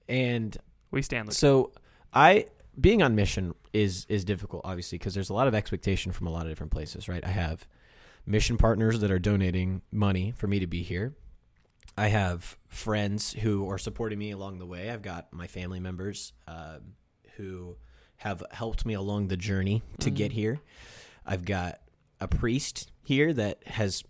And 0.09 0.57
We 0.93 1.03
stand 1.03 1.27
Luke. 1.27 1.35
so 1.35 1.73
I 2.17 2.47
being 2.81 3.03
on 3.03 3.15
mission 3.15 3.55
is 3.73 4.07
is 4.09 4.25
difficult 4.25 4.63
obviously 4.65 4.99
because 4.99 5.15
there's 5.15 5.31
a 5.31 5.35
lot 5.35 5.47
of 5.49 5.55
expectation 5.55 6.13
from 6.13 6.27
a 6.27 6.31
lot 6.31 6.43
of 6.47 6.49
different 6.51 6.73
places, 6.73 7.09
right? 7.09 7.25
I 7.25 7.29
have 7.29 7.67
mission 8.27 8.57
partners 8.57 9.01
that 9.01 9.11
are 9.11 9.19
donating 9.19 9.83
money 9.93 10.33
for 10.37 10.47
me 10.49 10.59
to 10.59 10.67
be 10.67 10.83
here. 10.83 11.15
I 11.97 12.09
have 12.09 12.57
friends 12.69 13.33
who 13.35 13.71
are 13.71 13.79
supporting 13.79 14.19
me 14.19 14.31
along 14.33 14.59
the 14.59 14.67
way. 14.67 14.91
I've 14.91 15.03
got 15.03 15.33
my 15.33 15.47
family 15.47 15.79
members 15.81 16.33
um, 16.49 16.95
who 17.37 17.77
have 18.17 18.43
helped 18.51 18.85
me 18.85 18.95
along 18.95 19.29
the 19.29 19.37
journey 19.37 19.83
to 20.01 20.11
get 20.11 20.33
here. 20.33 20.61
I've 21.25 21.45
got 21.45 21.81
a 22.21 22.27
priest 22.29 22.91
here 23.03 23.33
that 23.35 23.67
has 23.67 24.03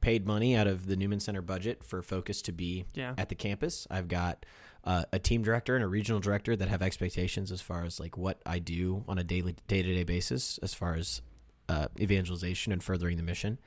paid 0.00 0.26
money 0.26 0.56
out 0.56 0.66
of 0.66 0.86
the 0.86 0.96
Newman 0.96 1.20
Center 1.20 1.42
budget 1.42 1.84
for 1.84 2.00
Focus 2.00 2.40
to 2.42 2.52
be 2.52 2.86
Yeah. 2.94 3.14
at 3.18 3.28
the 3.28 3.34
campus. 3.34 3.86
I've 3.90 4.08
got 4.08 4.46
uh, 4.84 5.04
a 5.12 5.18
team 5.18 5.42
director 5.42 5.74
and 5.76 5.84
a 5.84 5.88
regional 5.88 6.20
director 6.20 6.56
that 6.56 6.68
have 6.68 6.82
expectations 6.82 7.52
as 7.52 7.60
far 7.60 7.84
as 7.84 8.00
like 8.00 8.16
what 8.16 8.40
I 8.46 8.58
do 8.58 9.04
on 9.08 9.18
a 9.18 9.24
daily 9.24 9.54
day 9.68 9.82
to 9.82 9.94
day 9.94 10.04
basis 10.04 10.58
as 10.62 10.72
far 10.74 10.94
as 10.94 11.20
uh, 11.68 11.88
evangelization 12.00 12.72
and 12.72 12.82
furthering 12.82 13.16
the 13.16 13.22
mission. 13.22 13.58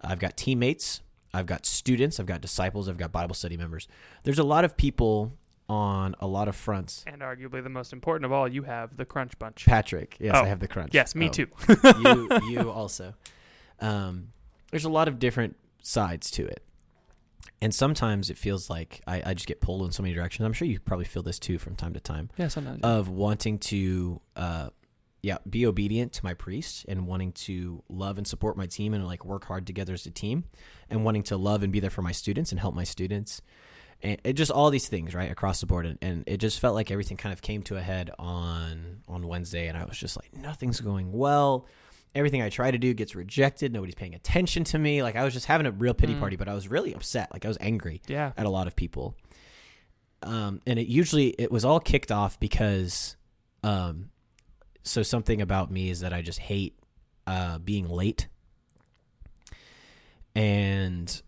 I've 0.00 0.18
got 0.18 0.36
teammates. 0.36 1.00
I've 1.32 1.46
got 1.46 1.66
students. 1.66 2.18
I've 2.20 2.26
got 2.26 2.40
disciples. 2.40 2.88
I've 2.88 2.96
got 2.98 3.10
Bible 3.12 3.34
study 3.34 3.56
members. 3.56 3.88
There's 4.22 4.38
a 4.38 4.44
lot 4.44 4.64
of 4.64 4.76
people 4.76 5.32
on 5.68 6.14
a 6.20 6.26
lot 6.26 6.46
of 6.46 6.54
fronts. 6.54 7.02
and 7.06 7.22
arguably 7.22 7.62
the 7.62 7.70
most 7.70 7.92
important 7.92 8.24
of 8.26 8.32
all, 8.32 8.46
you 8.46 8.62
have 8.64 8.96
the 8.98 9.04
Crunch 9.04 9.38
Bunch. 9.38 9.64
Patrick, 9.64 10.16
yes, 10.20 10.34
Oh, 10.36 10.42
I 10.42 10.46
have 10.46 10.60
the 10.60 10.68
crunch. 10.68 10.92
yes, 10.92 11.14
me 11.14 11.26
Oh, 11.26 11.30
too. 11.30 11.46
you, 12.02 12.28
you 12.50 12.70
also. 12.70 13.14
Um, 13.80 14.28
there's 14.70 14.84
a 14.84 14.90
lot 14.90 15.08
of 15.08 15.18
different 15.18 15.56
sides 15.82 16.30
to 16.32 16.44
it, 16.46 16.62
and 17.60 17.74
sometimes 17.74 18.30
it 18.30 18.38
feels 18.38 18.68
like 18.68 19.00
I, 19.06 19.22
I 19.26 19.34
just 19.34 19.46
get 19.46 19.60
pulled 19.60 19.84
in 19.86 19.92
so 19.92 20.02
many 20.02 20.14
directions. 20.14 20.44
I'm 20.44 20.52
sure 20.52 20.68
you 20.68 20.80
probably 20.80 21.06
feel 21.06 21.22
this 21.22 21.38
too 21.38 21.58
from 21.58 21.76
time 21.76 21.94
to 21.94 22.00
time 22.00 22.30
yeah, 22.36 22.48
sometimes. 22.48 22.80
of 22.82 23.08
wanting 23.08 23.58
to, 23.58 24.20
uh, 24.36 24.70
yeah, 25.22 25.38
be 25.48 25.64
obedient 25.64 26.12
to 26.14 26.24
my 26.24 26.34
priest 26.34 26.84
and 26.88 27.06
wanting 27.06 27.32
to 27.32 27.82
love 27.88 28.18
and 28.18 28.26
support 28.26 28.56
my 28.56 28.66
team 28.66 28.92
and 28.92 29.06
like 29.06 29.24
work 29.24 29.46
hard 29.46 29.66
together 29.66 29.94
as 29.94 30.04
a 30.04 30.10
team, 30.10 30.44
and 30.90 31.04
wanting 31.04 31.22
to 31.24 31.36
love 31.36 31.62
and 31.62 31.72
be 31.72 31.80
there 31.80 31.90
for 31.90 32.02
my 32.02 32.12
students 32.12 32.50
and 32.50 32.60
help 32.60 32.74
my 32.74 32.84
students. 32.84 33.40
And 34.02 34.20
it 34.22 34.34
just 34.34 34.50
all 34.50 34.68
these 34.68 34.88
things 34.88 35.14
right 35.14 35.30
across 35.30 35.60
the 35.60 35.66
board, 35.66 35.86
and, 35.86 35.98
and 36.02 36.24
it 36.26 36.36
just 36.36 36.60
felt 36.60 36.74
like 36.74 36.90
everything 36.90 37.16
kind 37.16 37.32
of 37.32 37.40
came 37.40 37.62
to 37.62 37.76
a 37.76 37.80
head 37.80 38.10
on 38.18 39.02
on 39.08 39.26
Wednesday, 39.26 39.68
and 39.68 39.78
I 39.78 39.84
was 39.84 39.96
just 39.96 40.16
like, 40.16 40.36
nothing's 40.36 40.80
going 40.80 41.10
well. 41.10 41.66
Everything 42.14 42.42
I 42.42 42.48
try 42.48 42.70
to 42.70 42.78
do 42.78 42.94
gets 42.94 43.14
rejected. 43.14 43.72
Nobody's 43.72 43.96
paying 43.96 44.14
attention 44.14 44.64
to 44.64 44.78
me. 44.78 45.02
Like 45.02 45.16
I 45.16 45.24
was 45.24 45.32
just 45.32 45.46
having 45.46 45.66
a 45.66 45.72
real 45.72 45.94
pity 45.94 46.14
party, 46.14 46.36
but 46.36 46.48
I 46.48 46.54
was 46.54 46.68
really 46.68 46.94
upset. 46.94 47.32
Like 47.32 47.44
I 47.44 47.48
was 47.48 47.58
angry 47.60 48.02
yeah. 48.06 48.32
at 48.36 48.46
a 48.46 48.50
lot 48.50 48.66
of 48.66 48.76
people. 48.76 49.16
Um, 50.24 50.60
and 50.66 50.78
it 50.78 50.86
usually 50.86 51.28
it 51.30 51.52
was 51.52 51.64
all 51.64 51.80
kicked 51.80 52.10
off 52.10 52.40
because, 52.40 53.16
um, 53.62 54.10
so 54.82 55.02
something 55.02 55.42
about 55.42 55.70
me 55.70 55.90
is 55.90 56.00
that 56.00 56.12
I 56.12 56.22
just 56.22 56.38
hate 56.38 56.78
uh, 57.26 57.58
being 57.58 57.88
late, 57.88 58.28
and 60.34 61.22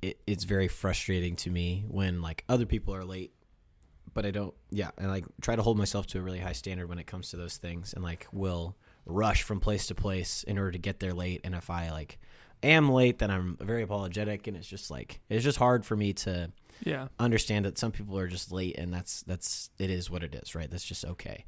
it, 0.00 0.18
it's 0.26 0.44
very 0.44 0.68
frustrating 0.68 1.36
to 1.36 1.50
me 1.50 1.84
when 1.88 2.22
like 2.22 2.44
other 2.48 2.66
people 2.66 2.94
are 2.94 3.04
late, 3.04 3.32
but 4.14 4.24
I 4.24 4.30
don't. 4.30 4.54
Yeah, 4.70 4.90
and 4.96 5.08
like 5.08 5.24
try 5.42 5.54
to 5.54 5.62
hold 5.62 5.76
myself 5.76 6.06
to 6.08 6.18
a 6.18 6.22
really 6.22 6.40
high 6.40 6.52
standard 6.52 6.88
when 6.88 6.98
it 6.98 7.06
comes 7.06 7.30
to 7.30 7.36
those 7.36 7.58
things, 7.58 7.92
and 7.92 8.02
like 8.02 8.26
will 8.32 8.76
rush 9.04 9.42
from 9.42 9.60
place 9.60 9.86
to 9.88 9.94
place 9.94 10.42
in 10.44 10.58
order 10.58 10.72
to 10.72 10.78
get 10.78 11.00
there 11.00 11.12
late. 11.12 11.40
And 11.44 11.54
if 11.54 11.70
I 11.70 11.90
like 11.90 12.18
am 12.62 12.90
late, 12.90 13.18
then 13.18 13.30
I'm 13.30 13.56
very 13.60 13.82
apologetic, 13.82 14.46
and 14.46 14.56
it's 14.56 14.68
just 14.68 14.90
like 14.90 15.20
it's 15.28 15.44
just 15.44 15.58
hard 15.58 15.84
for 15.84 15.96
me 15.96 16.12
to 16.14 16.52
Yeah. 16.84 17.08
understand 17.18 17.64
that 17.64 17.78
some 17.78 17.92
people 17.92 18.16
are 18.18 18.28
just 18.28 18.52
late, 18.52 18.76
and 18.78 18.92
that's 18.92 19.22
that's 19.24 19.70
it 19.78 19.90
is 19.90 20.10
what 20.10 20.22
it 20.22 20.34
is, 20.34 20.54
right? 20.54 20.70
That's 20.70 20.84
just 20.84 21.04
okay. 21.04 21.44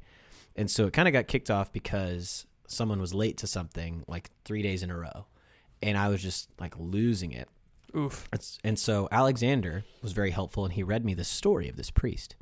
And 0.55 0.69
so 0.71 0.87
it 0.87 0.93
kind 0.93 1.07
of 1.07 1.13
got 1.13 1.27
kicked 1.27 1.49
off 1.51 1.71
because 1.73 2.45
someone 2.67 2.99
was 2.99 3.13
late 3.13 3.37
to 3.37 3.47
something 3.47 4.03
like 4.07 4.31
three 4.43 4.61
days 4.61 4.83
in 4.83 4.89
a 4.89 4.97
row, 4.97 5.27
and 5.81 5.97
I 5.97 6.07
was 6.09 6.21
just 6.21 6.49
like 6.59 6.73
losing 6.77 7.31
it. 7.31 7.47
Oof. 7.95 8.27
It's, 8.33 8.57
and 8.63 8.77
so 8.77 9.07
Alexander 9.11 9.85
was 10.01 10.11
very 10.11 10.31
helpful, 10.31 10.65
and 10.65 10.73
he 10.73 10.83
read 10.83 11.05
me 11.05 11.13
the 11.13 11.23
story 11.23 11.69
of 11.69 11.77
this 11.77 11.91
priest. 11.91 12.35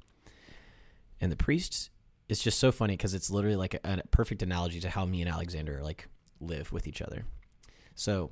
And 1.22 1.32
the 1.32 1.36
priest 1.36 1.91
is 2.30 2.41
just 2.41 2.59
so 2.59 2.71
funny 2.71 2.93
because 2.93 3.13
it's 3.13 3.30
literally 3.30 3.55
like 3.55 3.74
a, 3.76 3.80
a 3.84 4.07
perfect 4.07 4.41
analogy 4.41 4.80
to 4.80 4.89
how 4.89 5.05
me 5.05 5.21
and 5.21 5.30
Alexander 5.30 5.82
like 5.84 6.07
live 6.39 6.71
with 6.71 6.88
each 6.88 7.01
other. 7.01 7.26
So 7.95 8.32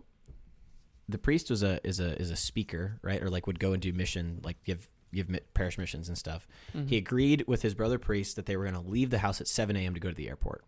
the 1.07 1.17
priest 1.17 1.49
was 1.49 1.63
a 1.63 1.85
is 1.85 1.99
a 1.99 2.19
is 2.19 2.31
a 2.31 2.35
speaker, 2.35 2.99
right? 3.01 3.21
Or 3.21 3.29
like 3.29 3.47
would 3.47 3.59
go 3.59 3.73
and 3.73 3.81
do 3.81 3.93
mission, 3.93 4.39
like 4.43 4.63
give 4.63 4.89
give 5.13 5.27
parish 5.53 5.77
missions 5.77 6.07
and 6.07 6.17
stuff. 6.17 6.47
Mm-hmm. 6.75 6.87
He 6.87 6.97
agreed 6.97 7.43
with 7.47 7.61
his 7.61 7.73
brother 7.73 7.99
priest 7.99 8.35
that 8.37 8.45
they 8.45 8.55
were 8.55 8.63
going 8.63 8.81
to 8.81 8.89
leave 8.89 9.09
the 9.09 9.19
house 9.19 9.41
at 9.41 9.47
7 9.47 9.75
a.m. 9.75 9.93
to 9.93 9.99
go 9.99 10.09
to 10.09 10.15
the 10.15 10.29
airport. 10.29 10.63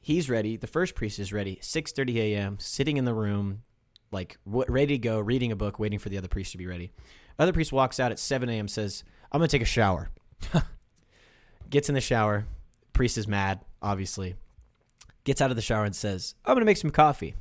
He's 0.00 0.28
ready. 0.28 0.56
The 0.56 0.66
first 0.66 0.94
priest 0.94 1.18
is 1.18 1.32
ready. 1.32 1.56
6:30 1.56 2.16
a.m. 2.16 2.58
Sitting 2.58 2.96
in 2.96 3.04
the 3.04 3.14
room, 3.14 3.62
like 4.10 4.38
ready 4.44 4.94
to 4.94 4.98
go, 4.98 5.20
reading 5.20 5.52
a 5.52 5.56
book, 5.56 5.78
waiting 5.78 5.98
for 5.98 6.08
the 6.08 6.18
other 6.18 6.28
priest 6.28 6.52
to 6.52 6.58
be 6.58 6.66
ready. 6.66 6.92
Other 7.38 7.52
priest 7.52 7.72
walks 7.72 8.00
out 8.00 8.10
at 8.10 8.18
7 8.18 8.48
a.m. 8.48 8.68
Says, 8.68 9.04
"I'm 9.30 9.38
gonna 9.38 9.48
take 9.48 9.62
a 9.62 9.66
shower." 9.66 10.10
Gets 11.70 11.88
in 11.88 11.94
the 11.94 12.00
shower. 12.00 12.46
Priest 12.92 13.18
is 13.18 13.28
mad, 13.28 13.60
obviously. 13.82 14.34
gets 15.24 15.42
out 15.42 15.50
of 15.50 15.56
the 15.56 15.62
shower 15.62 15.84
and 15.84 15.94
says, 15.94 16.34
"I'm 16.44 16.54
gonna 16.54 16.64
make 16.64 16.78
some 16.78 16.90
coffee." 16.90 17.34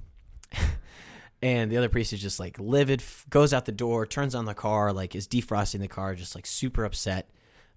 and 1.42 1.72
the 1.72 1.78
other 1.78 1.90
priest 1.90 2.14
is 2.14 2.22
just 2.22 2.40
like 2.40 2.58
livid, 2.60 3.02
f- 3.02 3.26
goes 3.30 3.54
out 3.54 3.66
the 3.66 3.72
door, 3.72 4.06
turns 4.06 4.36
on 4.36 4.46
the 4.46 4.54
car, 4.54 4.92
like 4.92 5.16
is 5.16 5.28
defrosting 5.28 5.80
the 5.80 5.88
car, 5.88 6.16
just 6.16 6.36
like 6.36 6.46
super 6.46 6.84
upset. 6.84 7.30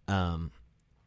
Um, 0.08 0.50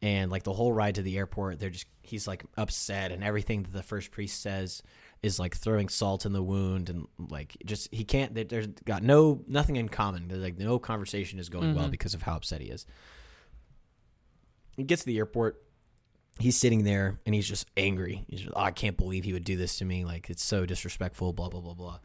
and 0.00 0.30
like 0.30 0.42
the 0.44 0.52
whole 0.52 0.72
ride 0.72 0.94
to 0.96 1.02
the 1.02 1.16
airport, 1.18 1.58
they're 1.58 1.70
just 1.70 1.86
he's 2.02 2.26
like 2.26 2.44
upset, 2.56 3.12
and 3.12 3.22
everything 3.24 3.62
that 3.62 3.72
the 3.72 3.82
first 3.82 4.10
priest 4.10 4.40
says 4.40 4.82
is 5.22 5.38
like 5.38 5.56
throwing 5.56 5.88
salt 5.88 6.26
in 6.26 6.32
the 6.32 6.42
wound, 6.42 6.88
and 6.90 7.06
like 7.30 7.56
just 7.64 7.92
he 7.92 8.04
can't. 8.04 8.48
There's 8.48 8.66
got 8.66 9.02
no 9.02 9.42
nothing 9.46 9.76
in 9.76 9.88
common. 9.88 10.28
There's 10.28 10.42
like 10.42 10.58
no 10.58 10.78
conversation 10.78 11.38
is 11.38 11.48
going 11.48 11.74
well 11.74 11.88
because 11.88 12.14
of 12.14 12.22
how 12.22 12.36
upset 12.36 12.60
he 12.60 12.68
is. 12.68 12.86
He 14.76 14.82
gets 14.84 15.02
to 15.02 15.06
the 15.06 15.18
airport. 15.18 15.60
He's 16.40 16.56
sitting 16.56 16.82
there 16.82 17.20
and 17.24 17.32
he's 17.34 17.46
just 17.48 17.68
angry. 17.76 18.24
He's 18.28 18.40
just, 18.40 18.52
oh, 18.56 18.60
I 18.60 18.72
can't 18.72 18.96
believe 18.96 19.22
he 19.22 19.32
would 19.32 19.44
do 19.44 19.56
this 19.56 19.78
to 19.78 19.84
me. 19.84 20.04
Like 20.04 20.28
it's 20.30 20.42
so 20.42 20.66
disrespectful. 20.66 21.32
Blah 21.32 21.48
blah 21.48 21.60
blah 21.60 21.74
blah. 21.74 21.98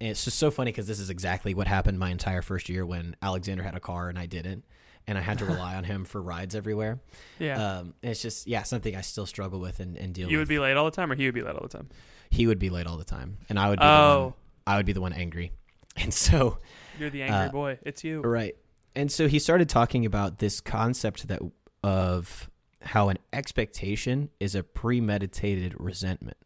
And 0.00 0.10
it's 0.10 0.24
just 0.24 0.38
so 0.38 0.50
funny 0.52 0.70
because 0.70 0.86
this 0.86 1.00
is 1.00 1.10
exactly 1.10 1.54
what 1.54 1.66
happened 1.66 1.98
my 1.98 2.10
entire 2.10 2.40
first 2.42 2.68
year 2.68 2.86
when 2.86 3.16
Alexander 3.20 3.64
had 3.64 3.74
a 3.74 3.80
car 3.80 4.08
and 4.08 4.16
I 4.16 4.26
didn't, 4.26 4.64
and 5.08 5.18
I 5.18 5.22
had 5.22 5.38
to 5.38 5.44
rely 5.44 5.74
on 5.74 5.82
him 5.82 6.04
for 6.04 6.22
rides 6.22 6.54
everywhere. 6.54 7.00
Yeah. 7.40 7.78
Um, 7.78 7.94
it's 8.00 8.22
just 8.22 8.46
yeah 8.46 8.62
something 8.62 8.94
I 8.94 9.00
still 9.00 9.26
struggle 9.26 9.58
with 9.58 9.80
and, 9.80 9.96
and 9.96 10.14
deal 10.14 10.30
you 10.30 10.38
with. 10.38 10.42
would 10.42 10.54
be 10.54 10.60
late 10.60 10.76
all 10.76 10.84
the 10.84 10.92
time, 10.92 11.10
or 11.10 11.16
he 11.16 11.24
would 11.26 11.34
be 11.34 11.42
late 11.42 11.56
all 11.56 11.66
the 11.66 11.76
time. 11.76 11.88
he 12.30 12.46
would 12.46 12.60
be 12.60 12.70
late 12.70 12.86
all 12.86 12.96
the 12.96 13.04
time, 13.04 13.38
and 13.48 13.58
I 13.58 13.70
would 13.70 13.80
be 13.80 13.84
the 13.84 13.90
Oh. 13.90 14.22
one, 14.26 14.32
I 14.68 14.76
would 14.76 14.86
be 14.86 14.92
the 14.92 15.00
one 15.00 15.12
angry, 15.12 15.50
and 15.96 16.14
so 16.14 16.58
You're 17.00 17.10
the 17.10 17.22
angry 17.22 17.48
Uh, 17.48 17.50
boy. 17.50 17.78
It's 17.82 18.04
you. 18.04 18.20
Right. 18.20 18.54
And 18.94 19.10
so 19.10 19.26
he 19.26 19.40
started 19.40 19.68
talking 19.68 20.06
about 20.06 20.38
this 20.38 20.60
concept 20.60 21.26
that 21.26 21.42
of 21.84 22.48
how 22.80 23.10
an 23.10 23.18
expectation 23.30 24.30
is 24.40 24.54
a 24.54 24.62
premeditated 24.62 25.74
resentment. 25.78 26.38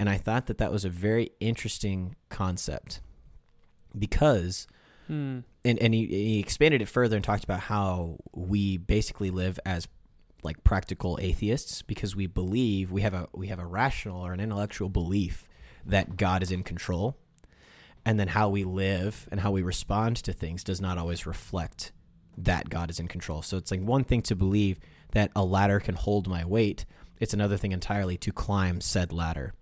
And 0.00 0.08
I 0.10 0.16
thought 0.16 0.46
that 0.46 0.58
that 0.58 0.72
was 0.72 0.84
a 0.84 0.90
very 0.90 1.30
interesting 1.38 2.16
concept 2.28 3.00
because 3.96 4.66
Hmm. 5.06 5.38
and 5.64 5.78
and 5.78 5.94
he, 5.94 6.04
he 6.06 6.38
expanded 6.38 6.82
it 6.82 6.88
further 6.88 7.16
and 7.16 7.24
talked 7.24 7.42
about 7.42 7.60
how 7.60 8.18
we 8.34 8.76
basically 8.76 9.30
live 9.30 9.58
as 9.64 9.88
like 10.42 10.62
practical 10.64 11.18
atheists 11.22 11.80
because 11.80 12.14
we 12.14 12.26
believe 12.26 12.92
we 12.92 13.00
have 13.00 13.14
a 13.14 13.26
we 13.32 13.46
have 13.46 13.58
a 13.58 13.64
rational 13.64 14.20
or 14.20 14.34
an 14.34 14.40
intellectual 14.40 14.90
belief 14.90 15.48
that 15.86 16.18
God 16.18 16.42
is 16.42 16.52
in 16.52 16.62
control 16.62 17.16
and 18.04 18.20
then 18.20 18.28
how 18.28 18.50
we 18.50 18.64
live 18.64 19.26
and 19.32 19.40
how 19.40 19.50
we 19.50 19.62
respond 19.62 20.16
to 20.18 20.32
things 20.34 20.62
does 20.62 20.80
not 20.80 20.98
always 20.98 21.24
reflect 21.26 21.90
that 22.44 22.70
God 22.70 22.90
is 22.90 23.00
in 23.00 23.08
control. 23.08 23.42
So 23.42 23.56
it's 23.56 23.70
like 23.70 23.80
one 23.80 24.04
thing 24.04 24.22
to 24.22 24.36
believe 24.36 24.78
that 25.12 25.30
a 25.34 25.44
ladder 25.44 25.80
can 25.80 25.94
hold 25.94 26.28
my 26.28 26.44
weight, 26.44 26.84
it's 27.20 27.34
another 27.34 27.56
thing 27.56 27.72
entirely 27.72 28.16
to 28.18 28.32
climb 28.32 28.80
said 28.80 29.12
ladder. 29.12 29.54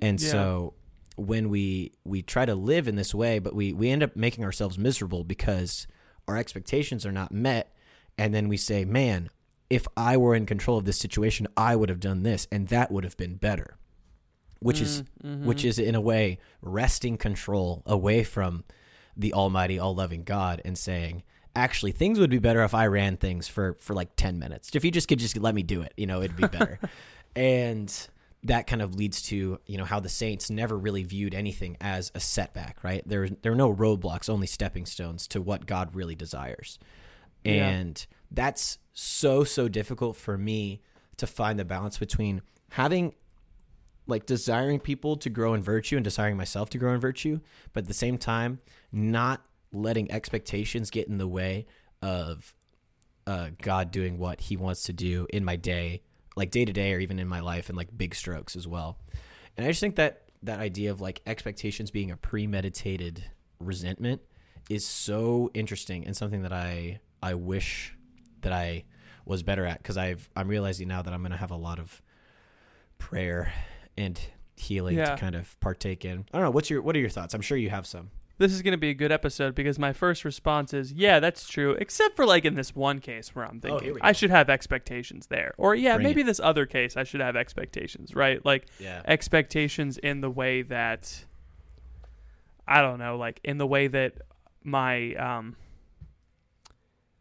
And 0.00 0.20
Yeah. 0.20 0.30
so 0.30 0.74
when 1.16 1.48
we 1.50 1.92
we 2.04 2.22
try 2.22 2.46
to 2.46 2.54
live 2.54 2.88
in 2.88 2.96
this 2.96 3.14
way, 3.14 3.38
but 3.38 3.54
we 3.54 3.72
we 3.72 3.90
end 3.90 4.02
up 4.02 4.16
making 4.16 4.44
ourselves 4.44 4.78
miserable 4.78 5.22
because 5.24 5.86
our 6.26 6.36
expectations 6.36 7.04
are 7.04 7.12
not 7.12 7.32
met 7.32 7.74
and 8.18 8.34
then 8.34 8.48
we 8.48 8.56
say, 8.56 8.84
"Man, 8.84 9.30
if 9.68 9.86
I 9.96 10.16
were 10.16 10.34
in 10.34 10.46
control 10.46 10.78
of 10.78 10.84
this 10.84 10.98
situation, 10.98 11.46
I 11.56 11.76
would 11.76 11.88
have 11.88 12.00
done 12.00 12.22
this 12.22 12.48
and 12.50 12.68
that 12.68 12.90
would 12.90 13.04
have 13.04 13.16
been 13.16 13.36
better." 13.36 13.76
Which 14.60 14.80
is 14.80 15.02
mm, 15.02 15.06
mm-hmm. 15.24 15.46
which 15.46 15.64
is 15.64 15.78
in 15.78 15.94
a 15.94 16.00
way 16.00 16.38
wresting 16.60 17.16
control 17.16 17.82
away 17.86 18.24
from 18.24 18.64
the 19.16 19.32
almighty 19.32 19.78
all-loving 19.78 20.24
God 20.24 20.60
and 20.64 20.76
saying, 20.76 21.22
"Actually, 21.56 21.92
things 21.92 22.18
would 22.18 22.30
be 22.30 22.38
better 22.38 22.62
if 22.62 22.74
I 22.74 22.86
ran 22.86 23.16
things 23.16 23.48
for 23.48 23.74
for 23.80 23.94
like 23.94 24.14
10 24.16 24.38
minutes. 24.38 24.70
If 24.74 24.84
you 24.84 24.90
just 24.90 25.08
could 25.08 25.18
just 25.18 25.36
let 25.36 25.54
me 25.54 25.62
do 25.62 25.82
it, 25.82 25.92
you 25.96 26.06
know, 26.06 26.22
it'd 26.22 26.36
be 26.36 26.46
better." 26.46 26.78
and 27.36 28.08
that 28.42 28.66
kind 28.66 28.80
of 28.80 28.94
leads 28.94 29.20
to 29.20 29.58
you 29.66 29.76
know 29.78 29.84
how 29.84 30.00
the 30.00 30.08
saints 30.08 30.48
never 30.50 30.76
really 30.76 31.02
viewed 31.02 31.34
anything 31.34 31.76
as 31.80 32.10
a 32.14 32.20
setback 32.20 32.82
right 32.82 33.02
there 33.06 33.28
there 33.28 33.52
are 33.52 33.56
no 33.56 33.72
roadblocks 33.72 34.30
only 34.30 34.46
stepping 34.46 34.86
stones 34.86 35.28
to 35.28 35.42
what 35.42 35.66
god 35.66 35.94
really 35.94 36.14
desires 36.14 36.78
Yeah. 37.44 37.68
and 37.68 38.06
that's 38.30 38.78
so 38.94 39.44
so 39.44 39.68
difficult 39.68 40.16
for 40.16 40.38
me 40.38 40.80
to 41.18 41.26
find 41.26 41.58
the 41.58 41.66
balance 41.66 41.98
between 41.98 42.40
having 42.70 43.14
like 44.06 44.24
desiring 44.24 44.80
people 44.80 45.16
to 45.18 45.28
grow 45.28 45.52
in 45.52 45.62
virtue 45.62 45.96
and 45.96 46.04
desiring 46.04 46.38
myself 46.38 46.70
to 46.70 46.78
grow 46.78 46.94
in 46.94 47.00
virtue 47.00 47.40
but 47.74 47.84
at 47.84 47.88
the 47.88 47.94
same 47.94 48.16
time 48.16 48.60
not 48.90 49.44
letting 49.72 50.10
expectations 50.10 50.90
get 50.90 51.08
in 51.08 51.18
the 51.18 51.28
way 51.28 51.66
of 52.02 52.54
uh, 53.26 53.50
God 53.62 53.90
doing 53.90 54.18
what 54.18 54.40
He 54.40 54.56
wants 54.56 54.82
to 54.84 54.92
do 54.92 55.26
in 55.32 55.44
my 55.44 55.56
day, 55.56 56.02
like 56.36 56.50
day 56.50 56.64
to 56.64 56.72
day, 56.72 56.92
or 56.94 56.98
even 56.98 57.18
in 57.18 57.28
my 57.28 57.40
life, 57.40 57.68
and 57.68 57.76
like 57.76 57.88
big 57.96 58.14
strokes 58.14 58.56
as 58.56 58.66
well. 58.66 58.98
And 59.56 59.66
I 59.66 59.70
just 59.70 59.80
think 59.80 59.96
that 59.96 60.22
that 60.42 60.58
idea 60.58 60.90
of 60.90 61.00
like 61.00 61.20
expectations 61.26 61.90
being 61.90 62.10
a 62.10 62.16
premeditated 62.16 63.24
resentment 63.58 64.22
is 64.70 64.86
so 64.86 65.50
interesting 65.54 66.06
and 66.06 66.16
something 66.16 66.42
that 66.42 66.52
I 66.52 67.00
I 67.22 67.34
wish 67.34 67.94
that 68.40 68.52
I 68.52 68.84
was 69.26 69.42
better 69.42 69.66
at 69.66 69.78
because 69.82 69.98
I've 69.98 70.30
I'm 70.34 70.48
realizing 70.48 70.88
now 70.88 71.02
that 71.02 71.12
I'm 71.12 71.22
gonna 71.22 71.36
have 71.36 71.50
a 71.50 71.56
lot 71.56 71.78
of 71.78 72.00
prayer 72.98 73.52
and 73.98 74.18
healing 74.56 74.96
Yeah. 74.96 75.14
to 75.14 75.16
kind 75.16 75.34
of 75.34 75.58
partake 75.60 76.04
in. 76.04 76.24
I 76.32 76.38
don't 76.38 76.44
know. 76.44 76.50
What's 76.50 76.70
your 76.70 76.82
what 76.82 76.96
are 76.96 77.00
your 77.00 77.08
thoughts? 77.10 77.34
I'm 77.34 77.40
sure 77.42 77.58
you 77.58 77.70
have 77.70 77.86
some. 77.86 78.10
This 78.40 78.54
is 78.54 78.62
going 78.62 78.72
to 78.72 78.78
be 78.78 78.88
a 78.88 78.94
good 78.94 79.12
episode 79.12 79.54
because 79.54 79.78
my 79.78 79.92
first 79.92 80.24
response 80.24 80.72
is, 80.72 80.92
yeah, 80.94 81.20
that's 81.20 81.46
true, 81.46 81.72
except 81.78 82.16
for 82.16 82.24
like 82.24 82.46
in 82.46 82.54
this 82.54 82.74
one 82.74 82.98
case 82.98 83.34
where 83.36 83.44
I'm 83.44 83.60
Oh, 83.62 83.68
thinking 83.78 83.92
we 83.96 84.00
I 84.00 84.12
should 84.12 84.30
have 84.30 84.48
expectations 84.48 85.26
there. 85.26 85.52
Or 85.58 85.74
yeah, 85.74 85.96
Bring 85.96 86.06
maybe 86.06 86.20
it. 86.22 86.24
this 86.24 86.40
other 86.40 86.64
case 86.64 86.96
I 86.96 87.04
should 87.04 87.20
have 87.20 87.36
expectations, 87.36 88.14
right? 88.14 88.42
Like 88.42 88.64
Yeah. 88.78 89.02
expectations 89.04 89.98
in 89.98 90.22
the 90.22 90.30
way 90.30 90.62
that 90.62 91.26
I 92.66 92.80
don't 92.80 92.98
know, 92.98 93.18
like 93.18 93.40
in 93.44 93.58
the 93.58 93.66
way 93.66 93.88
that 93.88 94.14
my 94.64 95.12
um 95.16 95.56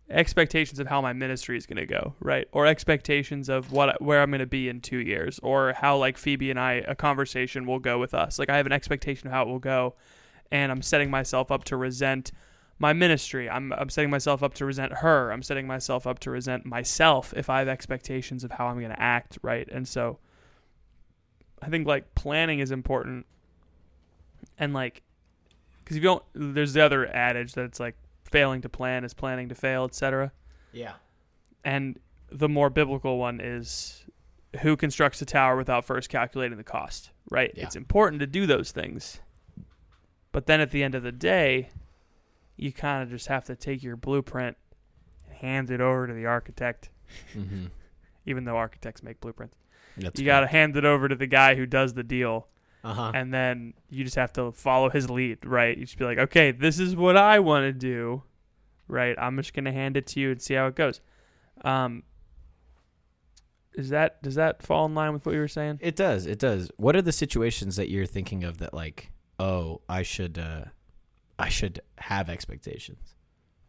expectations 0.10 0.80
of 0.80 0.88
how 0.88 1.02
my 1.02 1.12
ministry 1.12 1.58
is 1.58 1.66
going 1.66 1.78
to 1.78 1.86
go, 1.86 2.14
right? 2.22 2.48
Or 2.54 2.66
expectations 2.66 3.50
of 3.50 3.74
what 3.74 4.02
where 4.02 4.22
I'm 4.22 4.32
going 4.32 4.40
to 4.40 4.46
be 4.46 4.70
in 4.70 4.80
2 4.80 4.98
years 5.00 5.38
or 5.44 5.74
how 5.74 5.98
like 5.98 6.18
Phoebe 6.18 6.50
and 6.50 6.58
I 6.58 6.76
a 6.88 6.96
conversation 6.96 7.66
will 7.66 7.80
go 7.80 8.00
with 8.00 8.14
us. 8.14 8.40
Like 8.40 8.50
I 8.50 8.56
have 8.56 8.66
an 8.68 8.72
expectation 8.72 9.28
of 9.28 9.34
how 9.34 9.42
it 9.42 9.50
will 9.50 9.60
go 9.60 9.96
and 10.52 10.72
I'm 10.72 10.82
setting 10.82 11.10
myself 11.10 11.52
up 11.52 11.64
to 11.66 11.78
resent 11.78 12.32
my 12.80 12.94
ministry. 12.94 13.50
I'm 13.50 13.74
I'm 13.74 13.90
setting 13.90 14.10
myself 14.10 14.42
up 14.42 14.54
to 14.56 14.66
resent 14.66 14.94
her. 14.94 15.32
I'm 15.32 15.44
setting 15.44 15.68
myself 15.68 16.08
up 16.08 16.20
to 16.20 16.32
resent 16.32 16.66
myself 16.66 17.34
if 17.36 17.50
I 17.50 17.60
have 17.60 17.68
expectations 17.68 18.44
of 18.44 18.52
how 18.52 18.68
I'm 18.68 18.80
going 18.80 18.92
to 18.92 19.02
act, 19.02 19.38
right? 19.42 19.68
And 19.70 19.88
so 19.88 20.18
I 21.62 21.70
think 21.70 21.88
like 21.88 22.16
planning 22.16 22.60
is 22.60 22.72
important. 22.72 23.26
And 24.58 24.74
like 24.74 25.04
cuz 25.86 25.98
if 25.98 26.04
you 26.04 26.10
don't 26.10 26.24
there's 26.34 26.74
the 26.74 26.82
other 26.82 27.08
adage 27.08 27.54
that 27.54 27.66
it's 27.66 27.80
like 27.80 27.96
failing 28.24 28.62
to 28.62 28.70
plan 28.70 29.04
is 29.04 29.14
planning 29.14 29.50
to 29.50 29.56
fail, 29.56 29.84
etc. 29.84 30.32
Yeah. 30.72 30.94
And 31.66 32.00
the 32.32 32.48
more 32.48 32.70
biblical 32.70 33.18
one 33.18 33.42
is 33.42 34.06
who 34.62 34.76
constructs 34.78 35.22
a 35.22 35.26
tower 35.26 35.58
without 35.58 35.86
first 35.86 36.10
calculating 36.10 36.58
the 36.58 36.64
cost, 36.64 37.12
right? 37.30 37.52
Yeah. 37.56 37.66
It's 37.66 37.76
important 37.76 38.20
to 38.22 38.28
do 38.28 38.46
those 38.46 38.72
things. 38.72 39.20
But 40.32 40.46
then 40.46 40.60
at 40.62 40.72
the 40.72 40.84
end 40.84 40.96
of 40.96 41.04
the 41.04 41.12
day, 41.12 41.70
you 42.56 42.72
kind 42.72 43.02
of 43.04 43.10
just 43.10 43.28
have 43.28 43.46
to 43.46 43.56
take 43.56 43.82
your 43.84 43.96
blueprint 43.96 44.58
and 45.28 45.38
hand 45.38 45.72
it 45.72 45.82
over 45.82 46.08
to 46.08 46.14
the 46.14 46.26
architect, 46.26 46.90
Mm-hmm. 47.36 47.66
even 48.28 48.44
though 48.44 48.56
architects 48.58 49.02
make 49.02 49.20
blueprints. 49.20 49.56
That's 49.98 50.20
you 50.20 50.26
got 50.26 50.42
to 50.42 50.48
hand 50.48 50.78
it 50.78 50.86
over 50.86 51.08
to 51.10 51.16
the 51.16 51.26
guy 51.26 51.56
who 51.56 51.66
does 51.66 51.94
the 51.96 52.04
deal, 52.04 52.48
Uh 52.84 52.94
huh. 52.94 53.12
and 53.16 53.34
then 53.34 53.74
you 53.90 54.04
just 54.04 54.16
have 54.18 54.32
to 54.34 54.52
follow 54.52 54.90
his 54.90 55.10
lead, 55.10 55.44
right? 55.46 55.76
You 55.76 55.86
just 55.86 55.98
be 55.98 56.06
like, 56.06 56.20
okay, 56.20 56.52
this 56.52 56.80
is 56.80 56.96
what 56.96 57.18
I 57.18 57.40
want 57.40 57.64
to 57.64 57.74
do, 57.74 58.22
right? 58.88 59.16
I'm 59.18 59.36
just 59.38 59.54
gonna 59.56 59.72
hand 59.72 59.98
it 59.98 60.06
to 60.08 60.20
you 60.20 60.30
and 60.32 60.40
see 60.42 60.54
how 60.54 60.68
it 60.68 60.76
goes. 60.76 61.02
Um, 61.64 62.04
is 63.74 63.90
that 63.90 64.22
does 64.22 64.36
that 64.36 64.62
fall 64.62 64.86
in 64.86 64.94
line 64.94 65.14
with 65.14 65.26
what 65.26 65.34
you 65.34 65.42
were 65.42 65.48
saying? 65.48 65.80
It 65.82 65.96
does. 65.96 66.26
It 66.26 66.38
does. 66.40 66.70
What 66.78 66.96
are 66.96 67.02
the 67.02 67.12
situations 67.12 67.76
that 67.78 67.90
you're 67.90 68.06
thinking 68.06 68.44
of 68.44 68.58
that 68.60 68.74
like, 68.74 69.12
oh, 69.40 69.82
I 69.88 70.04
should, 70.04 70.38
uh, 70.38 70.66
I 71.40 71.50
should 71.50 71.82
have 71.98 72.30
expectations. 72.30 73.16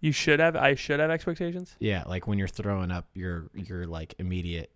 You 0.00 0.12
should 0.12 0.40
have. 0.40 0.56
I 0.56 0.74
should 0.74 0.98
have 0.98 1.10
expectations. 1.10 1.76
Yeah, 1.78 2.04
like 2.06 2.26
when 2.26 2.38
you're 2.38 2.48
throwing 2.48 2.90
up 2.90 3.08
your 3.14 3.50
your 3.54 3.86
like 3.86 4.14
immediate 4.18 4.70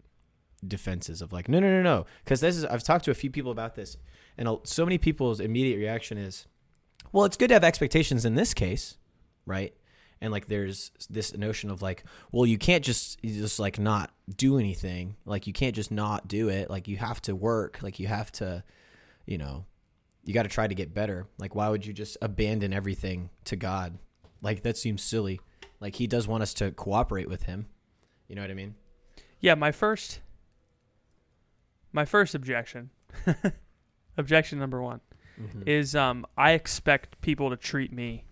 defenses 0.67 1.23
of 1.23 1.33
like, 1.33 1.49
no, 1.49 1.61
no, 1.61 1.71
no, 1.71 1.83
no, 1.83 2.07
because 2.25 2.41
this 2.41 2.57
is 2.57 2.65
I've 2.65 2.83
talked 2.83 3.07
to 3.07 3.11
a 3.11 3.15
few 3.15 3.31
people 3.31 3.51
about 3.51 3.75
this, 3.75 3.97
and 4.37 4.49
so 4.65 4.85
many 4.85 4.99
people's 4.99 5.41
immediate 5.41 5.79
reaction 5.79 6.19
is, 6.19 6.47
well, 7.11 7.25
it's 7.25 7.39
good 7.39 7.49
to 7.49 7.55
have 7.55 7.65
expectations 7.65 8.25
in 8.25 8.35
this 8.35 8.53
case, 8.53 8.99
right? 9.47 9.75
And 10.21 10.31
like, 10.31 10.47
there's 10.47 10.91
this 11.11 11.37
notion 11.37 11.71
of 11.71 11.83
like, 11.83 12.05
well, 12.31 12.47
you 12.47 12.59
can't 12.59 12.85
just 12.85 13.19
you 13.25 13.41
just 13.41 13.59
like 13.59 13.79
not 13.79 14.11
do 14.37 14.59
anything, 14.59 15.17
like 15.25 15.47
you 15.47 15.55
can't 15.55 15.75
just 15.75 15.91
not 15.91 16.29
do 16.29 16.51
it, 16.51 16.69
like 16.69 16.87
you 16.87 16.99
have 16.99 17.23
to 17.23 17.35
work, 17.35 17.79
like 17.83 17.99
you 17.99 18.09
have 18.09 18.31
to, 18.33 18.63
you 19.25 19.39
know, 19.39 19.65
you 20.25 20.33
got 20.35 20.45
to 20.45 20.49
try 20.49 20.67
to 20.67 20.75
get 20.75 20.95
better. 20.95 21.27
Like, 21.39 21.55
why 21.55 21.69
would 21.69 21.85
you 21.87 21.93
just 21.93 22.17
abandon 22.23 22.73
everything 22.73 23.31
to 23.45 23.57
God? 23.57 23.99
Like, 24.43 24.63
that 24.63 24.77
seems 24.77 25.03
silly. 25.03 25.41
Like, 25.81 25.97
He 25.97 26.07
does 26.07 26.27
want 26.29 26.43
us 26.43 26.55
to 26.55 26.71
cooperate 26.73 27.29
with 27.29 27.45
Him. 27.45 27.67
You 28.29 28.35
know 28.37 28.43
what 28.43 28.51
I 28.51 28.55
mean? 28.55 28.75
Yeah, 29.41 29.55
my 29.55 29.71
first 29.73 30.21
my 31.93 32.05
first 32.05 32.35
objection 32.35 32.91
Objection 34.17 34.59
number 34.59 34.81
one 34.83 35.01
Mhm. 35.41 35.67
is 35.67 35.95
um 35.97 36.25
I 36.39 36.53
expect 36.53 37.21
people 37.21 37.51
to 37.51 37.57
treat 37.57 37.93
me 37.93 38.25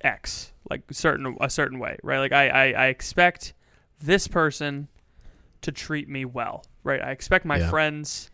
X 0.00 0.52
like 0.70 0.82
certain 0.92 1.36
a 1.40 1.50
certain 1.50 1.78
way, 1.80 1.96
right? 2.04 2.18
Like 2.20 2.32
I, 2.32 2.48
I, 2.48 2.64
I 2.72 2.86
expect 2.86 3.52
this 4.00 4.28
person 4.28 4.88
to 5.62 5.72
treat 5.72 6.08
me 6.08 6.24
well, 6.24 6.64
right? 6.84 7.00
I 7.02 7.10
expect 7.10 7.44
my 7.44 7.58
Yeah. 7.58 7.68
friends 7.70 8.30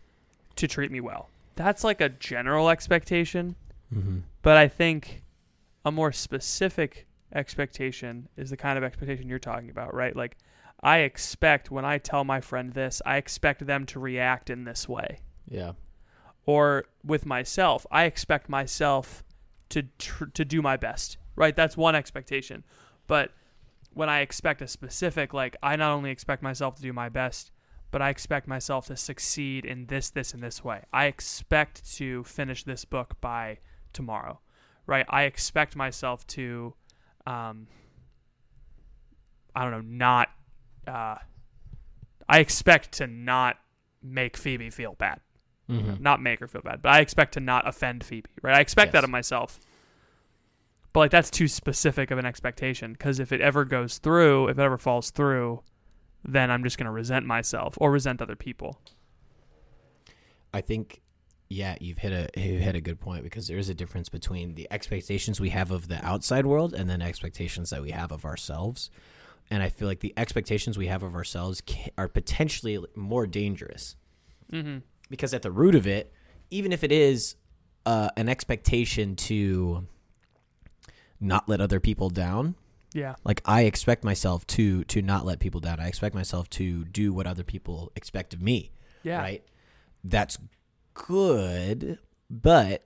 to 0.55 0.67
treat 0.67 0.91
me 0.91 0.99
well. 1.01 1.29
That's 1.59 1.83
like 1.83 1.99
a 1.99 2.07
general 2.07 2.69
expectation, 2.69 3.57
Mhm. 3.93 4.21
but 4.43 4.55
I 4.55 4.69
think 4.69 5.23
a 5.83 5.91
more 5.91 6.13
specific 6.13 7.05
expectation 7.33 8.29
is 8.37 8.49
the 8.49 8.55
kind 8.55 8.77
of 8.77 8.83
expectation 8.85 9.27
you're 9.27 9.39
talking 9.39 9.69
about, 9.69 9.93
right? 9.93 10.15
Like 10.15 10.37
I 10.81 10.99
expect 10.99 11.69
when 11.69 11.83
I 11.83 11.97
tell 11.97 12.23
my 12.23 12.39
friend 12.39 12.71
this, 12.71 13.01
I 13.05 13.17
expect 13.17 13.65
them 13.65 13.85
to 13.87 13.99
react 13.99 14.49
in 14.49 14.63
this 14.63 14.87
way 14.87 15.19
Yeah. 15.49 15.73
or 16.45 16.85
with 17.03 17.25
myself, 17.25 17.85
I 17.91 18.05
expect 18.05 18.47
myself 18.47 19.25
to 19.67 19.83
tr- 19.97 20.25
to 20.33 20.45
do 20.45 20.61
my 20.61 20.77
best. 20.77 21.17
Right? 21.35 21.55
That's 21.55 21.75
one 21.75 21.93
expectation. 21.95 22.63
But 23.05 23.33
when 23.93 24.07
I 24.09 24.19
expect 24.21 24.61
a 24.61 24.67
specific 24.67 25.33
like 25.33 25.57
I 25.61 25.75
not 25.75 25.91
only 25.91 26.09
expect 26.09 26.41
myself 26.41 26.75
to 26.75 26.81
do 26.81 26.93
my 26.93 27.09
best, 27.09 27.51
but 27.91 28.01
I 28.01 28.09
expect 28.09 28.47
myself 28.47 28.87
to 28.87 28.95
succeed 28.95 29.65
in 29.65 29.85
this 29.87 30.09
this 30.09 30.33
and 30.33 30.41
this 30.43 30.63
way. 30.63 30.83
I 30.93 31.05
expect 31.05 31.95
to 31.97 32.23
finish 32.23 32.63
this 32.63 32.85
book 32.85 33.19
by 33.21 33.59
tomorrow. 33.93 34.39
Right? 34.85 35.05
I 35.09 35.23
expect 35.23 35.75
myself 35.75 36.25
to 36.27 36.73
um 37.27 37.67
I 39.55 39.63
don't 39.63 39.71
know, 39.71 39.81
not 39.81 40.29
uh 40.87 41.15
I 42.27 42.39
expect 42.39 42.91
to 42.93 43.07
not 43.07 43.57
make 44.01 44.37
Phoebe 44.37 44.69
feel 44.69 44.93
bad 44.93 45.19
Mhm. 45.69 45.99
not 45.99 46.19
make 46.19 46.39
her 46.39 46.47
feel 46.47 46.61
bad, 46.63 46.81
but 46.81 46.89
I 46.91 46.99
expect 46.99 47.33
to 47.35 47.39
not 47.39 47.67
offend 47.67 48.03
Phoebe, 48.03 48.29
right? 48.41 48.55
I 48.55 48.59
expect 48.59 48.91
that 48.93 49.03
of 49.03 49.09
myself. 49.11 49.59
But 50.93 51.01
like 51.01 51.11
that's 51.11 51.29
too 51.29 51.47
specific 51.47 52.09
of 52.09 52.17
an 52.17 52.25
expectation 52.25 52.93
because 52.93 53.19
if 53.19 53.31
it 53.31 53.39
ever 53.39 53.65
goes 53.65 53.99
through, 53.99 54.47
if 54.47 54.57
it 54.57 54.61
ever 54.63 54.79
falls 54.79 55.11
through, 55.11 55.61
then 56.23 56.51
I'm 56.51 56.63
just 56.63 56.77
going 56.77 56.85
to 56.85 56.91
resent 56.91 57.25
myself 57.25 57.75
or 57.79 57.91
resent 57.91 58.21
other 58.21 58.35
people. 58.35 58.79
I 60.53 60.61
think, 60.61 61.01
yeah, 61.49 61.75
you've 61.79 61.99
hit 61.99 62.11
a 62.11 62.39
you 62.39 62.57
hit 62.59 62.75
a 62.75 62.81
good 62.81 62.99
point 62.99 63.23
because 63.23 63.47
there 63.47 63.57
is 63.57 63.69
a 63.69 63.73
difference 63.73 64.09
between 64.09 64.55
the 64.55 64.67
expectations 64.71 65.39
we 65.39 65.49
have 65.49 65.71
of 65.71 65.87
the 65.87 66.03
outside 66.05 66.45
world 66.45 66.73
and 66.73 66.89
then 66.89 67.01
expectations 67.01 67.69
that 67.69 67.81
we 67.81 67.91
have 67.91 68.11
of 68.11 68.25
ourselves. 68.25 68.89
And 69.51 69.63
I 69.63 69.69
feel 69.69 69.87
like 69.87 69.99
the 69.99 70.13
expectations 70.15 70.77
we 70.77 70.87
have 70.87 71.01
of 71.01 71.15
ourselves 71.15 71.61
are 71.97 72.07
potentially 72.07 72.83
more 72.95 73.25
dangerous 73.27 73.95
Mm-hmm. 74.51 74.79
because 75.11 75.33
at 75.35 75.43
the 75.43 75.51
root 75.51 75.75
of 75.75 75.85
it, 75.85 76.11
even 76.49 76.71
if 76.71 76.83
it 76.83 76.91
is 76.91 77.35
uh, 77.85 78.09
an 78.17 78.27
expectation 78.27 79.15
to 79.15 79.85
not 81.19 81.47
let 81.47 81.61
other 81.61 81.79
people 81.79 82.09
down, 82.09 82.55
Yeah. 82.93 83.15
like 83.23 83.41
I 83.45 83.61
expect 83.63 84.03
myself 84.03 84.47
to 84.47 84.83
to 84.85 85.01
not 85.01 85.25
let 85.25 85.39
people 85.39 85.59
down. 85.61 85.79
I 85.79 85.87
expect 85.87 86.15
myself 86.15 86.49
to 86.51 86.85
do 86.85 87.13
what 87.13 87.27
other 87.27 87.43
people 87.43 87.91
expect 87.95 88.33
of 88.33 88.41
me. 88.41 88.71
Yeah. 89.03 89.19
Right? 89.19 89.43
That's 90.03 90.37
good, 90.93 91.99
but 92.29 92.85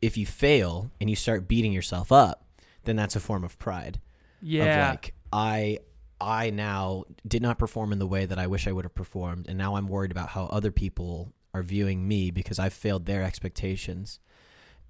if 0.00 0.16
you 0.16 0.26
fail 0.26 0.90
and 1.00 1.10
you 1.10 1.16
start 1.16 1.48
beating 1.48 1.72
yourself 1.72 2.12
up, 2.12 2.44
then 2.84 2.96
that's 2.96 3.16
a 3.16 3.20
form 3.20 3.44
of 3.44 3.58
pride. 3.58 4.00
Yeah. 4.40 4.90
Of 4.90 4.94
like 4.94 5.14
I 5.32 5.78
I 6.20 6.50
now 6.50 7.04
did 7.26 7.42
not 7.42 7.58
perform 7.58 7.92
in 7.92 7.98
the 7.98 8.06
way 8.06 8.26
that 8.26 8.38
I 8.38 8.46
wish 8.46 8.66
I 8.66 8.72
would 8.72 8.84
have 8.84 8.94
performed 8.94 9.46
and 9.48 9.56
now 9.56 9.76
I'm 9.76 9.88
worried 9.88 10.10
about 10.10 10.30
how 10.30 10.44
other 10.46 10.70
people 10.70 11.32
are 11.54 11.62
viewing 11.62 12.06
me 12.06 12.30
because 12.30 12.58
I've 12.58 12.72
failed 12.72 13.06
their 13.06 13.22
expectations. 13.22 14.20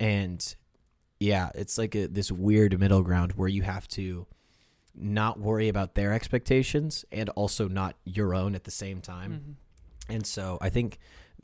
And 0.00 0.54
yeah, 1.20 1.50
it's 1.54 1.78
like 1.78 1.94
a, 1.94 2.06
this 2.06 2.30
weird 2.30 2.78
middle 2.78 3.02
ground 3.02 3.32
where 3.32 3.48
you 3.48 3.62
have 3.62 3.88
to 3.88 4.26
not 4.94 5.38
worry 5.38 5.68
about 5.68 5.94
their 5.94 6.12
expectations 6.12 7.04
and 7.12 7.28
also 7.30 7.68
not 7.68 7.96
your 8.04 8.34
own 8.34 8.54
at 8.54 8.64
the 8.64 8.70
same 8.70 9.00
time. 9.00 9.32
Mhm. 10.10 10.14
And 10.14 10.26
so 10.26 10.58
I 10.60 10.70
think 10.70 10.98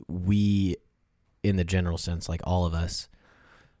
we, 0.07 0.75
in 1.43 1.55
the 1.55 1.63
general 1.63 1.97
sense, 1.97 2.27
like 2.27 2.41
all 2.43 2.65
of 2.65 2.73
us, 2.73 3.07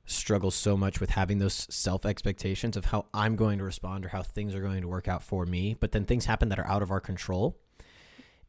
struggle 0.05 0.51
so 0.51 0.77
much 0.77 1.01
with 1.01 1.09
having 1.11 1.39
those 1.39 1.65
self 1.73 2.05
expectations 2.05 2.77
of 2.77 2.85
how 2.85 3.07
I'm 3.13 3.35
going 3.35 3.57
to 3.57 3.63
respond 3.63 4.05
or 4.05 4.09
how 4.09 4.21
things 4.21 4.53
are 4.53 4.61
going 4.61 4.81
to 4.81 4.87
work 4.87 5.07
out 5.07 5.23
for 5.23 5.45
me. 5.45 5.75
But 5.79 5.91
then 5.91 6.05
things 6.05 6.25
happen 6.25 6.49
that 6.49 6.59
are 6.59 6.67
out 6.67 6.83
of 6.83 6.91
our 6.91 6.99
control. 6.99 7.57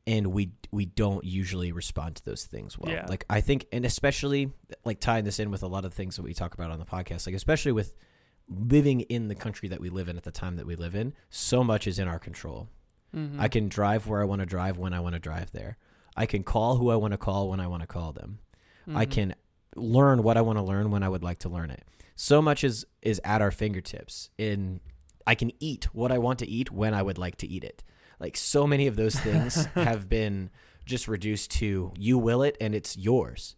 And 0.09 0.29
we 0.29 0.53
we 0.71 0.85
don't 0.87 1.25
usually 1.25 1.73
respond 1.73 2.17
to 2.17 2.25
those 2.25 2.45
things 2.45 2.79
well. 2.79 2.93
Yeah. 2.93 3.07
Like 3.09 3.25
I 3.29 3.41
think, 3.41 3.67
and 3.73 3.85
especially 3.85 4.53
like 4.85 5.01
tying 5.01 5.25
this 5.25 5.41
in 5.41 5.51
with 5.51 5.63
a 5.63 5.67
lot 5.67 5.85
of 5.85 5.93
things 5.95 6.15
that 6.17 6.23
we 6.23 6.33
talk 6.35 6.55
about 6.55 6.71
on 6.71 6.79
the 6.79 6.85
podcast, 6.85 7.27
like 7.27 7.35
especially 7.35 7.73
with 7.73 7.93
living 8.49 9.01
in 9.03 9.27
the 9.29 9.35
country 9.35 9.69
that 9.69 9.81
we 9.81 9.89
live 9.91 10.09
in 10.09 10.17
at 10.17 10.23
the 10.23 10.31
time 10.31 10.57
that 10.57 10.67
we 10.67 10.77
live 10.77 10.95
in, 10.95 11.13
so 11.31 11.65
much 11.65 11.87
is 11.89 11.99
in 11.99 12.07
our 12.07 12.19
control. 12.21 12.69
Mhm. 13.15 13.41
I 13.41 13.49
can 13.49 13.69
drive 13.69 14.07
where 14.07 14.21
I 14.21 14.25
want 14.25 14.41
to 14.41 14.47
drive 14.47 14.79
when 14.79 14.93
I 14.93 15.01
want 15.01 15.15
to 15.15 15.19
drive 15.19 15.51
there. 15.51 15.77
I 16.17 16.27
can 16.27 16.45
call 16.45 16.77
who 16.77 16.91
I 16.91 16.97
want 16.97 17.13
to 17.13 17.19
call 17.19 17.49
when 17.51 17.59
I 17.61 17.67
want 17.67 17.83
to 17.83 17.87
call 17.89 18.13
them. 18.13 18.39
I 18.89 19.05
Mhm. 19.07 19.11
can 19.11 19.35
learn 19.75 20.23
what 20.23 20.37
I 20.37 20.41
want 20.43 20.59
to 20.59 20.63
learn 20.63 20.91
when 20.93 21.03
I 21.03 21.09
would 21.09 21.25
like 21.25 21.39
to 21.41 21.49
learn 21.49 21.71
it. 21.71 21.83
So 22.15 22.41
much 22.41 22.63
is 22.63 22.87
is 23.03 23.21
at 23.25 23.43
our 23.43 23.51
fingertips. 23.51 24.31
In 24.39 24.81
I 25.27 25.35
can 25.35 25.51
eat 25.59 25.93
what 25.93 26.13
I 26.13 26.19
want 26.19 26.39
to 26.39 26.47
eat 26.49 26.71
when 26.71 26.95
I 26.95 27.03
would 27.03 27.19
like 27.19 27.37
to 27.39 27.49
eat 27.49 27.65
it. 27.65 27.83
Like 28.19 28.37
so 28.37 28.67
many 28.67 28.87
of 28.87 28.97
those 28.97 29.15
things 29.15 29.67
have 29.75 30.09
been 30.09 30.51
just 30.85 31.09
reduced 31.09 31.51
to 31.53 31.93
you 31.99 32.19
will 32.19 32.43
it 32.43 32.57
and 32.61 32.75
it's 32.75 32.97
yours. 32.97 33.57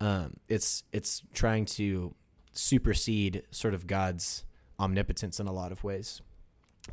Um, 0.00 0.34
it's 0.48 0.84
it's 0.92 1.22
trying 1.34 1.64
to 1.66 2.14
supersede 2.52 3.42
sort 3.50 3.74
of 3.74 3.86
God's 3.86 4.44
omnipotence 4.78 5.40
in 5.40 5.46
a 5.46 5.52
lot 5.52 5.72
of 5.72 5.82
ways 5.82 6.22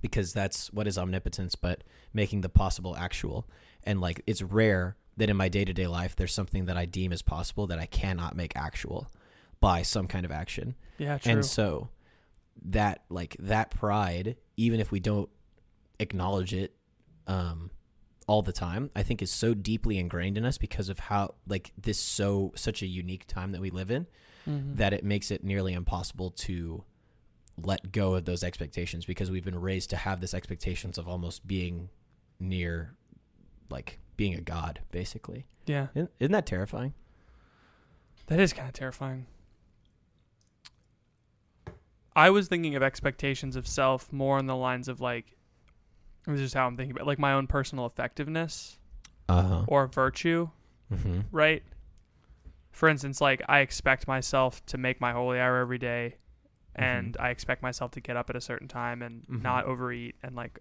because 0.02 0.34
that's 0.34 0.72
what 0.74 0.88
is 0.88 0.98
omnipotence 0.98 1.56
but 1.56 1.84
making 2.14 2.42
the 2.42 2.50
possible 2.50 2.96
actual 2.98 3.48
and 3.84 4.02
like 4.02 4.22
it's 4.28 4.42
rare 4.42 4.96
that 5.18 5.30
in 5.30 5.38
my 5.38 5.48
day-to-day 5.48 5.88
life 5.88 6.16
there's 6.16 6.34
something 6.34 6.66
that 6.66 6.76
i 6.76 6.86
deem 6.86 7.14
as 7.14 7.22
possible 7.22 7.68
that 7.68 7.80
i 7.80 7.86
cannot 7.86 8.36
make 8.36 8.54
actual 8.56 9.08
by 9.60 9.82
some 9.82 10.08
kind 10.08 10.26
of 10.26 10.32
action 10.32 10.76
yeah, 10.98 11.18
true. 11.18 11.32
and 11.32 11.46
so 11.46 11.90
that 12.64 13.04
like 13.10 13.36
that 13.40 13.70
pride 13.70 14.36
even 14.58 14.80
if 14.80 14.92
we 14.92 15.00
don't 15.00 15.30
acknowledge 16.00 16.54
it 16.54 16.74
um 17.28 17.72
all 18.28 18.42
the 18.42 18.52
time 18.54 18.90
i 18.96 19.04
think 19.04 19.22
is 19.22 19.32
so 19.32 19.54
deeply 19.54 19.98
ingrained 19.98 20.38
in 20.38 20.46
us 20.46 20.58
because 20.58 20.90
of 20.90 21.00
how 21.00 21.34
like 21.48 21.72
this 21.82 22.00
so 22.00 22.52
such 22.56 22.82
a 22.82 22.88
unique 22.88 23.26
time 23.28 23.52
that 23.52 23.62
we 23.62 23.70
live 23.70 23.92
in 23.92 24.08
Mhm. 24.48 24.76
that 24.78 24.94
it 24.94 25.04
makes 25.04 25.32
it 25.32 25.44
nearly 25.44 25.74
impossible 25.74 26.30
to 26.32 26.84
let 27.58 27.92
go 27.92 28.14
of 28.16 28.26
those 28.26 28.44
expectations 28.44 29.06
because 29.06 29.32
we've 29.32 29.44
been 29.46 29.60
raised 29.60 29.90
to 29.92 29.98
have 29.98 30.22
this 30.22 30.34
expectations 30.36 30.98
of 31.00 31.08
almost 31.08 31.48
being 31.48 31.90
near 32.40 32.96
like 33.70 34.00
being 34.18 34.36
a 34.36 34.42
god 34.42 34.82
basically 34.92 35.46
yeah. 35.66 35.88
isn't, 35.96 36.12
isn't 36.20 36.32
that 36.32 36.46
terrifying 36.46 36.94
That 38.28 38.40
is 38.40 38.54
kind 38.54 38.68
of 38.68 38.74
terrifying. 38.74 39.26
I 42.16 42.30
was 42.30 42.48
thinking 42.48 42.76
of 42.76 42.84
expectations 42.84 43.56
of 43.56 43.68
self 43.68 44.12
more 44.14 44.38
on 44.38 44.46
the 44.48 44.56
lines 44.56 44.88
of 44.88 45.02
like, 45.02 45.35
this 46.34 46.42
is 46.42 46.54
how 46.54 46.66
I'm 46.68 46.76
thinking 46.78 46.96
about 46.96 47.08
like 47.08 47.20
my 47.20 47.34
own 47.34 47.48
personal 47.48 47.86
effectiveness 47.86 48.80
uh-huh 49.30 49.64
or 49.68 49.88
virtue, 49.88 50.50
mm-hmm. 50.94 51.22
right? 51.32 51.64
For 52.72 52.90
instance, 52.90 53.22
like 53.22 53.42
I 53.48 53.60
expect 53.60 54.08
myself 54.08 54.66
to 54.68 54.78
make 54.78 55.00
my 55.00 55.12
holy 55.14 55.40
hour 55.40 55.58
every 55.60 55.78
day, 55.78 56.16
and 56.76 57.16
I 57.20 57.30
expect 57.30 57.62
myself 57.64 57.92
to 57.92 58.02
get 58.02 58.18
up 58.18 58.30
at 58.30 58.36
a 58.36 58.42
certain 58.42 58.68
time 58.68 59.02
and 59.02 59.24
Mhm. 59.28 59.42
not 59.42 59.66
overeat 59.66 60.16
and 60.24 60.36
like, 60.36 60.60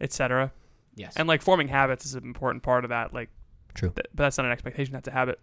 etc. 0.00 0.52
yes 0.96 1.16
And 1.16 1.28
like 1.28 1.40
forming 1.42 1.68
habits 1.68 2.04
is 2.04 2.14
an 2.14 2.24
important 2.24 2.62
part 2.64 2.84
of 2.84 2.88
that. 2.90 3.14
Like, 3.14 3.30
True. 3.74 3.90
th- 3.90 4.06
but 4.14 4.24
that's 4.24 4.38
not 4.38 4.46
an 4.46 4.52
expectation; 4.52 4.92
that's 4.92 5.08
a 5.08 5.12
habit. 5.12 5.38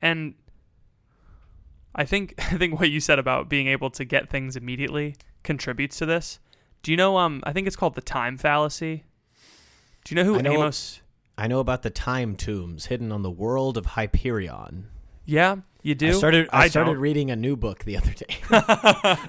And 0.00 0.34
I 1.94 2.04
think 2.04 2.34
I 2.52 2.56
think 2.56 2.78
what 2.78 2.90
you 2.90 3.00
said 3.00 3.18
about 3.18 3.48
being 3.48 3.66
able 3.66 3.90
to 3.90 4.04
get 4.04 4.28
things 4.30 4.56
immediately 4.56 5.16
contributes 5.42 5.98
to 5.98 6.06
this. 6.06 6.38
Do 6.82 6.90
you 6.90 6.96
know? 6.96 7.16
Um, 7.18 7.42
I 7.44 7.52
think 7.52 7.66
it's 7.66 7.76
called 7.76 7.94
the 7.94 8.00
time 8.00 8.36
fallacy. 8.38 9.04
Do 10.04 10.14
you 10.14 10.16
know 10.16 10.24
who 10.24 10.38
I 10.38 10.42
know- 10.42 10.52
Amos? 10.54 11.00
i 11.40 11.46
know 11.46 11.60
about 11.60 11.82
the 11.82 11.90
time 11.90 12.34
tombs 12.34 12.86
hidden 12.86 13.12
on 13.12 13.22
the 13.22 13.30
world 13.30 13.76
of 13.76 13.86
hyperion 13.86 14.88
Yeah, 15.24 15.58
you 15.84 15.94
do. 15.94 16.08
i 16.08 16.10
started 16.10 16.48
i, 16.52 16.66
started 16.68 16.94
don't. 16.94 17.00
reading 17.00 17.30
a 17.30 17.36
new 17.36 17.54
book 17.54 17.84
the 17.84 17.96
other 17.96 18.12
day 18.12 18.38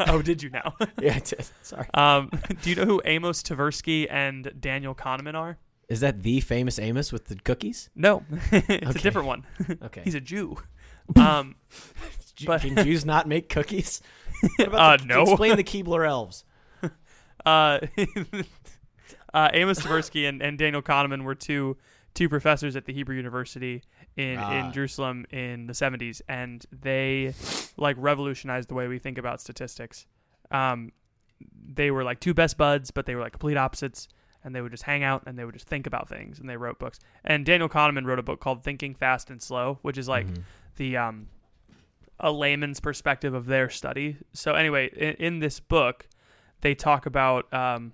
oh, 0.08 0.20
did 0.24 0.42
you 0.42 0.50
now? 0.50 0.74
yeah 1.00 1.14
I 1.18 1.20
did. 1.20 1.46
sorry 1.62 1.86
Um, 1.94 2.32
do 2.64 2.70
you 2.72 2.76
know 2.76 2.86
who 2.86 3.00
Amos 3.06 3.44
Tversky 3.44 4.08
and 4.10 4.52
Daniel 4.60 4.96
Kahneman 4.96 5.36
are? 5.36 5.60
is 5.88 6.00
that 6.00 6.24
the 6.24 6.40
famous 6.42 6.80
amos 6.80 7.12
with 7.14 7.26
the 7.26 7.36
cookies 7.36 7.92
No, 7.96 8.24
it's 8.52 8.96
a 8.96 9.00
different 9.00 9.28
one. 9.28 9.46
okay 9.84 10.02
He's 10.04 10.16
a 10.16 10.22
Jew. 10.22 10.58
Um, 11.16 11.58
but- 12.44 12.62
can 12.62 12.76
jews 12.84 13.06
not 13.06 13.28
make 13.28 13.50
cookies 13.50 14.02
what 14.58 14.74
Uh, 14.74 14.98
the, 14.98 15.06
no. 15.06 15.22
explain 15.24 15.58
the 15.58 15.64
keebler 15.64 16.08
elves 16.08 16.44
uh, 17.46 17.80
uh, 19.34 19.50
Amos 19.54 19.80
Tversky 19.80 20.28
and, 20.28 20.42
and 20.42 20.58
Daniel 20.58 20.82
Kahneman 20.82 21.24
were 21.24 21.36
two 21.36 21.78
two 22.16 22.28
professors 22.28 22.76
at 22.76 22.86
the 22.86 22.94
Hebrew 22.94 23.16
University 23.16 23.84
in 24.18 24.38
Ah. 24.38 24.52
in 24.68 24.74
Jerusalem 24.74 25.26
in 25.32 25.68
the 25.68 25.74
70s, 25.74 26.22
and 26.28 26.66
they 26.72 27.34
like 27.78 27.96
revolutionized 28.00 28.68
the 28.70 28.74
way 28.74 28.88
we 28.88 28.98
think 29.00 29.18
about 29.18 29.40
statistics. 29.40 30.08
Um, 30.52 30.92
they 31.72 31.92
were 31.92 32.04
like 32.04 32.20
two 32.20 32.34
best 32.34 32.58
buds, 32.58 32.92
but 32.92 33.06
they 33.06 33.14
were 33.16 33.22
like 33.22 33.32
complete 33.34 33.58
opposites, 33.58 34.08
and 34.44 34.56
they 34.56 34.62
would 34.62 34.72
just 34.72 34.84
hang 34.84 35.04
out 35.04 35.24
and 35.28 35.38
they 35.38 35.46
would 35.46 35.54
just 35.54 35.68
think 35.68 35.86
about 35.86 36.10
things, 36.10 36.40
and 36.40 36.50
they 36.50 36.58
wrote 36.58 36.80
books. 36.80 37.00
And 37.24 37.46
Daniel 37.46 37.70
Kahneman 37.70 38.06
wrote 38.06 38.20
a 38.20 38.24
book 38.24 38.40
called 38.42 38.64
Thinking 38.64 38.96
Fast 38.96 39.30
and 39.30 39.42
Slow, 39.42 39.78
which 39.84 39.98
is 39.98 40.08
like 40.10 40.26
Mhm. 40.28 40.44
the 40.78 40.98
um 40.98 41.28
a 42.20 42.32
layman's 42.34 42.82
perspective 42.82 43.34
of 43.34 43.46
their 43.46 43.70
study. 43.70 44.18
So 44.34 44.54
anyway, 44.54 44.90
in, 44.94 45.14
in 45.36 45.40
this 45.40 45.62
book, 45.62 46.08
they 46.62 46.76
talk 46.76 47.06
about 47.06 47.52
um 47.54 47.94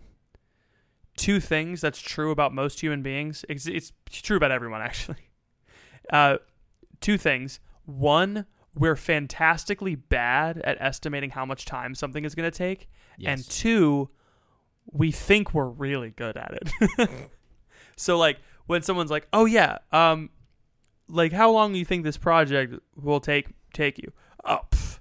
two 1.17 1.39
things 1.39 1.81
that's 1.81 1.99
true 1.99 2.31
about 2.31 2.53
most 2.53 2.81
human 2.81 3.01
beings. 3.01 3.45
It's, 3.47 3.67
it's 3.67 3.93
true 4.09 4.37
about 4.37 4.51
everyone 4.51 4.81
actually. 4.81 5.17
Uh, 6.11 6.37
two 7.01 7.17
things. 7.17 7.59
One, 7.85 8.45
we're 8.75 8.95
fantastically 8.95 9.95
bad 9.95 10.59
at 10.59 10.77
estimating 10.79 11.31
how 11.31 11.47
much 11.47 11.65
time 11.65 11.95
something 11.95 12.23
is 12.23 12.35
going 12.35 12.49
to 12.49 12.55
take, 12.55 12.87
and 13.25 13.43
two, 13.49 14.11
we 14.91 15.11
think 15.11 15.55
we're 15.55 15.65
really 15.65 16.11
good 16.11 16.37
at 16.37 16.59
it. 16.61 17.09
so 17.97 18.19
like 18.19 18.37
when 18.67 18.83
someone's 18.83 19.09
like, 19.09 19.27
"Oh 19.33 19.45
yeah, 19.45 19.79
um, 19.91 20.29
like 21.07 21.31
how 21.31 21.49
long 21.49 21.73
do 21.73 21.79
you 21.79 21.85
think 21.85 22.03
this 22.03 22.17
project 22.17 22.75
will 22.95 23.19
take 23.19 23.47
take 23.73 23.97
you?" 23.97 24.11
Oh, 24.43 24.59
pff, 24.69 24.99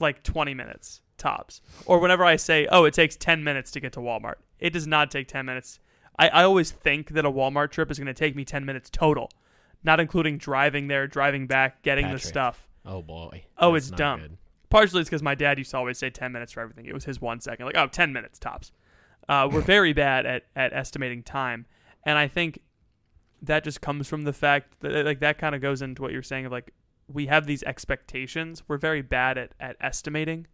like 0.00 0.22
twenty 0.22 0.54
minutes 0.54 1.02
tops. 1.18 1.60
Or 1.86 1.98
whenever 1.98 2.24
I 2.24 2.36
say, 2.36 2.66
"Oh, 2.70 2.84
it 2.84 2.94
takes 2.94 3.16
ten 3.16 3.44
minutes 3.44 3.70
to 3.72 3.80
get 3.80 3.92
to 3.94 4.00
Walmart," 4.00 4.36
it 4.58 4.70
does 4.72 4.86
not 4.86 5.10
take 5.10 5.28
ten 5.28 5.46
minutes. 5.46 5.80
I, 6.18 6.28
I 6.28 6.42
always 6.44 6.70
think 6.70 7.10
that 7.10 7.24
a 7.24 7.30
Walmart 7.30 7.70
trip 7.70 7.90
is 7.90 7.98
going 7.98 8.06
to 8.06 8.14
take 8.14 8.34
me 8.34 8.44
ten 8.44 8.64
minutes 8.64 8.88
total, 8.90 9.30
not 9.84 10.00
including 10.00 10.38
driving 10.38 10.88
there, 10.88 11.06
driving 11.06 11.46
back, 11.46 11.82
getting 11.82 12.10
the 12.10 12.18
stuff. 12.18 12.68
Oh 12.84 13.02
boy. 13.02 13.44
Oh, 13.58 13.74
That's 13.74 13.88
it's 13.88 13.96
dumb. 13.96 14.20
good. 14.20 14.38
Partially 14.70 15.00
it's 15.00 15.08
because 15.10 15.22
my 15.22 15.34
dad 15.34 15.58
used 15.58 15.70
to 15.70 15.76
always 15.78 15.98
say 15.98 16.10
10 16.10 16.32
minutes 16.32 16.52
for 16.52 16.60
everything. 16.60 16.86
It 16.86 16.94
was 16.94 17.04
his 17.04 17.20
one 17.20 17.40
second. 17.40 17.66
Like, 17.66 17.76
oh, 17.76 17.86
10 17.86 18.12
minutes 18.12 18.38
tops. 18.38 18.72
Uh, 19.28 19.48
we're 19.50 19.60
very 19.76 19.92
bad 19.92 20.26
at, 20.26 20.44
at 20.54 20.72
estimating 20.72 21.22
time. 21.22 21.66
And 22.04 22.18
I 22.18 22.28
think 22.28 22.60
that 23.42 23.64
just 23.64 23.80
comes 23.80 24.08
from 24.08 24.24
the 24.24 24.32
fact 24.32 24.80
that, 24.80 25.06
like, 25.06 25.20
that 25.20 25.38
kind 25.38 25.54
of 25.54 25.60
goes 25.62 25.80
into 25.80 26.02
what 26.02 26.12
you're 26.12 26.22
saying 26.22 26.46
of, 26.46 26.52
like, 26.52 26.72
we 27.10 27.26
have 27.26 27.46
these 27.46 27.62
expectations. 27.62 28.62
We're 28.68 28.76
very 28.78 29.00
bad 29.00 29.38
at, 29.38 29.52
at 29.58 29.76
estimating, 29.80 30.46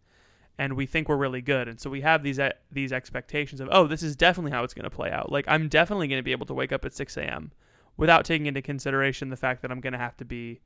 and 0.57 0.73
we 0.73 0.85
think 0.85 1.09
we're 1.09 1.17
really 1.17 1.41
good. 1.41 1.67
And 1.67 1.79
so 1.79 1.89
we 1.89 2.01
have 2.01 2.23
these, 2.23 2.39
these 2.71 2.93
expectations 2.93 3.59
of, 3.61 3.67
oh, 3.71 3.87
this 3.87 4.01
is 4.03 4.15
definitely 4.15 4.51
how 4.51 4.63
it's 4.63 4.73
going 4.73 4.83
to 4.89 4.95
play 4.95 5.11
out. 5.11 5.31
Like, 5.31 5.45
I'm 5.47 5.67
definitely 5.67 6.07
going 6.07 6.19
to 6.19 6.23
be 6.23 6.31
able 6.31 6.45
to 6.47 6.53
wake 6.53 6.71
up 6.71 6.85
at 6.85 6.93
6 6.93 7.17
a.m. 7.17 7.51
without 7.97 8.23
taking 8.25 8.45
into 8.45 8.61
consideration 8.61 9.29
the 9.29 9.37
fact 9.37 9.61
that 9.63 9.71
I'm 9.71 9.81
going 9.81 9.93
to 9.93 9.99
have 9.99 10.15
to 10.17 10.25
be 10.25 10.61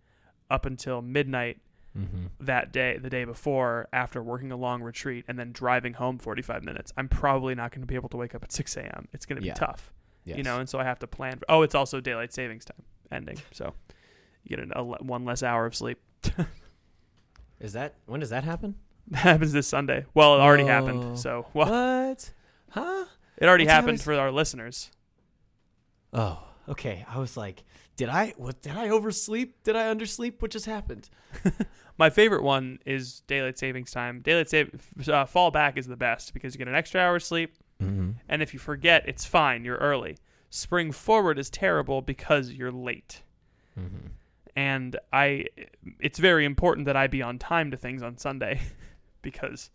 up 0.49 0.65
until 0.65 1.01
midnight 1.01 1.59
Mm-hmm. 1.97 2.27
that 2.41 2.71
day, 2.71 2.99
the 2.99 3.09
day 3.09 3.25
before, 3.25 3.89
after 3.91 4.21
working 4.21 4.51
a 4.51 4.55
long 4.55 4.83
retreat 4.83 5.25
and 5.27 5.39
then 5.39 5.51
driving 5.51 5.93
home 5.93 6.19
45 6.19 6.63
minutes, 6.63 6.93
I'm 6.95 7.09
probably 7.09 7.55
not 7.55 7.71
going 7.71 7.81
to 7.81 7.87
be 7.87 7.95
able 7.95 8.09
to 8.09 8.17
wake 8.17 8.35
up 8.35 8.43
at 8.43 8.51
6 8.51 8.77
a.m. 8.77 9.07
It's 9.11 9.25
going 9.25 9.37
to 9.37 9.41
be 9.41 9.47
Yeah. 9.47 9.55
tough, 9.55 9.91
Yes. 10.23 10.37
you 10.37 10.43
know, 10.43 10.59
and 10.59 10.69
so 10.69 10.77
I 10.77 10.83
have 10.83 10.99
to 10.99 11.07
plan. 11.07 11.39
for, 11.39 11.45
Oh, 11.49 11.63
it's 11.63 11.73
also 11.73 11.99
daylight 11.99 12.31
savings 12.31 12.63
time 12.63 12.83
ending, 13.11 13.39
so 13.51 13.73
you 14.43 14.55
get 14.55 14.59
an, 14.63 14.71
a, 14.75 14.83
one 14.83 15.25
less 15.25 15.41
hour 15.41 15.65
of 15.65 15.75
sleep. 15.75 15.99
Is 17.59 17.73
that 17.73 17.95
when 18.05 18.19
does 18.19 18.29
that 18.29 18.43
happen? 18.43 18.75
That 19.12 19.18
happens 19.20 19.51
this 19.53 19.68
Sunday. 19.68 20.05
Well, 20.14 20.36
it 20.36 20.39
already 20.39 20.64
Oh. 20.64 20.68
happened, 20.68 21.18
so 21.20 21.47
well, 21.53 21.70
What? 21.70 22.32
Huh? 22.70 23.05
it 23.38 23.47
already 23.47 23.64
What 23.66 23.72
time 23.72 23.84
happened 23.84 24.01
for 24.01 24.14
our 24.14 24.32
listeners. 24.32 24.91
Oh, 26.14 26.41
okay. 26.68 27.05
I 27.07 27.20
was 27.20 27.38
like, 27.38 27.64
did 27.95 28.10
I 28.10 28.34
what 28.38 28.62
did 28.62 28.76
I 28.78 28.89
oversleep? 28.89 29.64
Did 29.64 29.76
I 29.76 29.93
undersleep? 29.93 30.41
What 30.41 30.51
just 30.51 30.66
happened? 30.66 31.10
My 31.97 32.10
favorite 32.10 32.43
one 32.43 32.80
is 32.86 33.22
daylight 33.28 33.57
savings 33.60 33.91
time. 33.91 34.22
Daylight 34.22 34.49
save 34.49 34.72
uh, 35.10 35.26
fall 35.26 35.51
back 35.51 35.78
is 35.78 35.86
the 35.88 35.97
best 35.97 36.34
because 36.34 36.53
you 36.53 36.57
get 36.60 36.68
an 36.68 36.76
extra 36.76 37.01
hour 37.01 37.18
of 37.18 37.24
sleep, 37.24 37.55
Mm-hmm. 37.82 38.12
and 38.28 38.41
if 38.41 38.53
you 38.53 38.60
forget, 38.60 39.03
it's 39.07 39.24
fine. 39.26 39.64
You're 39.64 39.78
early. 39.78 40.18
Spring 40.49 40.91
forward 40.91 41.39
is 41.39 41.49
terrible 41.49 42.01
because 42.01 42.51
you're 42.51 42.72
late. 42.72 43.22
Mm-hmm. 43.80 44.07
and 44.55 44.97
I 45.14 45.45
it's 46.01 46.20
very 46.20 46.43
important 46.45 46.86
that 46.88 46.95
I 46.97 47.07
be 47.07 47.22
on 47.22 47.38
time 47.39 47.72
to 47.72 47.78
things 47.78 48.01
on 48.03 48.18
Sunday 48.18 48.60
because 49.22 49.70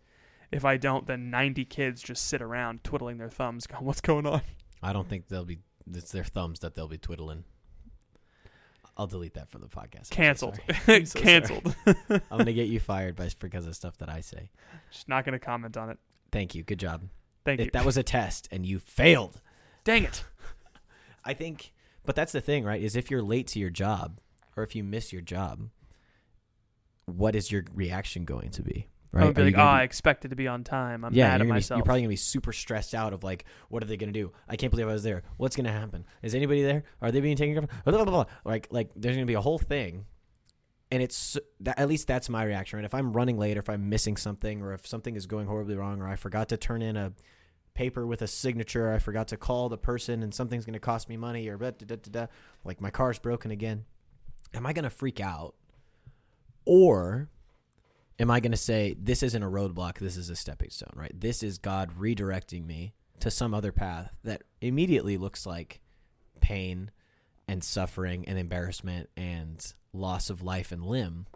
if 0.51 0.63
I 0.63 0.77
don't 0.77 1.07
then 1.07 1.29
90 1.29 1.65
kids 1.65 2.01
just 2.01 2.27
sit 2.27 2.41
around 2.41 2.83
twiddling 2.83 3.17
their 3.17 3.29
thumbs 3.29 3.67
going 3.67 3.85
what's 3.85 4.01
going 4.01 4.25
on 4.25 4.41
I 4.85 4.93
don't 4.93 5.09
think 5.09 5.27
they'll 5.27 5.45
be. 5.45 5.59
It's 5.91 6.11
their 6.11 6.23
thumbs 6.23 6.59
that 6.59 6.75
they'll 6.75 6.87
be 6.87 6.99
twiddling. 6.99 7.43
I'll 8.97 9.07
delete 9.07 9.33
that 9.33 9.49
from 9.49 9.61
the 9.61 9.67
podcast. 9.67 10.11
I'm 10.11 10.15
canceled 10.15 10.59
so 10.85 11.19
canceled 11.19 11.75
I'm 12.09 12.37
gonna 12.37 12.53
get 12.53 12.67
you 12.67 12.79
fired 12.79 13.15
by 13.15 13.29
because 13.39 13.65
of 13.65 13.75
stuff 13.75 13.97
that 13.97 14.09
I 14.09 14.21
say. 14.21 14.51
just 14.91 15.09
not 15.09 15.25
going 15.25 15.33
to 15.33 15.43
comment 15.43 15.75
on 15.75 15.89
it 15.89 15.97
Thank 16.31 16.53
you. 16.53 16.63
Good 16.63 16.79
job. 16.79 17.03
thank 17.45 17.59
if 17.59 17.65
you 17.65 17.71
that 17.71 17.85
was 17.85 17.97
a 17.97 18.03
test 18.03 18.47
and 18.51 18.65
you 18.65 18.79
failed, 18.79 19.41
dang 19.83 20.03
it 20.03 20.23
I 21.23 21.33
think. 21.33 21.73
But 22.05 22.15
that's 22.15 22.31
the 22.31 22.41
thing, 22.41 22.63
right? 22.63 22.81
Is 22.81 22.95
if 22.95 23.09
you're 23.09 23.23
late 23.23 23.47
to 23.47 23.59
your 23.59 23.71
job 23.71 24.19
or 24.55 24.63
if 24.63 24.75
you 24.75 24.83
miss 24.83 25.11
your 25.11 25.23
job, 25.23 25.69
what 27.05 27.35
is 27.35 27.51
your 27.51 27.63
reaction 27.73 28.25
going 28.25 28.51
to 28.51 28.61
be? 28.61 28.87
I 29.15 29.19
Right? 29.19 29.27
would 29.27 29.35
be 29.35 29.41
Are 29.41 29.45
like 29.45 29.53
oh 29.55 29.57
gonna 29.57 29.69
ah, 29.69 29.73
I 29.77 29.83
expected 29.83 30.29
to 30.31 30.35
be 30.35 30.47
on 30.47 30.63
time 30.63 31.05
I'm 31.05 31.13
yeah, 31.13 31.27
mad 31.27 31.33
at 31.35 31.37
gonna 31.39 31.45
be, 31.45 31.49
myself 31.51 31.77
you're 31.77 31.85
probably 31.85 32.01
gonna 32.01 32.09
be 32.09 32.15
super 32.17 32.51
stressed 32.51 32.93
out 32.93 33.13
of 33.13 33.23
like, 33.23 33.45
what 33.69 33.81
are 33.81 33.85
they 33.87 33.97
gonna 33.97 34.11
do? 34.11 34.31
I 34.47 34.55
can't 34.57 34.71
believe 34.71 34.87
I 34.87 34.93
was 34.93 35.03
there. 35.03 35.23
What's 35.37 35.55
gonna 35.55 35.71
happen? 35.71 36.05
Is 36.21 36.35
anybody 36.35 36.63
there? 36.63 36.83
Are 37.01 37.11
they 37.11 37.21
being 37.21 37.37
taken 37.37 37.55
care 37.55 37.63
of? 37.63 37.69
Blah, 37.85 37.93
blah, 37.93 38.03
blah, 38.03 38.23
blah. 38.23 38.25
Like, 38.43 38.67
like 38.71 38.89
there's 38.95 39.15
gonna 39.15 39.25
be 39.25 39.33
a 39.35 39.41
whole 39.41 39.57
thing, 39.59 40.05
and 40.91 41.01
it's 41.01 41.37
that, 41.61 41.79
at 41.79 41.87
least 41.87 42.07
that's 42.07 42.27
my 42.29 42.43
reaction. 42.43 42.77
Right? 42.77 42.85
If 42.85 42.93
I'm 42.93 43.13
running 43.13 43.37
late, 43.37 43.55
or 43.57 43.61
if 43.61 43.69
I'm 43.69 43.87
missing 43.89 44.17
something, 44.17 44.61
or 44.61 44.73
if 44.73 44.85
something 44.85 45.15
is 45.15 45.25
going 45.27 45.47
horribly 45.47 45.75
wrong, 45.75 46.01
or 46.01 46.07
I 46.07 46.15
forgot 46.17 46.49
to 46.49 46.57
turn 46.57 46.81
in 46.81 46.97
a 46.97 47.13
paper 47.73 48.05
with 48.05 48.21
a 48.21 48.27
signature, 48.27 48.89
or 48.89 48.93
I 48.93 48.99
forgot 48.99 49.27
to 49.29 49.37
call 49.37 49.69
the 49.69 49.77
person, 49.77 50.23
and 50.23 50.33
something's 50.33 50.65
gonna 50.65 50.79
cost 50.79 51.07
me 51.09 51.15
money, 51.17 51.47
or 51.47 51.57
da, 51.57 51.71
da, 51.71 51.95
da, 51.95 52.11
da, 52.11 52.25
like 52.65 52.81
my 52.81 52.89
car's 52.89 53.19
broken 53.19 53.51
again. 53.51 53.85
Am 54.53 54.65
I 54.65 54.73
gonna 54.73 54.89
freak 54.89 55.19
out, 55.21 55.55
or 56.65 57.29
am 58.19 58.31
I 58.31 58.39
going 58.39 58.51
to 58.51 58.57
say 58.57 58.95
this 58.99 59.23
isn't 59.23 59.43
a 59.43 59.49
roadblock, 59.49 59.97
this 59.97 60.17
is 60.17 60.29
a 60.29 60.35
stepping 60.35 60.69
stone, 60.69 60.93
right? 60.95 61.11
This 61.13 61.43
is 61.43 61.57
God 61.57 61.91
redirecting 61.99 62.65
me 62.65 62.93
to 63.19 63.31
some 63.31 63.53
other 63.53 63.71
path 63.71 64.11
that 64.23 64.43
immediately 64.61 65.17
looks 65.17 65.45
like 65.45 65.81
pain 66.41 66.91
and 67.47 67.63
suffering 67.63 68.25
and 68.27 68.37
embarrassment 68.37 69.09
and 69.15 69.73
loss 69.93 70.29
of 70.29 70.41
life 70.41 70.71
and 70.71 70.83
limb. 70.83 71.27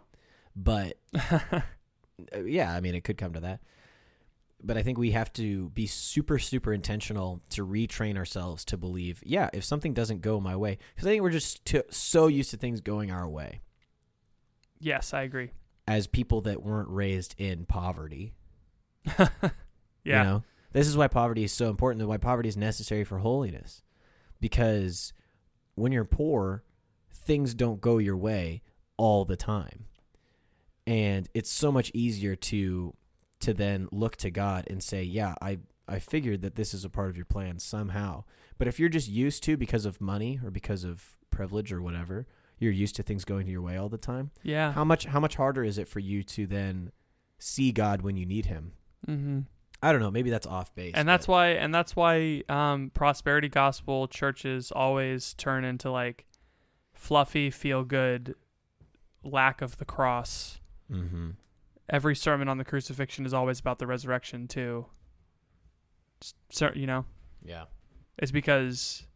But 0.56 0.98
yeah, 2.44 2.74
I 2.74 2.80
mean, 2.80 2.94
it 2.94 3.04
could 3.04 3.18
come 3.18 3.32
to 3.34 3.40
that. 3.40 3.60
But 4.62 4.76
I 4.76 4.82
think 4.82 4.98
we 4.98 5.12
have 5.12 5.32
to 5.34 5.70
be 5.70 5.86
super, 5.86 6.38
super 6.38 6.74
intentional 6.74 7.40
to 7.50 7.66
retrain 7.66 8.18
ourselves 8.18 8.62
to 8.66 8.76
believe, 8.76 9.22
yeah, 9.24 9.48
if 9.54 9.64
something 9.64 9.94
doesn't 9.94 10.20
go 10.20 10.38
my 10.38 10.54
way, 10.54 10.76
because 10.94 11.06
I 11.06 11.12
think 11.12 11.22
we're 11.22 11.30
just 11.30 11.66
so 11.90 12.26
used 12.26 12.50
to 12.50 12.58
things 12.58 12.82
going 12.82 13.10
our 13.10 13.26
way 13.26 13.62
yes 14.80 15.14
I 15.14 15.22
agree 15.22 15.50
as 15.90 16.06
people 16.06 16.40
that 16.42 16.62
weren't 16.62 16.88
raised 16.88 17.34
in 17.36 17.66
poverty. 17.66 18.32
yeah 19.18 19.32
You 20.04 20.12
know, 20.12 20.44
this 20.70 20.86
is 20.86 20.96
why 20.96 21.08
poverty 21.08 21.42
is 21.42 21.52
so 21.52 21.68
important 21.68 22.06
why 22.06 22.16
poverty 22.16 22.48
is 22.48 22.56
necessary 22.56 23.02
for 23.02 23.18
holiness. 23.18 23.82
Because 24.40 25.12
when 25.74 25.90
you're 25.90 26.04
poor, 26.04 26.62
things 27.12 27.54
don't 27.54 27.80
go 27.80 27.98
your 27.98 28.16
way 28.16 28.62
all 28.98 29.24
the 29.24 29.34
time. 29.34 29.86
And 30.86 31.28
it's 31.34 31.50
so 31.50 31.72
much 31.72 31.90
easier 31.92 32.36
to 32.36 32.94
to 33.40 33.52
then 33.52 33.88
look 33.90 34.14
to 34.18 34.30
God 34.30 34.66
and 34.70 34.80
say, 34.80 35.02
"Yeah, 35.02 35.34
I 35.42 35.58
I 35.88 35.98
figured 35.98 36.42
that 36.42 36.54
this 36.54 36.72
is 36.72 36.84
a 36.84 36.88
part 36.88 37.10
of 37.10 37.16
your 37.16 37.26
plan 37.26 37.58
somehow." 37.58 38.22
But 38.58 38.68
if 38.68 38.78
you're 38.78 38.88
just 38.88 39.08
used 39.08 39.42
to 39.44 39.56
because 39.56 39.86
of 39.86 40.00
money 40.00 40.38
or 40.44 40.52
because 40.52 40.84
of 40.84 41.16
privilege 41.30 41.72
or 41.72 41.82
whatever, 41.82 42.28
you're 42.60 42.70
used 42.72 42.94
to 42.96 43.02
things 43.02 43.24
going 43.24 43.48
your 43.48 43.62
way 43.62 43.76
all 43.76 43.88
the 43.88 43.98
time. 43.98 44.30
yeah 44.44 44.70
How 44.72 44.84
much 44.84 45.06
how 45.06 45.18
much 45.18 45.34
harder 45.34 45.64
is 45.64 45.76
it 45.78 45.88
for 45.88 45.98
you 45.98 46.22
to 46.22 46.46
then 46.46 46.92
see 47.38 47.72
God 47.72 48.02
when 48.02 48.16
you 48.16 48.24
need 48.26 48.46
him? 48.46 48.72
mm-hmm. 49.08 49.40
I 49.82 49.92
don't 49.92 50.02
know. 50.02 50.10
Maybe 50.10 50.28
that's 50.28 50.46
off 50.46 50.74
base. 50.74 50.92
and 50.94 51.08
that's 51.08 51.24
but- 51.26 51.32
why 51.32 51.46
and 51.52 51.74
that's 51.74 51.96
why 51.96 52.42
um, 52.50 52.90
prosperity 52.94 53.48
gospel 53.48 54.06
churches 54.08 54.70
always 54.70 55.32
turn 55.34 55.64
into 55.64 55.90
like 55.90 56.26
fluffy 56.92 57.48
feel 57.50 57.82
good 57.82 58.34
lack 59.24 59.62
of 59.62 59.78
the 59.78 59.84
cross 59.86 60.60
Mhm. 60.92 61.36
every 61.88 62.14
sermon 62.14 62.46
on 62.48 62.58
the 62.58 62.64
crucifixion 62.64 63.24
is 63.24 63.32
always 63.32 63.58
about 63.58 63.78
the 63.78 63.86
resurrection 63.86 64.46
too 64.48 64.86
so, 66.50 66.70
you 66.74 66.86
know 66.86 67.04
Yeah. 67.42 67.64
it's 68.18 68.30
because 68.32 69.06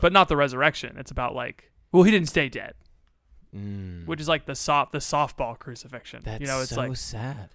but 0.00 0.12
not 0.12 0.28
the 0.28 0.36
resurrection 0.36 0.96
it's 0.98 1.10
about 1.10 1.34
like 1.34 1.72
well 1.96 2.04
he 2.04 2.10
didn't 2.10 2.28
stay 2.28 2.48
dead 2.48 2.74
Mm. 3.54 4.06
which 4.06 4.20
is 4.20 4.28
like 4.28 4.44
the 4.44 4.54
soft 4.54 4.92
the 4.92 4.98
softball 4.98 5.58
crucifixion 5.58 6.20
that's 6.24 6.40
you 6.40 6.46
know 6.46 6.60
it's 6.60 6.70
so 6.74 6.80
like 6.82 6.96
sad. 6.96 7.48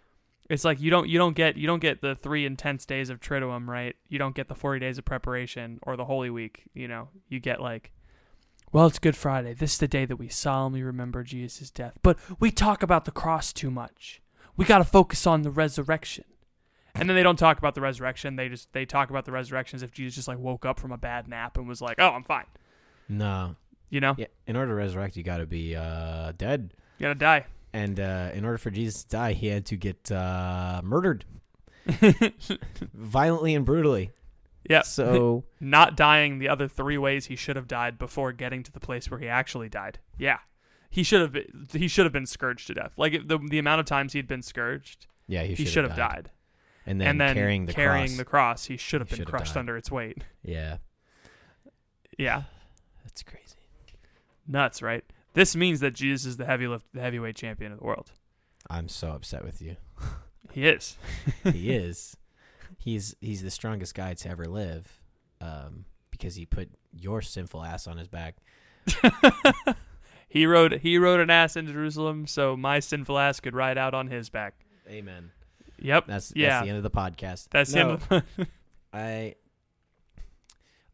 it's 0.50 0.64
like 0.66 0.80
you 0.82 0.90
don't 0.90 1.08
you 1.08 1.20
don't 1.20 1.36
get 1.36 1.58
you 1.58 1.68
don't 1.68 1.82
get 1.82 2.02
the 2.02 2.16
three 2.16 2.46
intense 2.46 2.86
days 2.86 3.10
of 3.12 3.20
triduum 3.20 3.68
right 3.68 3.96
you 4.08 4.18
don't 4.18 4.34
get 4.34 4.48
the 4.48 4.56
40 4.56 4.80
days 4.80 4.98
of 4.98 5.06
preparation 5.06 5.80
or 5.84 5.96
the 5.96 6.06
holy 6.06 6.30
week 6.32 6.64
you 6.74 6.88
know 6.88 7.10
you 7.28 7.40
get 7.40 7.62
like 7.62 7.92
Well, 8.72 8.88
it's 8.88 9.00
Good 9.00 9.18
Friday. 9.18 9.54
This 9.54 9.74
is 9.74 9.78
the 9.80 9.88
day 9.88 10.06
that 10.06 10.16
we 10.16 10.30
solemnly 10.30 10.82
remember 10.82 11.24
Jesus' 11.24 11.70
death. 11.70 11.98
But 12.02 12.18
we 12.40 12.52
talk 12.52 12.82
about 12.82 13.04
the 13.04 13.12
cross 13.12 13.52
too 13.52 13.70
much. 13.70 14.22
We 14.56 14.64
got 14.64 14.78
to 14.78 14.86
focus 14.86 15.28
on 15.28 15.42
the 15.42 15.52
resurrection. 15.52 16.24
And 16.96 17.10
then 17.10 17.16
they 17.18 17.24
don't 17.24 17.38
talk 17.38 17.58
about 17.58 17.76
the 17.76 17.82
resurrection. 17.82 18.38
They 18.38 18.48
just 18.48 18.72
they 18.72 18.86
talk 18.86 19.10
about 19.10 19.26
the 19.26 19.34
resurrection 19.34 19.76
as 19.76 19.84
if 19.84 19.92
Jesus 19.92 20.16
just 20.16 20.28
like 20.30 20.40
woke 20.40 20.66
up 20.66 20.80
from 20.80 20.94
a 20.94 20.98
bad 20.98 21.28
nap 21.28 21.58
and 21.58 21.68
was 21.68 21.82
like, 21.82 21.98
"Oh, 22.00 22.10
I'm 22.12 22.24
fine." 22.24 22.46
No. 23.10 23.58
You 23.92 24.00
know, 24.00 24.16
Yeah. 24.18 24.28
In 24.48 24.56
order 24.56 24.70
to 24.72 24.76
resurrect, 24.76 25.16
you 25.18 25.22
got 25.24 25.38
to 25.38 25.46
be 25.46 25.76
uh, 25.76 26.32
dead. 26.38 26.74
you 26.98 27.04
gotta 27.04 27.16
die. 27.16 27.46
And 27.74 28.00
uh, 28.00 28.32
in 28.34 28.44
order 28.44 28.58
for 28.58 28.72
Jesus 28.72 29.04
to 29.04 29.10
die, 29.10 29.34
he 29.34 29.48
had 29.48 29.66
to 29.68 29.76
get 29.76 30.12
uh, 30.12 30.82
murdered 30.84 31.26
violently 32.94 33.54
and 33.54 33.66
brutally. 33.66 34.12
Yeah. 34.70 34.82
So 34.82 35.44
not 35.60 35.96
dying 35.96 36.40
the 36.40 36.50
other 36.50 36.68
three 36.68 36.98
ways 36.98 37.28
he 37.28 37.36
should 37.36 37.56
have 37.56 37.68
died 37.68 37.98
before 37.98 38.32
getting 38.32 38.64
to 38.64 38.72
the 38.72 38.80
place 38.80 39.12
where 39.12 39.20
he 39.20 39.28
actually 39.28 39.70
died. 39.70 40.00
Yeah, 40.18 40.40
he 40.90 41.04
should 41.04 41.22
have. 41.22 41.32
Been, 41.34 41.68
he 41.74 41.88
should 41.88 42.06
have 42.06 42.14
been 42.14 42.26
scourged 42.26 42.68
to 42.68 42.74
death. 42.74 42.94
Like 42.98 43.28
the 43.28 43.38
the 43.38 43.60
amount 43.60 43.80
of 43.80 43.86
times 43.86 44.14
he'd 44.14 44.28
been 44.28 44.42
scourged, 44.42 45.08
yeah, 45.28 45.44
he, 45.44 45.56
he 45.56 45.66
should 45.66 45.84
have 45.84 45.96
died. 45.96 46.32
And 46.86 47.00
then, 47.00 47.10
and 47.10 47.22
then 47.22 47.36
carrying 47.36 47.66
the 47.68 47.74
carrying 47.74 48.08
cross. 48.08 48.18
the 48.18 48.26
cross, 48.26 48.66
he 48.66 48.78
should 48.78 49.02
have 49.02 49.10
been 49.10 49.24
crushed 49.24 49.54
died. 49.54 49.60
under 49.60 49.78
its 49.78 49.92
weight. 49.92 50.24
yeah, 50.44 50.78
Yeah. 52.18 52.44
Nuts, 54.52 54.82
right? 54.82 55.04
This 55.34 55.56
means 55.56 55.80
that 55.80 55.94
Jesus 55.94 56.26
is 56.26 56.38
the 56.38 56.46
heavy 56.46 56.68
lift, 56.68 56.86
the 56.94 57.02
heavyweight 57.02 57.36
champion 57.36 57.72
of 57.72 57.80
the 57.80 57.86
world. 57.86 58.12
I'm 58.70 58.90
so 58.90 59.10
upset 59.10 59.44
with 59.44 59.62
you. 59.62 59.78
He 60.54 60.68
is. 60.68 60.98
he 61.46 61.72
is. 61.74 62.18
He's 62.78 63.16
he's 63.22 63.42
the 63.42 63.52
strongest 63.52 63.96
guy 63.96 64.16
to 64.16 64.30
ever 64.30 64.48
live, 64.48 65.00
um, 65.40 65.86
because 66.10 66.36
he 66.36 66.46
put 66.46 66.70
your 66.92 67.22
sinful 67.22 67.64
ass 67.64 67.88
on 67.88 67.96
his 67.96 68.10
back. 68.10 68.36
He 70.32 70.46
rode 70.46 70.80
he 70.80 70.98
rode 70.98 71.20
an 71.20 71.30
ass 71.30 71.58
into 71.58 71.74
Jerusalem, 71.74 72.26
so 72.26 72.56
my 72.56 72.80
sinful 72.80 73.20
ass 73.20 73.42
could 73.42 73.54
ride 73.54 73.78
out 73.78 73.94
on 73.94 74.08
his 74.08 74.30
back. 74.30 74.54
Amen. 74.88 75.32
Yep. 75.80 76.08
That's 76.08 76.32
yeah. 76.34 76.52
that's 76.52 76.64
the 76.64 76.70
end 76.70 76.78
of 76.78 76.84
the 76.84 76.90
podcast. 76.90 77.50
That's 77.52 77.74
no, 77.74 77.98
him. 78.10 78.24
I 78.94 79.36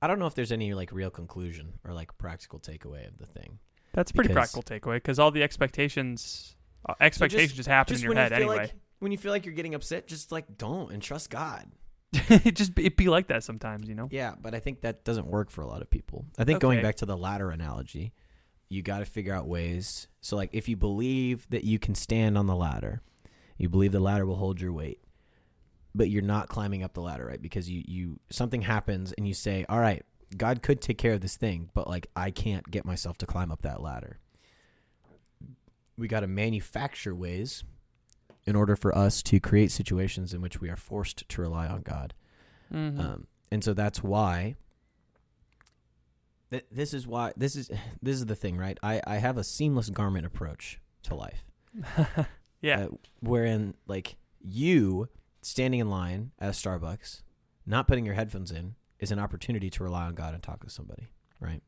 I 0.01 0.07
don't 0.07 0.19
know 0.19 0.27
if 0.27 0.35
there's 0.35 0.51
any 0.51 0.73
like 0.73 0.91
real 0.91 1.09
conclusion 1.09 1.73
or 1.83 1.93
like 1.93 2.17
practical 2.17 2.59
takeaway 2.59 3.07
of 3.07 3.17
the 3.17 3.25
thing. 3.25 3.59
That's 3.93 4.11
a 4.11 4.13
pretty 4.13 4.29
Because- 4.29 4.51
practical 4.51 4.63
takeaway 4.63 4.97
because 4.97 5.17
all 5.19 5.31
the 5.31 5.41
expectations, 5.43 6.55
uh, 6.87 6.93
expectations 7.01 7.53
just, 7.53 7.67
happen 7.67 7.95
in 7.95 8.01
your 8.01 8.09
when 8.09 8.17
head 8.17 8.31
you 8.31 8.37
feel 8.37 8.49
anyway. 8.51 8.63
like 8.67 8.75
when 8.99 9.11
you 9.11 9.17
feel 9.17 9.31
like 9.31 9.45
you're 9.45 9.55
getting 9.55 9.75
upset, 9.75 10.07
just 10.07 10.31
like 10.31 10.57
don't 10.57 10.91
and 10.91 11.01
trust 11.01 11.29
God. 11.29 11.65
it 12.13 12.53
just 12.55 12.77
it 12.77 12.95
be 12.95 13.09
like 13.09 13.27
that 13.27 13.43
sometimes, 13.43 13.87
you 13.89 13.95
know. 13.95 14.07
Yeah, 14.11 14.35
but 14.39 14.53
I 14.55 14.59
think 14.59 14.81
that 14.81 15.03
doesn't 15.03 15.27
work 15.27 15.49
for 15.49 15.61
a 15.61 15.67
lot 15.67 15.81
of 15.81 15.89
people. 15.89 16.25
I 16.37 16.43
think 16.43 16.59
going 16.61 16.81
back 16.81 16.95
to 16.97 17.05
the 17.05 17.17
ladder 17.17 17.49
analogy, 17.49 18.13
you 18.69 18.81
got 18.81 18.99
to 18.99 19.05
figure 19.05 19.33
out 19.33 19.47
ways. 19.47 20.07
So, 20.21 20.35
like, 20.35 20.49
if 20.53 20.67
you 20.69 20.75
believe 20.77 21.47
that 21.49 21.63
you 21.63 21.79
can 21.79 21.95
stand 21.95 22.37
on 22.37 22.47
the 22.47 22.55
ladder, 22.55 23.01
you 23.57 23.67
believe 23.69 23.91
the 23.91 23.99
ladder 23.99 24.25
will 24.25 24.35
hold 24.37 24.61
your 24.61 24.71
weight, 24.71 24.99
but 25.97 26.09
you're 26.09 26.21
not 26.21 26.47
climbing 26.47 26.83
up 26.83 26.93
the 26.93 27.01
ladder, 27.01 27.25
right? 27.25 27.41
Because 27.41 27.69
you 27.69 27.83
you 27.85 28.19
something 28.29 28.61
happens 28.61 29.11
and 29.13 29.27
you 29.27 29.33
say, 29.33 29.65
"All 29.67 29.79
right, 29.79 30.03
God 30.37 30.61
could 30.61 30.81
take 30.81 30.97
care 30.97 31.13
of 31.13 31.21
this 31.21 31.35
thing, 31.37 31.69
but 31.73 31.87
like 31.87 32.07
I 32.15 32.31
can't 32.31 32.69
get 32.69 32.85
myself 32.85 33.17
to 33.19 33.25
climb 33.25 33.51
up 33.51 33.61
that 33.63 33.81
ladder." 33.81 34.19
We 35.97 36.07
got 36.07 36.19
to 36.21 36.27
manufacture 36.27 37.15
ways 37.15 37.63
in 38.45 38.55
order 38.55 38.75
for 38.75 38.95
us 38.95 39.21
to 39.23 39.39
create 39.39 39.71
situations 39.71 40.33
in 40.33 40.41
which 40.41 40.61
we 40.61 40.69
are 40.69 40.75
forced 40.77 41.27
to 41.27 41.41
rely 41.41 41.67
on 41.67 41.81
God. 41.81 42.13
Mhm. 42.71 42.99
Um, 42.99 43.27
and 43.51 43.63
so 43.63 43.73
that's 43.73 44.03
why. 44.03 44.55
Th- 46.49 46.65
this 46.71 46.93
is 46.93 47.05
why 47.05 47.33
this 47.35 47.55
is 47.55 47.69
this 48.01 48.15
is 48.15 48.25
the 48.25 48.35
thing, 48.35 48.57
right? 48.57 48.77
I 48.83 49.01
I 49.05 49.15
have 49.17 49.37
a 49.37 49.43
seamless 49.43 49.89
garment 49.89 50.25
approach 50.25 50.79
to 51.03 51.15
life, 51.15 51.43
yeah. 52.61 52.85
uh, 52.85 52.87
wherein 53.21 53.73
like 53.87 54.15
you 54.41 55.09
standing 55.41 55.79
in 55.79 55.89
line 55.89 56.31
at 56.39 56.49
a 56.49 56.51
Starbucks, 56.51 57.21
not 57.65 57.87
putting 57.87 58.05
your 58.05 58.15
headphones 58.15 58.51
in, 58.51 58.75
is 58.99 59.11
an 59.11 59.19
opportunity 59.19 59.69
to 59.69 59.83
rely 59.83 60.05
on 60.05 60.15
God 60.15 60.33
and 60.33 60.41
talk 60.41 60.63
to 60.63 60.69
somebody, 60.69 61.09
right? 61.39 61.61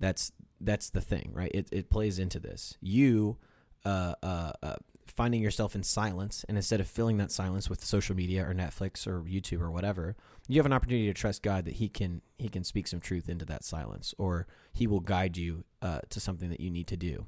That's 0.00 0.32
that's 0.60 0.90
the 0.90 1.00
thing, 1.00 1.30
right? 1.32 1.50
It 1.54 1.68
it 1.70 1.90
plays 1.90 2.18
into 2.18 2.40
this. 2.40 2.76
You, 2.80 3.38
uh, 3.84 4.14
uh, 4.22 4.52
uh, 4.62 4.76
finding 5.06 5.42
yourself 5.42 5.74
in 5.74 5.82
silence, 5.82 6.44
and 6.48 6.56
instead 6.56 6.80
of 6.80 6.88
filling 6.88 7.18
that 7.18 7.30
silence 7.30 7.68
with 7.68 7.84
social 7.84 8.16
media 8.16 8.48
or 8.48 8.54
Netflix 8.54 9.06
or 9.06 9.20
YouTube 9.22 9.60
or 9.60 9.70
whatever, 9.70 10.16
you 10.48 10.58
have 10.58 10.66
an 10.66 10.72
opportunity 10.72 11.06
to 11.06 11.14
trust 11.14 11.42
God 11.42 11.64
that 11.66 11.74
He 11.74 11.88
can 11.88 12.22
He 12.38 12.48
can 12.48 12.64
speak 12.64 12.88
some 12.88 13.00
truth 13.00 13.28
into 13.28 13.44
that 13.44 13.64
silence, 13.64 14.14
or 14.18 14.46
He 14.72 14.86
will 14.86 15.00
guide 15.00 15.36
you 15.36 15.64
uh, 15.82 16.00
to 16.10 16.20
something 16.20 16.50
that 16.50 16.60
you 16.60 16.70
need 16.70 16.86
to 16.88 16.96
do 16.96 17.26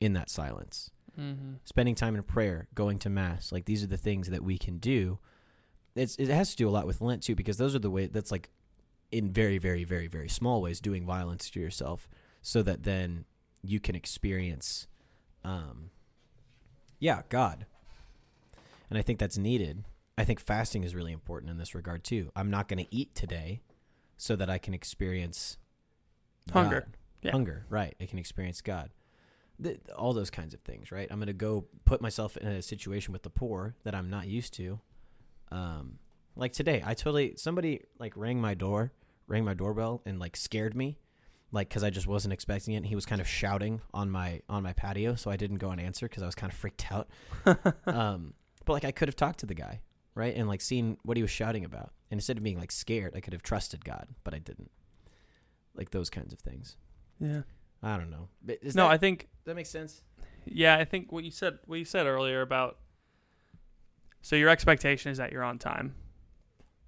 in 0.00 0.12
that 0.12 0.28
silence 0.28 0.90
mm-hmm. 1.18 1.54
spending 1.64 1.94
time 1.94 2.14
in 2.14 2.22
prayer, 2.22 2.68
going 2.74 2.98
to 3.00 3.10
mass. 3.10 3.52
Like 3.52 3.64
these 3.64 3.82
are 3.82 3.88
the 3.88 3.96
things 3.96 4.30
that 4.30 4.42
we 4.42 4.58
can 4.58 4.78
do. 4.78 5.18
It's 5.94 6.16
it 6.16 6.28
has 6.28 6.50
to 6.50 6.56
do 6.56 6.68
a 6.68 6.70
lot 6.70 6.86
with 6.86 7.00
Lent 7.00 7.22
too, 7.22 7.34
because 7.34 7.56
those 7.56 7.74
are 7.74 7.80
the 7.80 7.90
way 7.90 8.06
that's 8.06 8.32
like 8.32 8.50
in 9.12 9.32
very, 9.32 9.58
very, 9.58 9.84
very, 9.84 10.08
very 10.08 10.28
small 10.28 10.60
ways 10.60 10.80
doing 10.80 11.06
violence 11.06 11.50
to 11.50 11.60
yourself, 11.60 12.08
so 12.42 12.62
that 12.62 12.82
then 12.82 13.24
you 13.62 13.80
can 13.80 13.94
experience, 13.94 14.88
um, 15.44 15.90
yeah, 16.98 17.22
God. 17.28 17.66
And 18.90 18.98
I 18.98 19.02
think 19.02 19.18
that's 19.18 19.38
needed. 19.38 19.84
I 20.18 20.24
think 20.24 20.40
fasting 20.40 20.84
is 20.84 20.94
really 20.94 21.12
important 21.12 21.50
in 21.50 21.58
this 21.58 21.74
regard 21.74 22.04
too. 22.04 22.30
I'm 22.36 22.50
not 22.50 22.68
going 22.68 22.84
to 22.84 22.94
eat 22.94 23.14
today, 23.14 23.62
so 24.16 24.36
that 24.36 24.50
I 24.50 24.58
can 24.58 24.74
experience 24.74 25.58
Hunger. 26.52 26.80
God. 26.80 26.96
Yeah. 27.22 27.32
Hunger, 27.32 27.66
right? 27.70 27.94
I 28.00 28.06
can 28.06 28.18
experience 28.18 28.60
God 28.60 28.90
th- 29.62 29.80
all 29.96 30.12
those 30.12 30.30
kinds 30.30 30.54
of 30.54 30.60
things, 30.60 30.90
right? 30.90 31.08
I'm 31.10 31.18
going 31.18 31.26
to 31.26 31.32
go 31.32 31.66
put 31.84 32.00
myself 32.00 32.36
in 32.36 32.46
a 32.48 32.62
situation 32.62 33.12
with 33.12 33.22
the 33.22 33.30
poor 33.30 33.74
that 33.84 33.94
I'm 33.94 34.10
not 34.10 34.26
used 34.26 34.54
to. 34.54 34.80
Um, 35.50 35.98
like 36.36 36.52
today, 36.52 36.82
I 36.84 36.94
totally 36.94 37.34
somebody 37.36 37.82
like 37.98 38.16
rang 38.16 38.40
my 38.40 38.54
door, 38.54 38.92
rang 39.26 39.44
my 39.44 39.54
doorbell, 39.54 40.02
and 40.04 40.18
like 40.18 40.36
scared 40.36 40.74
me, 40.74 40.98
like 41.52 41.68
because 41.68 41.84
I 41.84 41.90
just 41.90 42.06
wasn't 42.06 42.32
expecting 42.32 42.74
it. 42.74 42.78
And 42.78 42.86
he 42.86 42.94
was 42.94 43.06
kind 43.06 43.20
of 43.20 43.28
shouting 43.28 43.80
on 43.92 44.10
my 44.10 44.40
on 44.48 44.62
my 44.62 44.72
patio, 44.72 45.14
so 45.14 45.30
I 45.30 45.36
didn't 45.36 45.58
go 45.58 45.70
and 45.70 45.80
answer 45.80 46.08
because 46.08 46.22
I 46.22 46.26
was 46.26 46.34
kind 46.34 46.52
of 46.52 46.58
freaked 46.58 46.90
out. 46.90 47.08
um, 47.86 48.34
but 48.64 48.72
like 48.72 48.84
I 48.84 48.90
could 48.90 49.08
have 49.08 49.16
talked 49.16 49.40
to 49.40 49.46
the 49.46 49.54
guy, 49.54 49.80
right, 50.14 50.34
and 50.34 50.48
like 50.48 50.60
seen 50.60 50.98
what 51.04 51.16
he 51.16 51.22
was 51.22 51.30
shouting 51.30 51.64
about, 51.64 51.92
and 52.10 52.18
instead 52.18 52.36
of 52.36 52.42
being 52.42 52.58
like 52.58 52.72
scared, 52.72 53.14
I 53.14 53.20
could 53.20 53.32
have 53.32 53.42
trusted 53.42 53.84
God, 53.84 54.08
but 54.24 54.34
I 54.34 54.38
didn't. 54.38 54.70
Like 55.76 55.90
those 55.90 56.10
kinds 56.10 56.32
of 56.32 56.40
things. 56.40 56.76
Yeah. 57.20 57.42
I 57.84 57.96
don't 57.96 58.10
know. 58.10 58.28
Is 58.62 58.74
no, 58.74 58.84
that, 58.84 58.92
I 58.92 58.98
think 58.98 59.28
that 59.44 59.54
makes 59.54 59.70
sense? 59.70 60.02
yeah, 60.46 60.76
I 60.76 60.84
think 60.84 61.12
what 61.12 61.24
you 61.24 61.30
said 61.30 61.58
what 61.66 61.78
you 61.78 61.84
said 61.84 62.06
earlier 62.06 62.40
about 62.40 62.78
so 64.24 64.36
your 64.36 64.48
expectation 64.48 65.12
is 65.12 65.18
that 65.18 65.32
you're 65.32 65.44
on 65.44 65.58
time. 65.58 65.94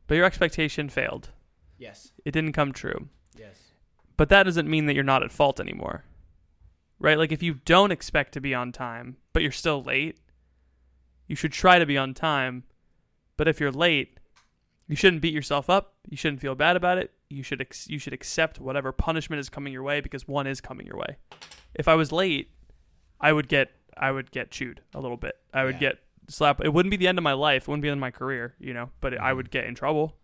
But 0.07 0.15
your 0.15 0.25
expectation 0.25 0.89
failed. 0.89 1.29
Yes. 1.77 2.13
It 2.25 2.31
didn't 2.31 2.55
come 2.55 2.73
true. 2.73 3.11
Yes. 3.39 3.61
But 4.17 4.31
that 4.31 4.45
doesn't 4.45 4.71
mean 4.71 4.87
that 4.87 4.95
you're 4.95 5.05
not 5.05 5.23
at 5.23 5.31
fault 5.31 5.61
anymore. 5.61 6.05
Right? 6.99 7.19
Like 7.19 7.33
if 7.33 7.43
you 7.43 7.61
don't 7.67 7.93
expect 7.93 8.33
to 8.33 8.41
be 8.41 8.55
on 8.55 8.73
time, 8.73 9.19
but 9.35 9.43
you're 9.43 9.53
still 9.53 9.83
late, 9.83 10.19
you 11.27 11.37
should 11.37 11.53
try 11.53 11.79
to 11.79 11.85
be 11.85 11.99
on 11.99 12.15
time. 12.15 12.65
But 13.37 13.49
if 13.49 13.61
you're 13.61 13.71
late, 13.71 14.16
you 14.89 14.97
shouldn't 14.97 15.23
beat 15.23 15.35
yourself 15.35 15.69
up. 15.71 15.95
You 16.09 16.17
shouldn't 16.17 16.41
feel 16.41 16.55
bad 16.55 16.77
about 16.77 16.99
it. 16.99 17.13
You 17.29 17.43
should 17.43 17.61
ex- 17.61 17.89
you 17.89 17.99
should 17.99 18.13
accept 18.13 18.61
whatever 18.61 18.93
punishment 18.93 19.41
is 19.41 19.49
coming 19.49 19.73
your 19.73 19.83
way 19.83 20.01
because 20.01 20.29
one 20.29 20.47
is 20.47 20.61
coming 20.61 20.87
your 20.87 20.97
way. 20.97 21.17
If 21.75 21.89
I 21.89 21.95
was 21.95 22.13
late, 22.13 22.51
I 23.21 23.33
would 23.33 23.49
get 23.49 23.71
I 23.97 24.11
would 24.11 24.31
get 24.31 24.51
chewed 24.51 24.83
a 24.95 25.01
little 25.01 25.17
bit. 25.17 25.37
I 25.55 25.65
would 25.65 25.75
Yeah. 25.77 25.81
get 25.81 25.99
slapped. 26.29 26.63
It 26.65 26.73
wouldn't 26.73 26.91
be 26.91 26.97
the 26.99 27.09
end 27.09 27.19
of 27.19 27.25
my 27.25 27.33
life. 27.33 27.63
It 27.63 27.69
wouldn't 27.69 27.83
be 27.83 27.89
the 27.89 27.93
end 27.93 27.99
of 27.99 28.03
my 28.03 28.11
career, 28.11 28.55
you 28.59 28.75
know. 28.75 28.91
But 29.01 29.19
I 29.19 29.33
Mhm. 29.33 29.37
would 29.37 29.51
get 29.51 29.65
in 29.65 29.75
trouble. 29.75 30.19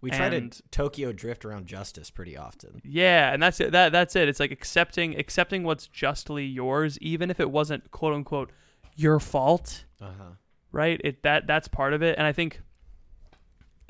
We 0.00 0.10
try 0.10 0.26
And- 0.28 0.50
to 0.52 0.62
Tokyo 0.70 1.12
drift 1.12 1.44
around 1.44 1.66
justice 1.66 2.10
pretty 2.10 2.34
often. 2.36 2.80
Yeah, 2.82 3.32
and 3.34 3.42
that's 3.42 3.60
it. 3.60 3.70
That 3.72 3.92
that's 3.92 4.16
it. 4.16 4.28
It's 4.28 4.40
like 4.40 4.50
accepting 4.50 5.18
accepting 5.18 5.62
what's 5.62 5.86
justly 5.86 6.46
yours, 6.46 6.98
even 7.00 7.30
if 7.30 7.38
it 7.38 7.50
wasn't 7.50 7.90
quote 7.90 8.14
unquote 8.14 8.50
your 8.96 9.20
fault. 9.20 9.84
Uh 10.00 10.12
huh. 10.18 10.30
Right? 10.72 11.00
It 11.04 11.22
that 11.22 11.46
that's 11.46 11.68
part 11.68 11.92
of 11.92 12.02
it, 12.02 12.16
and 12.16 12.26
I 12.26 12.32
think 12.32 12.62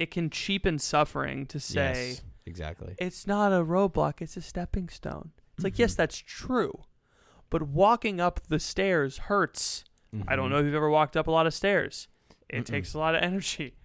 it 0.01 0.11
can 0.11 0.31
cheapen 0.31 0.79
suffering 0.79 1.47
to 1.47 1.61
say 1.61 2.09
yes, 2.09 2.23
exactly. 2.47 2.95
it's 2.99 3.27
not 3.27 3.53
a 3.53 3.65
roadblock; 3.65 4.21
it's 4.21 4.37
a 4.37 4.41
stepping 4.43 4.89
stone. 4.89 5.31
It's 5.55 5.63
like 5.65 5.75
Mhm. 5.75 5.79
yes, 5.81 5.95
that's 5.95 6.17
true, 6.19 6.73
but 7.51 7.63
walking 7.63 8.21
up 8.21 8.41
the 8.49 8.59
stairs 8.59 9.19
hurts. 9.19 9.85
I 10.27 10.35
don't 10.35 10.51
know 10.51 10.59
if 10.59 10.65
you've 10.65 10.75
ever 10.75 10.91
walked 10.91 11.17
up 11.17 11.29
a 11.29 11.31
lot 11.31 11.47
of 11.47 11.55
stairs. 11.55 12.09
It 12.49 12.63
Mm-mm. 12.63 12.65
takes 12.65 12.95
a 12.95 12.99
lot 12.99 13.15
of 13.15 13.23
energy. 13.23 13.77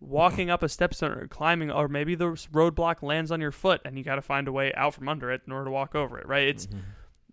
Walking 0.00 0.48
up 0.50 0.62
a 0.62 0.66
stepstone 0.66 1.16
or 1.16 1.28
climbing, 1.28 1.70
or 1.70 1.86
maybe 1.86 2.14
the 2.16 2.30
roadblock 2.52 3.02
lands 3.02 3.30
on 3.30 3.40
your 3.40 3.52
foot 3.52 3.80
and 3.84 3.96
you 3.98 4.02
got 4.02 4.16
to 4.16 4.22
find 4.22 4.48
a 4.48 4.52
way 4.52 4.72
out 4.74 4.94
from 4.94 5.08
under 5.08 5.30
it 5.30 5.42
in 5.46 5.52
order 5.52 5.66
to 5.66 5.70
walk 5.70 5.94
over 5.94 6.18
it, 6.18 6.26
right? 6.26 6.48
It's 6.48 6.66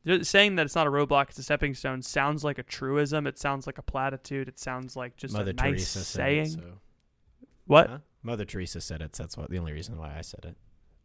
Mhm. 0.06 0.26
saying 0.26 0.56
that 0.58 0.66
it's 0.68 0.76
not 0.76 0.86
a 0.86 0.92
roadblock, 0.92 1.30
it's 1.30 1.40
a 1.40 1.44
stepping 1.44 1.74
stone 1.74 2.02
sounds 2.02 2.44
like 2.44 2.60
a 2.60 2.64
truism. 2.64 3.26
It 3.26 3.38
sounds 3.40 3.66
like 3.66 3.78
a 3.78 3.82
platitude. 3.82 4.48
It 4.50 4.60
sounds 4.60 4.96
like 4.98 5.16
just 5.18 5.34
Mother 5.34 5.52
a 5.52 5.54
nice 5.54 5.72
Teresa 5.94 6.04
saying. 6.04 6.46
So. 6.50 6.80
What? 7.68 7.90
Huh? 7.90 7.98
Mother 8.24 8.46
Teresa 8.46 8.82
said 8.82 9.02
it. 9.02 9.16
So 9.16 9.24
that's 9.24 9.38
what 9.38 9.50
the 9.50 9.58
only 9.60 9.72
reason 9.74 9.98
why 9.98 10.18
I 10.18 10.22
said 10.22 10.44
it. 10.46 10.56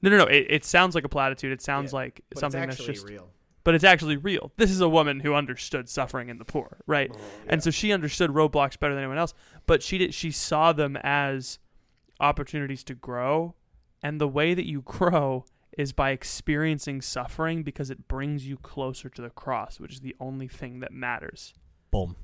No, 0.00 0.10
no, 0.10 0.18
no. 0.18 0.24
It, 0.24 0.46
it 0.48 0.64
sounds 0.64 0.94
like 0.94 1.04
a 1.04 1.08
platitude. 1.08 1.52
It 1.52 1.62
sounds 1.62 1.92
Yeah, 1.92 1.96
like 1.98 2.22
But 2.30 2.38
something 2.38 2.62
it's 2.64 2.76
that's 2.78 2.86
just 2.86 3.06
real. 3.08 3.30
but 3.62 3.74
it's 3.74 3.84
actually 3.84 4.16
real. 4.16 4.50
This 4.56 4.70
is 4.70 4.80
a 4.80 4.88
woman 4.88 5.20
who 5.20 5.34
understood 5.34 5.88
suffering 5.88 6.28
in 6.28 6.38
the 6.38 6.44
poor, 6.44 6.78
right? 6.86 7.10
Oh, 7.14 7.20
and 7.46 7.62
so 7.62 7.70
she 7.70 7.92
understood 7.92 8.30
roadblocks 8.30 8.78
better 8.78 8.94
than 8.94 9.02
anyone 9.04 9.18
else. 9.18 9.34
But 9.66 9.82
she 9.82 9.98
did. 9.98 10.14
She 10.14 10.30
saw 10.32 10.72
them 10.72 10.96
as 11.04 11.58
opportunities 12.18 12.82
to 12.84 12.94
grow, 12.94 13.54
and 14.02 14.20
the 14.20 14.28
way 14.28 14.54
that 14.54 14.66
you 14.66 14.80
grow 14.82 15.44
is 15.78 15.92
by 15.92 16.10
experiencing 16.10 17.00
suffering 17.00 17.62
because 17.62 17.90
it 17.90 18.06
brings 18.08 18.46
you 18.46 18.56
closer 18.58 19.08
to 19.08 19.22
the 19.22 19.30
cross, 19.30 19.80
which 19.80 19.92
is 19.94 20.00
the 20.00 20.14
only 20.20 20.46
thing 20.48 20.80
that 20.80 20.92
matters. 20.92 21.54
Boom. 21.90 22.16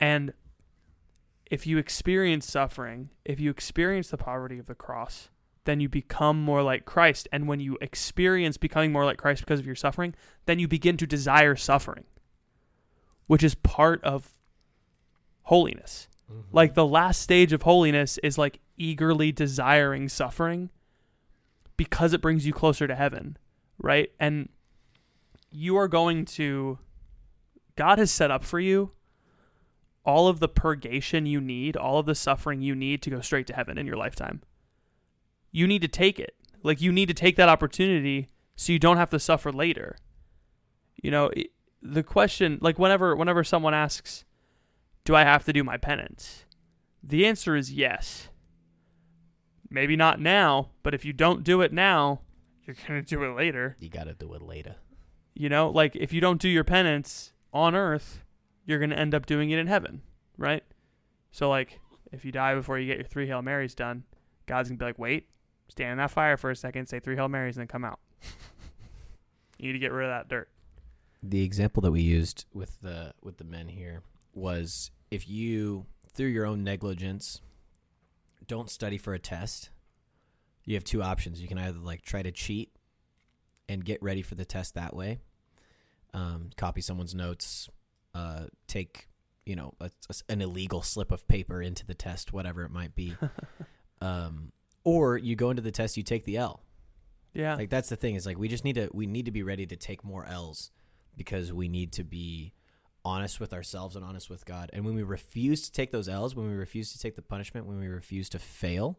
And 0.00 0.32
if 1.50 1.66
you 1.66 1.78
experience 1.78 2.48
suffering, 2.48 3.10
if 3.24 3.40
you 3.40 3.50
experience 3.50 4.08
the 4.08 4.16
poverty 4.16 4.58
of 4.58 4.66
the 4.66 4.74
cross, 4.74 5.30
then 5.64 5.80
you 5.80 5.88
become 5.88 6.40
more 6.40 6.62
like 6.62 6.84
Christ. 6.84 7.28
And 7.32 7.48
when 7.48 7.58
you 7.60 7.76
experience 7.80 8.56
becoming 8.56 8.92
more 8.92 9.04
like 9.04 9.18
Christ 9.18 9.42
because 9.42 9.60
of 9.60 9.66
your 9.66 9.74
suffering, 9.74 10.14
then 10.46 10.60
you 10.60 10.68
begin 10.68 10.96
to 10.98 11.06
desire 11.06 11.56
suffering, 11.56 12.04
which 13.26 13.42
is 13.42 13.56
part 13.56 14.02
of 14.04 14.32
holiness. 15.42 16.08
Mm-hmm. 16.30 16.40
Like 16.52 16.74
the 16.74 16.86
last 16.86 17.20
stage 17.20 17.52
of 17.52 17.62
holiness 17.62 18.16
is 18.18 18.38
like 18.38 18.60
eagerly 18.78 19.32
desiring 19.32 20.08
suffering 20.08 20.70
because 21.76 22.12
it 22.12 22.22
brings 22.22 22.46
you 22.46 22.52
closer 22.52 22.86
to 22.86 22.94
heaven, 22.94 23.36
right? 23.78 24.12
And 24.20 24.48
you 25.50 25.76
are 25.76 25.88
going 25.88 26.26
to, 26.26 26.78
God 27.74 27.98
has 27.98 28.12
set 28.12 28.30
up 28.30 28.44
for 28.44 28.60
you 28.60 28.92
all 30.04 30.28
of 30.28 30.40
the 30.40 30.48
purgation 30.48 31.26
you 31.26 31.40
need, 31.40 31.76
all 31.76 31.98
of 31.98 32.06
the 32.06 32.14
suffering 32.14 32.62
you 32.62 32.74
need 32.74 33.02
to 33.02 33.10
go 33.10 33.20
straight 33.20 33.46
to 33.48 33.54
heaven 33.54 33.78
in 33.78 33.86
your 33.86 33.96
lifetime. 33.96 34.42
You 35.52 35.66
need 35.66 35.82
to 35.82 35.88
take 35.88 36.18
it. 36.18 36.34
Like 36.62 36.80
you 36.80 36.92
need 36.92 37.08
to 37.08 37.14
take 37.14 37.36
that 37.36 37.48
opportunity 37.48 38.28
so 38.56 38.72
you 38.72 38.78
don't 38.78 38.96
have 38.96 39.10
to 39.10 39.18
suffer 39.18 39.50
later. 39.50 39.96
You 41.02 41.10
know, 41.10 41.30
the 41.82 42.02
question 42.02 42.58
like 42.60 42.78
whenever 42.78 43.16
whenever 43.16 43.42
someone 43.42 43.74
asks, 43.74 44.24
"Do 45.04 45.14
I 45.14 45.24
have 45.24 45.44
to 45.44 45.52
do 45.52 45.64
my 45.64 45.76
penance?" 45.76 46.44
The 47.02 47.26
answer 47.26 47.56
is 47.56 47.72
yes. 47.72 48.28
Maybe 49.70 49.96
not 49.96 50.20
now, 50.20 50.70
but 50.82 50.94
if 50.94 51.04
you 51.04 51.12
don't 51.12 51.44
do 51.44 51.62
it 51.62 51.72
now, 51.72 52.20
you're 52.64 52.76
going 52.88 53.02
to 53.02 53.06
do 53.06 53.22
it 53.24 53.34
later. 53.34 53.76
You 53.80 53.88
got 53.88 54.04
to 54.04 54.14
do 54.14 54.34
it 54.34 54.42
later. 54.42 54.76
You 55.34 55.48
know, 55.48 55.70
like 55.70 55.96
if 55.96 56.12
you 56.12 56.20
don't 56.20 56.40
do 56.40 56.48
your 56.48 56.64
penance 56.64 57.32
on 57.52 57.74
earth, 57.74 58.22
you're 58.64 58.78
going 58.78 58.90
to 58.90 58.98
end 58.98 59.14
up 59.14 59.26
doing 59.26 59.50
it 59.50 59.58
in 59.58 59.66
heaven, 59.66 60.02
right? 60.36 60.62
So, 61.30 61.48
like, 61.48 61.80
if 62.12 62.24
you 62.24 62.32
die 62.32 62.54
before 62.54 62.78
you 62.78 62.86
get 62.86 62.98
your 62.98 63.06
three 63.06 63.26
Hail 63.26 63.42
Marys 63.42 63.74
done, 63.74 64.04
God's 64.46 64.68
going 64.68 64.78
to 64.78 64.82
be 64.82 64.86
like, 64.86 64.98
wait, 64.98 65.28
stand 65.68 65.92
in 65.92 65.98
that 65.98 66.10
fire 66.10 66.36
for 66.36 66.50
a 66.50 66.56
second, 66.56 66.86
say 66.86 67.00
three 67.00 67.16
Hail 67.16 67.28
Marys, 67.28 67.56
and 67.56 67.62
then 67.62 67.68
come 67.68 67.84
out. 67.84 68.00
you 69.58 69.68
need 69.68 69.72
to 69.74 69.78
get 69.78 69.92
rid 69.92 70.08
of 70.08 70.10
that 70.10 70.28
dirt. 70.28 70.48
The 71.22 71.42
example 71.44 71.80
that 71.82 71.90
we 71.90 72.00
used 72.00 72.46
with 72.52 72.80
the 72.80 73.12
with 73.22 73.36
the 73.36 73.44
men 73.44 73.68
here 73.68 74.02
was 74.32 74.90
if 75.10 75.28
you 75.28 75.84
through 76.12 76.28
your 76.28 76.46
own 76.46 76.64
negligence 76.64 77.42
don't 78.46 78.70
study 78.70 78.96
for 78.96 79.12
a 79.12 79.18
test, 79.18 79.70
you 80.64 80.74
have 80.74 80.84
two 80.84 81.02
options. 81.02 81.40
You 81.40 81.48
can 81.48 81.58
either 81.58 81.78
like 81.78 82.02
try 82.02 82.22
to 82.22 82.32
cheat 82.32 82.74
and 83.68 83.84
get 83.84 84.02
ready 84.02 84.22
for 84.22 84.34
the 84.34 84.44
test 84.44 84.74
that 84.74 84.96
way, 84.96 85.18
um, 86.14 86.50
copy 86.56 86.80
someone's 86.80 87.14
notes, 87.14 87.68
uh, 88.14 88.44
take 88.66 89.08
you 89.46 89.56
know 89.56 89.74
a, 89.80 89.90
a- 90.08 90.32
an 90.32 90.40
illegal 90.42 90.82
slip 90.82 91.10
of 91.10 91.26
paper 91.28 91.60
into 91.62 91.86
the 91.86 91.94
test, 91.94 92.32
whatever 92.32 92.64
it 92.64 92.70
might 92.70 92.94
be, 92.94 93.16
um, 94.00 94.52
or 94.84 95.16
you 95.16 95.36
go 95.36 95.50
into 95.50 95.62
the 95.62 95.70
test, 95.72 95.96
you 95.96 96.02
take 96.02 96.24
the 96.24 96.36
L. 96.36 96.62
Yeah. 97.34 97.54
Like 97.54 97.70
that's 97.70 97.88
the 97.88 97.96
thing 97.96 98.14
is 98.16 98.26
like 98.26 98.38
we 98.38 98.48
just 98.48 98.64
need 98.64 98.74
to 98.74 98.88
we 98.92 99.06
need 99.06 99.24
to 99.26 99.30
be 99.30 99.42
ready 99.42 99.66
to 99.66 99.76
take 99.76 100.04
more 100.04 100.24
L's 100.26 100.70
because 101.16 101.52
we 101.52 101.68
need 101.68 101.92
to 101.92 102.04
be 102.04 102.54
honest 103.04 103.40
with 103.40 103.52
ourselves 103.52 103.94
and 103.96 104.04
honest 104.04 104.28
with 104.28 104.44
God. 104.44 104.68
And 104.72 104.84
when 104.84 104.94
we 104.94 105.02
refuse 105.02 105.62
to 105.62 105.72
take 105.72 105.90
those 105.92 106.08
L's, 106.08 106.34
when 106.34 106.48
we 106.50 106.54
refuse 106.54 106.92
to 106.92 106.98
take 106.98 107.14
the 107.16 107.22
punishment, 107.22 107.66
when 107.66 107.78
we 107.78 107.86
refuse 107.88 108.28
to 108.30 108.38
fail 108.38 108.98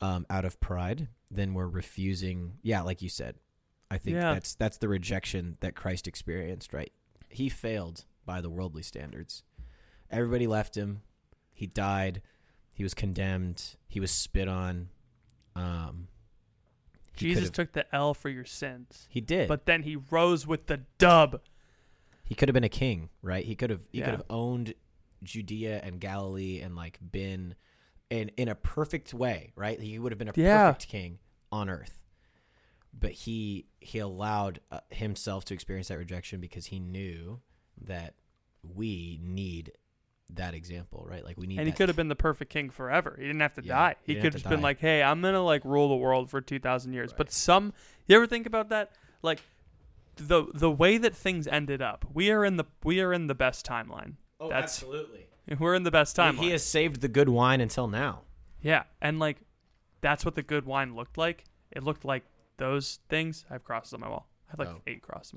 um, 0.00 0.24
out 0.30 0.44
of 0.44 0.60
pride, 0.60 1.08
then 1.30 1.52
we're 1.54 1.66
refusing. 1.68 2.54
Yeah, 2.62 2.82
like 2.82 3.02
you 3.02 3.08
said, 3.08 3.36
I 3.90 3.98
think 3.98 4.16
Yeah. 4.16 4.34
that's 4.34 4.54
that's 4.54 4.78
the 4.78 4.88
rejection 4.88 5.56
that 5.60 5.74
Christ 5.74 6.06
experienced. 6.06 6.72
Right, 6.72 6.92
he 7.36 7.48
failed 7.48 8.04
by 8.24 8.40
the 8.40 8.50
worldly 8.50 8.82
standards. 8.82 9.42
Everybody 10.10 10.46
left 10.46 10.76
him. 10.76 11.02
He 11.52 11.66
died. 11.66 12.22
He 12.72 12.82
was 12.82 12.94
condemned. 12.94 13.76
He 13.88 14.00
was 14.00 14.10
spit 14.10 14.48
on. 14.48 14.88
Um, 15.54 16.08
Jesus 17.16 17.48
took 17.50 17.72
the 17.72 17.86
L 17.94 18.12
for 18.12 18.28
your 18.28 18.44
sins, 18.44 19.06
He 19.08 19.20
did, 19.22 19.48
but 19.48 19.64
then 19.64 19.82
he 19.84 19.96
rose 19.96 20.46
with 20.46 20.66
the 20.66 20.82
dub. 20.98 21.40
he 22.24 22.34
could 22.34 22.48
have 22.48 22.54
been 22.54 22.64
a 22.64 22.68
king, 22.68 23.08
right? 23.22 23.44
He 23.44 23.54
could 23.54 23.70
have 23.70 23.86
he 23.90 24.00
Yeah. 24.00 24.04
could 24.06 24.14
have 24.14 24.26
owned 24.28 24.74
Judea 25.22 25.80
and 25.82 25.98
Galilee 26.00 26.60
and 26.60 26.76
like 26.76 26.98
been 27.00 27.54
in 28.10 28.28
in 28.36 28.48
a 28.48 28.54
perfect 28.54 29.14
way, 29.14 29.52
right? 29.56 29.80
He 29.80 29.98
would 29.98 30.12
have 30.12 30.18
been 30.18 30.28
a 30.28 30.32
Yeah. 30.36 30.72
perfect 30.72 30.88
king 30.88 31.18
on 31.50 31.70
earth. 31.70 32.02
But 32.98 33.12
he 33.12 33.66
he 33.80 33.98
allowed 33.98 34.60
uh, 34.70 34.80
himself 34.90 35.44
to 35.46 35.54
experience 35.54 35.88
that 35.88 35.98
rejection 35.98 36.40
because 36.40 36.66
he 36.66 36.78
knew 36.80 37.40
that 37.82 38.14
we 38.62 39.20
need 39.22 39.72
that 40.30 40.54
example, 40.54 41.06
right? 41.08 41.24
Like 41.24 41.36
we 41.36 41.46
need 41.46 41.58
and 41.58 41.66
he 41.68 41.72
could 41.72 41.88
have 41.88 41.96
been 41.96 42.08
the 42.08 42.16
perfect 42.16 42.50
king 42.50 42.70
forever. 42.70 43.14
He 43.18 43.26
didn't 43.26 43.40
have 43.40 43.54
to 43.54 43.62
Yeah, 43.64 43.74
die. 43.74 43.94
he 44.02 44.14
He 44.14 44.20
could 44.20 44.32
have 44.32 44.42
just 44.42 44.48
been 44.48 44.62
like, 44.62 44.80
"Hey, 44.80 45.02
I'm 45.02 45.20
gonna 45.20 45.42
like 45.42 45.64
rule 45.64 45.88
the 45.88 45.96
world 45.96 46.30
for 46.30 46.40
two 46.40 46.58
thousand 46.58 46.94
years." 46.94 47.12
But 47.12 47.30
some, 47.30 47.72
you 48.06 48.16
ever 48.16 48.26
think 48.26 48.46
about 48.46 48.70
that? 48.70 48.92
Like 49.22 49.40
the 50.16 50.46
the 50.54 50.70
way 50.70 50.96
that 50.98 51.14
things 51.14 51.46
ended 51.46 51.82
up. 51.82 52.06
We 52.14 52.30
are 52.30 52.44
in 52.44 52.56
the 52.56 52.64
we 52.82 53.00
are 53.00 53.12
in 53.12 53.26
the 53.26 53.34
best 53.34 53.66
timeline. 53.66 54.14
Oh, 54.40 54.48
That's 54.48 54.82
absolutely. 54.82 55.26
we're 55.58 55.74
in 55.74 55.82
the 55.82 55.90
best 55.90 56.16
He- 56.16 56.22
timeline. 56.22 56.38
He 56.40 56.50
has 56.50 56.64
saved 56.64 57.02
the 57.02 57.08
good 57.08 57.28
wine 57.28 57.60
until 57.60 57.86
now. 57.88 58.22
Yeah, 58.62 58.84
and 59.02 59.18
like 59.18 59.36
that's 60.00 60.24
what 60.24 60.34
the 60.34 60.42
good 60.42 60.64
wine 60.64 60.96
looked 60.96 61.18
like. 61.18 61.44
It 61.70 61.82
looked 61.82 62.04
like 62.04 62.24
those 62.58 63.00
things. 63.08 63.44
I 63.50 63.54
have 63.54 63.64
crosses 63.64 63.92
on 63.94 64.00
my 64.00 64.08
wall. 64.08 64.28
I 64.48 64.52
have 64.52 64.58
like 64.58 64.68
Oh. 64.68 64.80
eight 64.86 65.02
crosses. 65.02 65.34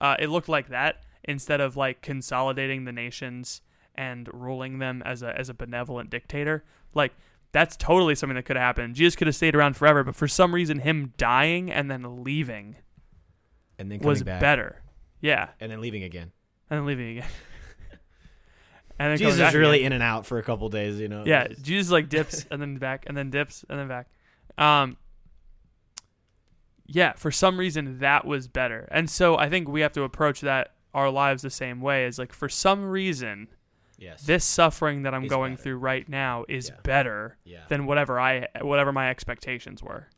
Uh, 0.00 0.16
it 0.18 0.28
looked 0.28 0.48
like 0.48 0.68
that 0.68 1.04
instead 1.24 1.60
of 1.60 1.76
like 1.76 2.02
consolidating 2.02 2.84
the 2.84 2.92
nations 2.92 3.62
and 3.94 4.28
ruling 4.32 4.78
them 4.78 5.02
as 5.04 5.22
a 5.22 5.38
as 5.38 5.48
a 5.48 5.54
benevolent 5.54 6.10
dictator. 6.10 6.64
Like 6.94 7.12
that's 7.52 7.76
totally 7.76 8.14
something 8.14 8.34
that 8.36 8.44
could 8.44 8.56
have 8.56 8.62
happened. 8.64 8.94
Jesus 8.94 9.14
could 9.14 9.26
have 9.26 9.36
stayed 9.36 9.54
around 9.54 9.76
forever, 9.76 10.02
but 10.02 10.16
for 10.16 10.26
some 10.26 10.54
reason, 10.54 10.78
him 10.80 11.12
dying 11.18 11.70
and 11.70 11.90
then 11.90 12.24
leaving 12.24 12.76
And 13.78 13.90
then 13.92 13.98
coming 13.98 14.08
was 14.08 14.22
back 14.22 14.40
better. 14.40 14.82
Yeah, 15.20 15.50
and 15.60 15.70
then 15.70 15.80
leaving 15.80 16.02
again. 16.02 16.32
and 16.70 16.78
then 16.80 16.86
leaving 16.86 17.18
again. 17.18 17.28
and 18.98 19.10
then 19.12 19.18
Jesus 19.18 19.38
is 19.40 19.54
really 19.54 19.80
again. 19.80 19.86
in 19.88 19.92
and 19.94 20.02
out 20.02 20.26
for 20.26 20.38
a 20.38 20.42
couple 20.42 20.68
days, 20.68 20.98
you 20.98 21.08
know. 21.08 21.24
Yeah, 21.26 21.48
Jesus 21.60 21.92
like 21.92 22.08
dips 22.08 22.46
and 22.50 22.60
then 22.60 22.76
back 22.78 23.04
and 23.06 23.16
then 23.16 23.30
dips 23.30 23.64
and 23.68 23.78
then 23.78 23.88
back. 23.88 24.08
Um 24.58 24.96
Yeah, 26.94 27.12
for 27.14 27.30
some 27.30 27.58
reason 27.58 27.98
that 28.00 28.26
was 28.26 28.48
better. 28.48 28.86
And 28.90 29.08
so 29.08 29.36
I 29.38 29.48
think 29.48 29.66
we 29.68 29.80
have 29.80 29.92
to 29.92 30.02
approach 30.02 30.42
that 30.42 30.74
our 30.92 31.08
lives 31.10 31.42
the 31.42 31.48
same 31.50 31.80
way 31.80 32.04
as 32.04 32.18
like 32.18 32.32
for 32.34 32.48
some 32.50 32.84
reason 32.84 33.48
Yes. 33.98 34.22
this 34.26 34.44
suffering 34.44 35.02
that 35.02 35.14
I'm 35.14 35.24
Is 35.24 35.30
going 35.30 35.52
better. 35.54 35.62
through 35.62 35.76
right 35.78 36.06
now 36.08 36.44
is 36.48 36.68
Yeah. 36.68 36.80
better 36.82 37.38
Yeah. 37.44 37.64
than 37.68 37.86
whatever 37.86 38.20
I 38.20 38.46
whatever 38.60 38.92
my 38.92 39.08
expectations 39.08 39.82
were. 39.82 40.08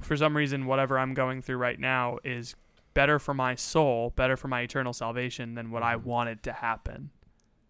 For 0.00 0.16
some 0.16 0.36
reason 0.36 0.66
whatever 0.66 0.98
I'm 0.98 1.12
going 1.14 1.42
through 1.42 1.56
right 1.58 1.78
now 1.78 2.18
is 2.24 2.54
better 2.94 3.18
for 3.18 3.34
my 3.34 3.54
soul, 3.54 4.10
better 4.10 4.36
for 4.36 4.48
my 4.48 4.60
eternal 4.62 4.92
salvation 4.92 5.54
than 5.54 5.70
what 5.70 5.82
I 5.82 5.96
Mhm. 5.96 6.04
wanted 6.04 6.42
to 6.44 6.52
happen. 6.52 7.10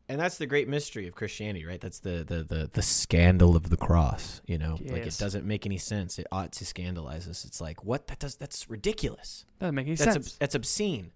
And 0.08 0.20
that's 0.20 0.38
the 0.38 0.46
great 0.46 0.68
mystery 0.68 1.06
of 1.08 1.14
Christianity, 1.14 1.64
right? 1.66 1.80
That's 1.80 1.98
the 2.00 2.24
the 2.26 2.42
the, 2.44 2.70
the 2.72 2.82
scandal 2.82 3.56
of 3.56 3.70
the 3.70 3.76
cross. 3.76 4.40
You 4.46 4.58
know, 4.58 4.78
like 4.84 5.06
it 5.06 5.16
doesn't 5.18 5.44
make 5.44 5.66
any 5.66 5.78
sense. 5.78 6.18
It 6.18 6.26
ought 6.30 6.52
to 6.52 6.64
scandalize 6.66 7.26
us. 7.28 7.44
It's 7.44 7.60
like 7.60 7.84
what 7.84 8.06
that 8.08 8.18
does. 8.20 8.36
That's 8.36 8.68
ridiculous. 8.70 9.44
Doesn't 9.58 9.74
make 9.74 9.86
any 9.86 9.96
That's 9.96 10.12
sense. 10.14 10.34
ob- 10.34 10.38
that's 10.38 10.54
obscene. 10.54 11.12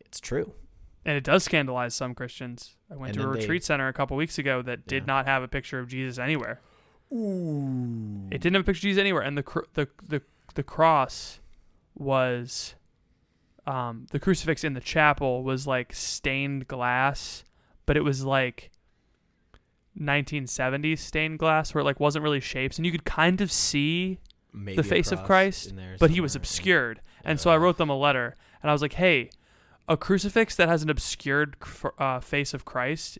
It's 0.00 0.20
true. 0.20 0.52
And 1.04 1.16
it 1.16 1.24
does 1.24 1.44
scandalize 1.44 1.94
some 1.94 2.14
Christians. 2.14 2.76
I 2.90 2.96
went 2.96 3.10
And 3.10 3.18
to 3.18 3.20
a 3.20 3.26
then 3.26 3.32
they- 3.34 3.40
retreat 3.40 3.64
center 3.64 3.86
a 3.88 3.92
couple 3.92 4.16
weeks 4.16 4.38
ago 4.38 4.62
that 4.62 4.86
did 4.86 5.02
Yeah. 5.04 5.06
not 5.06 5.26
have 5.26 5.42
a 5.42 5.48
picture 5.48 5.78
of 5.78 5.88
Jesus 5.88 6.18
anywhere. 6.18 6.60
Ooh. 7.12 8.26
It 8.32 8.40
didn't 8.40 8.54
have 8.54 8.62
a 8.62 8.64
picture 8.64 8.78
of 8.80 8.82
Jesus 8.90 9.00
anywhere, 9.00 9.22
and 9.22 9.38
the 9.38 9.42
cr- 9.44 9.60
the 9.74 9.88
the 10.02 10.22
the 10.54 10.62
cross 10.64 11.38
was, 11.94 12.74
um, 13.66 14.06
the 14.10 14.20
crucifix 14.20 14.64
in 14.64 14.74
the 14.74 14.80
chapel 14.80 15.42
was 15.42 15.66
like 15.66 15.92
stained 15.92 16.68
glass, 16.68 17.44
but 17.84 17.96
it 17.96 18.02
was 18.02 18.24
like 18.24 18.70
1970s 19.98 20.98
stained 20.98 21.38
glass 21.38 21.74
where 21.74 21.82
it 21.82 21.84
like 21.84 21.98
wasn't 22.00 22.22
really 22.22 22.40
shapes, 22.40 22.76
and 22.78 22.86
you 22.86 22.92
could 22.92 23.04
kind 23.04 23.40
of 23.40 23.50
see 23.50 24.18
Maybe 24.52 24.76
the 24.76 24.82
face 24.82 25.10
of 25.12 25.24
Christ, 25.24 25.74
but 25.98 26.10
he 26.10 26.20
was 26.20 26.36
obscured. 26.36 27.00
And 27.24 27.40
so 27.40 27.50
I 27.50 27.56
wrote 27.56 27.76
them 27.76 27.90
a 27.90 27.96
letter, 27.96 28.36
and 28.62 28.70
I 28.70 28.72
was 28.72 28.82
like, 28.82 28.94
"Hey, 28.94 29.30
a 29.88 29.96
crucifix 29.96 30.54
that 30.56 30.68
has 30.68 30.82
an 30.82 30.90
obscured 30.90 31.56
uh, 31.98 32.20
face 32.20 32.54
of 32.54 32.64
Christ 32.64 33.18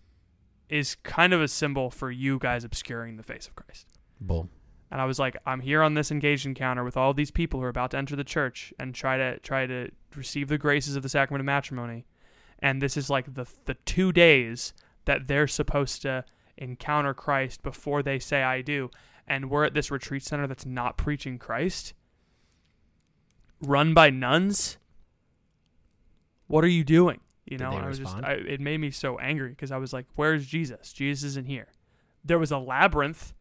is 0.68 0.94
kind 0.96 1.32
of 1.32 1.40
a 1.40 1.48
symbol 1.48 1.90
for 1.90 2.10
you 2.10 2.38
guys 2.38 2.62
obscuring 2.64 3.16
the 3.16 3.22
face 3.22 3.46
of 3.48 3.56
Christ." 3.56 3.86
Bull. 4.20 4.48
And 4.90 5.00
I 5.00 5.04
was 5.04 5.18
like, 5.18 5.36
I'm 5.44 5.60
here 5.60 5.82
on 5.82 5.94
this 5.94 6.10
engaged 6.10 6.46
encounter 6.46 6.84
with 6.84 6.96
all 6.96 7.12
these 7.12 7.30
people 7.30 7.60
who 7.60 7.66
are 7.66 7.70
about 7.70 7.90
to 7.90 7.98
enter 7.98 8.14
the 8.14 8.24
church 8.24 8.72
and 8.78 8.94
try 8.94 9.16
to 9.16 9.38
try 9.40 9.66
to 9.66 9.90
receive 10.14 10.48
the 10.48 10.58
graces 10.58 10.96
of 10.96 11.02
the 11.02 11.08
sacrament 11.08 11.40
of 11.40 11.46
matrimony, 11.46 12.06
and 12.60 12.80
this 12.80 12.96
is 12.96 13.10
like 13.10 13.34
the 13.34 13.46
the 13.64 13.74
two 13.74 14.12
days 14.12 14.72
that 15.04 15.26
they're 15.28 15.48
supposed 15.48 16.02
to 16.02 16.24
encounter 16.56 17.14
Christ 17.14 17.62
before 17.62 18.02
they 18.02 18.18
say 18.18 18.42
I 18.42 18.62
do, 18.62 18.90
and 19.26 19.50
we're 19.50 19.64
at 19.64 19.74
this 19.74 19.90
retreat 19.90 20.22
center 20.22 20.46
that's 20.46 20.66
not 20.66 20.96
preaching 20.96 21.38
Christ, 21.38 21.94
run 23.60 23.94
by 23.94 24.10
nuns. 24.10 24.78
What 26.46 26.64
are 26.64 26.68
you 26.68 26.84
doing? 26.84 27.20
You 27.44 27.58
know, 27.58 27.70
I 27.70 27.86
was 27.86 27.98
just. 27.98 28.16
I, 28.16 28.32
it 28.32 28.60
made 28.60 28.80
me 28.80 28.90
so 28.90 29.18
angry 29.18 29.50
because 29.50 29.72
I 29.72 29.76
was 29.78 29.92
like, 29.92 30.06
"Where's 30.14 30.46
Jesus? 30.46 30.92
Jesus 30.92 31.24
isn't 31.24 31.46
here." 31.46 31.68
There 32.24 32.38
was 32.38 32.50
a 32.50 32.58
labyrinth 32.58 33.34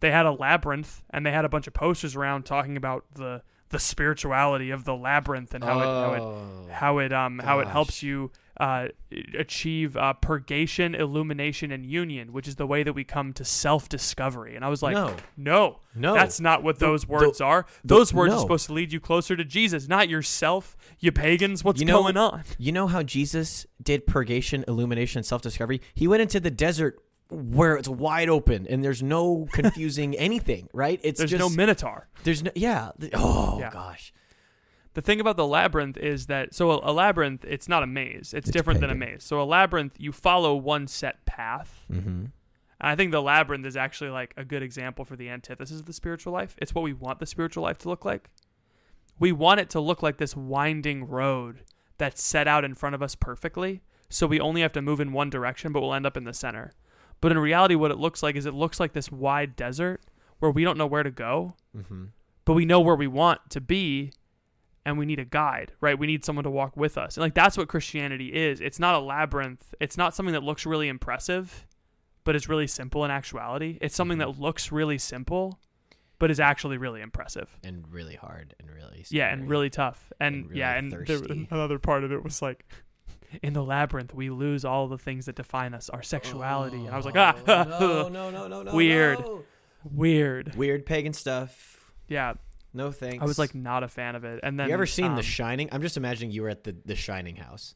they 0.00 0.10
had 0.10 0.26
a 0.26 0.32
labyrinth 0.32 1.02
and 1.10 1.24
they 1.24 1.30
had 1.32 1.44
a 1.44 1.48
bunch 1.48 1.66
of 1.66 1.74
posters 1.74 2.16
around 2.16 2.44
talking 2.44 2.76
about 2.76 3.04
the 3.14 3.42
the 3.70 3.78
spirituality 3.78 4.70
of 4.70 4.84
the 4.84 4.94
labyrinth 4.96 5.54
and 5.54 5.62
how 5.62 5.78
it 5.80 5.84
how 5.84 6.12
it 6.14 6.72
how 6.72 6.98
it 6.98 7.12
um 7.12 7.38
how 7.38 7.60
it 7.60 7.68
helps 7.68 8.02
you 8.02 8.30
uh, 8.58 8.88
achieve 9.38 9.96
uh, 9.96 10.12
purgation, 10.12 10.94
illumination, 10.94 11.72
and 11.72 11.86
union, 11.86 12.30
which 12.30 12.46
is 12.46 12.56
the 12.56 12.66
way 12.66 12.82
that 12.82 12.92
we 12.92 13.04
come 13.04 13.32
to 13.32 13.42
self 13.42 13.88
discovery. 13.88 14.54
And 14.54 14.62
I 14.62 14.68
was 14.68 14.82
like, 14.82 14.92
No. 14.92 15.14
no, 15.36 15.80
No. 15.94 16.12
that's 16.12 16.40
not 16.40 16.62
what 16.62 16.78
The- 16.78 16.84
those 16.86 17.04
the- 17.06 17.12
words 17.12 17.40
are. 17.40 17.64
the- 17.84 17.94
Those 17.94 18.12
words 18.12 18.34
are 18.34 18.40
supposed 18.40 18.66
to 18.66 18.74
lead 18.74 18.92
you 18.92 19.00
closer 19.00 19.34
to 19.34 19.44
Jesus, 19.44 19.88
not 19.88 20.10
yourself. 20.10 20.76
You 20.98 21.10
pagans, 21.10 21.64
what's 21.64 21.80
You 21.80 21.86
know- 21.86 22.02
going 22.02 22.18
on? 22.18 22.42
You 22.58 22.72
know 22.72 22.86
how 22.86 23.02
Jesus 23.02 23.66
did 23.82 24.06
purgation, 24.06 24.62
illumination, 24.68 25.20
and 25.20 25.26
self 25.26 25.40
discovery? 25.40 25.80
He 25.94 26.06
went 26.06 26.20
into 26.20 26.38
the 26.38 26.50
desert 26.50 27.00
where 27.30 27.76
it's 27.76 27.88
wide 27.88 28.28
open 28.28 28.66
and 28.68 28.82
there's 28.82 29.02
no 29.02 29.46
confusing 29.52 30.16
anything, 30.16 30.68
right? 30.72 31.00
It's 31.02 31.18
There's 31.18 31.30
just 31.30 31.40
no 31.40 31.48
minotaur. 31.48 32.08
there's 32.24 32.42
no 32.42 32.50
yeah. 32.54 32.90
Oh 33.14 33.58
Yeah. 33.60 33.70
gosh. 33.70 34.12
the 34.94 35.00
thing 35.02 35.20
about 35.20 35.36
the 35.36 35.46
labyrinth 35.46 35.96
is 35.96 36.26
that 36.26 36.52
so 36.54 36.72
a, 36.72 36.90
a 36.90 36.92
labyrinth 36.92 37.44
it's 37.44 37.68
not 37.68 37.82
a 37.82 37.86
maze 37.86 38.34
it's, 38.34 38.48
It's 38.48 38.50
different 38.50 38.80
than 38.80 38.90
a 38.90 38.94
maze 38.94 39.22
so 39.22 39.40
a 39.40 39.44
labyrinth 39.44 39.94
you 39.98 40.10
follow 40.12 40.54
one 40.56 40.88
set 40.88 41.24
path 41.26 41.84
Mm-hmm. 41.92 42.24
i 42.80 42.96
think 42.96 43.12
the 43.12 43.22
labyrinth 43.22 43.64
is 43.66 43.76
actually 43.76 44.10
like 44.10 44.34
a 44.36 44.44
good 44.44 44.62
example 44.64 45.04
for 45.04 45.14
the 45.14 45.28
antithesis 45.28 45.78
of 45.78 45.86
the 45.86 45.92
spiritual 45.92 46.32
life 46.32 46.56
it's 46.58 46.74
what 46.74 46.82
we 46.82 46.92
want 46.92 47.20
the 47.20 47.26
spiritual 47.26 47.62
life 47.62 47.78
to 47.78 47.88
look 47.88 48.04
like 48.04 48.30
we 49.20 49.30
want 49.30 49.60
it 49.60 49.70
to 49.70 49.80
look 49.80 50.02
like 50.02 50.16
this 50.16 50.34
winding 50.36 51.06
road 51.06 51.60
that's 51.98 52.20
set 52.22 52.48
out 52.48 52.64
in 52.64 52.74
front 52.74 52.94
of 52.96 53.02
us 53.02 53.14
perfectly 53.14 53.82
so 54.08 54.26
we 54.26 54.40
only 54.40 54.60
have 54.62 54.72
to 54.72 54.82
move 54.82 54.98
in 54.98 55.12
one 55.12 55.30
direction 55.30 55.70
but 55.72 55.80
we'll 55.80 55.94
end 55.94 56.06
up 56.06 56.16
in 56.16 56.24
the 56.24 56.34
center 56.34 56.72
but 57.20 57.32
in 57.32 57.38
reality 57.38 57.74
what 57.74 57.90
it 57.90 57.98
looks 57.98 58.22
like 58.22 58.36
is 58.36 58.46
it 58.46 58.54
looks 58.54 58.78
like 58.80 58.92
this 58.92 59.10
wide 59.12 59.56
desert 59.56 60.00
where 60.38 60.50
we 60.50 60.64
don't 60.64 60.78
know 60.78 60.86
where 60.86 61.02
to 61.02 61.10
go 61.10 61.54
Mm-hmm. 61.76 62.06
but 62.44 62.54
we 62.54 62.64
know 62.64 62.80
where 62.80 62.96
we 62.96 63.06
want 63.06 63.40
to 63.50 63.60
be 63.60 64.10
and 64.84 64.98
we 64.98 65.06
need 65.06 65.18
a 65.20 65.24
guide 65.24 65.72
right? 65.80 65.96
We 65.98 66.06
need 66.06 66.24
someone 66.24 66.44
to 66.44 66.50
walk 66.50 66.76
with 66.76 66.98
us. 66.98 67.16
And 67.16 67.22
like 67.22 67.34
that's 67.34 67.56
what 67.56 67.68
christianity 67.68 68.28
is. 68.34 68.60
It's 68.60 68.78
not 68.80 68.94
a 68.94 68.98
labyrinth. 68.98 69.72
It's 69.80 69.96
not 69.96 70.14
something 70.14 70.32
that 70.32 70.42
looks 70.42 70.66
really 70.66 70.88
impressive 70.88 71.66
but 72.24 72.34
it's 72.36 72.48
really 72.48 72.66
simple 72.66 73.04
in 73.04 73.10
actuality. 73.10 73.78
It's 73.80 73.94
something 73.94 74.18
that 74.18 74.38
looks 74.40 74.72
really 74.72 74.98
simple 74.98 75.58
but 76.18 76.30
is 76.30 76.38
actually 76.40 76.76
really 76.76 77.00
impressive. 77.00 77.58
And 77.64 77.84
really 77.90 78.16
hard 78.16 78.54
and 78.60 78.70
really 78.70 79.04
yeah 79.10 79.32
and 79.32 79.48
really 79.48 79.70
tough. 79.70 80.12
And, 80.20 80.34
And 80.34 80.46
really 80.48 80.58
yeah 80.60 80.74
and 80.76 80.90
there, 80.92 81.04
another 81.50 81.78
part 81.78 82.04
of 82.04 82.12
it 82.12 82.22
was 82.24 82.42
like 82.42 82.64
in 83.42 83.52
the 83.52 83.62
labyrinth 83.62 84.12
we 84.14 84.30
lose 84.30 84.64
all 84.64 84.88
the 84.88 84.98
things 84.98 85.26
that 85.26 85.36
define 85.36 85.74
us 85.74 85.88
our 85.90 86.02
sexuality 86.02 86.78
and 86.86 86.90
i 86.90 86.96
was 86.96 87.04
like 87.06 87.16
ah 87.16 87.34
Oh, 87.46 88.08
no, 88.08 88.08
no, 88.30 88.30
no, 88.30 88.48
no, 88.48 88.62
no, 88.62 88.74
Weird. 88.74 89.20
no. 89.20 89.42
weird 89.84 90.54
Weird 90.56 90.84
pagan 90.86 91.12
stuff. 91.12 91.92
yeah 92.08 92.34
No 92.74 92.90
thanks. 92.92 93.22
i 93.22 93.24
was 93.24 93.38
like 93.38 93.54
not 93.54 93.82
a 93.82 93.88
fan 93.88 94.14
of 94.16 94.24
it 94.24 94.40
and 94.42 94.58
then 94.58 94.68
you 94.68 94.74
ever 94.74 94.86
seen 94.86 95.06
um, 95.06 95.16
The 95.16 95.22
Shining? 95.22 95.68
I'm 95.72 95.82
just 95.82 95.96
imagining 95.96 96.30
you 96.32 96.42
were 96.42 96.48
at 96.50 96.64
the 96.64 96.74
The 96.84 96.96
Shining 96.96 97.36
house. 97.36 97.74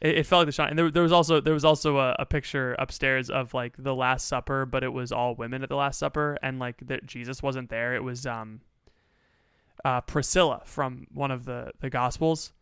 It, 0.00 0.18
it 0.18 0.26
felt 0.26 0.40
like 0.40 0.46
the 0.46 0.52
Shining. 0.52 0.70
And 0.72 0.78
there, 0.78 0.90
there 0.90 1.02
was 1.02 1.12
also 1.12 1.40
there 1.40 1.54
was 1.54 1.64
also 1.64 1.98
a, 1.98 2.14
a 2.18 2.26
picture 2.26 2.74
upstairs 2.78 3.30
of 3.30 3.54
like 3.54 3.74
the 3.78 3.94
Last 3.94 4.26
Supper, 4.28 4.66
but 4.66 4.84
it 4.84 4.92
was 4.92 5.10
all 5.12 5.34
women 5.34 5.62
at 5.62 5.68
the 5.70 5.76
Last 5.76 5.98
Supper, 5.98 6.36
and 6.42 6.58
like 6.58 6.86
that 6.88 7.06
Jesus 7.06 7.42
wasn't 7.42 7.70
there. 7.70 7.94
It 7.94 8.04
was 8.04 8.26
um, 8.26 8.60
uh, 9.84 10.02
Priscilla 10.02 10.60
from 10.66 11.06
one 11.14 11.30
of 11.30 11.44
the 11.46 11.70
the 11.80 11.88
Gospels, 11.88 12.52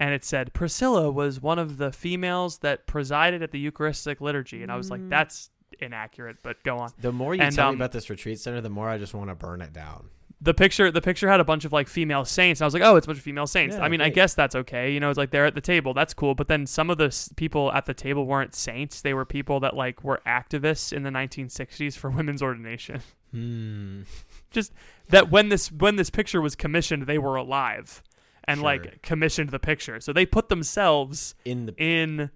and 0.00 0.12
it 0.12 0.24
said 0.24 0.52
Priscilla 0.52 1.10
was 1.12 1.40
one 1.40 1.60
of 1.60 1.76
the 1.78 1.92
females 1.92 2.58
that 2.58 2.86
presided 2.88 3.42
at 3.42 3.52
the 3.52 3.60
Eucharistic 3.60 4.20
liturgy, 4.20 4.62
and 4.64 4.72
I 4.72 4.76
was 4.76 4.90
like, 4.90 5.08
that's 5.08 5.50
inaccurate. 5.80 6.38
But 6.42 6.62
go 6.64 6.78
on. 6.78 6.90
The 7.00 7.12
more 7.12 7.34
you 7.36 7.42
And, 7.42 7.54
tell 7.54 7.68
um, 7.68 7.74
me 7.76 7.78
about 7.78 7.92
this 7.92 8.10
retreat 8.10 8.40
center, 8.40 8.60
the 8.60 8.68
more 8.70 8.88
I 8.88 8.98
just 8.98 9.14
want 9.14 9.30
to 9.30 9.36
burn 9.36 9.60
it 9.60 9.72
down. 9.72 10.08
the 10.42 10.54
picture 10.54 10.90
the 10.90 11.02
picture 11.02 11.28
had 11.28 11.38
a 11.38 11.44
bunch 11.44 11.66
of 11.66 11.72
like 11.72 11.86
female 11.86 12.24
saints 12.24 12.60
and 12.60 12.64
i 12.64 12.66
was 12.66 12.72
like 12.72 12.82
oh 12.82 12.96
it's 12.96 13.04
a 13.06 13.08
bunch 13.08 13.18
of 13.18 13.22
female 13.22 13.46
saints 13.46 13.76
Yeah, 13.76 13.84
i 13.84 13.90
mean 13.90 14.00
i 14.00 14.08
guess 14.08 14.32
that's 14.32 14.54
okay 14.54 14.90
you 14.90 14.98
know 14.98 15.10
it's 15.10 15.18
like 15.18 15.30
they're 15.30 15.44
at 15.44 15.54
the 15.54 15.60
table 15.60 15.92
that's 15.92 16.14
cool 16.14 16.34
but 16.34 16.48
then 16.48 16.64
some 16.66 16.88
of 16.88 16.96
the 16.96 17.08
s- 17.08 17.28
people 17.36 17.70
at 17.74 17.84
the 17.84 17.92
table 17.92 18.24
weren't 18.24 18.54
saints 18.54 19.02
they 19.02 19.12
were 19.12 19.26
people 19.26 19.60
that 19.60 19.76
like 19.76 20.02
were 20.02 20.22
activists 20.26 20.94
in 20.94 21.02
the 21.02 21.10
1960s 21.10 21.94
for 21.94 22.08
women's 22.18 22.42
ordination 22.42 23.02
Hmm. 23.32 24.02
just 24.50 24.72
that 25.10 25.30
when 25.30 25.50
this 25.50 25.70
when 25.70 25.96
this 25.96 26.08
picture 26.08 26.40
was 26.40 26.54
commissioned 26.56 27.02
they 27.06 27.18
were 27.18 27.36
alive 27.36 28.02
and 28.44 28.58
Sure. 28.58 28.64
like 28.64 29.02
commissioned 29.02 29.50
the 29.50 29.58
picture 29.58 30.00
so 30.00 30.12
they 30.12 30.26
put 30.26 30.48
themselves 30.48 31.34
In 31.44 31.66
the 31.66 31.74
in 31.76 32.30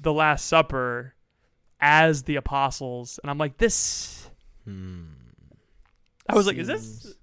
the 0.00 0.12
last 0.12 0.46
supper 0.46 1.14
as 1.80 2.24
the 2.24 2.36
apostles 2.36 3.18
and 3.22 3.30
i'm 3.30 3.38
like 3.38 3.58
this 3.58 4.28
hmm. 4.64 5.02
i 6.28 6.34
was 6.34 6.46
like 6.46 6.56
is 6.56 6.66
this 6.66 7.14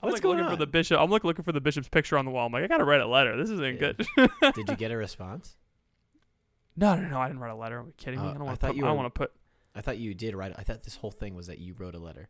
I'm 0.00 0.10
What's 0.10 0.18
like 0.18 0.24
looking 0.24 0.44
going 0.44 0.50
for 0.50 0.56
the 0.56 0.66
bishop. 0.68 1.00
I'm 1.00 1.10
like 1.10 1.24
looking 1.24 1.42
for 1.42 1.50
the 1.50 1.60
bishop's 1.60 1.88
picture 1.88 2.16
on 2.18 2.24
the 2.24 2.30
wall. 2.30 2.46
I'm 2.46 2.52
like, 2.52 2.62
I 2.62 2.68
gotta 2.68 2.84
write 2.84 3.00
a 3.00 3.06
letter. 3.08 3.36
This 3.36 3.50
isn't 3.50 3.80
Yeah. 3.80 3.92
good. 3.94 4.06
Did 4.54 4.68
you 4.68 4.76
get 4.76 4.92
a 4.92 4.96
response? 4.96 5.56
no, 6.76 6.94
no, 6.94 7.08
no. 7.08 7.18
I 7.18 7.26
didn't 7.26 7.40
write 7.40 7.50
a 7.50 7.56
letter. 7.56 7.80
Are 7.80 7.84
you 7.86 7.92
kidding 7.96 8.20
me? 8.20 8.26
Oh, 8.26 8.30
I 8.30 8.34
don't 8.34 8.44
want 8.44 8.60
thought 8.60 8.68
to. 8.68 8.72
Put, 8.74 8.76
you 8.76 8.84
I 8.84 8.86
don't 8.88 8.96
want 8.96 9.12
to 9.12 9.18
put. 9.18 9.32
I 9.74 9.80
thought 9.80 9.98
you 9.98 10.14
did 10.14 10.36
write. 10.36 10.52
I 10.56 10.62
thought 10.62 10.84
this 10.84 10.94
whole 10.94 11.10
thing 11.10 11.34
was 11.34 11.48
that 11.48 11.58
you 11.58 11.74
wrote 11.76 11.96
a 11.96 11.98
letter. 11.98 12.28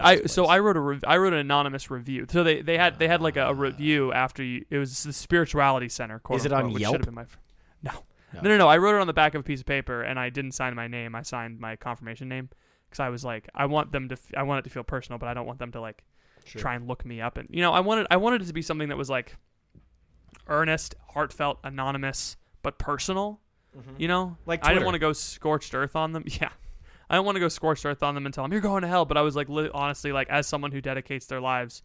I 0.00 0.22
so. 0.26 0.44
I 0.46 0.58
wrote 0.58 0.76
a 0.76 0.80
rev- 0.80 1.04
I 1.06 1.16
wrote 1.16 1.32
an 1.32 1.38
anonymous 1.38 1.90
review. 1.90 2.26
So 2.28 2.44
they, 2.44 2.60
they 2.62 2.76
had 2.76 2.98
they 2.98 3.08
had 3.08 3.22
like 3.22 3.36
a, 3.36 3.46
a 3.48 3.54
review 3.54 4.12
after 4.12 4.42
you. 4.42 4.64
It 4.70 4.78
was 4.78 5.02
the 5.02 5.12
spirituality 5.12 5.88
center. 5.88 6.18
Quote 6.18 6.40
Is 6.40 6.46
it 6.46 6.52
on 6.52 6.64
unquote, 6.66 6.80
Yelp? 6.80 6.92
should 6.94 7.00
have 7.00 7.06
been 7.06 7.14
my 7.14 7.24
fr- 7.24 7.38
no. 7.82 7.92
No. 8.34 8.40
no, 8.42 8.50
no, 8.50 8.56
no. 8.58 8.68
I 8.68 8.76
wrote 8.76 8.96
it 8.96 9.00
on 9.00 9.06
the 9.06 9.14
back 9.14 9.34
of 9.34 9.40
a 9.40 9.42
piece 9.42 9.60
of 9.60 9.66
paper, 9.66 10.02
and 10.02 10.18
I 10.18 10.28
didn't 10.28 10.52
sign 10.52 10.74
my 10.74 10.86
name. 10.88 11.14
I 11.14 11.22
signed 11.22 11.58
my 11.58 11.76
confirmation 11.76 12.28
name 12.28 12.50
because 12.90 13.00
I 13.00 13.08
was 13.08 13.24
like, 13.24 13.48
I 13.54 13.64
want 13.64 13.90
them 13.92 14.08
to. 14.10 14.12
F- 14.14 14.34
I 14.36 14.42
want 14.42 14.58
it 14.58 14.62
to 14.68 14.70
feel 14.70 14.82
personal, 14.84 15.18
but 15.18 15.28
I 15.30 15.34
don't 15.34 15.46
want 15.46 15.58
them 15.58 15.72
to 15.72 15.80
like 15.80 16.04
Sure. 16.44 16.60
try 16.60 16.74
and 16.74 16.86
look 16.86 17.04
me 17.06 17.20
up. 17.22 17.36
And 17.38 17.48
you 17.50 17.62
know, 17.62 17.72
I 17.72 17.80
wanted 17.80 18.06
I 18.10 18.16
wanted 18.18 18.42
it 18.42 18.46
to 18.46 18.52
be 18.52 18.62
something 18.62 18.88
that 18.90 18.96
was 18.98 19.08
like 19.08 19.36
earnest, 20.46 20.94
heartfelt, 21.14 21.58
anonymous, 21.64 22.36
but 22.62 22.78
personal. 22.78 23.40
You 23.96 24.08
know, 24.08 24.24
Mm-hmm. 24.26 24.48
Like 24.50 24.66
I 24.66 24.72
didn't 24.72 24.86
want 24.86 24.96
to 24.96 24.98
go 24.98 25.12
scorched 25.12 25.72
earth 25.74 25.94
on 25.94 26.12
them. 26.12 26.24
Yeah, 26.40 26.48
I 27.10 27.16
don't 27.16 27.24
want 27.24 27.36
to 27.36 27.40
go 27.40 27.48
scorched 27.48 27.84
earth 27.86 28.02
on 28.02 28.14
them 28.14 28.26
and 28.26 28.34
tell 28.34 28.44
them 28.44 28.52
you're 28.52 28.60
going 28.60 28.82
to 28.82 28.88
hell. 28.88 29.04
But 29.04 29.16
I 29.16 29.22
was 29.22 29.34
like, 29.36 29.48
li- 29.48 29.70
honestly, 29.72 30.12
like 30.12 30.28
as 30.28 30.46
someone 30.46 30.72
who 30.72 30.80
dedicates 30.80 31.26
their 31.26 31.40
lives 31.40 31.82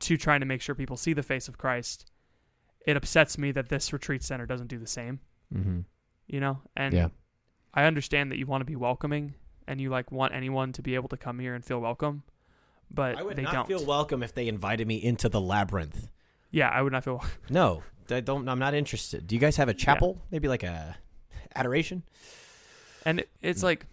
to 0.00 0.16
trying 0.16 0.40
to 0.40 0.46
make 0.46 0.60
sure 0.60 0.74
people 0.74 0.96
see 0.96 1.12
the 1.12 1.22
face 1.22 1.48
of 1.48 1.58
Christ, 1.58 2.10
it 2.86 2.96
upsets 2.96 3.38
me 3.38 3.52
that 3.52 3.68
this 3.68 3.92
retreat 3.92 4.22
center 4.22 4.46
doesn't 4.46 4.66
do 4.68 4.78
the 4.78 4.86
same. 4.86 5.20
Mm-hmm. 5.54 5.80
You 6.26 6.40
know, 6.40 6.58
and 6.76 6.92
Yeah. 6.94 7.08
I 7.74 7.84
understand 7.84 8.32
that 8.32 8.38
you 8.38 8.46
want 8.46 8.60
to 8.62 8.64
be 8.64 8.76
welcoming 8.76 9.34
and 9.66 9.80
you 9.80 9.90
like 9.90 10.10
want 10.10 10.34
anyone 10.34 10.72
to 10.72 10.82
be 10.82 10.94
able 10.94 11.08
to 11.10 11.16
come 11.16 11.38
here 11.38 11.54
and 11.54 11.64
feel 11.64 11.78
welcome, 11.80 12.22
but 12.90 13.16
I 13.18 13.22
would 13.22 13.36
they 13.36 13.42
not 13.42 13.52
don't. 13.52 13.66
feel 13.68 13.84
welcome 13.84 14.22
if 14.22 14.34
they 14.34 14.48
invited 14.48 14.88
me 14.88 14.96
into 14.96 15.28
the 15.28 15.40
labyrinth. 15.40 16.08
yeah, 16.50 16.68
I 16.70 16.80
would 16.82 16.92
not 16.92 17.04
feel. 17.04 17.22
No, 17.50 17.82
I 18.10 18.20
don't. 18.20 18.48
I'm 18.48 18.58
not 18.58 18.72
interested. 18.74 19.26
Do 19.26 19.34
you 19.34 19.40
guys 19.40 19.56
have 19.56 19.68
a 19.68 19.74
chapel? 19.74 20.18
Maybe 20.30 20.48
like 20.48 20.62
a 20.62 20.96
adoration? 21.54 22.02
And 23.04 23.20
it, 23.20 23.28
it's 23.42 23.62
like 23.62 23.86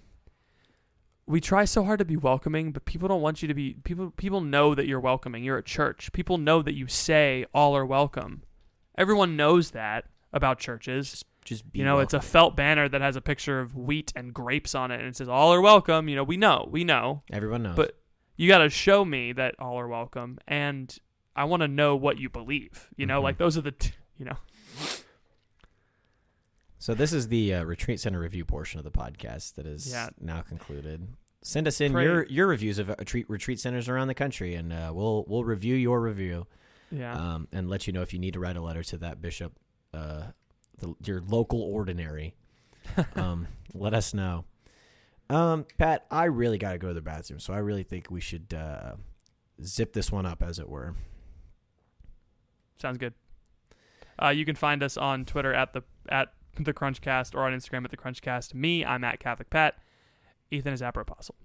we 1.27 1.41
try 1.41 1.65
so 1.65 1.83
hard 1.83 1.99
to 1.99 2.05
be 2.05 2.15
welcoming, 2.17 2.71
but 2.71 2.85
people 2.85 3.07
don't 3.07 3.21
want 3.21 3.41
you 3.41 3.47
to 3.47 3.53
be 3.53 3.75
people 3.83 4.11
people 4.15 4.41
know 4.41 4.75
that 4.75 4.85
you're 4.87 4.99
welcoming. 4.99 5.43
You're 5.43 5.57
a 5.57 5.63
church. 5.63 6.11
People 6.13 6.37
know 6.37 6.61
that 6.61 6.73
you 6.75 6.87
say 6.87 7.45
all 7.53 7.75
are 7.75 7.85
welcome. 7.85 8.43
Everyone 8.97 9.35
knows 9.35 9.71
that 9.71 10.05
about 10.31 10.59
churches. 10.59 11.25
Just 11.43 11.71
be 11.71 11.79
You 11.79 11.85
know, 11.85 11.99
it's 11.99 12.13
a 12.13 12.21
felt 12.21 12.55
banner 12.55 12.89
that 12.89 13.01
has 13.01 13.15
a 13.15 13.21
picture 13.21 13.59
of 13.59 13.75
wheat 13.75 14.11
and 14.15 14.33
grapes 14.33 14.73
on 14.75 14.91
it 14.91 14.99
and 14.99 15.07
it 15.07 15.15
says 15.15 15.27
all 15.29 15.53
are 15.53 15.61
welcome. 15.61 16.07
You 16.09 16.15
know, 16.15 16.23
we 16.23 16.37
know. 16.37 16.67
We 16.71 16.83
know. 16.83 17.23
everyone 17.31 17.63
knows. 17.63 17.75
But 17.75 17.97
you 18.35 18.47
got 18.47 18.59
to 18.59 18.69
show 18.69 19.05
me 19.05 19.31
that 19.33 19.55
all 19.59 19.79
are 19.79 19.87
welcome 19.87 20.39
and 20.47 20.95
I 21.35 21.43
want 21.45 21.61
to 21.61 21.67
know 21.67 21.95
what 21.95 22.17
you 22.17 22.29
believe. 22.29 22.87
You 22.97 23.05
know, 23.05 23.19
Mhm. 23.19 23.23
like 23.23 23.37
those 23.37 23.57
are 23.57 23.61
the 23.61 23.71
t- 23.71 23.91
you 24.17 24.25
know. 24.25 24.37
So 26.77 26.93
this 26.93 27.13
is 27.13 27.29
the 27.29 27.53
uh, 27.55 27.63
retreat 27.63 27.99
center 27.99 28.19
review 28.19 28.45
portion 28.45 28.79
of 28.79 28.83
the 28.83 28.91
podcast 28.91 29.55
that 29.55 29.65
is 29.65 29.89
Yeah. 29.91 30.09
now 30.19 30.41
concluded. 30.41 31.07
Send 31.41 31.67
us 31.67 31.79
in 31.79 31.93
Pray- 31.93 32.03
your 32.03 32.23
your 32.25 32.47
reviews 32.47 32.79
of 32.79 32.89
uh, 32.89 32.95
retreat 32.99 33.29
retreat 33.29 33.59
centers 33.59 33.87
around 33.87 34.07
the 34.07 34.13
country, 34.15 34.55
and 34.55 34.73
uh, 34.73 34.91
we'll 34.93 35.25
we'll 35.27 35.43
review 35.43 35.75
your 35.75 36.01
review 36.01 36.47
Yeah. 36.91 37.13
um, 37.15 37.47
and 37.51 37.69
let 37.69 37.87
you 37.87 37.93
know 37.93 38.01
if 38.01 38.13
you 38.13 38.19
need 38.19 38.33
to 38.33 38.39
write 38.39 38.57
a 38.57 38.61
letter 38.61 38.83
to 38.83 38.97
that 38.97 39.21
bishop, 39.21 39.53
uh, 39.93 40.23
the, 40.79 40.95
your 41.05 41.21
local 41.21 41.61
ordinary. 41.61 42.35
um, 43.15 43.47
let 43.73 43.93
us 43.93 44.13
know. 44.13 44.45
Um, 45.29 45.65
Pat, 45.79 46.05
I 46.11 46.25
really 46.25 46.57
got 46.59 46.73
to 46.73 46.77
go 46.77 46.89
to 46.89 46.93
the 46.93 47.01
bathroom, 47.01 47.39
so 47.39 47.53
I 47.53 47.57
really 47.57 47.83
think 47.83 48.11
we 48.11 48.21
should 48.21 48.53
uh, 48.53 48.93
zip 49.63 49.93
this 49.93 50.11
one 50.11 50.25
up, 50.25 50.43
as 50.43 50.59
it 50.59 50.69
were. 50.69 50.95
Sounds 52.79 52.97
good. 52.97 53.13
Uh, 54.21 54.29
you 54.29 54.45
can 54.45 54.55
find 54.55 54.83
us 54.83 54.97
on 54.97 55.25
Twitter 55.25 55.53
at 55.53 55.73
the 55.73 55.83
at 56.09 56.33
the 56.63 56.73
Crunchcast 56.73 57.35
or 57.35 57.43
on 57.43 57.53
Instagram 57.53 57.83
at 57.83 57.91
the 57.91 57.97
Crunchcast. 57.97 58.53
Me, 58.53 58.85
I'm 58.85 59.03
at 59.03 59.19
Catholic 59.19 59.49
Pat. 59.49 59.75
Ethan 60.51 60.73
is 60.73 60.81
Apostle. 60.81 61.35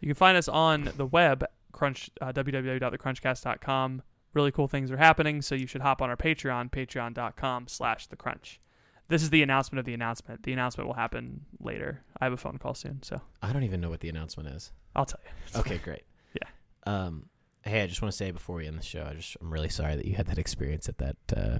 You 0.00 0.06
can 0.06 0.14
find 0.14 0.36
us 0.36 0.48
on 0.48 0.92
the 0.96 1.06
web, 1.06 1.44
crunch 1.72 2.10
uh, 2.20 2.32
www.thecrunchcast.com. 2.32 4.02
Really 4.34 4.52
cool 4.52 4.68
things 4.68 4.90
are 4.90 4.96
happening, 4.96 5.42
so 5.42 5.54
you 5.54 5.66
should 5.66 5.80
hop 5.80 6.02
on 6.02 6.10
our 6.10 6.16
Patreon, 6.16 6.70
patreon.com 6.70 7.66
slash 7.66 8.06
the 8.06 8.16
crunch. 8.16 8.60
This 9.08 9.22
is 9.22 9.30
the 9.30 9.42
announcement 9.42 9.80
of 9.80 9.86
the 9.86 9.94
announcement. 9.94 10.42
The 10.42 10.52
announcement 10.52 10.86
will 10.86 10.94
happen 10.94 11.46
later. 11.58 12.02
I 12.20 12.26
have 12.26 12.34
a 12.34 12.36
phone 12.36 12.58
call 12.58 12.74
soon, 12.74 13.02
so 13.02 13.22
I 13.42 13.52
don't 13.52 13.62
even 13.62 13.80
know 13.80 13.88
what 13.88 14.00
the 14.00 14.10
announcement 14.10 14.50
is. 14.50 14.70
I'll 14.94 15.06
tell 15.06 15.20
you. 15.24 15.30
Okay, 15.60 15.78
great. 15.78 16.02
Yeah. 16.34 16.48
Um, 16.84 17.30
hey, 17.62 17.82
I 17.82 17.86
just 17.86 18.02
want 18.02 18.12
to 18.12 18.16
say 18.16 18.30
before 18.30 18.56
we 18.56 18.66
end 18.66 18.78
the 18.78 18.82
show, 18.84 19.06
I 19.10 19.14
just 19.14 19.36
I'm 19.40 19.50
really 19.50 19.70
sorry 19.70 19.96
that 19.96 20.04
you 20.04 20.14
had 20.14 20.26
that 20.26 20.38
experience 20.38 20.88
at 20.90 20.98
that 20.98 21.16
uh, 21.34 21.58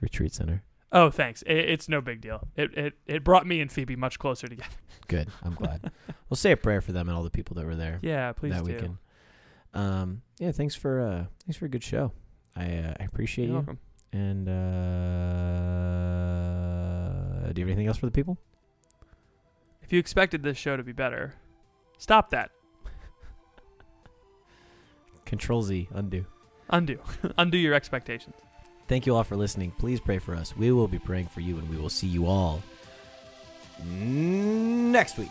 retreat 0.00 0.34
center. 0.34 0.64
Oh, 0.92 1.10
thanks. 1.10 1.40
It, 1.42 1.56
it's 1.56 1.88
no 1.88 2.00
big 2.02 2.20
deal. 2.20 2.46
It, 2.54 2.76
it 2.76 2.92
it 3.06 3.24
brought 3.24 3.46
me 3.46 3.60
and 3.62 3.72
Phoebe 3.72 3.96
much 3.96 4.18
closer 4.18 4.46
together. 4.46 4.68
Good. 5.08 5.28
I'm 5.42 5.54
glad. 5.54 5.90
we'll 6.28 6.36
say 6.36 6.52
a 6.52 6.56
prayer 6.56 6.80
for 6.82 6.92
them 6.92 7.08
and 7.08 7.16
all 7.16 7.24
the 7.24 7.30
people 7.30 7.54
that 7.56 7.64
were 7.66 7.74
there. 7.76 7.98
Yeah, 8.02 8.32
please 8.32 8.52
that 8.52 8.64
do. 8.64 8.72
weekend. 8.72 8.98
Um, 9.74 10.20
yeah, 10.38 10.52
thanks 10.52 10.74
for 10.74 11.00
uh, 11.00 11.24
thanks 11.46 11.56
for 11.56 11.64
a 11.64 11.68
good 11.68 11.82
show. 11.82 12.12
I 12.54 12.76
uh, 12.76 12.94
I 13.00 13.04
appreciate 13.04 13.46
You're 13.46 13.52
you. 13.52 13.58
welcome. 13.60 13.78
And 14.12 14.46
uh, 14.46 14.52
do 17.52 17.60
you 17.60 17.66
have 17.66 17.72
anything 17.72 17.86
else 17.88 17.96
for 17.96 18.04
the 18.04 18.12
people? 18.12 18.36
If 19.82 19.90
you 19.92 19.98
expected 19.98 20.42
this 20.42 20.58
show 20.58 20.76
to 20.76 20.82
be 20.82 20.92
better, 20.92 21.34
stop 21.96 22.28
that. 22.30 22.50
Control 25.24 25.62
Z, 25.62 25.88
undo. 25.94 26.26
Undo. 26.68 26.98
Undo 27.38 27.56
your 27.56 27.72
expectations. 27.74 28.34
Thank 28.92 29.06
you 29.06 29.16
all 29.16 29.24
for 29.24 29.36
listening. 29.36 29.70
Please 29.78 30.00
pray 30.00 30.18
for 30.18 30.34
us. 30.34 30.54
We 30.54 30.70
will 30.70 30.86
be 30.86 30.98
praying 30.98 31.28
for 31.28 31.40
you, 31.40 31.56
and 31.56 31.66
we 31.70 31.78
will 31.78 31.88
see 31.88 32.06
you 32.06 32.26
all 32.26 32.62
next 33.82 35.16
week. 35.16 35.30